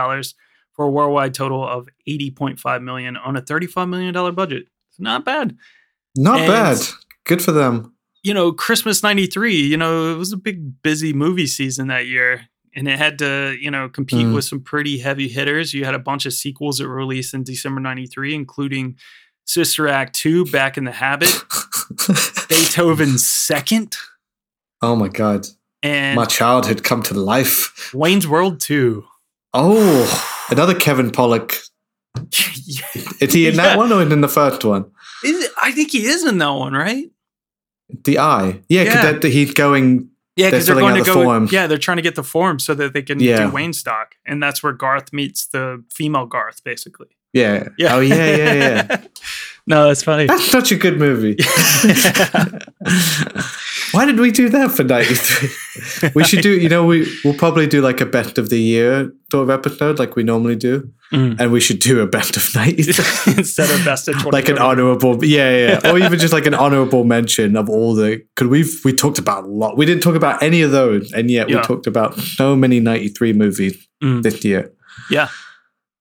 for 0.76 0.86
a 0.86 0.90
worldwide 0.92 1.34
total 1.34 1.68
of 1.68 1.88
80.5 2.08 2.84
million 2.84 3.16
on 3.18 3.36
a 3.36 3.42
$35 3.42 3.90
million 3.90 4.14
budget. 4.36 4.66
It's 4.90 5.00
not 5.00 5.24
bad 5.26 5.56
Not 6.16 6.40
And- 6.42 6.48
bad. 6.48 6.78
Good 7.26 7.42
for 7.42 7.52
them. 7.52 7.94
you 8.24 8.34
know, 8.34 8.52
Christmas 8.52 9.02
93, 9.04 9.56
you 9.56 9.78
know, 9.78 10.12
it 10.14 10.18
was 10.18 10.32
a 10.34 10.38
big, 10.38 10.82
busy 10.82 11.14
movie 11.14 11.48
season 11.48 11.88
that 11.88 12.08
year. 12.08 12.48
And 12.78 12.88
it 12.90 12.98
had 13.00 13.20
to, 13.20 13.56
you 13.60 13.72
know, 13.72 13.88
compete 13.88 14.26
Mm. 14.28 14.34
with 14.36 14.44
some 14.46 14.60
pretty 14.60 14.98
heavy 14.98 15.28
hitters. 15.30 15.74
You 15.74 15.86
had 15.86 15.96
a 15.96 16.00
bunch 16.00 16.26
of 16.26 16.34
sequels 16.34 16.78
that 16.80 16.88
were 16.88 16.96
released 16.96 17.34
in 17.34 17.44
December 17.44 17.80
93, 17.80 18.36
including 18.36 18.98
Sister 19.46 19.88
Act 19.88 20.14
2, 20.16 20.46
Back 20.48 20.78
in 20.78 20.84
the 20.84 20.92
Habit, 20.92 21.30
Beethoven's 22.50 23.26
Second, 23.26 23.96
oh 24.82 24.96
my 24.96 25.08
god. 25.08 25.48
and 25.84 26.16
My 26.16 26.26
childhood 26.26 26.84
come 26.84 27.02
to 27.04 27.14
life. 27.14 27.94
Wayne's 27.94 28.28
World 28.28 28.60
2. 28.60 29.04
Oh, 29.54 30.35
another 30.50 30.74
Kevin 30.76 31.12
Pollak. 31.12 31.60
Is 33.22 33.34
he 33.34 33.48
in 33.48 33.56
that 33.58 33.72
Yeah. 33.74 33.78
one 33.78 33.92
or 33.92 34.02
in 34.02 34.22
the 34.22 34.28
first 34.28 34.64
one? 34.64 34.86
Is 35.24 35.44
it, 35.46 35.52
I 35.62 35.72
think 35.72 35.92
he 35.92 36.06
is 36.08 36.24
in 36.26 36.38
that 36.38 36.50
one, 36.50 36.74
right? 36.74 37.10
The 38.04 38.20
Eye. 38.20 38.62
Yeah, 38.70 38.84
Yeah. 38.84 39.12
because 39.14 39.34
he's 39.34 39.54
going. 39.54 40.10
Yeah, 40.38 40.50
They're 40.50 40.52
because 40.60 40.66
they're, 40.68 40.76
going 40.76 40.94
out 40.94 40.98
to 41.06 41.12
the 41.12 41.14
go. 41.14 41.24
form. 41.24 41.48
Yeah, 41.52 41.68
they're 41.68 41.78
trying 41.78 41.98
to 41.98 42.04
get 42.04 42.16
the 42.16 42.24
form 42.24 42.60
so 42.60 42.74
that 42.76 42.94
they 42.94 43.02
can 43.02 43.20
Yeah. 43.20 43.46
do 43.48 43.52
Wayne 43.52 43.74
stock, 43.74 44.16
and 44.26 44.42
that's 44.44 44.62
where 44.62 44.74
Garth 44.74 45.14
meets 45.14 45.46
the 45.48 45.84
female 45.90 46.26
Garth, 46.26 46.64
basically. 46.64 47.08
Yeah. 47.34 47.70
Yeah. 47.78 47.96
Oh 47.96 48.00
yeah, 48.02 48.36
yeah, 48.38 48.54
yeah. 48.54 49.02
no, 49.68 49.88
that's 49.88 50.04
funny. 50.04 50.26
That's 50.26 50.46
such 50.46 50.72
a 50.72 50.76
good 50.78 50.98
movie. 51.00 51.38
Why 53.92 54.06
did 54.06 54.20
we 54.20 54.32
do 54.32 54.50
that 54.50 54.72
for 54.72 54.84
'93? 54.84 55.50
we 56.16 56.24
should 56.24 56.42
do. 56.42 56.52
You 56.58 56.70
know, 56.70 56.86
we 56.86 57.08
we'll 57.24 57.34
probably 57.36 57.68
do 57.68 57.82
like 57.82 58.02
a 58.02 58.06
best 58.06 58.38
of 58.38 58.50
the 58.50 58.60
year 58.60 59.12
sort 59.32 59.44
of 59.44 59.50
episode, 59.50 60.00
like 60.00 60.16
we 60.16 60.24
normally 60.24 60.56
do, 60.56 60.92
Mm. 61.14 61.40
and 61.40 61.52
we 61.52 61.60
should 61.60 61.80
do 61.80 62.00
a 62.02 62.08
best 62.08 62.36
of 62.38 62.44
'93. 62.56 63.34
Instead 63.38 63.70
of 63.70 63.86
best 63.86 64.08
of 64.08 64.16
20. 64.16 64.32
like 64.32 64.50
an 64.50 64.58
honorable 64.58 65.24
yeah, 65.24 65.80
yeah 65.84 65.92
or 65.92 66.00
even 66.00 66.18
just 66.20 66.34
like 66.34 66.46
an 66.48 66.54
honorable 66.56 67.04
mention 67.04 67.56
of 67.56 67.70
all 67.70 67.94
the 67.94 68.22
because 68.36 68.50
we've 68.50 68.82
we 68.84 68.92
talked 68.92 69.20
about 69.20 69.44
a 69.44 69.48
lot 69.48 69.78
we 69.78 69.86
didn't 69.86 70.02
talk 70.02 70.16
about 70.16 70.42
any 70.42 70.62
of 70.64 70.72
those 70.72 71.12
and 71.14 71.30
yet 71.30 71.48
Yeah. 71.50 71.58
we 71.58 71.62
talked 71.62 71.86
about 71.88 72.18
so 72.20 72.56
many 72.56 72.80
93 72.80 73.34
movies 73.34 73.78
Mm. 74.04 74.24
this 74.24 74.44
year 74.44 74.72
Yeah. 75.12 75.28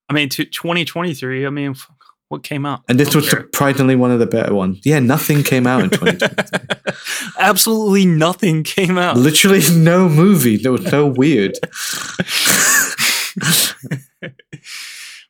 I 0.09 0.13
mean, 0.13 0.29
to 0.29 0.45
2023, 0.45 1.45
I 1.47 1.49
mean, 1.49 1.71
f- 1.71 1.87
what 2.35 2.43
came 2.43 2.65
out? 2.65 2.81
and 2.89 2.99
this 2.99 3.15
was 3.15 3.29
care. 3.29 3.41
surprisingly 3.41 3.95
one 3.95 4.11
of 4.11 4.19
the 4.19 4.25
better 4.27 4.53
ones 4.53 4.79
yeah 4.83 4.99
nothing 4.99 5.43
came 5.43 5.65
out 5.65 5.83
in 5.83 5.89
2020 5.89 6.35
Absolutely 7.39 8.05
nothing 8.05 8.63
came 8.63 8.97
out. 8.97 9.17
literally 9.17 9.61
no 9.75 10.07
movie 10.09 10.57
that 10.57 10.71
was 10.71 10.85
so 10.87 11.07
weird 11.07 11.53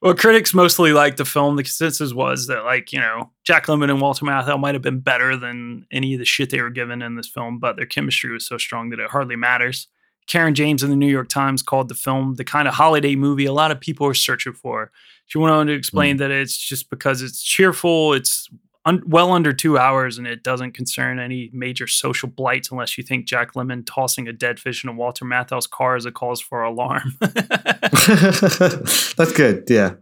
Well, 0.02 0.14
critics 0.14 0.54
mostly 0.54 0.94
liked 0.94 1.18
the 1.18 1.26
film. 1.26 1.56
The 1.56 1.64
consensus 1.64 2.14
was 2.14 2.46
that, 2.46 2.64
like, 2.64 2.94
you 2.94 3.00
know, 3.00 3.32
Jack 3.44 3.66
Lemmon 3.66 3.90
and 3.90 4.00
Walter 4.00 4.24
Matthau 4.24 4.60
might 4.60 4.76
have 4.76 4.84
been 4.84 5.00
better 5.00 5.36
than 5.36 5.88
any 5.92 6.14
of 6.14 6.20
the 6.20 6.26
shit 6.26 6.52
they 6.52 6.62
were 6.62 6.70
given 6.70 7.02
in 7.02 7.16
this 7.16 7.28
film, 7.28 7.58
but 7.58 7.76
their 7.76 7.88
chemistry 7.88 8.32
was 8.32 8.46
so 8.46 8.58
strong 8.60 8.90
that 8.92 9.00
it 9.00 9.10
hardly 9.10 9.36
matters. 9.36 9.88
Caryn 10.28 10.54
James 10.54 10.84
in 10.84 10.92
the 10.92 10.96
New 10.96 11.08
York 11.10 11.28
Times 11.30 11.64
called 11.64 11.88
the 11.88 11.96
film 11.96 12.36
the 12.36 12.44
kind 12.44 12.68
of 12.68 12.76
holiday 12.76 13.16
movie 13.16 13.46
a 13.46 13.54
lot 13.54 13.72
of 13.72 13.80
people 13.80 14.06
are 14.06 14.14
searching 14.14 14.54
for. 14.54 14.92
She 15.28 15.38
went 15.38 15.54
on 15.54 15.68
to 15.68 15.74
hmm. 15.74 15.78
explain 15.78 16.18
that 16.18 16.32
it's 16.32 16.58
just 16.58 16.90
because 16.90 17.22
it's 17.22 17.42
cheerful, 17.42 18.14
it's 18.14 18.50
un- 18.86 19.04
well 19.06 19.32
under 19.32 19.54
two 19.54 19.78
hours, 19.78 20.18
and 20.18 20.28
it 20.28 20.44
doesn't 20.44 20.74
concern 20.74 21.20
any 21.20 21.50
major 21.54 21.88
social 21.88 22.30
blights 22.30 22.72
unless 22.72 22.98
you 22.98 23.04
think 23.04 23.26
Jack 23.26 23.54
Lemmon 23.54 23.86
tossing 23.86 24.28
a 24.28 24.34
dead 24.34 24.60
fish 24.60 24.84
in 24.84 24.90
a 24.90 24.94
Walter 24.94 25.26
Matthau's 25.26 25.68
car 25.68 25.96
is 25.96 26.06
a 26.06 26.12
cause 26.12 26.42
for 26.42 26.64
alarm. 26.64 27.14
That's 27.20 29.34
good. 29.34 29.64
Yeah. 29.68 29.96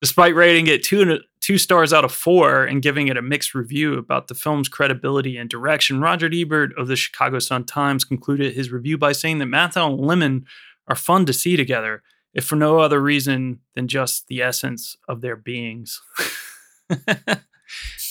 Despite 0.00 0.36
rating 0.36 0.68
it 0.68 0.84
two 0.84 1.18
two 1.40 1.58
stars 1.58 1.92
out 1.92 2.04
of 2.04 2.12
four 2.12 2.64
and 2.64 2.82
giving 2.82 3.08
it 3.08 3.16
a 3.16 3.22
mixed 3.22 3.54
review 3.54 3.94
about 3.94 4.28
the 4.28 4.34
film's 4.34 4.68
credibility 4.68 5.36
and 5.36 5.50
direction, 5.50 6.00
Roger 6.00 6.30
Ebert 6.32 6.78
of 6.78 6.88
the 6.88 6.96
Chicago 6.96 7.38
Sun 7.38 7.64
Times 7.64 8.04
concluded 8.04 8.54
his 8.54 8.70
review 8.70 8.98
by 8.98 9.12
saying 9.12 9.38
that 9.38 9.46
Matthau 9.46 9.90
and 9.90 9.98
Lemmon 9.98 10.44
are 10.86 10.94
fun 10.94 11.26
to 11.26 11.32
see 11.32 11.56
together, 11.56 12.02
if 12.38 12.44
for 12.44 12.56
no 12.56 12.78
other 12.78 13.00
reason 13.00 13.58
than 13.74 13.88
just 13.88 14.28
the 14.28 14.40
essence 14.42 14.96
of 15.08 15.20
their 15.20 15.36
beings. 15.36 16.00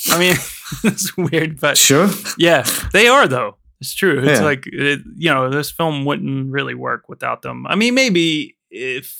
I 0.09 0.19
mean, 0.19 0.35
it's 0.83 1.15
weird, 1.17 1.59
but 1.59 1.77
Sure. 1.77 2.09
yeah, 2.37 2.63
they 2.93 3.07
are 3.07 3.27
though. 3.27 3.57
It's 3.79 3.93
true. 3.93 4.19
It's 4.19 4.39
Yeah. 4.39 4.45
like 4.45 4.65
it, 4.67 5.01
you 5.15 5.29
know, 5.33 5.49
this 5.49 5.71
film 5.71 6.05
wouldn't 6.05 6.51
really 6.51 6.75
work 6.75 7.07
without 7.09 7.41
them. 7.41 7.65
I 7.67 7.75
mean, 7.75 7.93
maybe 7.93 8.57
if 8.69 9.15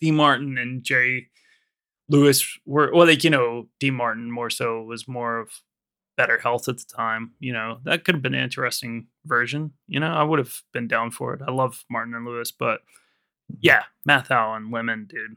Dean 0.00 0.16
Martin 0.16 0.58
and 0.58 0.82
Jerry 0.84 1.30
Lewis 2.08 2.46
were 2.66 2.90
well, 2.94 3.06
like 3.06 3.24
you 3.24 3.30
know, 3.30 3.68
Dean 3.80 3.94
Martin 3.94 4.30
more 4.30 4.50
so 4.50 4.82
was 4.82 5.08
more 5.08 5.38
of 5.40 5.50
better 6.16 6.38
health 6.38 6.68
at 6.68 6.78
the 6.78 6.84
time. 6.96 7.32
You 7.40 7.52
know, 7.52 7.78
that 7.84 8.04
could 8.04 8.14
have 8.14 8.22
been 8.22 8.34
an 8.34 8.44
interesting 8.44 9.06
version. 9.24 9.72
You 9.88 10.00
know, 10.00 10.12
I 10.12 10.22
would 10.22 10.38
have 10.38 10.54
been 10.72 10.86
down 10.88 11.10
for 11.10 11.34
it. 11.34 11.40
I 11.46 11.50
love 11.50 11.84
Martin 11.90 12.14
and 12.14 12.26
Lewis, 12.26 12.52
but 12.52 12.80
yeah, 13.60 13.84
Matthau 14.08 14.56
and 14.56 14.72
Lemmon, 14.72 15.08
dude. 15.08 15.36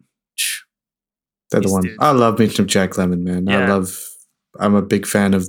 They're 1.51 1.61
the 1.61 1.71
one. 1.71 1.81
dudes. 1.83 1.97
I 1.99 2.11
love 2.11 2.39
me 2.39 2.49
some 2.49 2.67
Jack 2.67 2.91
Lemmon, 2.91 3.21
man. 3.21 3.47
I 3.47 3.67
love. 3.67 3.97
I'm 4.59 4.75
a 4.75 4.81
big 4.81 5.05
fan 5.05 5.33
of. 5.33 5.47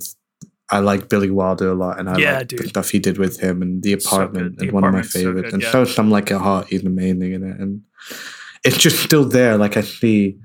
I 0.71 0.81
like 0.81 1.09
Billy 1.09 1.31
Wilder 1.31 1.71
a 1.71 1.75
lot, 1.75 1.99
and 1.99 2.11
I 2.11 2.19
Yeah, 2.19 2.39
like 2.39 2.49
the 2.49 2.69
stuff 2.69 2.91
he 2.91 2.99
did 2.99 3.17
with 3.17 3.41
him 3.41 3.63
and 3.63 3.83
the 3.83 3.95
apartment, 3.95 4.57
good. 4.57 4.59
The 4.59 4.65
and 4.67 4.73
one 4.73 4.85
of 4.85 4.93
my 4.93 5.01
Apartment's 5.01 5.13
so 5.15 5.19
favorites. 5.21 5.43
good, 5.47 5.55
and 5.55 5.63
yeah. 5.63 5.71
so 5.73 5.85
some 5.87 6.11
like 6.11 6.31
a 6.31 6.39
heart, 6.39 6.67
he's 6.69 6.85
amazing 6.85 7.33
in 7.33 7.43
it, 7.43 7.59
and 7.59 7.81
it's 8.65 8.77
just 8.77 9.03
still 9.03 9.25
there. 9.25 9.57
Like 9.57 9.77
I 9.79 9.81
see, 9.81 10.39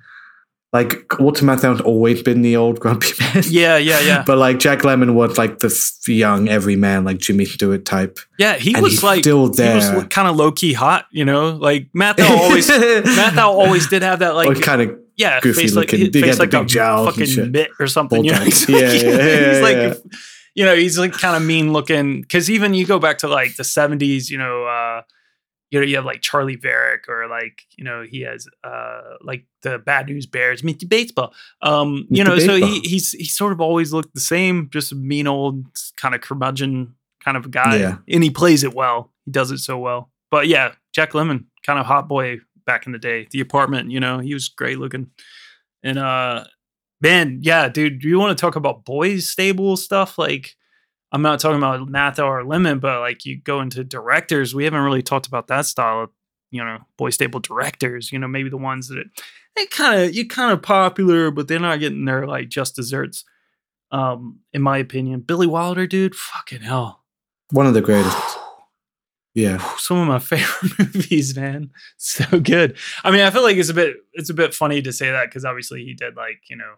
like 0.74 1.06
Walter 1.20 1.46
Matthau's 1.46 1.82
always 1.82 2.24
been 2.24 2.42
the 2.42 2.58
old 2.58 2.80
grumpy 2.80 3.10
man. 3.20 3.44
Yeah, 3.48 3.78
yeah, 3.78 4.00
yeah. 4.00 4.24
but 4.26 4.40
like 4.40 4.58
Jack 4.58 4.80
Lemmon 4.80 5.14
was 5.14 5.38
like 5.38 5.60
the 5.60 5.94
young 6.08 6.50
everyman, 6.50 7.06
like 7.06 7.20
Jimmy 7.20 7.46
Stewart 7.46 7.86
type. 7.86 8.18
Yeah, 8.40 8.56
he 8.56 8.74
And 8.74 8.82
was 8.82 9.04
like 9.04 9.20
still 9.20 9.54
He 9.54 9.62
was 9.62 10.08
kind 10.10 10.28
of 10.28 10.36
low 10.36 10.52
key 10.52 10.74
hot, 10.74 11.06
you 11.12 11.26
know. 11.26 11.52
Like 11.52 11.90
Matthau 11.96 12.28
always, 12.28 12.68
Matthau 12.70 13.50
always 13.50 13.88
did 13.88 14.02
have 14.02 14.20
that 14.20 14.34
like 14.34 14.50
Or 14.50 14.56
kind 14.56 14.82
of 14.82 15.00
yeah, 15.16 15.40
goofy 15.42 15.62
face 15.62 15.76
looking. 15.76 16.00
his 16.00 16.10
He 16.10 16.22
face 16.22 16.40
like 16.40 16.50
big 16.50 16.62
a 16.62 16.66
jowls 16.66 17.18
and 17.20 17.28
fucking 17.28 17.52
mitt 17.52 17.70
or 17.80 17.86
something. 17.86 18.26
You 18.26 18.32
know? 18.32 18.40
Yeah, 18.40 18.44
like, 18.44 18.68
yeah, 18.68 18.80
yeah, 18.80 19.54
he's 19.54 19.62
like 19.62 19.76
yeah. 19.76 19.94
you 20.56 20.66
know, 20.66 20.76
he's 20.76 20.98
like 20.98 21.14
kind 21.14 21.36
of 21.36 21.44
mean 21.44 21.72
looking. 21.72 22.22
Because 22.22 22.50
even 22.50 22.74
you 22.74 22.88
go 22.88 22.98
back 22.98 23.20
to 23.20 23.28
like 23.28 23.58
the 23.58 23.64
seventies, 23.64 24.32
you 24.32 24.40
know, 24.40 24.66
uh, 24.66 25.04
you 25.74 25.80
know, 25.80 25.86
you 25.86 25.96
have 25.96 26.06
like 26.06 26.22
Charley 26.22 26.56
Varrick 26.56 27.10
or 27.10 27.28
like 27.28 27.64
you 27.78 27.84
know 27.84 28.04
he 28.08 28.22
has 28.22 28.48
uh 28.64 29.02
like 29.22 29.46
the 29.64 29.80
Bad 29.80 30.08
News 30.08 30.26
Bears, 30.26 30.64
Minty 30.64 30.86
Baseball. 30.86 31.34
Um, 31.62 32.06
you 32.10 32.24
Mr. 32.24 32.28
know, 32.28 32.40
so 32.40 32.56
he 32.56 32.80
he's 32.82 33.12
he 33.12 33.26
sort 33.26 33.52
of 33.52 33.60
always 33.60 33.92
looked 33.92 34.14
the 34.14 34.22
same, 34.22 34.70
just 34.72 34.92
a 34.92 34.96
mean 34.96 35.28
old 35.28 35.66
kind 35.98 36.16
of 36.16 36.22
curmudgeon 36.22 36.96
kind 37.24 37.38
of 37.38 37.46
a 37.46 37.50
guy, 37.50 37.78
Yeah. 37.78 37.98
and 38.10 38.24
he 38.24 38.30
plays 38.30 38.64
it 38.64 38.74
well. 38.74 39.12
He 39.26 39.32
does 39.32 39.50
it 39.52 39.58
so 39.60 39.78
well. 39.78 40.10
But 40.30 40.48
yeah, 40.48 40.74
Jack 40.94 41.12
Lemmon, 41.14 41.46
kind 41.66 41.80
of 41.80 41.86
hot 41.86 42.08
boy 42.08 42.40
back 42.66 42.86
in 42.86 42.92
the 42.92 43.00
day. 43.00 43.28
The 43.32 43.40
apartment, 43.40 43.92
you 43.92 44.00
know, 44.00 44.20
he 44.20 44.34
was 44.34 44.50
great 44.50 44.78
looking. 44.80 45.10
And 45.84 45.98
uh 45.98 46.46
man, 47.02 47.40
yeah, 47.42 47.68
dude, 47.68 48.00
do 48.00 48.08
you 48.08 48.20
want 48.20 48.38
to 48.38 48.42
talk 48.42 48.56
about 48.56 48.86
boys 48.86 49.28
stable 49.30 49.76
stuff? 49.78 50.18
Like 50.18 50.56
I'm 51.14 51.22
not 51.22 51.40
talking 51.40 51.60
about 51.60 51.88
Matthau 51.88 52.26
or 52.26 52.44
Lemmon, 52.44 52.82
but 52.82 53.00
like 53.00 53.24
you 53.24 53.40
go 53.40 53.62
into 53.62 53.84
directors, 53.84 54.54
we 54.56 54.64
haven't 54.64 54.82
really 54.82 55.04
talked 55.04 55.28
about 55.28 55.48
that 55.48 55.68
style 55.68 56.04
of, 56.04 56.10
you 56.50 56.64
know, 56.64 56.80
boy 56.98 57.12
stable 57.12 57.40
directors, 57.40 58.12
you 58.12 58.18
know, 58.18 58.28
maybe 58.28 58.50
the 58.50 58.58
ones 58.58 58.88
that 58.90 59.06
they 59.56 59.68
kind 59.68 60.02
of 60.02 60.16
you 60.16 60.28
kind 60.28 60.52
of 60.52 60.64
popular, 60.64 61.30
but 61.30 61.48
they're 61.48 61.60
not 61.60 61.80
getting 61.80 62.06
their 62.06 62.26
like 62.26 62.50
just 62.50 62.76
desserts. 62.76 63.24
Um, 63.92 64.40
in 64.52 64.64
my 64.64 64.80
opinion. 64.80 65.20
Billy 65.20 65.46
Wilder, 65.46 65.86
dude, 65.86 66.16
fucking 66.16 66.62
hell. 66.62 67.04
one 67.52 67.68
of 67.68 67.74
the 67.76 67.82
greatest. 67.82 68.18
Yeah. 69.36 69.58
some 69.78 69.98
of 69.98 70.08
my 70.08 70.20
favorite 70.38 70.78
movies, 70.78 71.36
man. 71.36 71.72
So 71.98 72.40
good. 72.40 72.78
I 73.04 73.10
mean, 73.10 73.22
I 73.22 73.32
feel 73.32 73.42
like 73.42 73.58
it's 73.58 73.70
a 73.70 73.74
bit 73.74 73.98
it's 74.14 74.30
a 74.30 74.34
bit 74.36 74.54
funny 74.54 74.82
to 74.84 74.94
say 74.94 75.10
that 75.12 75.26
because 75.26 75.44
obviously 75.46 75.84
he 75.84 75.94
did 75.96 76.16
like, 76.16 76.42
you 76.50 76.56
know, 76.56 76.74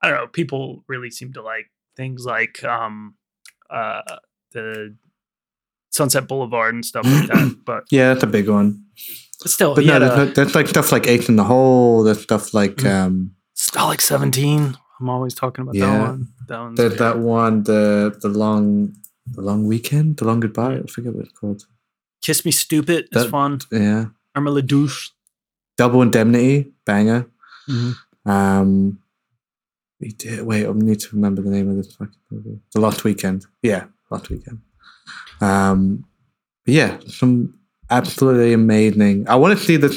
I 0.00 0.08
don't 0.08 0.18
know, 0.18 0.26
people 0.26 0.82
really 0.88 1.10
seem 1.10 1.32
to 1.34 1.42
like 1.42 1.70
things 1.96 2.24
like 2.24 2.62
um 2.64 3.14
uh 3.72 4.02
the 4.52 4.94
Sunset 5.90 6.26
Boulevard 6.28 6.74
and 6.74 6.84
stuff 6.84 7.04
like 7.06 7.28
that. 7.28 7.56
But 7.66 7.84
Yeah, 7.90 8.12
that's 8.12 8.24
a 8.24 8.26
big 8.26 8.48
one. 8.48 8.84
still, 9.46 9.74
But 9.74 9.84
he 9.84 9.88
no, 9.88 9.94
had 9.94 10.02
there's, 10.02 10.12
a, 10.12 10.24
no- 10.26 10.32
there's 10.32 10.54
like 10.54 10.68
stuff 10.68 10.92
like 10.92 11.06
Ace 11.06 11.28
in 11.28 11.36
the 11.36 11.44
Hole. 11.44 12.02
There's 12.04 12.20
stuff 12.22 12.54
like 12.54 12.76
Mhm. 12.76 12.90
um, 13.06 13.34
Stalag 13.56 14.00
17. 14.00 14.76
I'm 15.00 15.08
always 15.08 15.34
talking 15.34 15.62
about 15.62 15.74
that 15.74 16.00
one. 16.08 16.28
That 16.48 16.60
one's 16.60 16.76
there's 16.76 16.92
good. 16.92 16.98
that 17.00 17.18
one, 17.18 17.62
the 17.64 18.16
the 18.20 18.28
long, 18.28 18.94
the 19.26 19.42
long 19.42 19.66
weekend, 19.66 20.16
the 20.18 20.24
long 20.24 20.40
goodbye. 20.40 20.76
I 20.78 20.82
forget 20.86 21.12
what 21.14 21.24
it's 21.24 21.38
called. 21.38 21.66
Kiss 22.22 22.44
Me 22.44 22.50
Stupid 22.52 23.08
is 23.12 23.24
That- 23.24 23.30
fun. 23.30 23.58
Yeah, 23.70 24.06
Irma 24.36 24.50
La 24.50 24.60
Douche. 24.60 25.10
Double 25.76 26.02
Indemnity, 26.02 26.72
banger. 26.86 27.26
Mhm. 27.68 27.94
Um, 28.26 28.98
we 30.02 30.08
did. 30.10 30.42
Wait, 30.42 30.66
I 30.66 30.72
need 30.72 31.00
to 31.00 31.16
remember 31.16 31.40
the 31.40 31.48
name 31.50 31.70
of 31.70 31.76
this 31.76 31.94
fucking 31.94 32.12
movie. 32.30 32.60
The 32.74 32.80
Lost 32.80 33.04
Weekend. 33.04 33.46
Yeah, 33.62 33.84
Lost 34.10 34.28
Weekend. 34.28 34.60
Um, 35.40 36.04
yeah, 36.66 36.98
some 37.06 37.58
absolutely 37.90 38.52
amazing. 38.52 39.28
I 39.28 39.36
want 39.36 39.58
to 39.58 39.64
see 39.64 39.76
the 39.76 39.90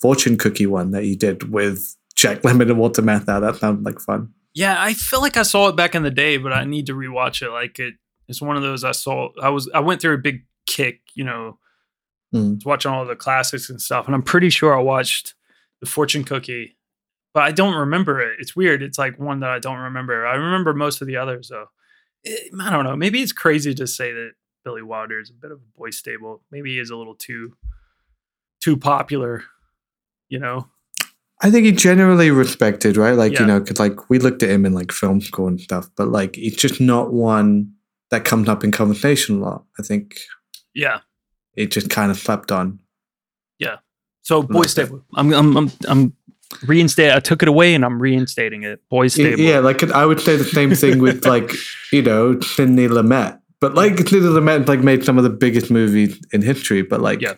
fortune 0.00 0.36
cookie 0.36 0.66
one 0.66 0.90
that 0.90 1.04
you 1.04 1.16
did 1.16 1.50
with 1.52 1.96
Jack 2.16 2.42
Lemmon 2.42 2.62
and 2.70 2.78
Walter 2.78 3.02
Matthau. 3.02 3.40
That 3.40 3.56
sounds 3.56 3.84
like 3.84 4.00
fun. 4.00 4.32
Yeah, 4.54 4.76
I 4.78 4.92
feel 4.94 5.20
like 5.20 5.36
I 5.36 5.42
saw 5.42 5.68
it 5.68 5.76
back 5.76 5.94
in 5.94 6.02
the 6.02 6.10
day, 6.10 6.36
but 6.36 6.52
I 6.52 6.64
need 6.64 6.86
to 6.86 6.92
rewatch 6.94 7.40
it. 7.40 7.50
Like 7.50 7.78
it, 7.78 7.94
it's 8.28 8.42
one 8.42 8.56
of 8.56 8.62
those 8.62 8.84
I 8.84 8.92
saw. 8.92 9.28
I 9.42 9.48
was 9.48 9.70
I 9.74 9.80
went 9.80 10.00
through 10.00 10.14
a 10.14 10.18
big 10.18 10.44
kick, 10.66 11.00
you 11.14 11.24
know, 11.24 11.58
Mm. 12.34 12.64
watching 12.64 12.90
all 12.90 13.04
the 13.04 13.14
classics 13.14 13.68
and 13.68 13.78
stuff, 13.78 14.06
and 14.06 14.14
I'm 14.14 14.22
pretty 14.22 14.48
sure 14.48 14.74
I 14.74 14.80
watched 14.80 15.34
the 15.80 15.86
Fortune 15.86 16.24
Cookie, 16.24 16.78
but 17.34 17.42
I 17.44 17.52
don't 17.52 17.74
remember 17.74 18.20
it. 18.20 18.36
It's 18.40 18.54
weird. 18.56 18.82
It's 18.82 18.98
like 18.98 19.18
one 19.18 19.40
that 19.40 19.50
I 19.50 19.58
don't 19.58 19.78
remember. 19.78 20.26
I 20.26 20.34
remember 20.34 20.74
most 20.74 21.00
of 21.00 21.06
the 21.06 21.16
others 21.16 21.48
though. 21.48 21.66
It- 22.24 22.52
I 22.60 22.70
don't 22.70 22.84
know. 22.84 22.96
Maybe 22.96 23.20
it's 23.22 23.32
crazy 23.32 23.74
to 23.74 23.86
say 23.86 24.12
that 24.12 24.32
Billy 24.64 24.82
Wilder 24.82 25.18
is 25.20 25.30
a 25.30 25.34
bit 25.34 25.50
of 25.50 25.58
a 25.58 25.78
boy 25.78 25.90
stable. 25.90 26.42
Maybe 26.50 26.70
he 26.74 26.78
is 26.78 26.90
a 26.90 26.96
little 26.96 27.14
too 27.16 27.56
too 28.60 28.76
popular. 28.76 29.44
You 30.28 30.38
know. 30.38 30.68
I 31.44 31.50
think 31.50 31.66
he 31.66 31.72
generally 31.72 32.30
respected, 32.30 32.96
right? 32.96 33.16
Like, 33.16 33.32
Yeah. 33.32 33.40
you 33.40 33.46
know, 33.46 33.58
because 33.60 33.80
like 33.80 34.08
we 34.08 34.20
looked 34.20 34.44
at 34.44 34.50
him 34.50 34.64
in 34.64 34.74
like 34.74 34.92
film 34.92 35.20
school 35.20 35.48
and 35.48 35.60
stuff, 35.60 35.90
but 35.96 36.08
like 36.08 36.36
he's 36.36 36.56
just 36.56 36.80
not 36.80 37.12
one 37.12 37.72
that 38.10 38.24
comes 38.24 38.48
up 38.48 38.62
in 38.62 38.70
conversation 38.70 39.38
a 39.40 39.44
lot. 39.44 39.64
I 39.78 39.82
think 39.82 40.16
Yeah. 40.74 41.00
it 41.56 41.72
just 41.72 41.90
kind 41.90 42.12
of 42.12 42.16
slept 42.18 42.52
on. 42.52 42.78
Yeah. 43.58 43.78
So 44.22 44.42
boy 44.44 44.62
stable. 44.66 45.04
I'm 45.16 45.32
I'm 45.34 45.56
I'm 45.56 45.72
I'm 45.88 46.16
reinstate. 46.66 47.12
I 47.12 47.20
took 47.20 47.42
it 47.42 47.48
away 47.48 47.74
and 47.74 47.84
I'm 47.84 48.00
reinstating 48.00 48.62
it. 48.62 48.80
Boy 48.88 49.02
Y- 49.04 49.08
stable. 49.08 49.40
Yeah, 49.40 49.58
like 49.60 49.82
I 49.90 50.04
would 50.06 50.20
say 50.20 50.36
the 50.36 50.44
same 50.44 50.74
thing 50.74 50.98
with 51.00 51.24
like, 51.34 51.52
you 51.92 52.02
know, 52.02 52.40
Sidney 52.40 52.88
Lumet. 52.88 53.38
But 53.60 53.74
like 53.74 53.96
Sidney 53.98 54.20
Lumet 54.20 54.66
like 54.68 54.80
made 54.80 55.04
some 55.04 55.18
of 55.18 55.24
the 55.24 55.30
biggest 55.30 55.70
movies 55.70 56.20
in 56.32 56.42
history, 56.42 56.82
but 56.82 57.00
like 57.00 57.20
Yeah. 57.20 57.34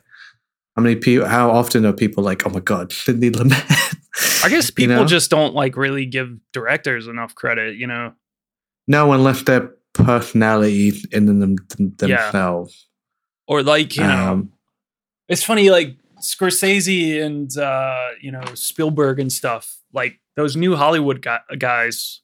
how 0.77 0.83
many 0.83 0.97
people 0.97 1.27
how 1.27 1.51
often 1.51 1.85
are 1.87 1.93
people 1.93 2.25
like, 2.25 2.47
oh 2.47 2.51
my 2.51 2.61
god, 2.61 2.93
Sidney 2.93 3.31
Lumet? 3.31 4.45
I 4.45 4.49
guess 4.49 4.69
You 4.69 4.75
people 4.75 4.97
know? 4.97 5.05
just 5.05 5.31
don't 5.31 5.55
like 5.55 5.77
really 5.77 6.07
give 6.07 6.31
directors 6.53 7.07
enough 7.09 7.35
credit. 7.35 7.77
You 7.77 7.87
know. 7.87 8.13
no, 8.87 9.13
unless 9.13 9.43
their 9.43 9.71
personalities 9.93 11.05
in 11.13 11.27
them, 11.27 11.57
them 11.79 11.95
Yeah. 12.09 12.23
themselves. 12.25 12.89
Or 13.47 13.63
like 13.63 13.97
you 13.97 14.03
know, 14.03 14.33
Um, 14.33 14.53
it's 15.29 15.43
funny 15.45 15.71
like 15.71 15.97
Scorsese 16.25 17.23
and 17.23 17.57
uh, 17.57 18.09
you 18.21 18.31
know 18.33 18.43
Spielberg 18.55 19.21
and 19.21 19.33
stuff. 19.33 19.77
Like 19.93 20.21
those 20.37 20.57
new 20.57 20.75
Hollywood 20.77 21.23
gu- 21.23 21.57
guys 21.59 22.21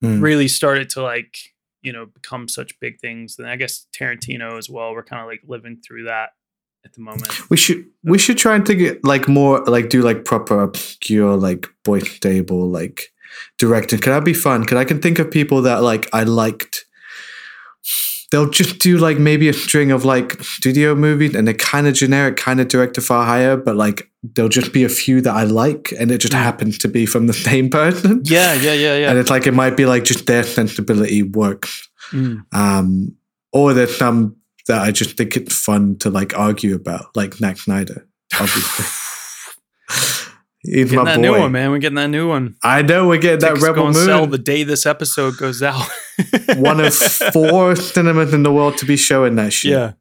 Hmm. 0.00 0.20
really 0.20 0.46
started 0.46 0.90
to 0.90 1.02
like 1.02 1.36
you 1.82 1.92
know 1.92 2.06
become 2.06 2.46
such 2.48 2.78
big 2.80 3.00
things. 3.00 3.36
And 3.38 3.48
I 3.48 3.56
guess 3.56 3.86
Tarantino 3.98 4.56
as 4.56 4.70
well. 4.70 4.92
We're 4.92 5.02
kind 5.02 5.20
of 5.22 5.26
like 5.28 5.40
living 5.46 5.78
through 5.84 6.04
that 6.04 6.30
at 6.84 6.92
the 6.92 7.00
moment. 7.00 7.50
We 7.50 7.56
should 7.56 7.84
we 8.04 8.16
should 8.18 8.38
try 8.38 8.54
and 8.54 8.64
think 8.66 8.80
it 8.80 9.04
like 9.04 9.26
more 9.26 9.64
like 9.64 9.88
do 9.88 10.02
like 10.02 10.24
proper 10.24 10.60
obscure 10.62 11.36
like 11.36 11.66
boy 11.84 11.98
stable 12.00 12.68
like 12.68 13.12
directing. 13.58 13.98
Could 13.98 14.12
that 14.12 14.24
be 14.24 14.34
fun? 14.34 14.60
Because 14.60 14.76
I 14.78 14.84
can 14.84 15.00
think 15.02 15.18
of 15.18 15.30
people 15.32 15.62
that 15.62 15.82
like 15.82 16.08
I 16.12 16.22
liked. 16.22 16.84
They'll 18.30 18.50
just 18.50 18.78
do 18.78 18.98
like 18.98 19.18
maybe 19.18 19.48
a 19.48 19.54
string 19.54 19.90
of 19.90 20.04
like 20.04 20.42
studio 20.42 20.94
movies, 20.94 21.34
and 21.34 21.46
they're 21.46 21.54
kind 21.54 21.86
of 21.86 21.94
generic, 21.94 22.36
kind 22.36 22.60
of 22.60 22.68
director 22.68 23.00
far 23.00 23.24
higher, 23.24 23.56
but 23.56 23.76
like 23.76 24.10
there'll 24.22 24.50
just 24.50 24.72
be 24.72 24.84
a 24.84 24.88
few 24.88 25.20
that 25.22 25.34
I 25.34 25.44
like, 25.44 25.92
and 25.98 26.10
it 26.10 26.18
just 26.18 26.34
happens 26.34 26.78
to 26.78 26.88
be 26.88 27.06
from 27.06 27.26
the 27.26 27.32
same 27.48 27.70
person. 27.70 28.22
Yeah, 28.24 28.54
yeah, 28.54 28.74
yeah, 28.74 28.96
yeah. 28.96 29.10
And 29.10 29.18
it's 29.18 29.30
like 29.30 29.46
it 29.46 29.54
might 29.54 29.76
be 29.76 29.86
like 29.86 30.04
just 30.04 30.26
their 30.26 30.42
sensibility 30.42 31.22
works. 31.22 31.88
Mm. 32.10 32.44
Um, 32.52 33.16
or 33.52 33.72
there's 33.72 33.96
some 33.96 34.36
that 34.66 34.82
I 34.82 34.90
just 34.90 35.16
think 35.16 35.36
it's 35.36 35.54
fun 35.54 35.96
to 35.98 36.10
like 36.10 36.38
argue 36.38 36.74
about, 36.74 37.06
like 37.16 37.34
Zack 37.34 37.58
Snyder, 37.58 38.06
obviously. 38.38 38.84
He's 40.62 40.90
Getting 40.90 40.96
my 40.98 41.04
that 41.04 41.16
boy. 41.16 41.22
new 41.22 41.38
one, 41.38 41.52
man. 41.52 41.70
We're 41.70 41.78
getting 41.78 41.96
that 41.96 42.08
new 42.08 42.28
one. 42.28 42.56
I 42.64 42.82
know 42.82 43.06
we're 43.06 43.18
getting 43.18 43.40
that 43.40 43.60
Rebel 43.60 43.74
going 43.84 43.94
Moon. 43.94 44.04
sell 44.04 44.26
the 44.26 44.38
day 44.38 44.64
this 44.64 44.86
episode 44.86 45.36
goes 45.36 45.62
out. 45.62 45.88
one 46.56 46.80
of 46.80 46.92
four 46.94 47.76
cinemas 47.76 48.34
in 48.34 48.42
the 48.42 48.52
world 48.52 48.76
to 48.78 48.84
be 48.86 48.96
showing 48.96 49.36
that 49.36 49.52
shit. 49.52 49.70
Yeah. 49.72 49.92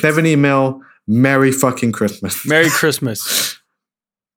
70 0.00 0.36
mil. 0.36 0.80
Merry 1.06 1.52
fucking 1.52 1.92
Christmas. 1.92 2.46
Merry 2.46 2.68
Christmas, 2.70 3.58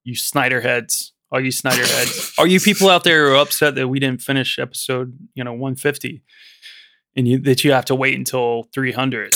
you 0.03 0.15
Snyder 0.15 0.61
heads. 0.61 1.13
All 1.31 1.39
you 1.39 1.51
Snyder 1.51 1.85
heads. 1.85 2.33
All 2.37 2.45
you 2.47 2.59
people 2.59 2.89
out 2.89 3.03
there 3.05 3.27
who 3.27 3.33
are 3.33 3.37
upset 3.37 3.75
that 3.75 3.87
we 3.87 3.99
didn't 3.99 4.21
finish 4.21 4.59
episode, 4.59 5.17
you 5.35 5.43
know, 5.43 5.51
150, 5.53 6.21
and 7.15 7.27
you 7.27 7.39
that 7.39 7.63
you 7.63 7.71
have 7.71 7.85
to 7.85 7.95
wait 7.95 8.17
until 8.17 8.63
300, 8.73 9.33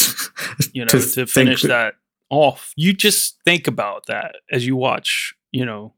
you 0.74 0.84
know, 0.84 0.88
To 0.88 1.00
to, 1.02 1.26
finish 1.28 1.62
that 1.64 1.96
off. 2.30 2.74
You 2.76 2.94
just 2.94 3.40
think 3.46 3.68
about 3.68 4.06
that 4.08 4.36
as 4.52 4.66
you 4.66 4.76
watch, 4.76 5.34
you 5.52 5.66
know, 5.66 5.94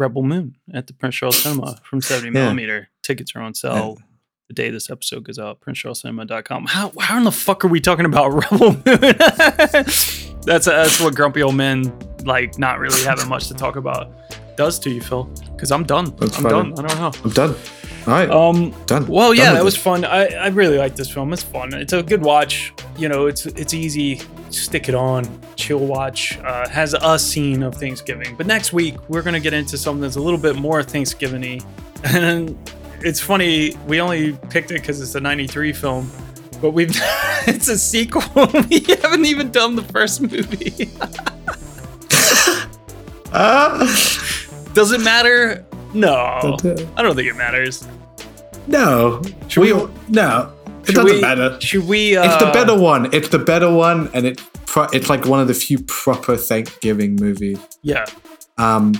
Rebel 0.00 0.22
Moon 0.22 0.56
at 0.74 0.86
the 0.88 0.92
Prince 0.94 1.14
Charles 1.14 1.40
Cinema 1.42 1.78
from 1.84 2.00
70 2.00 2.28
Yeah. 2.28 2.44
millimeter. 2.44 2.88
Tickets 3.02 3.36
are 3.36 3.40
on 3.42 3.54
sale. 3.54 3.98
The 4.48 4.54
day 4.54 4.70
this 4.70 4.90
episode 4.90 5.22
goes 5.22 5.38
out, 5.38 5.60
princecharlescinema.com. 5.60 6.66
How 6.66 6.92
how 6.98 7.18
in 7.18 7.24
the 7.24 7.30
fuck 7.30 7.64
are 7.64 7.68
we 7.68 7.80
talking 7.80 8.04
about 8.06 8.28
Rebel 8.50 8.72
Moon? 8.72 8.82
that's 10.42 10.64
that's 10.66 11.00
what 11.00 11.14
grumpy 11.14 11.42
old 11.42 11.54
men 11.54 11.92
like 12.24 12.58
not 12.58 12.78
really 12.80 13.00
having 13.04 13.28
much 13.28 13.46
to 13.48 13.54
talk 13.54 13.76
about 13.76 14.10
does 14.60 14.78
to 14.78 14.90
you, 14.90 15.00
Fil. 15.00 15.24
Because 15.52 15.72
I'm 15.72 15.84
done. 15.84 16.14
That's 16.18 16.36
I'm 16.36 16.42
done. 16.44 16.72
I 16.78 16.82
don't 16.82 16.98
know. 16.98 17.12
I'm 17.24 17.30
done. 17.30 17.54
All 18.06 18.12
right. 18.12 18.30
Um, 18.30 18.74
done. 18.84 19.06
well, 19.06 19.32
yeah, 19.32 19.52
with 19.52 19.58
that 19.58 19.64
was 19.64 19.74
fun. 19.74 20.04
I, 20.04 20.26
I 20.26 20.48
really 20.48 20.76
like 20.76 20.96
this 20.96 21.10
film. 21.10 21.32
It's 21.32 21.42
fun. 21.42 21.72
It's 21.72 21.94
a 21.94 22.02
good 22.02 22.22
watch. 22.22 22.74
You 22.98 23.08
know, 23.08 23.26
it's 23.26 23.46
it's 23.46 23.72
easy. 23.72 24.20
Stick 24.50 24.90
it 24.90 24.94
on, 24.94 25.24
chill 25.56 25.78
watch. 25.78 26.38
Uh, 26.40 26.68
has 26.68 26.92
a 26.92 27.18
scene 27.18 27.62
of 27.62 27.74
Thanksgiving. 27.74 28.36
But 28.36 28.46
next 28.46 28.74
week 28.74 28.96
we're 29.08 29.22
gonna 29.22 29.40
get 29.40 29.54
into 29.54 29.78
something 29.78 30.02
that's 30.02 30.16
a 30.16 30.20
little 30.20 30.38
bit 30.38 30.56
more 30.56 30.82
Thanksgiving-y. 30.82 31.60
And 32.04 32.58
it's 33.00 33.20
funny. 33.20 33.74
We 33.86 33.98
only 34.02 34.34
picked 34.50 34.72
it 34.72 34.74
because 34.74 35.00
it's 35.00 35.14
a 35.14 35.20
'93 35.20 35.72
film, 35.72 36.10
but 36.60 36.72
we've 36.72 36.90
it's 37.46 37.68
a 37.68 37.78
sequel. 37.78 38.22
we 38.68 38.80
haven't 39.00 39.24
even 39.24 39.50
done 39.50 39.74
the 39.74 39.84
first 39.84 40.20
movie. 40.20 40.90
Does 44.80 44.92
it 44.92 45.02
matter? 45.02 45.62
No, 45.92 46.14
I 46.14 46.40
don't 47.02 47.14
think 47.14 47.28
it 47.28 47.36
matters. 47.36 47.86
No. 48.66 49.20
Should 49.48 49.60
we, 49.60 49.74
we- 49.74 49.90
no. 50.08 50.50
It 50.88 50.94
doesn't 50.94 51.04
we- 51.04 51.20
matter. 51.20 51.60
Should 51.60 51.86
we? 51.86 52.16
Uh, 52.16 52.24
it's 52.24 52.42
the 52.42 52.50
better 52.50 52.74
one. 52.74 53.12
It's 53.12 53.28
the 53.28 53.38
better 53.38 53.70
one, 53.70 54.08
and 54.14 54.24
it's 54.24 54.42
pro- 54.64 54.88
it's 54.94 55.10
like 55.10 55.26
one 55.26 55.38
of 55.38 55.48
the 55.48 55.52
few 55.54 55.80
proper 55.80 56.34
Thanksgiving 56.34 57.16
movies. 57.16 57.58
Yeah. 57.82 58.06
Um, 58.56 58.94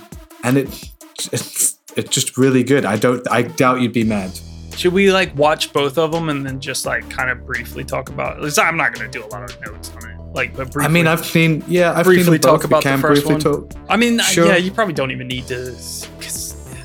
and 0.44 0.58
it's 0.58 0.90
it's 1.32 1.78
it's 1.96 2.10
just 2.10 2.36
really 2.36 2.62
good. 2.62 2.84
I 2.84 2.96
don't. 2.96 3.26
I 3.30 3.40
doubt 3.40 3.80
you'd 3.80 3.94
be 3.94 4.04
mad. 4.04 4.38
Should 4.76 4.92
we 4.92 5.10
like 5.10 5.34
watch 5.34 5.72
both 5.72 5.96
of 5.96 6.12
them 6.12 6.28
and 6.28 6.44
then 6.44 6.60
just 6.60 6.84
like 6.84 7.08
kind 7.08 7.30
of 7.30 7.46
briefly 7.46 7.84
talk 7.84 8.10
about? 8.10 8.36
At 8.36 8.42
least 8.42 8.58
I'm 8.58 8.76
not 8.76 8.92
going 8.92 9.10
to 9.10 9.18
do 9.18 9.24
a 9.24 9.28
lot 9.28 9.44
of 9.44 9.58
notes 9.62 9.90
on 9.96 10.09
it. 10.09 10.09
Like, 10.32 10.56
but 10.56 10.70
briefly, 10.70 10.84
I 10.84 10.92
mean, 10.92 11.06
I've 11.06 11.24
seen. 11.24 11.64
Yeah, 11.66 11.92
I've 11.92 12.04
briefly 12.04 12.24
seen 12.24 12.32
them 12.34 12.40
talk 12.40 12.64
about 12.64 12.84
the 12.84 12.96
first 12.98 13.26
one. 13.26 13.40
talk. 13.40 13.72
I 13.88 13.96
mean, 13.96 14.18
Sure. 14.20 14.46
yeah, 14.46 14.56
you 14.56 14.70
probably 14.70 14.94
don't 14.94 15.10
even 15.10 15.26
need 15.26 15.46
to. 15.48 15.74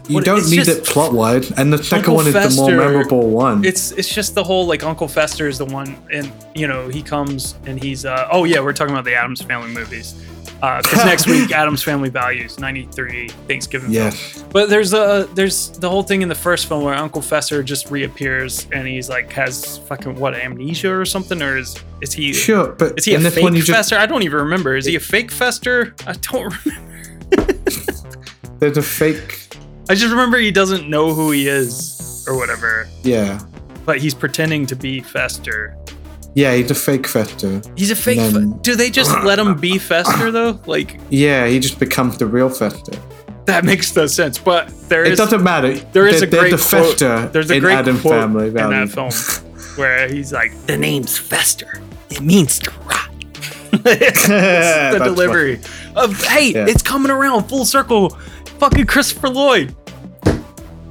You 0.08 0.16
what- 0.16 0.26
don't 0.26 0.48
need 0.50 0.58
just- 0.66 0.70
it 0.70 0.84
plot 0.86 1.14
wise, 1.14 1.52
and 1.52 1.74
the 1.74 1.82
second 1.84 2.00
Uncle 2.12 2.16
one 2.16 2.28
is 2.28 2.34
the 2.34 2.62
more 2.62 2.70
memorable 2.72 3.30
one. 3.30 3.66
It's 3.66 3.92
it's 3.92 4.08
just 4.08 4.36
the 4.36 4.44
whole 4.44 4.68
like 4.68 4.84
Uncle 4.84 5.08
Fester 5.08 5.48
is 5.48 5.58
the 5.58 5.66
one, 5.66 5.96
and 6.12 6.32
you 6.54 6.68
know 6.68 6.88
he 6.90 7.02
comes 7.02 7.56
and 7.66 7.82
he's 7.82 8.06
uh 8.06 8.28
oh 8.32 8.44
yeah 8.44 8.60
we're 8.60 8.74
talking 8.74 8.94
about 8.94 9.06
the 9.06 9.16
Addams 9.16 9.42
Family 9.42 9.70
movies. 9.72 10.14
Uh, 10.62 10.82
because 10.82 11.06
next 11.06 11.28
week, 11.28 11.52
Addams 11.52 11.84
Family 11.84 12.10
Values, 12.10 12.60
'93 12.60 13.28
Thanksgiving. 13.48 13.92
film. 13.92 13.94
Yes. 14.06 14.44
But 14.52 14.70
there's 14.70 14.94
a 14.94 15.28
there's 15.34 15.70
the 15.72 15.90
whole 15.90 16.02
thing 16.04 16.22
in 16.22 16.30
the 16.30 16.36
first 16.36 16.68
film 16.68 16.84
where 16.84 16.96
Uncle 16.96 17.22
Fester 17.22 17.62
just 17.62 17.92
reappears 17.92 18.66
and 18.72 18.88
he's 18.88 19.10
like 19.10 19.32
has 19.34 19.80
fucking 19.80 20.16
what 20.16 20.34
amnesia 20.34 20.94
or 20.96 21.06
something, 21.06 21.42
or 21.42 21.58
is 21.58 21.76
is 22.02 22.14
he 22.14 22.34
Sure, 22.34 22.70
but 22.74 22.98
is 22.98 23.06
he 23.06 23.14
a 23.16 23.20
fake 23.20 23.44
one 23.44 23.54
you 23.54 23.62
just- 23.62 23.72
Fester? 23.78 23.98
I 23.98 24.06
don't 24.06 24.24
even 24.24 24.40
remember. 24.40 24.76
Is 24.76 24.86
he 24.86 24.96
a 24.96 25.00
fake 25.00 25.30
Fester? 25.32 25.94
I 26.08 26.14
don't 26.14 26.54
remember. 26.66 27.54
There's 28.60 28.78
a 28.78 28.82
fake. 28.82 29.50
I 29.90 29.94
just 29.96 30.10
remember 30.10 30.38
he 30.38 30.52
doesn't 30.52 30.90
know 30.90 31.14
who 31.14 31.32
he 31.32 31.48
is 31.48 32.26
or 32.28 32.36
whatever, 32.38 32.88
Yeah, 33.04 33.40
but 33.86 34.00
he's 34.00 34.14
pretending 34.16 34.66
to 34.68 34.76
be 34.76 35.02
Fester. 35.02 35.78
Yeah, 36.36 36.54
he's 36.54 36.70
a 36.70 36.76
fake 36.76 37.08
Fester. 37.08 37.62
He's 37.76 37.90
a 37.92 37.96
fake. 37.96 38.20
And 38.20 38.54
Fe- 38.54 38.60
Do 38.62 38.76
they 38.76 38.90
just 38.92 39.12
let 39.24 39.40
him 39.40 39.58
be 39.60 39.80
Fester 39.80 40.30
though? 40.32 40.60
Like 40.68 41.00
Yeah, 41.10 41.48
he 41.48 41.60
just 41.60 41.80
becomes 41.80 42.18
the 42.18 42.28
real 42.28 42.50
Fester. 42.50 42.94
that 43.46 43.64
makes 43.66 43.96
no 43.96 44.06
sense. 44.06 44.38
But 44.38 44.70
there 44.90 45.04
It 45.06 45.14
is 45.14 45.18
doesn't 45.18 45.44
matter. 45.44 45.74
there 45.74 46.08
is 46.08 46.20
They're- 46.20 46.28
a 46.28 46.32
great 46.32 46.52
the 46.52 46.58
quote. 46.58 46.90
Fester 47.00 47.28
There's 47.30 47.50
a 47.50 47.56
in 47.56 47.62
great 47.64 47.74
Adam 47.76 48.00
quote 48.00 48.14
Family 48.14 48.48
in 48.50 48.54
that 48.54 48.90
film 48.90 49.12
where 49.78 50.08
he's 50.08 50.32
like, 50.32 50.52
"The 50.68 50.78
name's 50.78 51.18
Fester. 51.18 51.82
It 52.12 52.22
means 52.22 52.60
to 52.60 52.72
rot." 52.86 53.10
the 53.72 54.94
That's 54.98 55.04
delivery 55.04 55.60
of 55.96 56.22
hey, 56.26 56.52
Yeah. 56.54 56.66
it's 56.68 56.82
coming 56.82 57.12
around 57.12 57.48
full 57.50 57.66
circle. 57.66 58.18
Fucking 58.60 58.86
Christopher 58.86 59.30
Lloyd. 59.30 59.76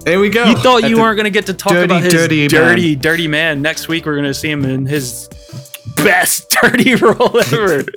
There 0.05 0.21
we 0.21 0.29
go. 0.29 0.45
You 0.45 0.57
thought 0.57 0.85
At 0.85 0.91
you 0.91 0.99
weren't 0.99 1.17
gonna 1.17 1.31
get 1.31 1.47
to 1.47 1.55
talk 1.55 1.73
dirty, 1.73 1.85
about 1.87 2.03
his 2.03 2.13
dirty 2.13 2.47
dirty, 2.49 2.93
man. 2.95 3.01
dirty, 3.03 3.29
man. 3.29 3.63
Next 3.63 3.89
week 3.89 4.05
we're 4.07 4.17
gonna 4.17 4.35
see 4.35 4.51
him 4.51 4.65
in 4.65 4.85
his 4.87 5.29
best 5.97 6.51
dirty 6.63 6.95
role 6.95 7.39
ever. 7.41 7.85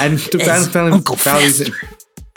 And 0.00 0.18
the 0.18 0.38
As 0.42 0.48
Adam 0.48 0.70
Family 0.70 0.92
Uncle 0.92 1.14
Values, 1.16 1.58
Fester. 1.68 1.86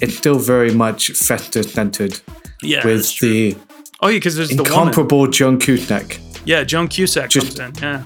it's 0.02 0.16
still 0.18 0.38
very 0.38 0.72
much 0.74 1.10
Fester 1.12 1.64
centered. 1.64 2.20
Yeah, 2.62 2.86
with 2.86 2.98
that's 2.98 3.12
true. 3.14 3.30
the 3.54 3.58
oh 4.02 4.08
yeah, 4.10 4.18
because 4.18 4.36
there's 4.36 4.50
the 4.50 4.58
woman. 4.58 4.72
incomparable 4.72 5.28
John 5.28 5.58
Cusack. 5.60 6.20
Yeah, 6.46 6.64
Joan 6.64 6.88
Cusack 6.88 7.30
Just- 7.30 7.58
comes 7.58 7.78
in. 7.80 7.84
Yeah. 7.84 8.04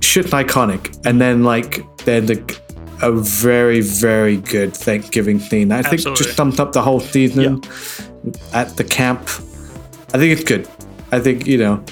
Shit 0.00 0.26
iconic. 0.26 0.98
And 1.06 1.20
then 1.20 1.44
like 1.44 1.84
then 2.04 2.26
the 2.26 2.60
a 3.02 3.12
very, 3.12 3.80
very 3.82 4.38
good 4.38 4.74
Thanksgiving 4.76 5.38
scene. 5.38 5.70
I 5.70 5.82
think 5.82 6.02
just 6.16 6.34
sums 6.36 6.58
up 6.58 6.72
the 6.72 6.82
whole 6.82 6.98
season 7.00 7.62
at 8.52 8.76
the 8.76 8.82
camp. 8.84 9.28
I 10.14 10.18
think 10.18 10.32
it's 10.38 10.44
good. 10.44 10.68
I 11.12 11.20
think, 11.20 11.46
you 11.46 11.58
know, 11.58 11.82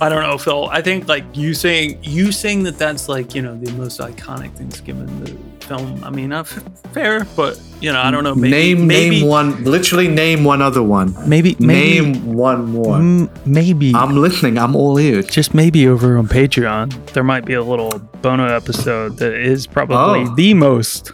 I 0.00 0.08
don't 0.08 0.22
know, 0.22 0.36
Fil. 0.38 0.68
I 0.70 0.82
think 0.82 1.08
like 1.08 1.24
you 1.34 1.54
saying 1.54 1.98
you 2.02 2.32
saying 2.32 2.64
that 2.64 2.76
that's 2.78 3.08
like 3.08 3.34
you 3.34 3.40
know 3.40 3.56
the 3.56 3.72
most 3.72 4.00
iconic 4.00 4.52
Thanksgiving 4.54 5.06
the 5.24 5.30
film. 5.64 6.02
I 6.02 6.10
mean, 6.10 6.32
f- 6.32 6.62
fair, 6.92 7.24
but 7.36 7.58
you 7.80 7.92
know, 7.92 8.00
I 8.00 8.10
don't 8.10 8.24
know. 8.24 8.34
Maybe, 8.34 8.74
name 8.74 8.86
maybe, 8.88 9.20
name 9.20 9.28
one 9.28 9.64
literally 9.64 10.08
name 10.08 10.42
one 10.44 10.60
other 10.60 10.82
one. 10.82 11.14
Maybe, 11.28 11.56
maybe 11.60 12.10
Name 12.10 12.34
one 12.34 12.64
more. 12.72 12.96
Mm, 12.96 13.46
maybe 13.46 13.94
I'm 13.94 14.16
listening. 14.16 14.58
I'm 14.58 14.74
all 14.74 14.98
ears. 14.98 15.26
just 15.26 15.54
maybe 15.54 15.86
over 15.86 16.18
on 16.18 16.26
Patreon 16.26 17.12
there 17.12 17.24
might 17.24 17.44
be 17.46 17.54
a 17.54 17.62
little 17.62 17.90
Bono 18.20 18.46
episode 18.54 19.16
that 19.18 19.32
is 19.32 19.66
probably 19.66 19.96
Oh. 20.28 20.34
the 20.34 20.54
most 20.54 21.12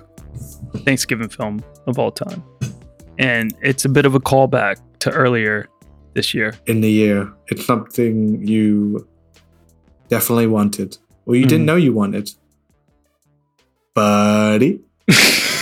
Thanksgiving 0.84 1.28
film 1.28 1.62
of 1.86 1.98
all 1.98 2.10
time, 2.10 2.42
and 3.18 3.54
it's 3.62 3.84
a 3.84 3.88
bit 3.90 4.06
of 4.06 4.14
a 4.14 4.20
callback 4.20 4.76
to 5.00 5.10
earlier 5.12 5.68
this 6.14 6.34
year. 6.34 6.54
in 6.66 6.80
the 6.80 6.90
year. 6.90 7.32
It's 7.48 7.64
something 7.64 8.46
you 8.46 9.06
definitely 10.08 10.46
wanted, 10.48 10.96
or 11.26 11.36
you 11.36 11.44
didn't 11.46 11.62
Mhm. 11.64 11.66
know 11.66 11.76
you 11.76 11.92
wanted, 11.92 12.30
buddy. 13.94 14.80